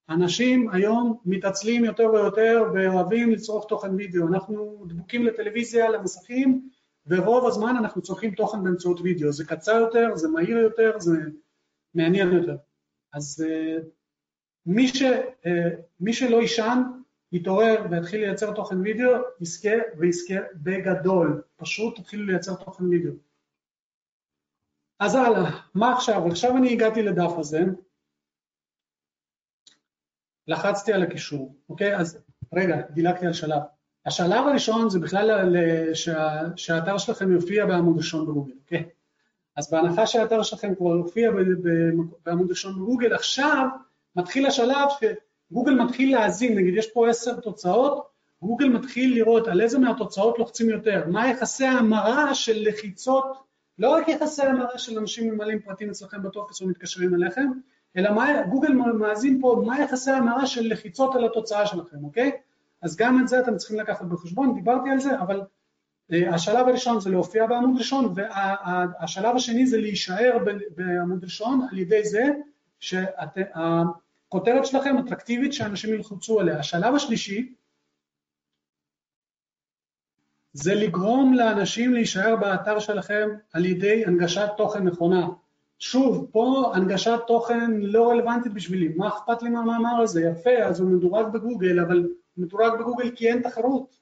אנשים 0.10 0.70
היום 0.70 1.20
מתעצלים 1.26 1.86
יותר 1.86 2.10
ויותר 2.14 2.64
ואוהבים 2.74 3.32
לצרוך 3.32 3.66
תוכן 3.68 3.96
וידאו. 3.96 4.28
אנחנו 4.28 4.86
דבוקים 4.88 5.26
לטלוויזיה, 5.26 5.90
למסכים, 5.90 6.70
ורוב 7.08 7.48
הזמן 7.48 7.76
אנחנו 7.78 8.02
צורכים 8.02 8.32
תוכן 8.32 8.64
באמצעות 8.64 9.02
וידאו. 9.02 9.32
זה 9.32 9.46
קצר 9.46 9.76
יותר, 9.76 10.16
זה 10.16 10.28
מהיר 10.28 10.58
יותר, 10.58 11.00
זה 11.00 11.18
מעניין 11.94 12.32
יותר. 12.32 12.56
אז 13.14 13.46
uh, 13.48 13.82
מי, 14.66 14.88
ש, 14.88 15.02
uh, 15.02 15.48
מי 16.00 16.14
שלא 16.14 16.42
יישן, 16.42 16.82
יתעורר 17.32 17.86
ויתחיל 17.92 18.22
לייצר 18.22 18.54
תוכן 18.54 18.82
וידאו, 18.82 19.12
יזכה 19.42 19.70
ויזכה 19.98 20.34
בגדול, 20.56 21.42
פשוט 21.56 22.00
תתחילו 22.00 22.26
לייצר 22.26 22.56
תוכן 22.56 22.84
וידאו. 22.84 23.14
אז 25.00 25.16
הלאה, 25.16 25.60
מה 25.74 25.94
עכשיו? 25.94 26.28
עכשיו 26.28 26.58
אני 26.58 26.74
הגעתי 26.74 27.02
לדף 27.02 27.32
הזה, 27.38 27.60
לחצתי 30.48 30.94
על 30.94 31.04
הקישור, 31.04 31.56
אוקיי? 31.70 31.98
אז 31.98 32.24
רגע, 32.54 32.82
דילגתי 32.90 33.26
על 33.26 33.34
שלב. 33.34 33.62
השלב 34.06 34.48
הראשון 34.48 34.90
זה 34.90 35.00
בכלל 35.00 35.56
שה, 35.94 36.42
שהאתר 36.56 36.98
שלכם 36.98 37.32
יופיע 37.32 37.66
בעמוד 37.66 37.98
ראשון 37.98 38.28
בגוגל, 38.28 38.54
אוקיי? 38.64 38.90
אז 39.56 39.72
בהנחה 39.72 40.08
שהאתר 40.08 40.44
שלכם 40.44 40.76
כבר 40.76 40.96
יופיע 40.96 41.32
בעמוד 42.24 42.50
ראשון 42.50 42.76
בגוגל, 42.76 43.14
עכשיו 43.14 43.68
מתחיל 44.16 44.46
השלב 44.46 44.90
ש... 45.00 45.04
גוגל 45.52 45.74
מתחיל 45.74 46.12
להאזין, 46.12 46.58
נגיד 46.58 46.74
יש 46.78 46.92
פה 46.92 47.10
עשר 47.10 47.40
תוצאות, 47.40 48.08
גוגל 48.42 48.70
מתחיל 48.70 49.16
לראות 49.16 49.48
על 49.48 49.62
איזה 49.62 49.80
מהתוצאות 49.80 50.40
לוחצים 50.40 50.70
יותר, 50.70 51.04
מה 51.08 51.30
יחסי 51.30 51.66
ההמרה 51.66 52.36
של 52.36 52.68
לחיצות, 52.68 53.26
לא 53.80 53.90
רק 53.90 54.08
יחסי 54.08 54.42
ההמרה 54.42 54.78
של 54.78 55.00
אנשים 55.00 55.34
ממלאים 55.34 55.60
פרטים 55.60 55.90
אצלכם 55.90 56.24
בטופס 56.24 56.62
או 56.62 56.68
מתקשרים 56.68 57.16
אליכם, 57.16 57.52
אלא 57.98 58.12
מה, 58.12 58.42
גוגל 58.50 58.74
מאזין 58.74 59.42
פה 59.42 59.64
מה 59.66 59.80
יחסי 59.82 60.12
ההמרה 60.12 60.46
של 60.46 60.68
לחיצות 60.72 61.16
על 61.16 61.26
התוצאה 61.26 61.66
שלכם, 61.66 62.04
אוקיי? 62.04 62.32
אז 62.82 62.96
גם 62.96 63.22
את 63.22 63.28
זה 63.28 63.40
אתם 63.40 63.58
צריכים 63.58 63.80
לקחת 63.80 64.06
בחשבון, 64.06 64.54
דיברתי 64.54 64.90
על 64.90 65.00
זה, 65.00 65.20
אבל 65.20 65.42
uh, 66.12 66.16
השלב 66.34 66.68
הראשון 66.68 67.00
זה 67.00 67.10
להופיע 67.10 67.48
בעמוד 67.48 67.78
ראשון, 67.78 68.14
והשלב 68.16 69.36
השני 69.36 69.68
זה 69.68 69.78
להישאר 69.78 70.38
בעמוד 70.76 71.24
ראשון 71.24 71.68
על 71.72 71.78
ידי 71.78 72.04
זה 72.04 72.30
שאת, 72.80 73.38
הכותרת 74.36 74.66
שלכם 74.66 74.98
אטרקטיבית 74.98 75.54
שאנשים 75.54 75.94
ילחצו 75.94 76.40
עליה. 76.40 76.60
השלב 76.60 76.96
השלישי 76.96 77.56
זה 80.54 80.76
לגרום 80.76 81.34
לאנשים 81.34 81.94
להישאר 81.94 82.36
באתר 82.36 82.80
שלכם 82.80 83.30
על 83.54 83.66
ידי 83.66 84.06
הנגשת 84.06 84.50
תוכן 84.58 84.84
נכונה. 84.84 85.28
שוב, 85.80 86.30
פה 86.32 86.72
הנגשת 86.76 87.20
תוכן 87.28 87.72
לא 87.72 88.10
רלוונטית 88.10 88.54
בשבילי, 88.54 88.94
מה 88.96 89.08
אכפת 89.08 89.44
לי 89.44 89.50
מהמאמר 89.50 90.02
הזה? 90.02 90.22
יפה, 90.22 90.64
אז 90.66 90.80
הוא 90.80 90.90
מדורג 90.90 91.34
בגוגל, 91.34 91.80
אבל 91.80 92.10
מדורג 92.38 92.80
בגוגל 92.80 93.16
כי 93.16 93.28
אין 93.28 93.42
תחרות. 93.42 93.96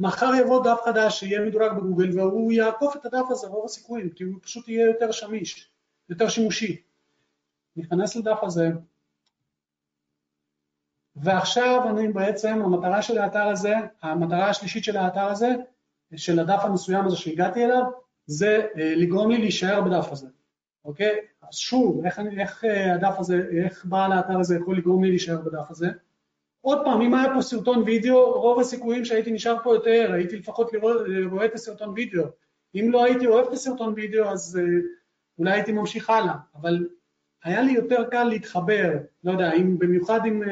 מחר 0.00 0.30
יבוא 0.40 0.64
דף 0.64 0.80
חדש 0.84 1.20
שיהיה 1.20 1.40
מדורג 1.40 1.72
בגוגל 1.72 2.18
והוא 2.18 2.52
יעקוף 2.52 2.96
את 2.96 3.06
הדף 3.06 3.26
הזה 3.30 3.46
רוב 3.46 3.64
הסיכויים, 3.64 4.10
כי 4.10 4.24
הוא 4.24 4.34
פשוט 4.42 4.68
יהיה 4.68 4.86
יותר 4.86 5.12
שמיש, 5.12 5.70
יותר 6.08 6.28
שימושי. 6.28 6.82
ניכנס 7.76 8.16
לדף 8.16 8.38
הזה, 8.42 8.68
ועכשיו 11.16 11.88
אני 11.90 12.08
בעצם, 12.08 12.62
המטרה 12.64 13.02
של 13.02 13.18
האתר 13.18 13.48
הזה, 13.48 13.74
המטרה 14.02 14.48
השלישית 14.48 14.84
של 14.84 14.96
האתר 14.96 15.24
הזה, 15.24 15.54
של 16.16 16.38
הדף 16.38 16.60
המסוים 16.64 17.06
הזה 17.06 17.16
שהגעתי 17.16 17.64
אליו, 17.64 17.82
זה 18.26 18.66
אה, 18.78 18.94
לגרום 18.96 19.30
לי 19.30 19.38
להישאר 19.38 19.80
בדף 19.80 20.12
הזה, 20.12 20.26
אוקיי? 20.84 21.18
אז 21.42 21.56
שוב, 21.56 22.04
איך, 22.04 22.20
איך 22.38 22.64
אה, 22.64 22.94
הדף 22.94 23.14
הזה, 23.18 23.48
איך 23.64 23.84
בעל 23.84 24.12
האתר 24.12 24.40
הזה 24.40 24.56
יכול 24.56 24.76
לגרום 24.76 25.04
לי 25.04 25.10
להישאר 25.10 25.40
בדף 25.40 25.70
הזה? 25.70 25.88
עוד 26.60 26.78
פעם, 26.84 27.00
אם 27.00 27.14
היה 27.14 27.34
פה 27.34 27.42
סרטון 27.42 27.82
וידאו, 27.82 28.32
רוב 28.32 28.60
הסיכויים 28.60 29.04
שהייתי 29.04 29.32
נשאר 29.32 29.56
פה 29.62 29.74
יותר, 29.74 30.12
הייתי 30.12 30.36
לפחות 30.36 30.72
לראות, 30.72 30.96
רואה 31.30 31.44
את 31.44 31.54
הסרטון 31.54 31.92
וידאו. 31.96 32.24
אם 32.74 32.88
לא 32.92 33.04
הייתי 33.04 33.26
אוהב 33.26 33.46
את 33.46 33.52
הסרטון 33.52 33.92
וידאו, 33.96 34.24
אז 34.24 34.60
אה, 34.62 34.80
אולי 35.38 35.52
הייתי 35.52 35.72
ממשיך 35.72 36.10
הלאה, 36.10 36.34
אבל 36.54 36.88
היה 37.44 37.62
לי 37.62 37.72
יותר 37.72 38.04
קל 38.10 38.24
להתחבר, 38.24 38.92
לא 39.24 39.32
יודע, 39.32 39.52
אם, 39.52 39.78
במיוחד 39.78 40.20
אם 40.26 40.42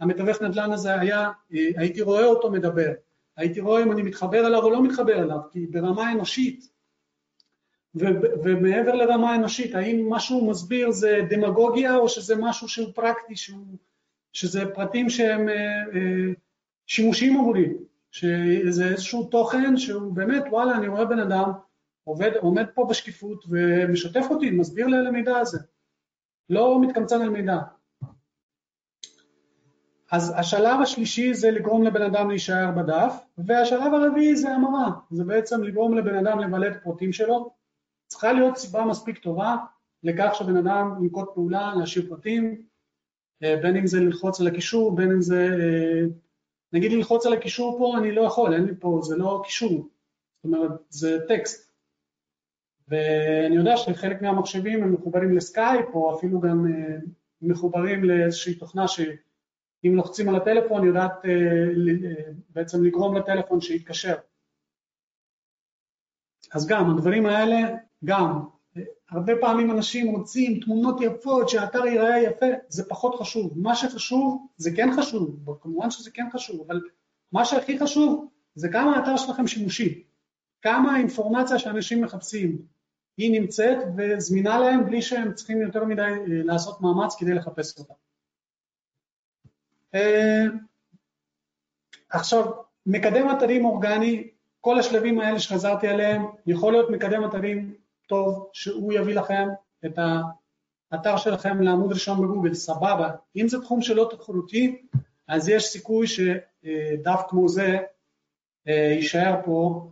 המתווך 0.00 0.42
נדל"ן 0.42 0.72
הזה 0.72 1.00
היה, 1.00 1.30
הייתי 1.50 2.02
רואה 2.02 2.24
אותו 2.24 2.50
מדבר, 2.50 2.92
הייתי 3.36 3.60
רואה 3.60 3.82
אם 3.82 3.92
אני 3.92 4.02
מתחבר 4.02 4.46
אליו 4.46 4.62
או 4.62 4.70
לא 4.70 4.82
מתחבר 4.82 5.22
אליו, 5.22 5.38
כי 5.50 5.66
ברמה 5.66 6.12
אנושית, 6.12 6.68
ומעבר 8.42 8.94
לרמה 8.94 9.34
אנושית, 9.34 9.74
האם 9.74 10.08
מה 10.08 10.20
שהוא 10.20 10.50
מסביר 10.50 10.90
זה 10.90 11.20
דמגוגיה 11.30 11.96
או 11.96 12.08
שזה 12.08 12.36
משהו 12.36 12.68
שהוא 12.68 12.92
פרקטי, 12.94 13.36
שהוא, 13.36 13.76
שזה 14.32 14.66
פרטים 14.74 15.10
שהם 15.10 15.48
אה, 15.48 15.54
אה, 15.54 16.32
שימושיים 16.86 17.40
עבורי, 17.40 17.68
שזה 18.10 18.88
איזשהו 18.88 19.24
תוכן 19.24 19.76
שהוא 19.76 20.12
באמת, 20.12 20.42
וואלה, 20.50 20.76
אני 20.76 20.88
רואה 20.88 21.04
בן 21.04 21.18
אדם 21.18 21.50
עובד, 22.04 22.30
עומד 22.40 22.66
פה 22.74 22.86
בשקיפות 22.90 23.44
ומשתף 23.48 24.24
אותי, 24.30 24.50
מסביר 24.50 24.86
לי 24.86 24.96
על 24.96 25.06
המידע 25.06 25.38
הזה, 25.38 25.58
לא 26.50 26.80
מתקמצן 26.80 27.22
על 27.22 27.28
מידע. 27.28 27.58
אז 30.10 30.34
השלב 30.36 30.80
השלישי 30.82 31.34
זה 31.34 31.50
לגרום 31.50 31.82
לבן 31.82 32.02
אדם 32.02 32.28
להישאר 32.28 32.70
בדף, 32.70 33.14
והשלב 33.38 33.94
הרביעי 33.94 34.36
זה 34.36 34.50
המרה, 34.50 34.90
זה 35.10 35.24
בעצם 35.24 35.62
לגרום 35.62 35.98
לבן 35.98 36.26
אדם 36.26 36.38
למלא 36.38 36.66
את 36.66 36.76
הפרטים 36.76 37.12
שלו. 37.12 37.50
צריכה 38.06 38.32
להיות 38.32 38.56
סיבה 38.56 38.84
מספיק 38.84 39.18
טובה 39.18 39.56
לכך 40.02 40.34
שבן 40.34 40.56
אדם 40.56 40.94
ינקוט 41.02 41.28
פעולה, 41.34 41.72
להשאיר 41.74 42.06
פרטים, 42.08 42.62
אה, 43.42 43.56
בין 43.62 43.76
אם 43.76 43.86
זה 43.86 44.00
ללחוץ 44.00 44.40
על 44.40 44.46
הקישור, 44.46 44.96
בין 44.96 45.10
אם 45.10 45.20
זה, 45.20 45.48
אה, 45.60 46.06
נגיד 46.72 46.92
ללחוץ 46.92 47.26
על 47.26 47.32
הקישור 47.32 47.78
פה, 47.78 47.98
אני 47.98 48.12
לא 48.12 48.22
יכול, 48.22 48.54
אין 48.54 48.64
לי 48.64 48.72
פה, 48.80 49.00
זה 49.02 49.16
לא 49.16 49.42
קישור, 49.44 49.70
זאת 49.70 50.44
אומרת, 50.44 50.70
זה 50.88 51.18
טקסט. 51.28 51.72
ואני 52.88 53.56
יודע 53.56 53.76
שחלק 53.76 54.22
מהמחשבים 54.22 54.82
הם 54.82 54.92
מחוברים 54.92 55.36
לסקייפ, 55.36 55.86
או 55.94 56.16
אפילו 56.16 56.40
גם 56.40 56.66
אה, 56.66 56.96
מחוברים 57.42 58.04
לאיזושהי 58.04 58.54
תוכנה 58.54 58.88
ש... 58.88 59.00
אם 59.84 59.94
לוחצים 59.94 60.28
על 60.28 60.36
הטלפון 60.36 60.86
יודעת 60.86 61.24
אה, 61.24 61.30
אה, 61.30 62.32
בעצם 62.50 62.84
לגרום 62.84 63.16
לטלפון 63.16 63.60
שיתקשר. 63.60 64.14
אז 66.52 66.66
גם 66.66 66.90
הדברים 66.90 67.26
האלה, 67.26 67.76
גם, 68.04 68.40
אה, 68.76 68.82
הרבה 69.10 69.32
פעמים 69.40 69.70
אנשים 69.70 70.16
רוצים 70.16 70.60
תמונות 70.60 71.00
יפות, 71.00 71.48
שהאתר 71.48 71.86
ייראה 71.86 72.22
יפה, 72.22 72.46
זה 72.68 72.88
פחות 72.88 73.14
חשוב. 73.14 73.52
מה 73.56 73.74
שחשוב, 73.74 74.46
זה 74.56 74.70
כן 74.76 74.88
חשוב, 74.96 75.58
כמובן 75.60 75.90
שזה 75.90 76.10
כן 76.10 76.26
חשוב, 76.32 76.60
אבל 76.66 76.80
מה 77.32 77.44
שהכי 77.44 77.78
חשוב 77.78 78.28
זה 78.54 78.68
כמה 78.68 78.96
האתר 78.96 79.16
שלכם 79.16 79.46
שימושי, 79.46 80.04
כמה 80.62 80.92
האינפורמציה 80.92 81.58
שאנשים 81.58 82.04
מחפשים 82.04 82.58
היא 83.16 83.40
נמצאת 83.40 83.78
וזמינה 83.96 84.58
להם 84.58 84.86
בלי 84.86 85.02
שהם 85.02 85.34
צריכים 85.34 85.62
יותר 85.62 85.84
מדי 85.84 86.10
לעשות 86.26 86.80
מאמץ 86.80 87.16
כדי 87.18 87.34
לחפש 87.34 87.78
אותה. 87.78 87.94
אה, 89.94 90.44
עכשיו, 92.10 92.52
מקדם 92.86 93.36
אתרים 93.36 93.64
אורגני, 93.64 94.30
כל 94.60 94.78
השלבים 94.78 95.20
האלה 95.20 95.38
שחזרתי 95.38 95.88
עליהם, 95.88 96.26
יכול 96.46 96.72
להיות 96.72 96.90
מקדם 96.90 97.24
אתרים 97.24 97.74
טוב, 98.06 98.50
שהוא 98.52 98.92
יביא 98.92 99.14
לכם 99.14 99.48
את 99.86 99.98
האתר 100.92 101.16
שלכם 101.16 101.62
לעמוד 101.62 101.92
ראשון 101.92 102.22
בגוגל, 102.22 102.54
סבבה. 102.54 103.10
אם 103.36 103.48
זה 103.48 103.60
תחום 103.60 103.82
שלא 103.82 104.08
תחרותי, 104.10 104.82
אז 105.28 105.48
יש 105.48 105.64
סיכוי 105.64 106.06
שדף 106.06 107.22
כמו 107.28 107.48
זה 107.48 107.78
אה, 108.68 108.92
יישאר 108.96 109.40
פה 109.44 109.90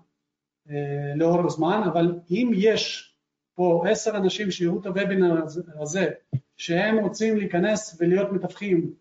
אה, 0.70 1.12
לאורך 1.16 1.52
זמן, 1.52 1.81
אבל 1.93 2.18
אם 2.31 2.51
יש 2.55 3.14
פה 3.55 3.85
עשר 3.90 4.16
אנשים 4.16 4.51
שיראו 4.51 4.81
את 4.81 4.86
הוובינר 4.86 5.43
הזה, 5.81 6.10
שהם 6.56 6.98
רוצים 6.98 7.36
להיכנס 7.36 7.97
ולהיות 8.01 8.32
מתווכים 8.32 8.94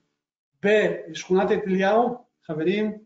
בשכונת 0.66 1.52
את 1.52 1.60
אליהו, 1.68 2.18
חברים, 2.46 2.98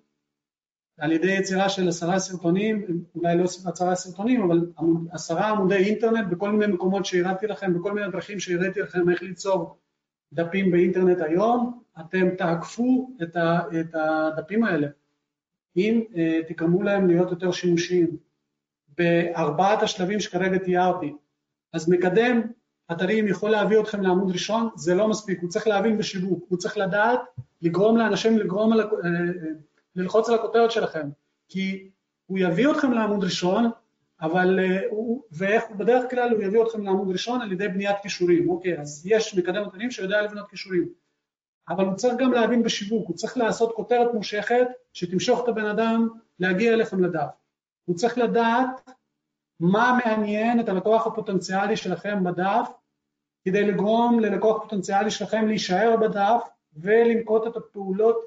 על 1.00 1.12
ידי 1.12 1.32
יצירה 1.32 1.70
של 1.70 1.88
עשרה 1.88 2.20
סרטונים, 2.20 3.04
אולי 3.16 3.38
לא 3.38 3.44
עשרה 3.44 3.96
סרטונים, 3.96 4.44
אבל 4.44 4.68
עשרה 5.12 5.50
עמודי 5.50 5.76
אינטרנט 5.76 6.28
בכל 6.32 6.52
מיני 6.52 6.74
מקומות 6.74 7.06
שהראיתי 7.06 7.48
לכם, 7.48 7.74
בכל 7.74 7.92
מיני 7.92 8.12
דרכים 8.12 8.40
שהראיתי 8.40 8.80
לכם 8.80 9.10
איך 9.10 9.22
ליצור 9.22 9.78
דפים 10.34 10.72
באינטרנט 10.72 11.22
היום, 11.22 11.82
אתם 12.00 12.36
תעקפו 12.36 13.10
את, 13.24 13.36
ה, 13.36 13.60
את 13.80 13.96
הדפים 13.96 14.64
האלה. 14.64 14.88
אם 15.78 16.02
uh, 16.12 16.18
תקרמו 16.48 16.84
להם 16.84 17.08
להיות 17.08 17.32
יותר 17.32 17.52
שימושיים. 17.52 18.18
בארבעת 18.98 19.84
השלבים 19.84 20.20
שכרגע 20.20 20.58
תיארתי, 20.58 21.14
אז 21.74 21.90
מקדם 21.90 22.42
אתרים 22.92 23.28
יכול 23.28 23.50
להביא 23.50 23.80
אתכם 23.80 24.02
לעמוד 24.02 24.32
ראשון, 24.32 24.70
זה 24.76 24.96
לא 24.96 25.08
מספיק, 25.08 25.42
הוא 25.42 25.50
צריך 25.50 25.68
להבין 25.68 25.98
בשיווק, 25.98 26.46
הוא 26.50 26.58
צריך 26.58 26.78
לדעת 26.78 27.20
לגרום 27.62 27.98
לאנשים 27.98 28.38
לגרום 28.38 28.74
על, 28.74 28.82
אה, 28.82 28.86
אה, 28.86 29.10
ללחוץ 29.96 30.30
על 30.30 30.36
הכותרת 30.36 30.72
שלכם, 30.72 31.10
כי 31.50 31.90
הוא 32.26 32.40
יביא 32.40 32.72
אתכם 32.72 32.92
לעמוד 32.92 33.24
ראשון, 33.24 33.70
אבל 34.22 34.60
אה, 34.60 34.82
הוא, 34.90 35.24
ואיך 35.32 35.64
בדרך 35.72 36.12
כלל 36.12 36.32
הוא 36.32 36.44
יביא 36.44 36.64
אתכם 36.64 36.84
לעמוד 36.84 37.12
ראשון 37.12 37.42
על 37.42 37.52
ידי 37.52 37.68
בניית 37.68 37.96
כישורים, 38.02 38.50
אוקיי, 38.50 38.80
אז 38.80 39.08
יש 39.08 39.38
מקדם 39.38 39.64
נתונים 39.64 39.92
שיודע 39.92 40.22
לבנות 40.22 40.50
כישורים, 40.50 40.90
אבל 41.70 41.86
הוא 41.86 41.96
צריך 41.96 42.16
גם 42.18 42.34
להבין 42.34 42.64
בשיווק, 42.64 43.08
הוא 43.08 43.16
צריך 43.16 43.38
לעשות 43.38 43.76
כותרת 43.76 44.14
מושכת 44.14 44.68
שתמשוך 44.94 45.44
את 45.44 45.48
הבן 45.48 45.66
אדם 45.66 46.08
להגיע 46.40 46.74
אליכם 46.74 47.04
לדף, 47.04 47.30
הוא 47.86 47.96
צריך 47.96 48.18
לדעת 48.18 48.92
מה 49.60 50.00
מעניין 50.06 50.60
את 50.60 50.70
הלקוח 50.70 51.08
הפוטנציאלי 51.08 51.78
שלכם 51.78 52.24
בדף, 52.24 52.70
כדי 53.46 53.64
לגרום 53.64 54.20
ללקוח 54.20 54.62
פוטנציאלי 54.62 55.12
שלכם 55.12 55.48
להישאר 55.48 55.96
בדף 56.02 56.42
ולנקוט 56.82 57.48
את 57.48 57.56
הפעולות 57.56 58.26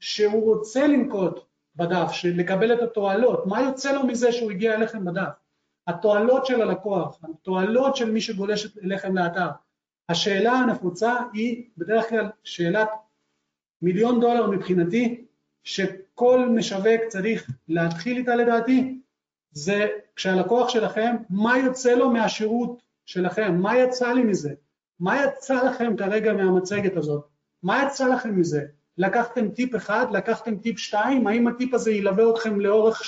שהוא 0.00 0.54
רוצה 0.54 0.86
לנקוט 0.86 1.40
בדף, 1.76 2.10
לקבל 2.24 2.72
את 2.72 2.82
התועלות, 2.82 3.46
מה 3.46 3.60
יוצא 3.60 3.92
לו 3.92 4.06
מזה 4.06 4.32
שהוא 4.32 4.50
הגיע 4.50 4.74
אליכם 4.74 5.04
בדף? 5.04 5.32
התועלות 5.86 6.46
של 6.46 6.62
הלקוח, 6.62 7.18
התועלות 7.24 7.96
של 7.96 8.10
מי 8.10 8.20
שגולש 8.20 8.76
אליכם 8.84 9.16
לאתר. 9.16 9.48
השאלה 10.08 10.52
הנפוצה 10.52 11.14
היא 11.32 11.64
בדרך 11.76 12.08
כלל 12.08 12.30
שאלת 12.44 12.88
מיליון 13.82 14.20
דולר 14.20 14.50
מבחינתי, 14.50 15.24
שכל 15.64 16.48
משווק 16.48 17.00
צריך 17.08 17.50
להתחיל 17.68 18.16
איתה 18.16 18.36
לדעתי, 18.36 19.00
זה 19.50 19.88
כשהלקוח 20.16 20.68
שלכם, 20.68 21.16
מה 21.30 21.58
יוצא 21.58 21.94
לו 21.94 22.10
מהשירות 22.10 22.82
שלכם, 23.04 23.56
מה 23.56 23.78
יצא 23.78 24.12
לי 24.12 24.22
מזה? 24.22 24.54
מה 25.00 25.24
יצא 25.24 25.64
לכם 25.64 25.96
כרגע 25.96 26.32
מהמצגת 26.32 26.96
הזאת? 26.96 27.35
מה 27.62 27.82
יצא 27.82 28.08
לכם 28.08 28.40
מזה? 28.40 28.62
לקחתם 28.98 29.48
טיפ 29.48 29.76
אחד, 29.76 30.06
לקחתם 30.12 30.56
טיפ 30.56 30.78
שתיים, 30.78 31.26
האם 31.26 31.48
הטיפ 31.48 31.74
הזה 31.74 31.90
ילווה 31.90 32.30
אתכם 32.30 32.60
לאורך 32.60 33.02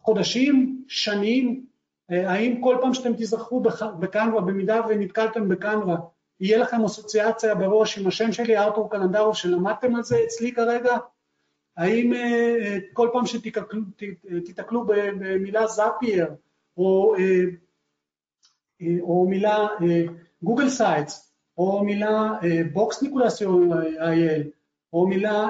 חודשים, 0.00 0.84
שנים? 0.88 1.66
אה, 2.10 2.30
האם 2.30 2.60
כל 2.62 2.76
פעם 2.80 2.94
שאתם 2.94 3.16
תיזכרו 3.16 3.60
בקנווה, 4.00 4.40
במידה 4.40 4.80
ונתקלתם 4.88 5.48
בקנווה, 5.48 5.96
יהיה 6.40 6.58
לכם 6.58 6.84
אסוציאציה 6.84 7.54
בראש 7.54 7.98
עם 7.98 8.06
השם 8.06 8.32
שלי, 8.32 8.58
ארתור 8.58 8.90
קלנדרוב, 8.90 9.36
שלמדתם 9.36 9.94
על 9.94 10.02
זה 10.02 10.16
אצלי 10.24 10.52
כרגע? 10.52 10.96
האם 11.76 12.14
אה, 12.14 12.78
כל 12.92 13.08
פעם 13.12 13.26
שתיתקלו 13.26 14.84
במילה 14.86 15.66
זאפייר, 15.66 16.26
או, 16.76 17.14
אה, 17.16 17.44
או 19.00 19.26
מילה 19.28 19.68
גוגל 20.42 20.68
סייטס, 20.68 21.29
או 21.60 21.84
מילה 21.84 22.32
box.co.il, 22.74 24.48
או 24.92 25.06
מילה 25.06 25.48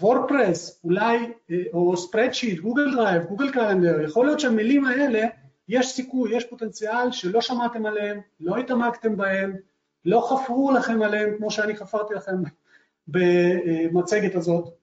וורדפרס, 0.00 0.80
אולי, 0.84 1.32
או 1.72 1.96
spreadsheet, 1.96 2.60
גוגל 2.60 2.94
דרייב, 2.94 3.22
גוגל 3.24 3.50
קלנדר, 3.52 4.00
יכול 4.00 4.26
להיות 4.26 4.40
שהמילים 4.40 4.84
האלה, 4.84 5.26
יש 5.68 5.86
סיכוי, 5.86 6.36
יש 6.36 6.44
פוטנציאל 6.44 7.12
שלא 7.12 7.40
שמעתם 7.40 7.86
עליהם, 7.86 8.20
לא 8.40 8.56
התעמקתם 8.56 9.16
בהם, 9.16 9.56
לא 10.04 10.28
חפרו 10.30 10.72
לכם 10.72 11.02
עליהם 11.02 11.36
כמו 11.36 11.50
שאני 11.50 11.76
חפרתי 11.76 12.14
לכם 12.14 12.36
במצגת 13.12 14.34
הזאת. 14.34 14.74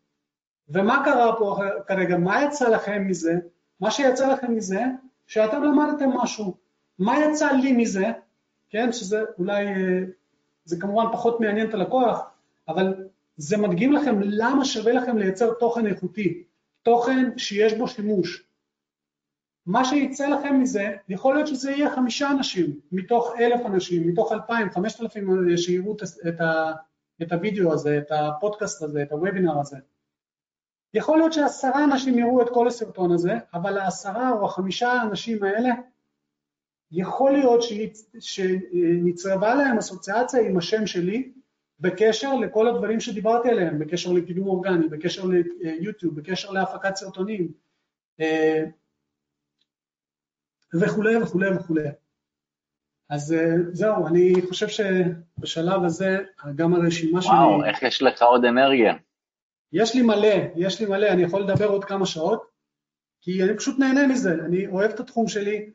ומה 0.70 1.02
קרה 1.06 1.36
פה 1.38 1.58
כרגע? 1.88 2.18
מה 2.18 2.44
יצא 2.44 2.70
לכם 2.70 3.08
מזה? 3.08 3.34
מה 3.80 3.92
שיצא 3.92 4.34
לכם 4.34 4.56
מזה, 4.56 4.82
שאתם 5.28 5.64
למדתם 5.64 6.10
משהו. 6.10 6.58
מה 7.00 7.20
יצא 7.20 7.52
לי 7.52 7.72
מזה? 7.74 8.12
כן, 8.74 8.92
שזה 8.92 9.24
אולי, 9.40 9.66
זה 10.66 10.80
כמובן 10.80 11.06
פחות 11.12 11.40
מעניין 11.40 11.70
את 11.70 11.74
הלקוח, 11.74 12.22
אבל 12.68 13.08
זה 13.38 13.58
מדגים 13.58 13.94
לכם 13.94 14.20
למה 14.22 14.66
שווה 14.66 14.94
לכם 14.94 15.18
לייצר 15.18 15.54
תוכן 15.54 15.88
איכותי, 15.88 16.44
תוכן 16.82 17.38
שיש 17.38 17.74
בו 17.74 17.88
שימוש. 17.88 18.44
מה 19.66 19.86
שיצא 19.86 20.28
לכם 20.28 20.60
מזה, 20.60 20.96
יכול 21.10 21.36
להיות 21.36 21.48
שזה 21.48 21.72
יהיה 21.72 21.96
חמישה 21.96 22.32
אנשים, 22.32 22.80
מתוך 22.92 23.34
אלף 23.40 23.66
אנשים, 23.66 24.08
מתוך 24.08 24.32
אלפיים, 24.32 24.70
חמשת 24.70 25.02
אלפים 25.02 25.58
שיראו 25.58 25.96
את, 26.28 26.42
ה, 26.42 26.72
את 27.22 27.32
הוידאו 27.32 27.74
הזה, 27.74 27.98
את 27.98 28.12
הפודקאסט 28.12 28.84
הזה, 28.84 29.04
את 29.04 29.12
הוובינר 29.12 29.60
הזה. 29.60 29.78
יכול 30.94 31.18
להיות 31.18 31.34
שעשרה 31.34 31.84
אנשים 31.84 32.20
יראו 32.20 32.42
את 32.42 32.50
כל 32.50 32.68
הסרטון 32.68 33.12
הזה, 33.12 33.34
אבל 33.54 33.78
העשרה 33.78 34.32
או 34.32 34.46
החמישה 34.46 34.92
האנשים 34.92 35.44
האלה, 35.44 35.70
יכול 36.96 37.32
להיות 37.32 37.62
שנצרבה 38.20 39.56
להם 39.56 39.78
אסוציאציה 39.78 40.42
עם 40.42 40.58
השם 40.58 40.88
שלי, 40.88 41.32
בקשר 41.80 42.36
לכל 42.36 42.68
הדברים 42.68 43.00
שדיברתי 43.00 43.50
עליהם, 43.50 43.80
בקשר 43.80 44.12
לקידום 44.12 44.48
אורגני, 44.48 44.88
בקשר 44.88 45.24
ליוטיוב, 45.60 46.16
בקשר 46.16 46.52
להפקת 46.52 46.96
סרטונים, 46.96 47.52
אה, 48.20 48.64
וכולי 50.74 51.18
וכולי 51.18 51.50
וכולי. 51.56 51.88
אז 53.10 53.34
אה, 53.34 53.56
זהו, 53.72 54.08
אני 54.08 54.34
חושב 54.48 54.68
שבשלב 54.68 55.84
הזה 55.84 56.18
גם 56.56 56.74
הרשימה 56.74 57.22
שלי... 57.22 57.32
וואו, 57.32 57.66
איך 57.66 57.84
יש 57.84 58.02
לך 58.02 58.22
עוד 58.22 58.46
אנרגיה? 58.46 58.94
יש 59.72 59.96
לי 59.96 60.02
מלא, 60.02 60.36
יש 60.56 60.82
לי 60.82 60.86
מלא, 60.86 61.08
אני 61.08 61.24
יכול 61.24 61.42
לדבר 61.42 61.68
עוד 61.68 61.86
כמה 61.86 62.06
שעות, 62.06 62.44
כי 63.22 63.44
אני 63.44 63.58
פשוט 63.58 63.80
נהנה 63.80 64.08
מזה, 64.08 64.34
אני 64.46 64.68
אוהב 64.68 64.92
את 64.92 65.00
התחום 65.00 65.28
שלי, 65.28 65.70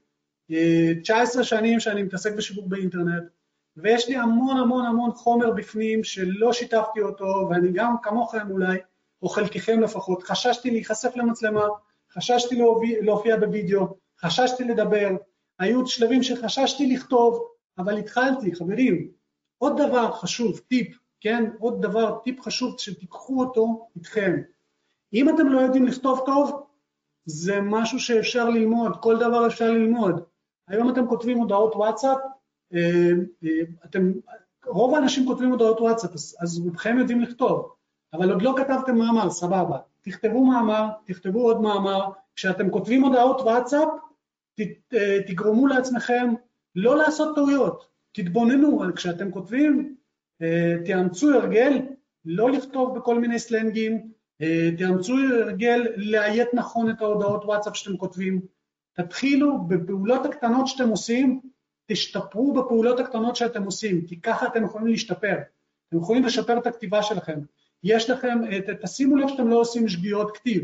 19 1.02 1.40
אה, 1.42 1.46
שנים 1.46 1.80
שאני 1.80 2.02
מתעסק 2.02 2.32
בשיווק 2.32 2.66
באינטרנט, 2.66 3.22
ויש 3.76 4.08
לי 4.08 4.16
המון 4.16 4.56
המון 4.56 4.86
המון 4.86 5.12
חומר 5.12 5.50
בפנים 5.50 6.04
שלא 6.04 6.52
שיתפתי 6.52 7.00
אותו, 7.00 7.48
ואני 7.50 7.72
גם 7.72 7.94
כמוכם 8.02 8.50
אולי, 8.50 8.78
או 9.22 9.28
חלקכם 9.28 9.80
לפחות, 9.80 10.22
חששתי 10.22 10.70
להיחשף 10.70 11.16
למצלמה, 11.16 11.66
חששתי 12.12 12.56
להופיע, 12.56 12.98
להופיע 13.02 13.36
בווידאו, 13.36 13.86
חששתי 14.20 14.64
לדבר, 14.64 15.08
היו 15.58 15.86
שלבים 15.86 16.22
שחששתי 16.22 16.86
לכתוב, 16.86 17.48
אבל 17.78 17.98
התחלתי, 17.98 18.54
חברים. 18.54 19.10
עוד 19.58 19.80
דבר 19.80 20.12
חשוב, 20.12 20.58
טיפ, 20.58 20.98
כן? 21.20 21.44
עוד 21.58 21.82
דבר, 21.82 22.18
טיפ 22.24 22.40
חשוב 22.40 22.74
שתיקחו 22.78 23.40
אותו 23.40 23.88
איתכם. 23.96 24.36
אם 25.14 25.28
אתם 25.28 25.46
לא 25.46 25.60
יודעים 25.60 25.86
לכתוב 25.86 26.22
טוב, 26.26 26.66
זה 27.24 27.60
משהו 27.60 28.00
שאפשר 28.00 28.48
ללמוד, 28.48 28.92
כל 29.00 29.16
דבר 29.16 29.46
אפשר 29.46 29.70
ללמוד. 29.70 30.22
היום 30.68 30.90
אתם 30.90 31.06
כותבים 31.06 31.38
הודעות 31.38 31.74
וואטסאפ, 31.74 32.18
אה, 32.74 33.10
אה, 33.44 33.50
אתם, 33.84 34.12
רוב 34.66 34.94
האנשים 34.94 35.26
כותבים 35.26 35.50
הודעות 35.50 35.80
וואטסאפ, 35.80 36.10
אז, 36.14 36.36
אז 36.40 36.58
רובכם 36.58 36.98
יודעים 36.98 37.20
לכתוב, 37.20 37.72
אבל 38.12 38.32
עוד 38.32 38.42
לא 38.42 38.54
כתבתם 38.56 38.96
מאמר, 38.98 39.30
סבבה. 39.30 39.78
תכתבו 40.02 40.44
מאמר, 40.44 40.88
תכתבו 41.04 41.42
עוד 41.42 41.60
מאמר, 41.60 42.10
כשאתם 42.34 42.70
כותבים 42.70 43.04
הודעות 43.04 43.40
וואטסאפ, 43.40 43.88
אה, 44.60 45.18
תגרמו 45.26 45.66
לעצמכם 45.66 46.34
לא 46.74 46.96
לעשות 46.96 47.34
טעויות, 47.34 47.88
תתבוננו, 48.12 48.80
כשאתם 48.96 49.30
כותבים, 49.30 49.94
תאמצו 50.84 51.34
הרגל 51.34 51.82
לא 52.24 52.50
לכתוב 52.50 52.98
בכל 52.98 53.18
מיני 53.18 53.38
סלנגים, 53.38 54.12
תאמצו 54.78 55.14
הרגל 55.40 55.86
לאיית 55.96 56.48
נכון 56.54 56.90
את 56.90 57.00
ההודעות 57.00 57.44
וואטסאפ 57.44 57.76
שאתם 57.76 57.96
כותבים, 57.96 58.40
תתחילו 59.00 59.58
בפעולות 59.58 60.26
הקטנות 60.26 60.66
שאתם 60.66 60.88
עושים, 60.88 61.40
תשתפרו 61.86 62.52
בפעולות 62.52 63.00
הקטנות 63.00 63.36
שאתם 63.36 63.64
עושים, 63.64 64.06
כי 64.06 64.20
ככה 64.20 64.46
אתם 64.46 64.64
יכולים 64.64 64.86
להשתפר. 64.86 65.36
אתם 65.88 65.96
יכולים 65.96 66.24
לשפר 66.24 66.58
את 66.58 66.66
הכתיבה 66.66 67.02
שלכם. 67.02 67.40
יש 67.82 68.10
לכם, 68.10 68.38
תשימו 68.82 69.16
לב 69.16 69.28
שאתם 69.28 69.48
לא 69.48 69.60
עושים 69.60 69.88
שגיאות 69.88 70.36
כתיב. 70.36 70.62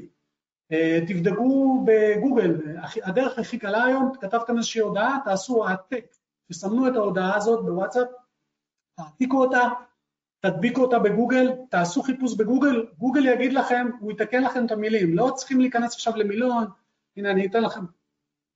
אה, 0.72 1.00
תבדקו 1.06 1.84
בגוגל, 1.86 2.56
הדרך 3.02 3.38
הכי 3.38 3.58
קלה 3.58 3.84
היום, 3.84 4.12
כתבתם 4.20 4.56
איזושהי 4.56 4.80
הודעה, 4.80 5.18
תעשו 5.24 5.66
העתק, 5.66 6.16
תסמנו 6.48 6.88
את 6.88 6.96
ההודעה 6.96 7.36
הזאת 7.36 7.64
בוואטסאפ, 7.64 8.08
תעתיקו 8.96 9.44
אותה, 9.44 9.68
תדביקו 10.40 10.82
אותה 10.82 10.98
בגוגל, 10.98 11.52
תעשו 11.70 12.02
חיפוש 12.02 12.34
בגוגל, 12.36 12.86
גוגל 12.98 13.26
יגיד 13.26 13.52
לכם, 13.52 13.86
הוא 14.00 14.12
יתקן 14.12 14.42
לכם 14.42 14.66
את 14.66 14.70
המילים, 14.70 15.16
לא 15.16 15.32
צריכים 15.36 15.60
להיכנס 15.60 15.94
עכשיו 15.94 16.16
למילון, 16.16 16.64
הנה 17.16 17.30
אני 17.30 17.46
אתן 17.46 17.62
לכם 17.62 17.80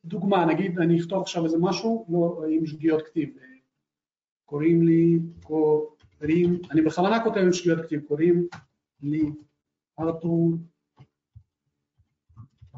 דוגמה, 0.08 0.44
נגיד 0.44 0.78
אני 0.78 1.00
אכתוב 1.00 1.22
עכשיו 1.22 1.44
איזה 1.44 1.56
משהו, 1.60 2.06
לא 2.08 2.44
עם 2.50 2.66
שגיאות 2.66 3.02
כתיב, 3.02 3.36
קוראים 4.44 4.82
לי, 4.82 5.18
קוראים, 5.42 6.60
אני 6.70 6.82
בכוונה 6.82 7.24
כותב 7.24 7.40
עם 7.40 7.52
שגיאות 7.52 7.80
כתיב, 7.86 8.00
קוראים 8.00 8.48
לי 9.02 9.22
ארתור 10.00 10.52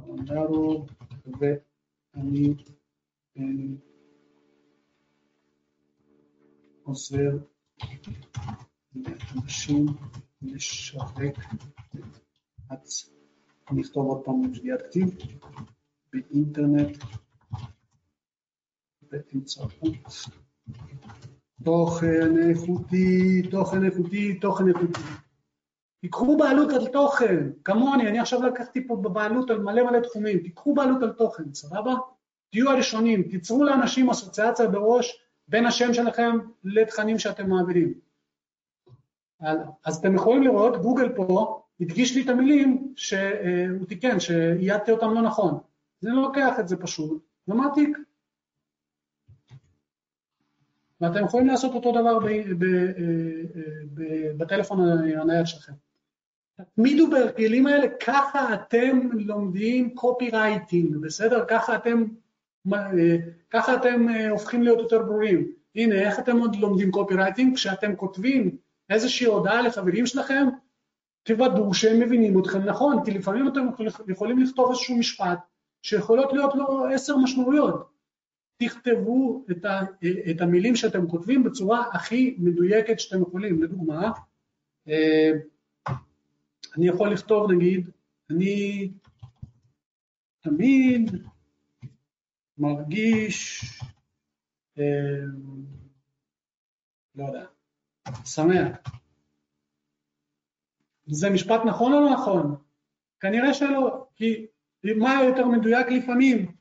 מנדרו 0.07 0.86
ואני 1.40 2.55
אה, 3.39 3.43
עוזר 6.82 7.31
לאנשים 8.94 9.86
לשווק 10.43 11.20
את 12.73 12.78
אני 13.70 13.82
אכתוב 13.82 14.07
עוד 14.07 14.24
פעם 14.24 14.35
עם 14.44 14.55
שגיאת 14.55 14.82
כתיב 14.82 15.09
באינטרנט 16.12 16.97
באמצעות 19.03 19.73
תוכן 21.65 22.49
איכותי, 22.51 23.43
תוכן 23.51 23.85
איכותי, 23.85 24.39
תוכן 24.39 24.69
איכותי. 24.69 25.01
תיקחו 26.01 26.37
בעלות 26.37 26.73
על 26.73 26.87
תוכן, 26.87 27.51
כמוני, 27.65 28.09
אני 28.09 28.19
עכשיו 28.19 28.43
לקחתי 28.43 28.87
פה 28.87 28.97
בבעלות 28.97 29.51
על 29.51 29.61
מלא 29.61 29.91
מלא 29.91 30.01
תחומים, 30.01 30.39
תיקחו 30.39 30.74
בעלות 30.74 31.03
על 31.03 31.12
תוכן, 31.12 31.55
סבבה? 31.55 31.95
תהיו 32.51 32.70
הראשונים, 32.70 33.23
תיצרו 33.23 33.65
לאנשים 33.65 34.11
אסוציאציה 34.11 34.69
בראש 34.69 35.23
בין 35.49 35.66
השם 35.66 35.95
שלכם 35.95 36.39
לתכנים 36.65 37.19
שאתם 37.19 37.51
מעבירים. 37.51 37.95
אז 39.85 39.97
אתם 39.97 40.15
יכולים 40.15 40.43
לראות, 40.43 40.82
גוגל 40.82 41.09
פה 41.16 41.62
הדגיש 41.81 42.16
לי 42.16 42.24
את 42.24 42.28
המילים 42.28 42.93
שהוא 42.97 43.87
תיקן, 43.89 44.20
שאייתתי 44.20 44.91
אותם 44.91 45.15
לא 45.15 45.23
נכון. 45.23 45.59
זה 46.01 46.10
לוקח 46.10 46.60
את 46.60 46.68
זה 46.68 46.77
פשוט 46.77 47.22
ומעתיק. 47.48 47.98
ואתם 51.01 51.24
יכולים 51.24 51.47
לעשות 51.47 51.74
אותו 51.74 51.93
דבר 51.93 52.18
ב, 52.18 52.28
ב, 52.59 52.66
ב, 53.94 54.02
בטלפון 54.36 54.89
הנייד 55.18 55.47
שלכם. 55.47 55.72
תתמידו 56.56 57.10
בהרגלים 57.10 57.66
האלה, 57.66 57.86
ככה 58.06 58.55
אתם 58.55 59.09
לומדים 59.12 59.94
קופי 59.94 60.31
רייטינג, 60.31 60.97
בסדר? 60.97 61.44
ככה 61.48 61.77
אתם, 61.77 62.05
ככה 63.51 63.74
אתם 63.74 64.06
הופכים 64.31 64.62
להיות 64.62 64.78
יותר 64.78 65.02
ברורים. 65.02 65.52
הנה, 65.74 65.94
איך 65.94 66.18
אתם 66.18 66.39
עוד 66.39 66.56
לומדים 66.56 66.90
קופי 66.90 67.14
רייטינג? 67.14 67.55
כשאתם 67.55 67.97
כותבים 67.97 68.56
איזושהי 68.90 69.27
הודעה 69.27 69.62
לחברים 69.62 70.06
שלכם, 70.06 70.47
תוודאו 71.22 71.74
שהם 71.74 72.01
מבינים 72.01 72.40
אתכם 72.40 72.59
נכון, 72.59 73.05
כי 73.05 73.10
לפעמים 73.10 73.48
אתם 73.48 73.66
יכולים 74.09 74.39
לכתוב 74.39 74.70
איזשהו 74.70 74.98
משפט 74.98 75.39
שיכולות 75.82 76.32
להיות 76.32 76.55
לו 76.55 76.86
עשר 76.94 77.16
משמעויות. 77.16 77.90
תכתבו 78.57 79.44
את, 79.51 79.65
ה, 79.65 79.81
את 80.31 80.40
המילים 80.40 80.77
שאתם 80.77 81.09
כותבים 81.09 81.44
בצורה 81.44 81.85
הכי 81.93 82.36
מדויקת 82.39 83.01
שאתם 83.01 83.23
יכולים. 83.23 83.62
לדוגמה, 83.62 84.12
אה, 84.89 85.31
אני 86.77 86.89
יכול 86.89 87.12
לכתוב 87.12 87.52
נגיד, 87.52 87.90
אני 88.31 88.90
תמיד 90.40 91.11
מרגיש, 92.59 93.65
אה, 94.78 95.24
לא 97.15 97.24
יודע, 97.27 97.47
שמח. 98.24 98.77
זה 101.07 101.31
משפט 101.31 101.61
נכון 101.66 101.93
או 101.93 102.01
לא 102.01 102.11
נכון? 102.12 102.57
כנראה 103.20 103.55
שלא, 103.55 104.07
כי 104.16 104.47
מה 104.85 105.24
יותר 105.24 105.47
מדויק 105.48 105.90
לפעמים? 105.90 106.52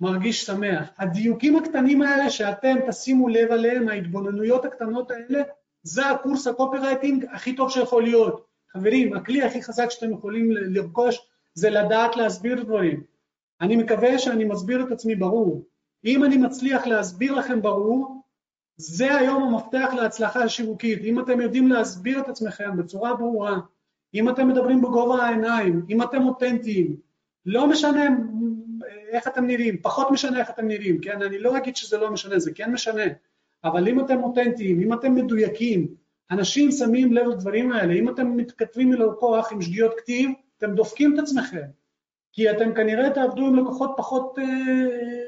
מרגיש 0.00 0.46
שמח. 0.46 0.90
הדיוקים 0.98 1.56
הקטנים 1.56 2.02
האלה 2.02 2.30
שאתם 2.30 2.76
תשימו 2.88 3.28
לב 3.28 3.50
עליהם, 3.52 3.88
ההתבוננויות 3.88 4.64
הקטנות 4.64 5.10
האלה, 5.10 5.42
זה 5.82 6.06
הקורס 6.06 6.46
הקופירייטינג 6.46 7.26
הכי 7.32 7.56
טוב 7.56 7.70
שיכול 7.70 8.02
להיות. 8.02 8.46
חברים, 8.72 9.16
הכלי 9.16 9.42
הכי 9.42 9.62
חזק 9.62 9.90
שאתם 9.90 10.12
יכולים 10.12 10.50
לרכוש 10.50 11.28
זה 11.54 11.70
לדעת 11.70 12.16
להסביר 12.16 12.62
דברים. 12.62 13.02
אני 13.60 13.76
מקווה 13.76 14.18
שאני 14.18 14.44
מסביר 14.44 14.82
את 14.86 14.92
עצמי 14.92 15.14
ברור. 15.14 15.64
אם 16.04 16.24
אני 16.24 16.36
מצליח 16.36 16.86
להסביר 16.86 17.34
לכם 17.34 17.62
ברור, 17.62 18.22
זה 18.76 19.16
היום 19.16 19.42
המפתח 19.42 19.90
להצלחה 19.96 20.42
השיווקית. 20.42 20.98
אם 21.04 21.20
אתם 21.20 21.40
יודעים 21.40 21.68
להסביר 21.68 22.20
את 22.20 22.28
עצמכם 22.28 22.76
בצורה 22.76 23.14
ברורה, 23.14 23.58
אם 24.14 24.28
אתם 24.28 24.48
מדברים 24.48 24.82
בגובה 24.82 25.22
העיניים, 25.22 25.86
אם 25.90 26.02
אתם 26.02 26.22
אותנטיים, 26.22 26.96
לא 27.46 27.66
משנה 27.66 28.08
איך 29.10 29.28
אתם 29.28 29.46
נראים, 29.46 29.76
פחות 29.82 30.10
משנה 30.10 30.38
איך 30.38 30.50
אתם 30.50 30.66
נראים, 30.66 31.00
כן? 31.00 31.22
אני 31.22 31.38
לא 31.38 31.56
אגיד 31.56 31.76
שזה 31.76 31.98
לא 31.98 32.10
משנה, 32.10 32.38
זה 32.38 32.50
כן 32.54 32.72
משנה, 32.72 33.02
אבל 33.64 33.88
אם 33.88 34.00
אתם 34.00 34.22
אותנטיים, 34.22 34.80
אם 34.80 34.92
אתם 34.92 35.14
מדויקים, 35.14 35.94
אנשים 36.30 36.70
שמים 36.70 37.12
לב 37.12 37.26
לדברים 37.26 37.72
האלה, 37.72 37.94
אם 37.94 38.08
אתם 38.08 38.36
מתכתבים 38.36 38.90
מלקוח 38.90 39.52
עם 39.52 39.62
שגיאות 39.62 39.92
כתיב, 39.96 40.30
אתם 40.58 40.74
דופקים 40.74 41.14
את 41.14 41.18
עצמכם, 41.18 41.66
כי 42.32 42.50
אתם 42.50 42.74
כנראה 42.74 43.10
תעבדו 43.10 43.46
עם 43.46 43.56
לקוחות 43.56 43.94
פחות, 43.96 44.38
אה, 44.38 45.26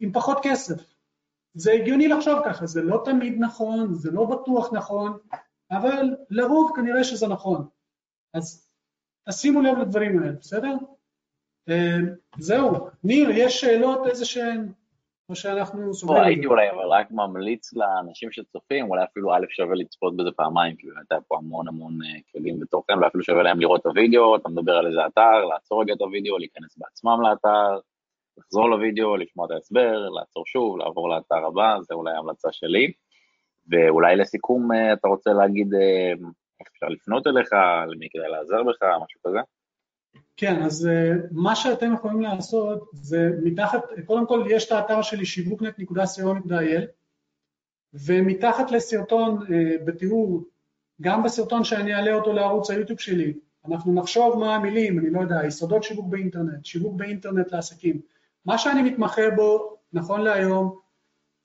עם 0.00 0.12
פחות 0.12 0.38
כסף. 0.42 0.94
זה 1.54 1.72
הגיוני 1.72 2.08
לחשוב 2.08 2.38
ככה, 2.44 2.66
זה 2.66 2.82
לא 2.82 3.02
תמיד 3.04 3.36
נכון, 3.38 3.94
זה 3.94 4.10
לא 4.10 4.24
בטוח 4.24 4.72
נכון, 4.72 5.18
אבל 5.70 6.16
לרוב 6.30 6.72
כנראה 6.76 7.04
שזה 7.04 7.28
נכון. 7.28 7.66
אז 8.34 8.70
תשימו 9.28 9.60
לב 9.60 9.78
לדברים 9.78 10.18
האלה, 10.22 10.32
בסדר? 10.32 10.74
אה, 11.68 11.98
זהו. 12.38 12.88
ניר, 13.04 13.30
יש 13.30 13.60
שאלות 13.60 14.06
איזה 14.06 14.24
שהן? 14.24 14.72
או 15.30 15.36
שאנחנו 15.36 15.94
סוגרים? 15.94 16.24
הייתי 16.24 16.46
אולי 16.46 16.70
אבל 16.70 16.86
רק 16.86 17.10
ממליץ 17.10 17.72
לאנשים 17.72 18.32
שצופים, 18.32 18.90
אולי 18.90 19.04
אפילו 19.04 19.34
א' 19.34 19.46
שווה 19.50 19.74
לצפות 19.74 20.16
בזה 20.16 20.30
פעמיים, 20.36 20.76
כי 20.76 20.86
באמת 20.86 21.12
היה 21.12 21.20
פה 21.20 21.36
המון 21.36 21.68
המון 21.68 21.98
אה, 22.02 22.20
כלים 22.32 22.62
ותוכן, 22.62 22.98
ואפילו 23.02 23.24
שווה 23.24 23.42
להם 23.42 23.60
לראות 23.60 23.80
את 23.80 23.86
הוידאו, 23.86 24.36
אתה 24.36 24.48
מדבר 24.48 24.72
על 24.72 24.86
איזה 24.86 25.06
אתר, 25.06 25.44
לעצור 25.44 25.82
רגע 25.82 25.94
את 25.94 26.00
הוידאו, 26.00 26.38
להיכנס 26.38 26.78
בעצמם 26.78 27.18
לאתר, 27.22 27.78
לחזור 28.38 28.70
לוידאו, 28.70 29.16
לשמוע 29.16 29.46
את 29.46 29.50
ההסבר, 29.50 30.08
לעצור 30.08 30.46
שוב, 30.46 30.78
לעבור 30.78 31.08
לאתר 31.08 31.46
הבא, 31.46 31.76
זה 31.82 31.94
אולי 31.94 32.12
ההמלצה 32.14 32.48
שלי. 32.52 32.92
ואולי 33.70 34.16
לסיכום 34.16 34.72
אה, 34.72 34.92
אתה 34.92 35.08
רוצה 35.08 35.32
להגיד 35.32 35.74
איך 35.74 36.20
אפשר 36.68 36.86
לפנות 36.86 37.26
אליך, 37.26 37.52
למי 37.92 38.08
כדאי 38.12 38.30
לעזר 38.30 38.62
בך, 38.62 38.82
משהו 38.82 39.20
כזה? 39.26 39.38
כן, 40.36 40.62
אז 40.62 40.88
uh, 40.88 41.26
מה 41.30 41.56
שאתם 41.56 41.94
יכולים 41.94 42.20
לעשות 42.20 42.90
זה 42.92 43.30
מתחת, 43.42 43.84
קודם 44.06 44.26
כל 44.26 44.44
יש 44.50 44.66
את 44.66 44.72
האתר 44.72 45.02
שלי 45.02 45.26
שיווקנט.co.il 45.26 46.84
ומתחת 47.94 48.70
לסרטון 48.70 49.38
uh, 49.38 49.50
בתיאור, 49.84 50.44
גם 51.00 51.22
בסרטון 51.22 51.64
שאני 51.64 51.94
אעלה 51.94 52.14
אותו 52.14 52.32
לערוץ 52.32 52.70
היוטיוב 52.70 53.00
שלי, 53.00 53.34
אנחנו 53.68 53.94
נחשוב 53.94 54.38
מה 54.38 54.54
המילים, 54.54 54.98
אני 54.98 55.10
לא 55.10 55.20
יודע, 55.20 55.46
יסודות 55.46 55.82
שיווק 55.82 56.06
באינטרנט, 56.06 56.64
שיווק 56.64 56.94
באינטרנט 56.94 57.52
לעסקים. 57.52 58.00
מה 58.44 58.58
שאני 58.58 58.82
מתמחה 58.82 59.30
בו 59.36 59.76
נכון 59.92 60.20
להיום 60.20 60.78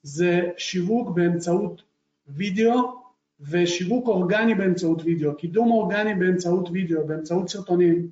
זה 0.02 0.42
שיווק 0.58 1.10
באמצעות 1.10 1.82
וידאו 2.28 3.05
ושיווק 3.40 4.08
אורגני 4.08 4.56
באמצעות 4.56 5.02
וידאו, 5.02 5.36
קידום 5.36 5.72
אורגני 5.72 6.16
באמצעות 6.16 6.70
וידאו, 6.72 7.08
באמצעות 7.08 7.50
סרטונים. 7.50 8.12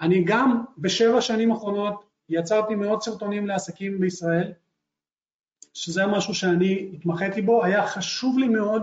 אני 0.00 0.24
גם 0.24 0.64
בשבע 0.78 1.20
שנים 1.20 1.52
האחרונות 1.52 2.04
יצרתי 2.28 2.74
מאות 2.74 3.02
סרטונים 3.02 3.46
לעסקים 3.46 4.00
בישראל, 4.00 4.52
שזה 5.74 6.06
משהו 6.06 6.34
שאני 6.34 6.90
התמחיתי 6.94 7.42
בו, 7.42 7.64
היה 7.64 7.86
חשוב 7.86 8.38
לי 8.38 8.48
מאוד 8.48 8.82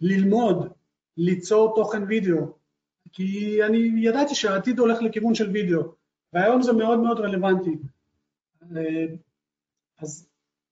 ללמוד 0.00 0.72
ליצור 1.16 1.74
תוכן 1.76 2.02
וידאו, 2.02 2.54
כי 3.12 3.58
אני 3.64 3.78
ידעתי 3.96 4.34
שהעתיד 4.34 4.78
הולך 4.78 5.02
לכיוון 5.02 5.34
של 5.34 5.50
וידאו, 5.50 5.94
והיום 6.32 6.62
זה 6.62 6.72
מאוד 6.72 6.98
מאוד 6.98 7.20
רלוונטי. 7.20 7.78
אז, 9.98 10.28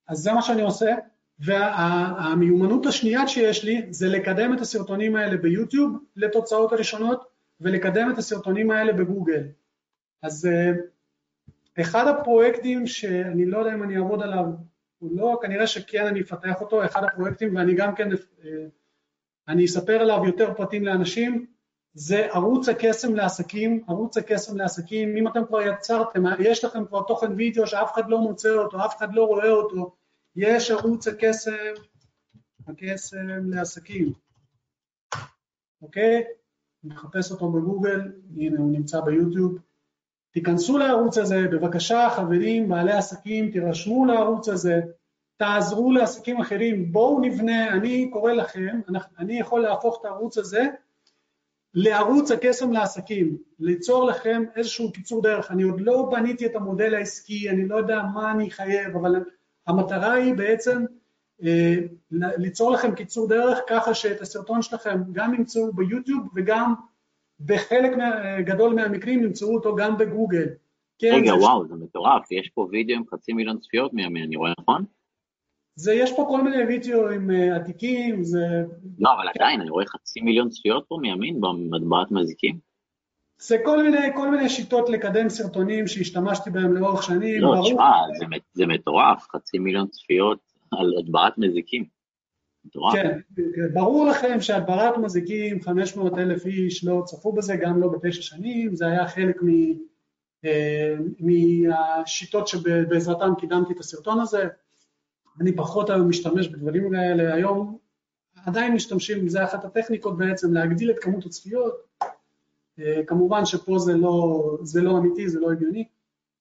אז 0.09 0.19
זה 0.19 0.33
מה 0.33 0.43
שאני 0.43 0.63
עושה, 0.63 0.95
והמיומנות 1.41 2.87
השנייה 2.87 3.29
שיש 3.29 3.65
לי 3.65 3.87
זה 3.91 4.09
לקדם 4.09 4.55
את 4.55 4.61
הסרטונים 4.61 5.17
האלה 5.17 5.37
ביוטיוב 5.37 5.99
לתוצאות 6.17 6.73
הראשונות 6.73 7.25
ולקדם 7.61 8.11
את 8.13 8.19
הסרטונים 8.19 8.71
האלה 8.71 8.93
בגוגל. 8.93 9.43
אז 10.23 10.47
אה, 10.47 10.71
אחד 11.81 12.07
הפרויקטים 12.07 12.87
שאני 12.87 13.47
לא 13.47 13.59
יודע 13.59 13.75
אם 13.75 13.83
אני 13.83 13.97
אעבוד 13.97 14.23
עליו, 14.23 14.45
הוא 14.99 15.11
לא, 15.17 15.39
כנראה 15.43 15.67
שכן 15.67 16.07
אני 16.07 16.21
אפתח 16.21 16.61
אותו, 16.61 16.85
אחד 16.85 17.05
הפרויקטים 17.05 17.57
ואני 17.57 17.75
גם 17.75 17.95
כן, 17.95 18.09
אה, 18.13 18.67
אני 19.49 19.65
אספר 19.65 20.01
עליו 20.01 20.23
יותר 20.27 20.55
פרטים 20.55 20.85
לאנשים, 20.85 21.47
זה 21.95 22.27
ערוץ 22.31 22.69
הקסם 22.69 23.15
לעסקים, 23.15 23.85
ערוץ 23.89 24.17
הקסם 24.17 24.57
לעסקים, 24.57 25.17
אם 25.17 25.29
אתם 25.29 25.45
כבר 25.47 25.63
יצרתם, 25.63 26.23
יש 26.39 26.65
לכם 26.65 26.85
כבר 26.85 27.03
תוכן 27.03 27.33
וידאו 27.37 27.67
שאף 27.67 27.93
אחד 27.95 28.11
לא 28.11 28.19
מוצא 28.19 28.51
אותו, 28.51 28.85
אף 28.85 28.97
אחד 28.97 29.15
לא 29.15 29.25
רואה 29.25 29.51
אותו, 29.51 29.95
יש 30.41 30.71
ערוץ 30.71 31.09
הקסם, 31.09 31.53
הקסם 32.69 33.51
לעסקים, 33.51 34.13
אוקיי? 35.83 36.25
נחפש 36.85 37.31
אותו 37.31 37.53
בגוגל, 37.53 38.13
הנה 38.37 38.59
הוא 38.61 38.73
נמצא 38.73 39.01
ביוטיוב. 39.01 39.59
תיכנסו 40.31 40.79
לערוץ 40.79 41.19
הזה, 41.19 41.49
בבקשה 41.53 42.09
חברים, 42.17 42.69
בעלי 42.69 42.93
עסקים, 42.93 43.51
תירשמו 43.51 44.05
לערוץ 44.05 44.49
הזה, 44.49 44.81
תעזרו 45.37 45.93
לעסקים 45.93 46.41
אחרים, 46.41 46.93
בואו 46.93 47.21
נבנה, 47.21 47.69
אני 47.69 48.11
קורא 48.13 48.33
לכם, 48.33 48.81
אני 49.19 49.41
יכול 49.41 49.61
להפוך 49.61 49.99
את 50.01 50.05
הערוץ 50.05 50.39
הזה 50.39 50.63
לערוץ 51.75 52.31
הקסם 52.31 52.73
לעסקים, 52.73 53.39
ליצור 53.59 54.05
לכם 54.07 54.43
איזשהו 54.57 54.93
קיצור 54.93 55.23
דרך, 55.23 55.51
אני 55.51 55.63
עוד 55.63 55.81
לא 55.81 56.09
בניתי 56.11 56.47
את 56.47 56.57
המודל 56.57 56.95
העסקי, 56.95 57.51
אני 57.51 57.69
לא 57.69 57.77
יודע 57.77 58.03
מה 58.15 58.33
אני 58.33 58.49
אחייב, 58.49 58.97
אבל 58.97 59.25
המטרה 59.69 60.13
היא 60.13 60.35
בעצם 60.35 60.85
אה, 61.45 61.75
ליצור 62.11 62.71
לכם 62.71 62.95
קיצור 62.95 63.29
דרך 63.29 63.59
ככה 63.69 63.95
שאת 63.95 64.21
הסרטון 64.21 64.63
שלכם 64.63 64.99
גם 65.13 65.35
ימצאו 65.35 65.73
ביוטיוב 65.73 66.29
וגם 66.35 66.75
בחלק 67.41 67.93
גדול 68.45 68.75
מהמקרים 68.75 69.25
ימצאו 69.25 69.55
אותו 69.55 69.77
גם 69.77 69.99
בגוגל. 69.99 70.47
כן, 70.99 71.13
רגע, 71.15 71.33
זה 71.33 71.39
וואו. 71.39 71.69
זה 71.69 71.75
מטורף, 71.75 72.33
יש 72.33 72.49
פה 72.55 72.69
וידאו 72.71 72.97
עם 72.97 73.03
חצי 73.11 73.33
מיליון 73.33 73.59
צפיות 73.59 73.93
מימין, 73.93 74.25
אני 74.25 74.37
רואה 74.37 74.53
נכון? 74.61 74.85
זה, 75.75 75.95
יש 75.95 76.13
פה 76.17 76.27
כל 76.29 76.43
מיני 76.43 76.65
וידאו 76.65 77.11
עם 77.11 77.31
uh, 77.31 77.57
עתיקים, 77.57 78.25
זה... 78.25 78.65
לא, 78.99 79.11
אבל 79.15 79.29
עדיין, 79.35 79.61
אני 79.61 79.71
רואה 79.71 79.87
חצי 79.87 80.21
מיליון 80.21 80.49
צפיות 80.49 80.85
פה 80.89 80.99
מימין 81.01 81.41
במטבעת 81.41 82.11
מזיקים. 82.11 82.68
זה 83.41 83.57
כל 83.65 83.83
מיני, 83.83 83.99
כל 84.17 84.31
מיני 84.31 84.49
שיטות 84.49 84.89
לקדם 84.89 85.29
סרטונים 85.29 85.87
שהשתמשתי 85.87 86.51
בהם 86.51 86.73
לאורך 86.73 87.03
שנים. 87.03 87.43
לא, 87.43 87.61
תשמע, 87.65 87.93
זה, 88.19 88.25
זה 88.53 88.67
מטורף, 88.67 89.27
חצי 89.33 89.59
מיליון 89.59 89.89
צפיות 89.89 90.39
על 90.71 90.95
הדברת 90.99 91.39
מזיקים. 91.39 91.85
מטורף. 92.65 92.95
כן, 92.95 93.19
ברור 93.73 94.07
לכם 94.07 94.41
שהדברת 94.41 94.97
מזיקים, 94.97 95.63
500 95.63 96.19
אלף 96.19 96.47
איש 96.47 96.85
לא 96.85 97.03
צפו 97.05 97.33
בזה, 97.33 97.57
גם 97.57 97.81
לא 97.81 97.89
בתשע 97.89 98.23
שנים, 98.23 98.75
זה 98.75 98.87
היה 98.87 99.09
חלק 99.09 99.43
מ, 99.43 99.49
אה, 100.45 100.95
מהשיטות 101.21 102.49
שבעזרתם 102.49 103.33
קידמתי 103.39 103.73
את 103.73 103.81
הסרטון 103.81 104.21
הזה. 104.21 104.49
אני 105.41 105.57
פחות 105.57 105.91
היום 105.91 106.09
משתמש 106.09 106.49
בדברים 106.49 106.95
האלה, 106.95 107.35
היום 107.35 107.79
עדיין 108.47 108.75
משתמשים, 108.75 109.29
זה 109.29 109.45
אחת 109.45 109.65
הטכניקות 109.65 110.19
בעצם, 110.19 110.53
להגדיל 110.53 110.91
את 110.91 110.99
כמות 110.99 111.27
הצפיות. 111.27 111.75
אה, 112.81 113.01
כמובן 113.07 113.45
שפה 113.45 113.79
זה 113.79 113.97
לא, 113.97 114.43
זה 114.63 114.83
לא 114.83 114.99
אמיתי, 114.99 115.29
זה 115.29 115.41
לא 115.41 115.51
הגיוני, 115.53 115.85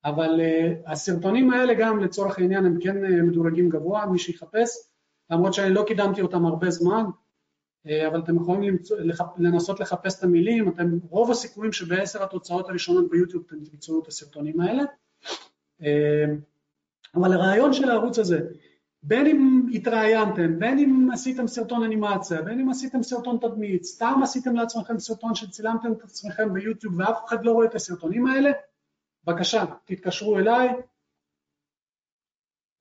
אבל 0.06 0.40
uh, 0.40 0.92
הסרטונים 0.92 1.52
האלה 1.52 1.74
גם 1.74 2.00
לצורך 2.00 2.40
העניין 2.40 2.66
הם 2.66 2.78
כן 2.82 3.06
uh, 3.06 3.10
מדורגים 3.10 3.70
גבוה, 3.70 4.06
מי 4.06 4.20
שיחפש, 4.20 4.70
למרות 5.30 5.54
שאני 5.54 5.74
לא 5.74 5.84
קידמתי 5.88 6.22
אותם 6.22 6.46
הרבה 6.46 6.70
זמן, 6.70 7.04
אבל 8.08 8.20
אתם 8.20 8.36
יכולים 8.36 8.62
למצוא, 8.62 8.98
לנסות 9.38 9.80
לחפש 9.80 10.20
את 10.20 10.24
המילים, 10.24 10.70
אתם, 10.70 10.98
רוב 11.10 11.32
הסיכויים 11.32 11.72
שבעשר 11.72 12.24
התוצאות 12.24 12.70
הראשונות 12.70 13.10
ביוטיוב 13.10 13.44
אתם 13.48 13.56
תמצאו 13.64 14.02
את 14.04 14.08
הסרטונים 14.08 14.62
האלה, 14.62 14.84
אבל 17.16 17.34
הרעיון 17.34 17.74
של 17.74 17.90
הערוץ 17.90 18.20
הזה, 18.20 18.40
בין 19.04 19.26
אם 19.28 19.66
התראיינתם, 19.74 20.60
בין 20.60 20.80
אם 20.80 21.10
עשיתם 21.14 21.48
סרטון 21.48 21.84
אנימציה, 21.84 22.42
בין 22.42 22.60
אם 22.60 22.70
עשיתם 22.70 23.04
סרטון 23.04 23.38
תדמית, 23.42 23.84
סתם 23.84 24.20
עשיתם 24.24 24.56
לעצמכם 24.56 25.00
סרטון 25.00 25.36
שצילמתם 25.36 25.92
את 25.92 26.04
עצמכם 26.04 26.54
ביוטיוב 26.54 27.00
ואף 27.00 27.26
אחד 27.26 27.46
לא 27.46 27.52
רואה 27.52 27.66
את 27.66 27.76
הסרטונים 27.76 28.28
האלה, 28.28 28.52
בבקשה, 29.24 29.66
תתקשרו 29.86 30.38
אליי, 30.38 30.70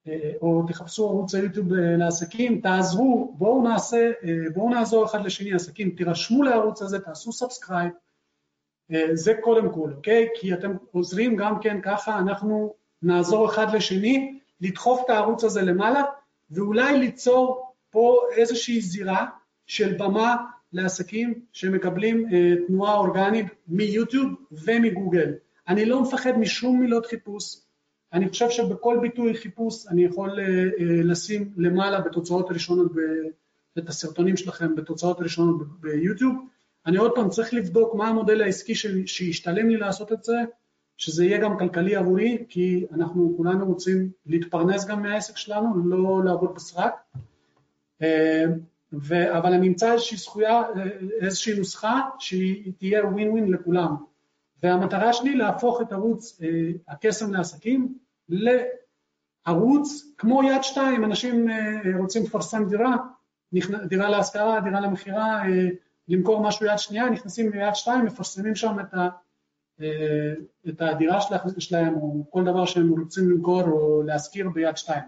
אה, 0.09 0.33
או 0.43 0.63
תחפשו 0.69 1.09
ערוץ 1.09 1.35
היוטיוב 1.35 1.73
אה, 1.73 1.97
לעסקים, 1.97 2.61
תעזרו, 2.61 3.35
בואו 3.39 3.63
נעשה, 3.63 4.11
אה, 4.25 4.51
בואו 4.55 4.71
נעזור 4.71 5.05
אחד 5.05 5.25
לשני 5.25 5.55
עסקים, 5.55 5.91
תירשמו 5.91 6.43
לערוץ 6.43 6.83
הזה, 6.83 7.01
תעשו 7.01 7.33
subscribe, 7.33 7.93
זה 9.13 9.35
קודם 9.41 9.73
כל, 9.75 9.93
אוקיי? 9.97 10.29
כי 10.35 10.55
אתם 10.55 10.77
עוזרים 10.93 11.37
גם 11.37 11.61
כן 11.61 11.81
ככה, 11.83 12.19
אנחנו 12.19 12.75
נעזור 13.03 13.47
אחד 13.47 13.75
לשני, 13.75 14.39
לדחוף 14.61 15.03
את 15.05 15.11
הערוץ 15.11 15.45
הזה 15.45 15.62
למעלה, 15.62 16.03
ואולי 16.51 16.99
ליצור 16.99 17.73
פה 17.91 18.20
איזושהי 18.37 18.81
זירה 18.81 19.27
של 19.66 19.95
במה 19.99 20.37
לעסקים 20.73 21.41
שמקבלים 21.53 22.27
אה, 22.33 22.66
תנועה 22.66 22.95
אורגנית 22.95 23.47
מיוטיוב 23.69 24.33
ומגוגל. 24.51 25.33
אני 25.69 25.85
לא 25.85 26.03
מפחד 26.03 26.39
משום 26.39 26.81
מילות 26.81 27.07
חיפוש, 27.07 27.61
אני 28.12 28.28
חושב 28.28 28.51
שבכל 28.51 28.99
ביטוי 29.03 29.35
חיפוש 29.35 29.87
אני 29.87 30.05
יכול 30.05 30.41
אה, 30.41 30.45
אה, 30.45 31.03
לשים 31.05 31.53
למעלה 31.57 32.01
בתוצאות 32.01 32.51
הראשונות, 32.51 32.93
את 33.78 33.89
הסרטונים 33.89 34.37
שלכם 34.37 34.74
בתוצאות 34.74 35.20
הראשונות 35.20 35.81
ביוטיוב. 35.81 36.35
אני 36.87 36.97
עוד 36.97 37.12
פעם 37.15 37.28
צריך 37.28 37.55
לבדוק 37.55 37.95
מה 37.95 38.09
המודל 38.09 38.43
העסקי 38.43 38.74
שישתלם 39.07 39.69
לי 39.69 39.77
לעשות 39.77 40.12
את 40.12 40.24
זה, 40.24 40.33
שזה 40.97 41.24
יהיה 41.24 41.39
גם 41.39 41.59
כלכלי 41.59 41.97
עבורי, 41.97 42.44
כי 42.48 42.86
אנחנו 42.93 43.35
כולנו 43.36 43.66
רוצים 43.66 44.10
להתפרנס 44.27 44.86
גם 44.86 45.02
מהעסק 45.02 45.36
שלנו, 45.36 45.89
לא 45.89 46.24
לעבוד 46.24 46.55
בסרק. 46.55 46.94
אה, 48.02 48.44
ו... 48.93 49.39
אבל 49.39 49.52
אני 49.52 49.68
אמצא 49.68 49.93
איזושהי 49.93 50.16
זכויה, 50.16 50.62
איזושהי 51.20 51.59
נוסחה 51.59 52.01
שהיא 52.18 52.73
תהיה 52.78 53.06
ווין 53.06 53.31
ווין 53.31 53.52
לכולם. 53.52 53.97
והמטרה 54.62 55.12
שלי 55.12 55.36
להפוך 55.36 55.81
את 55.81 55.93
ערוץ 55.93 56.40
הקסם 56.89 57.32
לעסקים 57.32 57.98
לערוץ 58.28 60.14
כמו 60.18 60.43
יד 60.43 60.62
שתיים, 60.62 61.05
אנשים 61.05 61.51
אה, 61.51 61.81
רוצים 61.98 62.23
לפרסם 62.23 62.68
דירה, 62.68 62.97
דירה 63.89 64.09
להשכרה, 64.09 64.60
דירה 64.60 64.81
למכירה, 64.81 65.48
אה, 65.48 65.68
למכור 66.09 66.43
משהו 66.43 66.66
יד 66.66 66.78
שנייה, 66.78 67.10
נכנסים 67.10 67.52
ליד 67.52 67.74
שתיים, 67.74 68.05
מפרסמים 68.05 68.55
שם 68.55 68.81
את, 68.81 68.94
אה, 68.94 69.09
את 70.69 70.81
הדירה 70.81 71.19
שלהם 71.59 71.94
או 71.94 72.24
כל 72.31 72.44
דבר 72.44 72.66
שהם 72.66 72.89
רוצים 72.89 73.31
למכור 73.31 73.62
או 73.62 74.03
להשכיר 74.03 74.48
ביד 74.48 74.77
שתיים. 74.77 75.05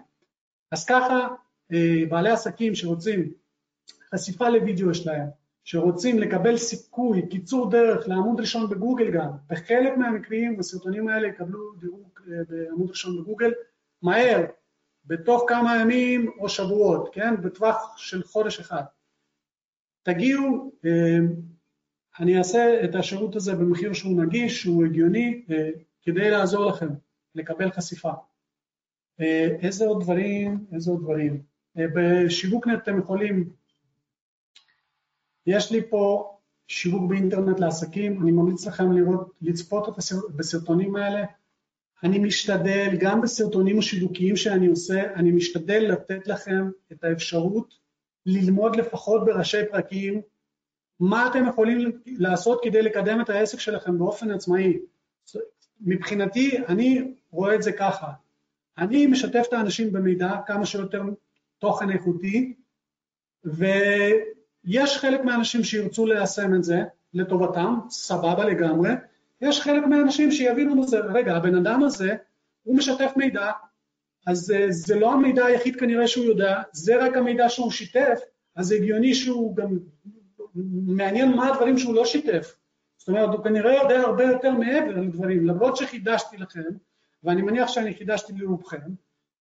אז 0.71 0.85
ככה 0.85 1.27
בעלי 2.09 2.29
עסקים 2.29 2.75
שרוצים 2.75 3.31
חשיפה 4.13 4.49
לוידאו 4.49 4.93
שלהם, 4.93 5.27
שרוצים 5.63 6.19
לקבל 6.19 6.57
סיכוי, 6.57 7.27
קיצור 7.29 7.69
דרך 7.69 8.07
לעמוד 8.07 8.39
ראשון 8.39 8.69
בגוגל 8.69 9.11
גם, 9.11 9.29
בחלק 9.49 9.97
מהמקרים 9.97 10.59
הסרטונים 10.59 11.07
האלה 11.07 11.27
יקבלו 11.27 11.73
דירוג 11.79 12.19
בעמוד 12.49 12.89
ראשון 12.89 13.21
בגוגל, 13.21 13.51
מהר, 14.01 14.45
בתוך 15.05 15.43
כמה 15.47 15.81
ימים 15.81 16.31
או 16.39 16.49
שבועות, 16.49 17.09
כן? 17.13 17.41
בטווח 17.41 17.97
של 17.97 18.23
חודש 18.23 18.59
אחד. 18.59 18.83
תגיעו, 20.03 20.71
אה, 20.85 21.19
אני 22.19 22.37
אעשה 22.37 22.83
את 22.83 22.95
השירות 22.95 23.35
הזה 23.35 23.55
במחיר 23.55 23.93
שהוא 23.93 24.23
נגיש, 24.23 24.61
שהוא 24.61 24.85
הגיוני, 24.85 25.43
אה, 25.51 25.69
כדי 26.01 26.29
לעזור 26.29 26.65
לכם 26.65 26.87
לקבל 27.35 27.71
חשיפה. 27.71 28.11
אה, 29.21 29.47
איזה 29.61 29.85
עוד 29.85 30.03
דברים, 30.03 30.65
איזה 30.73 30.91
עוד 30.91 31.01
דברים. 31.01 31.41
בשיווקנט 31.75 32.79
אתם 32.83 32.99
יכולים, 32.99 33.49
יש 35.47 35.71
לי 35.71 35.89
פה 35.89 36.35
שיווק 36.67 37.09
באינטרנט 37.09 37.59
לעסקים, 37.59 38.21
אני 38.21 38.31
ממליץ 38.31 38.67
לכם 38.67 38.91
לראות, 38.91 39.31
לצפות 39.41 39.97
בסרטונים 40.35 40.95
האלה, 40.95 41.25
אני 42.03 42.19
משתדל, 42.19 42.97
גם 42.99 43.21
בסרטונים 43.21 43.79
השיווקיים 43.79 44.35
שאני 44.35 44.67
עושה, 44.67 45.13
אני 45.13 45.31
משתדל 45.31 45.85
לתת 45.93 46.27
לכם 46.27 46.69
את 46.91 47.03
האפשרות 47.03 47.73
ללמוד 48.25 48.75
לפחות 48.75 49.25
בראשי 49.25 49.65
פרקים 49.71 50.21
מה 50.99 51.27
אתם 51.27 51.47
יכולים 51.47 51.91
לעשות 52.05 52.59
כדי 52.63 52.81
לקדם 52.81 53.21
את 53.21 53.29
העסק 53.29 53.59
שלכם 53.59 53.97
באופן 53.97 54.31
עצמאי. 54.31 54.79
מבחינתי, 55.81 56.57
אני 56.67 57.13
רואה 57.31 57.55
את 57.55 57.63
זה 57.63 57.71
ככה, 57.71 58.11
אני 58.77 59.07
משתף 59.07 59.45
את 59.47 59.53
האנשים 59.53 59.91
במידע 59.91 60.31
כמה 60.47 60.65
שיותר 60.65 61.03
תוכן 61.59 61.89
איכותי, 61.89 62.53
ויש 63.45 64.97
חלק 64.97 65.23
מהאנשים 65.23 65.63
שירצו 65.63 66.05
ליישם 66.05 66.55
את 66.55 66.63
זה 66.63 66.83
לטובתם, 67.13 67.75
סבבה 67.89 68.45
לגמרי, 68.45 68.89
יש 69.41 69.61
חלק 69.61 69.85
מהאנשים 69.85 70.31
שיבינו 70.31 70.75
מזה, 70.75 70.99
רגע, 70.99 71.35
הבן 71.35 71.55
אדם 71.55 71.83
הזה, 71.83 72.15
הוא 72.63 72.77
משתף 72.77 73.11
מידע, 73.15 73.51
אז 74.27 74.51
אה, 74.51 74.65
זה 74.69 74.99
לא 74.99 75.13
המידע 75.13 75.45
היחיד 75.45 75.75
כנראה 75.75 76.07
שהוא 76.07 76.25
יודע, 76.25 76.61
זה 76.71 77.05
רק 77.05 77.17
המידע 77.17 77.49
שהוא 77.49 77.71
שיתף, 77.71 78.19
אז 78.55 78.67
זה 78.67 78.75
הגיוני 78.75 79.15
שהוא 79.15 79.55
גם 79.55 79.79
מעניין 80.85 81.35
מה 81.35 81.47
הדברים 81.47 81.77
שהוא 81.77 81.95
לא 81.95 82.05
שיתף. 82.05 82.55
זאת 82.97 83.07
אומרת, 83.07 83.29
הוא 83.29 83.43
כנראה 83.43 83.73
יודע 83.73 83.99
הרבה 83.99 84.23
יותר 84.23 84.51
מעבר 84.51 85.01
לדברים, 85.01 85.47
למרות 85.47 85.77
שחידשתי 85.77 86.37
לכם, 86.37 86.69
ואני 87.23 87.41
מניח 87.41 87.67
שאני 87.67 87.93
חידשתי 87.93 88.33
לרובכם, 88.33 88.91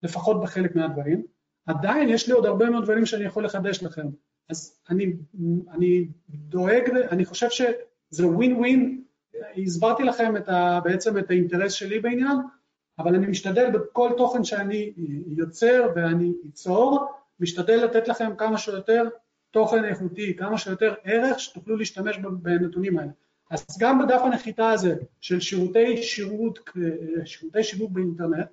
לפחות 0.02 0.42
בחלק 0.42 0.76
מהדברים, 0.76 1.22
עדיין 1.66 2.08
יש 2.08 2.26
לי 2.26 2.32
עוד 2.32 2.46
הרבה 2.46 2.70
מאוד 2.70 2.84
דברים 2.84 3.06
שאני 3.06 3.24
יכול 3.24 3.44
לחדש 3.44 3.82
לכם. 3.82 4.06
אז 4.50 4.80
אני, 4.90 5.12
אני 5.70 6.08
דואג, 6.30 6.90
אני 7.10 7.24
חושב 7.24 7.48
שזה 7.50 8.26
ווין 8.26 8.56
ווין 8.56 9.02
הסברתי 9.62 10.02
לכם 10.02 10.36
את 10.36 10.48
ה, 10.48 10.80
בעצם 10.84 11.18
את 11.18 11.30
האינטרס 11.30 11.72
שלי 11.72 11.98
בעניין, 11.98 12.36
אבל 12.98 13.14
אני 13.14 13.26
משתדל 13.26 13.70
בכל 13.70 14.10
תוכן 14.16 14.44
שאני 14.44 14.92
יוצר 15.26 15.88
ואני 15.94 16.32
אצור, 16.48 17.06
משתדל 17.40 17.84
לתת 17.84 18.08
לכם 18.08 18.36
כמה 18.36 18.58
שיותר 18.58 19.08
תוכן 19.50 19.84
איכותי, 19.84 20.36
כמה 20.36 20.58
שיותר 20.58 20.94
ערך 21.04 21.40
שתוכלו 21.40 21.76
להשתמש 21.76 22.18
בנתונים 22.18 22.98
האלה. 22.98 23.10
אז 23.50 23.78
גם 23.80 23.98
בדף 23.98 24.20
הנחיתה 24.24 24.70
הזה 24.70 24.94
של 25.20 25.40
שירותי 25.40 26.02
שירות, 26.02 26.58
שירותי 27.24 27.64
שיווק 27.64 27.90
באינטרנט, 27.90 28.46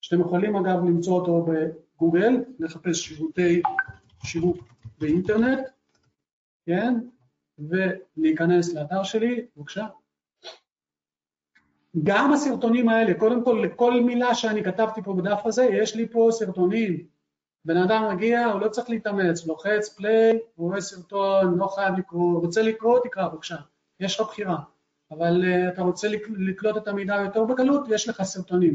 שאתם 0.00 0.20
יכולים 0.20 0.56
אגב 0.56 0.84
למצוא 0.84 1.20
אותו 1.20 1.46
בגוגל, 1.46 2.44
לחפש 2.58 2.98
שירותי 2.98 3.62
שיווק 4.24 4.56
באינטרנט, 4.98 5.68
כן, 6.66 6.94
ולהיכנס 7.58 8.74
לאתר 8.74 9.02
שלי, 9.02 9.46
בבקשה. 9.56 9.86
גם 12.02 12.32
הסרטונים 12.32 12.88
האלה, 12.88 13.14
קודם 13.14 13.44
כל 13.44 13.64
לכל 13.64 14.00
מילה 14.00 14.34
שאני 14.34 14.64
כתבתי 14.64 15.02
פה 15.02 15.14
בדף 15.14 15.40
הזה, 15.44 15.64
יש 15.64 15.96
לי 15.96 16.08
פה 16.08 16.28
סרטונים. 16.30 17.13
בן 17.64 17.76
אדם 17.76 18.08
מגיע, 18.12 18.46
הוא 18.46 18.60
לא 18.60 18.68
צריך 18.68 18.90
להתאמץ, 18.90 19.46
לוחץ 19.46 19.88
פליי, 19.96 20.38
הוא 20.54 20.68
רואה 20.68 20.80
סרטון, 20.80 21.58
לא 21.58 21.66
חייב 21.66 21.98
לקרוא, 21.98 22.40
רוצה 22.40 22.62
לקרוא, 22.62 22.98
תקרא 23.04 23.28
בבקשה, 23.28 23.56
יש 24.00 24.20
לך 24.20 24.26
בחירה. 24.26 24.58
אבל 25.10 25.42
uh, 25.42 25.72
אתה 25.72 25.82
רוצה 25.82 26.08
לקלוט 26.38 26.76
את 26.76 26.88
המידע 26.88 27.16
יותר 27.16 27.44
בקלות, 27.44 27.88
יש 27.88 28.08
לך 28.08 28.22
סרטונים. 28.22 28.74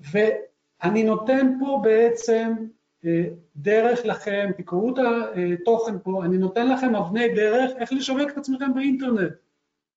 ואני 0.00 1.04
נותן 1.04 1.56
פה 1.60 1.80
בעצם 1.82 2.52
uh, 3.02 3.06
דרך 3.56 4.00
לכם, 4.04 4.50
תקראו 4.56 4.94
את 4.94 4.98
התוכן 4.98 5.98
פה, 5.98 6.24
אני 6.24 6.38
נותן 6.38 6.68
לכם 6.68 6.96
אבני 6.96 7.34
דרך 7.34 7.70
איך 7.76 7.92
לשווק 7.92 8.30
את 8.30 8.38
עצמכם 8.38 8.74
באינטרנט. 8.74 9.32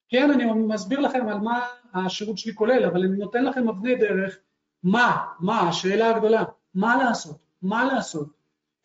כן, 0.10 0.32
אני 0.32 0.46
מסביר 0.54 1.00
לכם 1.00 1.28
על 1.28 1.38
מה 1.38 1.68
השירות 1.94 2.38
שלי 2.38 2.56
כולל, 2.56 2.86
אבל 2.86 3.04
אני 3.04 3.18
נותן 3.18 3.46
לכם 3.46 3.70
אבני 3.70 3.96
דרך, 3.96 4.38
מה, 4.84 5.26
מה, 5.40 5.60
השאלה 5.70 6.10
הגדולה, 6.10 6.44
מה 6.74 7.04
לעשות, 7.04 7.47
מה 7.62 7.86
לעשות. 7.86 8.28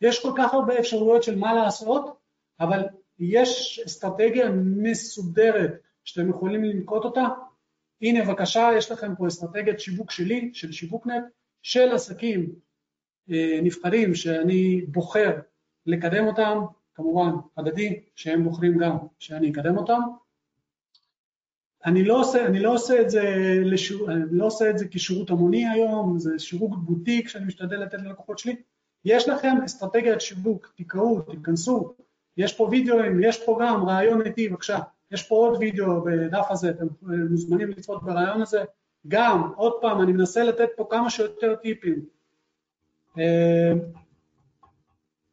יש 0.01 0.21
כל 0.21 0.31
כך 0.37 0.53
הרבה 0.53 0.79
אפשרויות 0.79 1.23
של 1.23 1.35
מה 1.35 1.53
לעשות, 1.53 2.17
אבל 2.59 2.81
יש 3.19 3.81
אסטרטגיה 3.85 4.49
מסודרת 4.55 5.71
שאתם 6.03 6.29
יכולים 6.29 6.63
לנקוט 6.63 7.03
אותה. 7.03 7.27
הנה 8.01 8.25
בבקשה, 8.25 8.69
יש 8.77 8.91
לכם 8.91 9.15
פה 9.15 9.27
אסטרטגיית 9.27 9.79
שיווק 9.79 10.11
שלי, 10.11 10.49
של 10.53 10.71
שיווקנט, 10.71 11.23
של 11.61 11.91
עסקים 11.91 12.55
אה, 13.31 13.59
נבחרים 13.63 14.15
שאני 14.15 14.81
בוחר 14.81 15.39
לקדם 15.85 16.27
אותם, 16.27 16.57
כמובן 16.95 17.29
הדדי, 17.57 18.03
שהם 18.15 18.43
בוחרים 18.43 18.77
גם 18.77 18.97
שאני 19.19 19.51
אקדם 19.51 19.77
אותם, 19.77 19.99
אני 21.85 22.03
לא 22.03 22.19
עושה, 22.19 22.45
אני 22.45 22.59
לא 22.59 22.73
עושה 22.73 23.01
את 23.01 23.09
זה, 23.09 23.21
לשור, 23.65 24.11
אני 24.11 24.21
לא 24.31 24.45
עושה 24.45 24.69
את 24.69 24.77
זה 24.77 24.85
כשירות 24.91 25.29
המוני 25.29 25.69
היום, 25.69 26.19
זה 26.19 26.39
שירות 26.39 26.83
בוטיק 26.83 27.27
שאני 27.27 27.45
משתדל 27.45 27.77
לתת 27.77 28.01
ללקוחות 28.01 28.39
שלי. 28.39 28.55
יש 29.05 29.29
לכם 29.29 29.55
אסטרטגיית 29.65 30.21
שיווק, 30.21 30.73
תקראו, 30.77 31.21
תיכנסו, 31.21 31.93
יש 32.37 32.53
פה 32.53 32.67
וידאוים, 32.71 33.23
יש 33.23 33.45
פה 33.45 33.59
גם 33.61 33.85
רעיון 33.85 34.21
איתי, 34.21 34.49
בבקשה, 34.49 34.79
יש 35.11 35.27
פה 35.27 35.35
עוד 35.35 35.57
וידאו 35.59 36.01
בדף 36.01 36.45
הזה, 36.49 36.69
אתם 36.69 36.85
מוזמנים 37.29 37.69
לצפות 37.69 38.03
ברעיון 38.03 38.41
הזה. 38.41 38.63
גם, 39.07 39.51
עוד 39.55 39.73
פעם, 39.81 40.01
אני 40.01 40.11
מנסה 40.11 40.43
לתת 40.43 40.69
פה 40.75 40.87
כמה 40.89 41.09
שיותר 41.09 41.55
טיפים. 41.55 42.05
אה, 43.19 43.73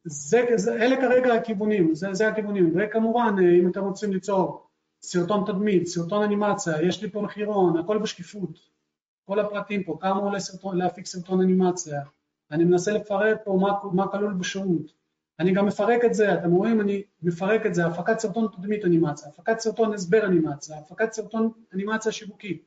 זה, 0.04 0.46
זה, 0.54 0.74
אלה 0.74 0.96
כרגע 0.96 1.34
הכיוונים, 1.34 1.94
זה, 1.94 2.14
זה 2.14 2.28
הכיוונים, 2.28 2.72
וכמובן, 2.76 3.34
אה, 3.38 3.58
אם 3.60 3.68
אתם 3.70 3.84
רוצים 3.84 4.12
ליצור 4.12 4.69
סרטון 5.02 5.44
תדמית, 5.46 5.86
סרטון 5.86 6.22
אנימציה, 6.22 6.82
יש 6.82 7.02
לי 7.02 7.10
פה 7.10 7.22
מחירון, 7.22 7.78
הכל 7.78 7.98
בשקיפות, 7.98 8.58
כל 9.24 9.40
הפרטים 9.40 9.82
פה, 9.84 9.98
כמה 10.00 10.20
עולה 10.20 10.40
סרטון, 10.40 10.76
להפיק 10.76 11.06
סרטון 11.06 11.40
אנימציה, 11.40 12.00
אני 12.50 12.64
מנסה 12.64 12.92
לפרט 12.92 13.38
פה 13.44 13.58
מה, 13.60 13.72
מה 13.92 14.08
כלול 14.08 14.34
בשירות, 14.34 14.92
אני 15.40 15.52
גם 15.52 15.66
מפרק 15.66 16.04
את 16.04 16.14
זה, 16.14 16.34
אתם 16.34 16.50
רואים, 16.50 16.80
אני 16.80 17.02
מפרק 17.22 17.66
את 17.66 17.74
זה, 17.74 17.86
הפקת 17.86 18.18
סרטון 18.18 18.46
תדמית 18.56 18.84
אנימציה, 18.84 19.28
הפקת 19.28 19.58
סרטון 19.58 19.94
הסבר 19.94 20.26
אנימציה, 20.26 20.78
הפקת 20.78 21.12
סרטון 21.12 21.50
אנימציה 21.74 22.12
שיווקי, 22.12 22.62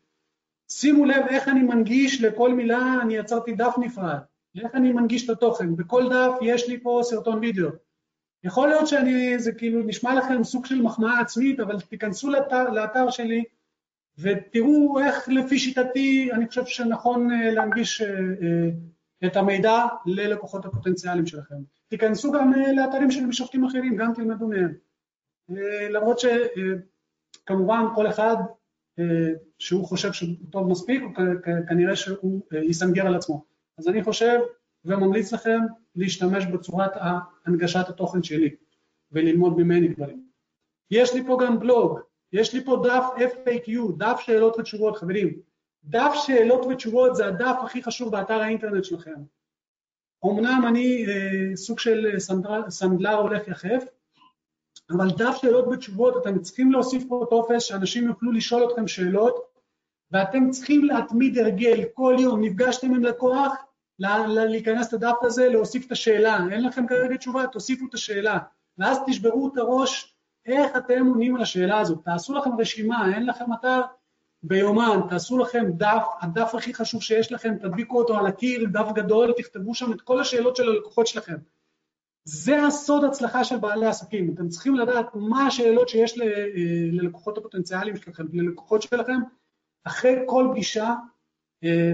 שימו 0.69 1.05
לב 1.05 1.25
איך 1.29 1.47
אני 1.47 1.61
מנגיש 1.63 2.21
לכל 2.21 2.53
מילה, 2.53 2.99
אני 3.01 3.15
יצרתי 3.15 3.53
דף 3.53 3.75
נפרד, 3.77 4.19
איך 4.63 4.75
אני 4.75 4.91
מנגיש 4.91 5.25
את 5.25 5.29
התוכן, 5.29 5.75
בכל 5.75 6.09
דף 6.09 6.31
יש 6.41 6.69
לי 6.69 6.79
פה 6.83 6.99
סרטון 7.03 7.39
וידאו. 7.39 7.69
יכול 8.43 8.67
להיות 8.67 8.87
שאני, 8.87 9.39
זה 9.39 9.51
כאילו 9.51 9.83
נשמע 9.83 10.15
לכם 10.15 10.43
סוג 10.43 10.65
של 10.65 10.81
מחמאה 10.81 11.19
עצמית, 11.19 11.59
אבל 11.59 11.79
תיכנסו 11.79 12.29
לאתר, 12.29 12.69
לאתר 12.69 13.09
שלי 13.09 13.43
ותראו 14.17 14.99
איך 14.99 15.29
לפי 15.29 15.59
שיטתי 15.59 16.29
אני 16.33 16.47
חושב 16.47 16.65
שנכון 16.65 17.31
אה, 17.31 17.51
להנגיש 17.51 18.01
אה, 18.01 18.07
אה, 18.09 18.69
את 19.27 19.35
המידע 19.35 19.85
ללקוחות 20.05 20.65
הפוטנציאליים 20.65 21.25
שלכם. 21.25 21.55
תיכנסו 21.87 22.31
גם 22.31 22.53
לאתרים 22.75 23.11
של 23.11 23.25
משופטים 23.25 23.65
אחרים, 23.65 23.95
גם 23.95 24.13
תלמדו 24.13 24.47
מהם. 24.47 24.73
למרות 25.89 26.19
שכמובן 26.19 27.81
כל 27.95 28.07
אחד 28.07 28.35
שהוא 29.59 29.85
חושב 29.85 30.13
שהוא 30.13 30.29
טוב 30.49 30.67
מספיק, 30.67 31.03
כנראה 31.67 31.95
שהוא 31.95 32.41
יסנגר 32.63 33.07
על 33.07 33.15
עצמו. 33.15 33.45
אז 33.77 33.87
אני 33.87 34.03
חושב 34.03 34.39
וממליץ 34.85 35.33
לכם 35.33 35.59
להשתמש 35.95 36.45
בצורת 36.45 36.91
הנגשת 37.45 37.89
התוכן 37.89 38.23
שלי 38.23 38.55
וללמוד 39.11 39.57
ממני 39.57 39.87
דברים. 39.87 40.23
יש 40.91 41.13
לי 41.13 41.25
פה 41.25 41.37
גם 41.45 41.59
בלוג, 41.59 41.99
יש 42.33 42.53
לי 42.53 42.65
פה 42.65 42.83
דף 42.83 43.05
FAQ, 43.17 43.71
דף 43.97 44.19
שאלות 44.25 44.57
ותשובות, 44.59 44.97
חברים. 44.97 45.39
דף 45.83 46.11
שאלות 46.13 46.65
ותשובות 46.65 47.15
זה 47.15 47.27
הדף 47.27 47.55
הכי 47.63 47.83
חשוב 47.83 48.11
באתר 48.11 48.41
האינטרנט 48.41 48.83
שלכם. 48.83 49.21
אמנם 50.25 50.61
אני 50.67 51.05
אה, 51.07 51.55
סוג 51.55 51.79
של 51.79 52.19
סנדלר, 52.19 52.69
סנדלר 52.69 53.13
הולך 53.13 53.47
יחף, 53.47 53.83
אבל 54.89 55.09
דף 55.17 55.35
שאלות 55.41 55.67
ותשובות, 55.67 56.17
אתם 56.17 56.39
צריכים 56.39 56.71
להוסיף 56.71 57.03
פה 57.09 57.25
טופס 57.29 57.63
שאנשים 57.63 58.07
יוכלו 58.07 58.31
לשאול 58.31 58.63
אתכם 58.63 58.87
שאלות, 58.87 59.35
ואתם 60.11 60.49
צריכים 60.49 60.85
להתמיד 60.85 61.37
הרגל, 61.37 61.83
כל 61.93 62.15
יום 62.19 62.43
נפגשתם 62.43 62.95
עם 62.95 63.03
לקוח, 63.03 63.53
להיכנס 63.99 64.93
לדף 64.93 65.15
הזה, 65.21 65.49
להוסיף 65.49 65.87
את 65.87 65.91
השאלה, 65.91 66.39
אין 66.51 66.63
לכם 66.63 66.87
כרגע 66.87 67.17
תשובה, 67.17 67.47
תוסיפו 67.47 67.85
את 67.89 67.93
השאלה, 67.93 68.37
ואז 68.77 68.97
תשברו 69.07 69.47
את 69.53 69.57
הראש 69.57 70.17
איך 70.45 70.77
אתם 70.77 71.05
עונים 71.05 71.35
על 71.35 71.41
השאלה 71.41 71.79
הזאת, 71.79 71.99
תעשו 72.05 72.33
לכם 72.33 72.49
רשימה, 72.59 73.15
אין 73.15 73.25
לכם 73.25 73.53
אתר? 73.53 73.81
ביומן, 74.43 74.99
תעשו 75.09 75.37
לכם 75.37 75.63
דף, 75.77 76.05
הדף 76.21 76.55
הכי 76.55 76.73
חשוב 76.73 77.01
שיש 77.01 77.31
לכם, 77.31 77.57
תדביקו 77.57 77.97
אותו 77.97 78.17
על 78.17 78.25
הקיר, 78.25 78.67
דף 78.71 78.91
גדול, 78.95 79.33
תכתבו 79.37 79.75
שם 79.75 79.93
את 79.93 80.01
כל 80.01 80.19
השאלות 80.19 80.55
של 80.55 80.69
הלקוחות 80.69 81.07
שלכם. 81.07 81.35
זה 82.25 82.65
הסוד 82.65 83.03
הצלחה 83.03 83.43
של 83.43 83.57
בעלי 83.57 83.85
עסקים, 83.85 84.33
אתם 84.33 84.49
צריכים 84.49 84.75
לדעת 84.75 85.05
מה 85.15 85.47
השאלות 85.47 85.89
שיש 85.89 86.17
ל, 86.17 86.21
אה, 86.21 86.27
ללקוחות 86.91 87.37
הפוטנציאליים 87.37 87.95
שלכם, 87.95 88.23
ללקוחות 88.33 88.81
שלכם, 88.81 89.19
אחרי 89.83 90.15
כל 90.25 90.47
פגישה 90.51 90.93
אה, 91.63 91.93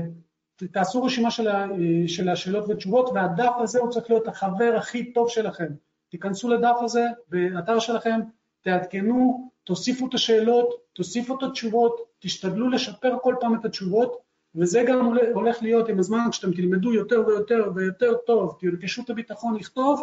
תעשו 0.68 1.04
רשימה 1.04 1.32
של, 1.32 1.48
ה, 1.48 1.64
אה, 1.64 2.08
של 2.08 2.30
השאלות 2.30 2.66
ותשובות, 2.70 3.10
והדף 3.14 3.54
הזה 3.60 3.80
הוא 3.80 3.90
צריך 3.90 4.10
להיות 4.10 4.28
החבר 4.28 4.74
הכי 4.78 5.14
טוב 5.14 5.30
שלכם. 5.30 5.68
תיכנסו 6.10 6.50
לדף 6.50 6.76
הזה 6.82 7.06
באתר 7.28 7.80
שלכם, 7.80 8.20
תעדכנו, 8.62 9.50
תוסיפו 9.64 10.08
את 10.08 10.14
השאלות, 10.14 10.74
תוסיפו 10.94 11.38
את 11.38 11.44
התשובות, 11.44 12.10
תשתדלו 12.20 12.70
לשפר 12.70 13.18
כל 13.22 13.36
פעם 13.40 13.56
את 13.56 13.66
התשובות, 13.66 14.18
וזה 14.56 14.84
גם 14.88 15.16
הולך 15.34 15.62
להיות 15.62 15.90
עם 15.90 16.00
הזמן, 16.00 16.20
כשאתם 16.32 16.54
תלמדו 16.54 16.94
יותר 16.94 17.24
ויותר 17.28 17.72
ויותר 17.76 18.14
טוב, 18.26 18.58
תרכשו 18.60 19.02
את 19.02 19.10
הביטחון 19.10 19.56
לכתוב, 19.56 20.02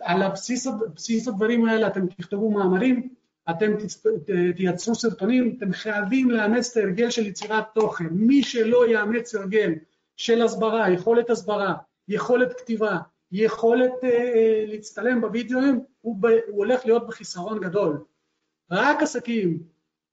על 0.00 0.22
הבסיס, 0.22 0.66
בסיס 0.94 1.28
הדברים 1.28 1.66
האלה 1.66 1.86
אתם 1.86 2.06
תכתבו 2.06 2.50
מאמרים, 2.50 3.08
אתם 3.50 3.72
תייצרו 4.56 4.94
סרטונים, 4.94 5.54
אתם 5.58 5.72
חייבים 5.72 6.30
לאמץ 6.30 6.70
את 6.70 6.76
ההרגל 6.76 7.10
של 7.10 7.26
יצירת 7.26 7.64
תוכן. 7.74 8.08
מי 8.10 8.42
שלא 8.42 8.90
יאמץ 8.90 9.34
הרגל 9.34 9.72
של 10.16 10.42
הסברה, 10.42 10.90
יכולת 10.90 11.30
הסברה, 11.30 11.74
יכולת 12.08 12.60
כתיבה, 12.60 12.98
יכולת 13.32 13.92
uh, 14.02 14.06
להצטלם 14.66 15.20
בווידאוים, 15.20 15.80
הוא, 16.00 16.16
ב, 16.20 16.26
הוא 16.26 16.56
הולך 16.56 16.86
להיות 16.86 17.06
בחיסרון 17.06 17.60
גדול. 17.60 18.04
רק 18.70 19.02
עסקים 19.02 19.62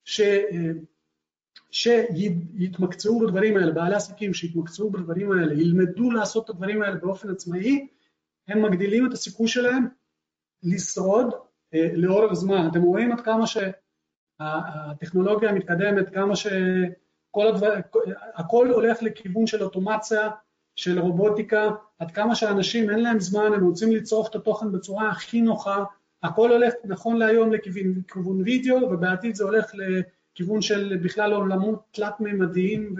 ש, 0.05 0.21
uh, 0.21 0.53
שיתמקצעו 1.71 3.19
בדברים 3.19 3.57
האלה, 3.57 3.71
בעלי 3.71 3.95
עסקים 3.95 4.33
שיתמקצעו 4.33 4.89
בדברים 4.89 5.31
האלה, 5.31 5.53
ילמדו 5.53 6.11
לעשות 6.11 6.45
את 6.45 6.49
הדברים 6.49 6.81
האלה 6.81 6.95
באופן 6.95 7.29
עצמאי, 7.29 7.87
הם 8.47 8.65
מגדילים 8.65 9.07
את 9.07 9.13
הסיכוי 9.13 9.47
שלהם 9.47 9.87
לשרוד 10.63 11.33
לאורך 11.73 12.33
זמן. 12.33 12.67
אתם 12.71 12.81
רואים 12.81 13.11
עד 13.11 13.21
כמה 13.21 13.45
שהטכנולוגיה 14.39 15.51
מתקדמת, 15.51 16.09
כמה 16.13 16.35
שכל 16.35 17.47
הדבר, 17.47 17.73
הכל 18.35 18.69
הולך 18.69 19.03
לכיוון 19.03 19.47
של 19.47 19.63
אוטומציה, 19.63 20.29
של 20.75 20.99
רובוטיקה, 20.99 21.71
עד 21.99 22.11
כמה 22.11 22.35
שאנשים 22.35 22.89
אין 22.89 22.99
להם 22.99 23.19
זמן, 23.19 23.53
הם 23.53 23.65
רוצים 23.65 23.91
לצרוך 23.91 24.29
את 24.29 24.35
התוכן 24.35 24.71
בצורה 24.71 25.09
הכי 25.09 25.41
נוחה, 25.41 25.83
הכל 26.23 26.51
הולך 26.51 26.73
נכון 26.83 27.17
להיום 27.17 27.53
לכיוון 27.53 28.41
וידאו, 28.43 28.75
ובעתיד 28.75 29.35
זה 29.35 29.43
הולך 29.43 29.71
לכיוון 29.73 30.61
של 30.61 30.97
בכלל 31.03 31.33
עולמות 31.33 31.83
תלת-ממדיים, 31.91 32.95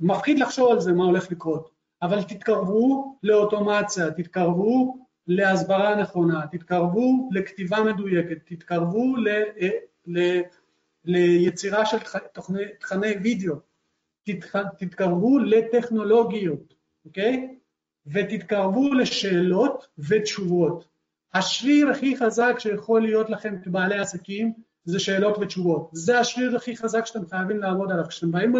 ומפחיד 0.00 0.38
לחשוב 0.38 0.72
על 0.72 0.80
זה 0.80 0.92
מה 0.92 1.04
הולך 1.04 1.32
לקרות. 1.32 1.70
אבל 2.02 2.22
תתקרבו 2.22 3.18
לאוטומציה, 3.22 4.10
תתקרבו 4.10 5.03
להסברה 5.26 5.94
נכונה, 5.94 6.46
תתקרבו 6.52 7.28
לכתיבה 7.32 7.84
מדויקת, 7.84 8.36
תתקרבו 8.44 9.16
ל, 9.16 9.28
ל, 10.06 10.40
ליצירה 11.04 11.86
של 11.86 11.98
תכני 12.80 13.12
וידאו, 13.22 13.54
תתקרבו 14.78 15.38
לטכנולוגיות, 15.38 16.74
אוקיי? 17.04 17.58
ותתקרבו 18.06 18.94
לשאלות 18.94 19.86
ותשובות. 19.98 20.88
השריר 21.34 21.90
הכי 21.90 22.16
חזק 22.16 22.54
שיכול 22.58 23.02
להיות 23.02 23.30
לכם 23.30 23.54
כבעלי 23.64 23.98
עסקים 23.98 24.52
זה 24.84 24.98
שאלות 24.98 25.38
ותשובות. 25.38 25.88
זה 25.92 26.18
השריר 26.18 26.56
הכי 26.56 26.76
חזק 26.76 27.06
שאתם 27.06 27.26
חייבים 27.26 27.58
לעבוד 27.58 27.92
עליו. 27.92 28.04
כשאתם 28.08 28.32
באים 28.32 28.52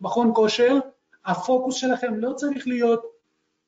למכון 0.00 0.32
כושר, 0.34 0.78
הפוקוס 1.24 1.76
שלכם 1.76 2.14
לא 2.14 2.32
צריך 2.32 2.66
להיות 2.66 3.02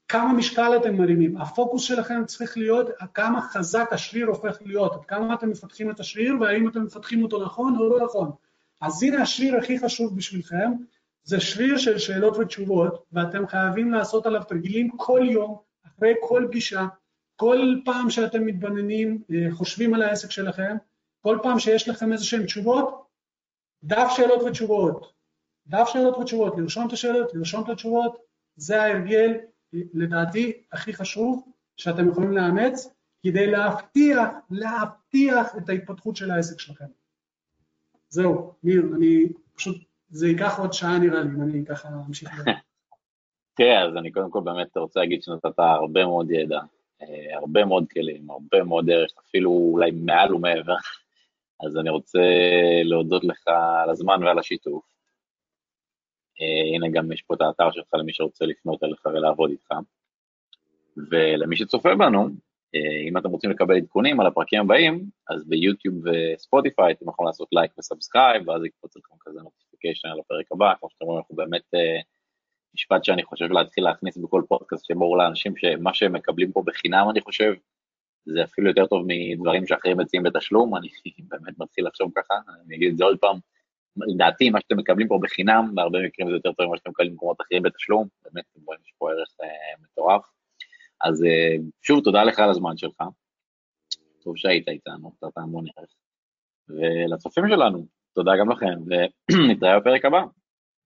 כמה 0.08 0.32
משקל 0.32 0.76
אתם 0.76 0.96
מרימים, 0.96 1.36
הפוקוס 1.36 1.82
שלכם 1.82 2.24
צריך 2.26 2.56
להיות 2.56 2.90
כמה 3.14 3.40
חזק 3.40 3.88
השריר 3.92 4.26
הופך 4.26 4.58
להיות, 4.64 4.94
עד 4.94 5.04
כמה 5.04 5.34
אתם 5.34 5.50
מפתחים 5.50 5.90
את 5.90 6.00
השריר 6.00 6.34
והאם 6.40 6.68
אתם 6.68 6.84
מפתחים 6.84 7.22
אותו 7.22 7.44
נכון 7.44 7.76
או 7.76 7.88
לא 7.88 8.04
נכון. 8.04 8.30
אז 8.80 9.02
הנה 9.02 9.22
השריר 9.22 9.56
הכי 9.56 9.78
חשוב 9.78 10.16
בשבילכם, 10.16 10.72
זה 11.24 11.40
שריר 11.40 11.78
של 11.78 11.98
שאלות 11.98 12.36
ותשובות, 12.36 13.04
ואתם 13.12 13.46
חייבים 13.46 13.92
לעשות 13.92 14.26
עליו 14.26 14.42
תרגילים 14.48 14.90
כל 14.96 15.26
יום, 15.30 15.58
אחרי 15.86 16.14
כל 16.28 16.46
פגישה, 16.48 16.86
כל 17.36 17.76
פעם 17.84 18.10
שאתם 18.10 18.46
מתבוננים, 18.46 19.22
אה, 19.30 19.46
חושבים 19.52 19.94
על 19.94 20.02
העסק 20.02 20.30
שלכם, 20.30 20.76
כל 21.20 21.38
פעם 21.42 21.58
שיש 21.58 21.88
לכם 21.88 22.12
איזה 22.12 22.24
שהן 22.24 22.44
תשובות, 22.44 23.06
דף 23.84 24.12
שאלות 24.16 24.42
ותשובות, 24.42 25.12
דף 25.66 25.88
שאלות 25.92 26.18
ותשובות, 26.18 26.58
לרשום 26.58 26.86
את 26.86 26.92
השאלות, 26.92 27.34
לרשום 27.34 27.64
את 27.64 27.68
התשובות, 27.68 28.18
זה 28.56 28.82
ההרגל, 28.82 29.32
לדעתי, 29.72 30.52
הכי 30.72 30.92
חשוב 30.92 31.48
שאתם 31.76 32.08
יכולים 32.08 32.32
לאמץ, 32.32 32.88
כדי 33.22 33.46
להבטיח, 33.46 34.28
להבטיח 34.50 35.56
את 35.56 35.68
ההתפתחות 35.68 36.16
של 36.16 36.30
העסק 36.30 36.60
שלכם. 36.60 36.84
זהו, 38.08 38.54
ניר, 38.62 38.82
אני 38.96 39.28
פשוט 39.54 39.76
זה 40.08 40.28
ייקח 40.28 40.58
עוד 40.58 40.72
שעה 40.72 40.98
נראה 40.98 41.20
לי, 41.20 41.28
אם 41.28 41.42
אני 41.42 41.66
ככה 41.66 41.88
אמשיך. 42.08 42.30
תראה, 43.54 43.82
אז 43.86 43.96
אני 43.96 44.12
קודם 44.12 44.30
כל 44.30 44.40
באמת 44.40 44.76
רוצה 44.76 45.00
להגיד 45.00 45.22
שנתת 45.22 45.58
הרבה 45.58 46.04
מאוד 46.04 46.30
ידע, 46.30 46.60
אה, 47.02 47.38
הרבה 47.38 47.64
מאוד 47.64 47.84
כלים, 47.92 48.30
הרבה 48.30 48.64
מאוד 48.64 48.86
דרך, 48.86 49.10
אפילו 49.28 49.50
אולי 49.50 49.90
מעל 49.90 50.34
ומעבר. 50.34 50.76
אז 51.66 51.76
אני 51.76 51.90
רוצה 51.90 52.20
להודות 52.84 53.24
לך 53.24 53.48
על 53.82 53.90
הזמן 53.90 54.24
ועל 54.24 54.38
השיתוף. 54.38 54.91
אה, 56.40 56.74
הנה 56.74 56.88
גם 56.88 57.12
יש 57.12 57.22
פה 57.22 57.34
את 57.34 57.40
האתר 57.40 57.70
שלך 57.70 57.94
למי 57.94 58.12
שרוצה 58.12 58.46
לפנות 58.46 58.84
אליך 58.84 59.06
ולעבוד 59.06 59.50
איתך. 59.50 59.72
ולמי 61.10 61.56
שצופה 61.56 61.94
בנו, 61.94 62.28
אה, 62.74 63.08
אם 63.08 63.18
אתם 63.18 63.28
רוצים 63.28 63.50
לקבל 63.50 63.76
עדכונים 63.76 64.20
על 64.20 64.26
הפרקים 64.26 64.60
הבאים, 64.60 65.04
אז 65.30 65.48
ביוטיוב 65.48 65.94
וספוטיפיי 66.04 66.92
אתם 66.92 67.08
יכולים 67.08 67.26
לעשות 67.26 67.48
לייק 67.52 67.78
ו 67.78 67.85
subscribe, 67.85 68.48
ואז 68.48 68.64
יקפוץ 68.64 68.96
לכם 68.96 69.14
כזה 69.20 69.40
notification 69.42 70.08
על 70.08 70.20
הפרק 70.20 70.52
הבא, 70.52 70.72
כמו 70.80 70.90
שאתם 70.90 71.04
רואים, 71.04 71.18
אנחנו 71.18 71.36
באמת, 71.36 71.74
אה, 71.74 72.00
משפט 72.74 73.04
שאני 73.04 73.22
חושב 73.24 73.44
להתחיל 73.44 73.84
להכניס 73.84 74.16
בכל 74.16 74.42
פודקאסט 74.48 74.84
שברור 74.86 75.18
לאנשים 75.18 75.56
שמה 75.56 75.94
שהם 75.94 76.12
מקבלים 76.12 76.52
פה 76.52 76.62
בחינם, 76.66 77.06
אני 77.10 77.20
חושב, 77.20 77.52
זה 78.26 78.44
אפילו 78.44 78.68
יותר 78.68 78.86
טוב 78.86 79.04
מדברים 79.06 79.66
שאחרים 79.66 79.98
מציעים 79.98 80.22
בתשלום, 80.22 80.74
אני 80.76 80.88
באמת 81.18 81.58
מתחיל 81.58 81.86
לחשוב 81.86 82.12
ככה, 82.14 82.34
אני 82.66 82.76
אגיד 82.76 82.90
את 82.90 82.96
זה 82.96 83.04
עוד 83.04 83.18
פעם, 83.18 83.38
לדעתי 83.96 84.50
מה 84.50 84.60
שאתם 84.60 84.76
מקבלים 84.76 85.08
פה 85.08 85.18
בחינם, 85.22 85.70
בהרבה 85.74 85.98
מקרים 86.06 86.28
זה 86.28 86.34
יותר 86.34 86.52
טוב 86.52 86.66
ממה 86.66 86.76
שאתם 86.76 86.90
מקבלים 86.90 87.12
במקומות 87.12 87.40
אחרים 87.40 87.62
בתשלום, 87.62 88.08
באמת, 88.24 88.44
אתם 88.52 88.60
רואים, 88.64 88.80
יש 88.84 88.92
פה 88.98 89.10
ערך 89.10 89.28
אה, 89.42 89.82
מטורף. 89.82 90.22
אז 91.04 91.24
אה, 91.24 91.56
שוב, 91.82 92.04
תודה 92.04 92.24
לך 92.24 92.38
על 92.38 92.50
הזמן 92.50 92.76
שלך. 92.76 93.02
טוב 94.22 94.36
שהיית 94.36 94.68
איתנו, 94.68 95.12
אתה 95.18 95.40
המון 95.40 95.64
ערך. 95.76 95.90
ולצופים 96.68 97.44
שלנו, 97.48 97.86
תודה 98.14 98.32
גם 98.40 98.50
לכם, 98.50 98.80
ונתראה 98.86 99.80
בפרק 99.80 100.04
הבא. 100.04 100.22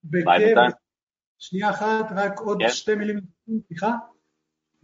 ביי 0.03 0.39
בינתיים. 0.45 0.71
שנייה 1.39 1.69
אחת, 1.69 2.05
רק 2.15 2.39
עוד 2.39 2.57
כן. 2.61 2.69
שתי 2.69 2.95
מילים, 2.95 3.19
סליחה. 3.67 3.91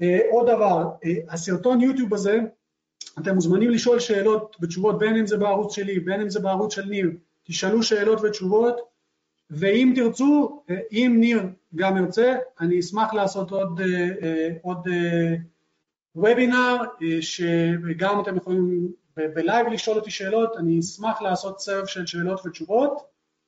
אה, 0.02 0.20
עוד 0.32 0.48
דבר, 0.50 0.90
אה, 1.06 1.34
הסרטון 1.34 1.82
יוטיוב 1.82 2.14
הזה, 2.14 2.40
אתם 3.20 3.36
מוזמנים 3.36 3.70
לשאול 3.70 4.00
שאלות 4.00 4.58
ותשובות, 4.62 5.00
בין 5.00 5.16
אם 5.16 5.28
זה 5.28 5.38
בערוץ 5.38 5.76
שלי, 5.76 6.00
בין 6.00 6.22
אם 6.22 6.30
זה 6.30 6.40
בערוץ 6.40 6.76
של 6.76 6.86
ניר, 6.86 7.12
תשאלו 7.44 7.84
שאלות 7.84 8.20
ותשובות, 8.24 8.76
ואם 9.50 9.94
תרצו, 9.96 10.64
אה, 10.70 10.76
אם 10.92 11.16
ניר 11.20 11.42
גם 11.76 11.98
ירצה, 11.98 12.36
אני 12.60 12.80
אשמח 12.80 13.14
לעשות 13.14 13.52
עוד, 13.52 13.82
עוד 14.62 14.88
וובינר, 16.16 16.78
שגם 17.22 18.22
אתם 18.22 18.38
יכולים 18.38 18.92
בלייב 19.18 19.68
לשאול 19.68 19.98
אותי 19.98 20.12
שאלות, 20.12 20.58
אני 20.58 20.80
אשמח 20.80 21.22
לעשות 21.22 21.60
סרב 21.60 21.86
של 21.86 22.06
שאלות 22.06 22.46
ותשובות, 22.46 23.02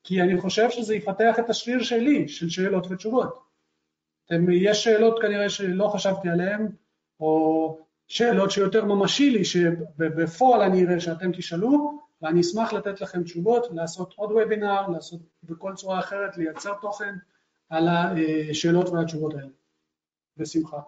כי 0.04 0.22
אני 0.22 0.40
חושב 0.40 0.70
שזה 0.70 0.94
יפתח 0.94 1.38
את 1.38 1.50
השריר 1.50 1.82
שלי, 1.82 2.28
של 2.28 2.48
שאלות 2.48 2.86
ותשובות. 2.90 3.46
אתם, 4.26 4.50
יש 4.50 4.84
שאלות 4.84 5.22
כנראה 5.22 5.48
שלא 5.48 5.88
חשבתי 5.88 6.28
עליהן, 6.28 6.68
או 7.20 7.78
שאלות 8.08 8.50
שיותר 8.50 8.84
ממשי 8.84 9.30
לי, 9.30 9.44
שבפועל 9.44 10.62
אני 10.62 10.84
אראה 10.84 11.00
שאתם 11.00 11.32
תשאלו, 11.32 12.00
ואני 12.22 12.40
אשמח 12.40 12.72
לתת 12.72 13.00
לכם 13.00 13.22
תשובות, 13.22 13.66
לעשות 13.70 14.14
עוד 14.16 14.32
וובינר, 14.32 14.88
לעשות 14.88 15.20
בכל 15.42 15.74
צורה 15.74 15.98
אחרת, 15.98 16.36
לייצר 16.36 16.74
תוכן 16.80 17.14
על 17.68 17.88
השאלות 18.50 18.88
והתשובות 18.88 19.34
האלה. 19.34 19.52
בשמחה. 20.36 20.80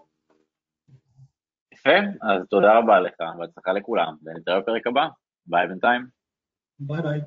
יפה, 1.74 1.90
אז 2.22 2.42
תודה 2.50 2.78
רבה 2.78 3.00
לך, 3.00 3.14
בהצלחה 3.38 3.72
לכולם, 3.72 4.16
ונתראה 4.22 4.60
בפרק 4.60 4.86
הבא. 4.86 5.08
ביי 5.46 5.68
בינתיים. 5.68 6.06
ביי 6.78 7.02
ביי. 7.02 7.20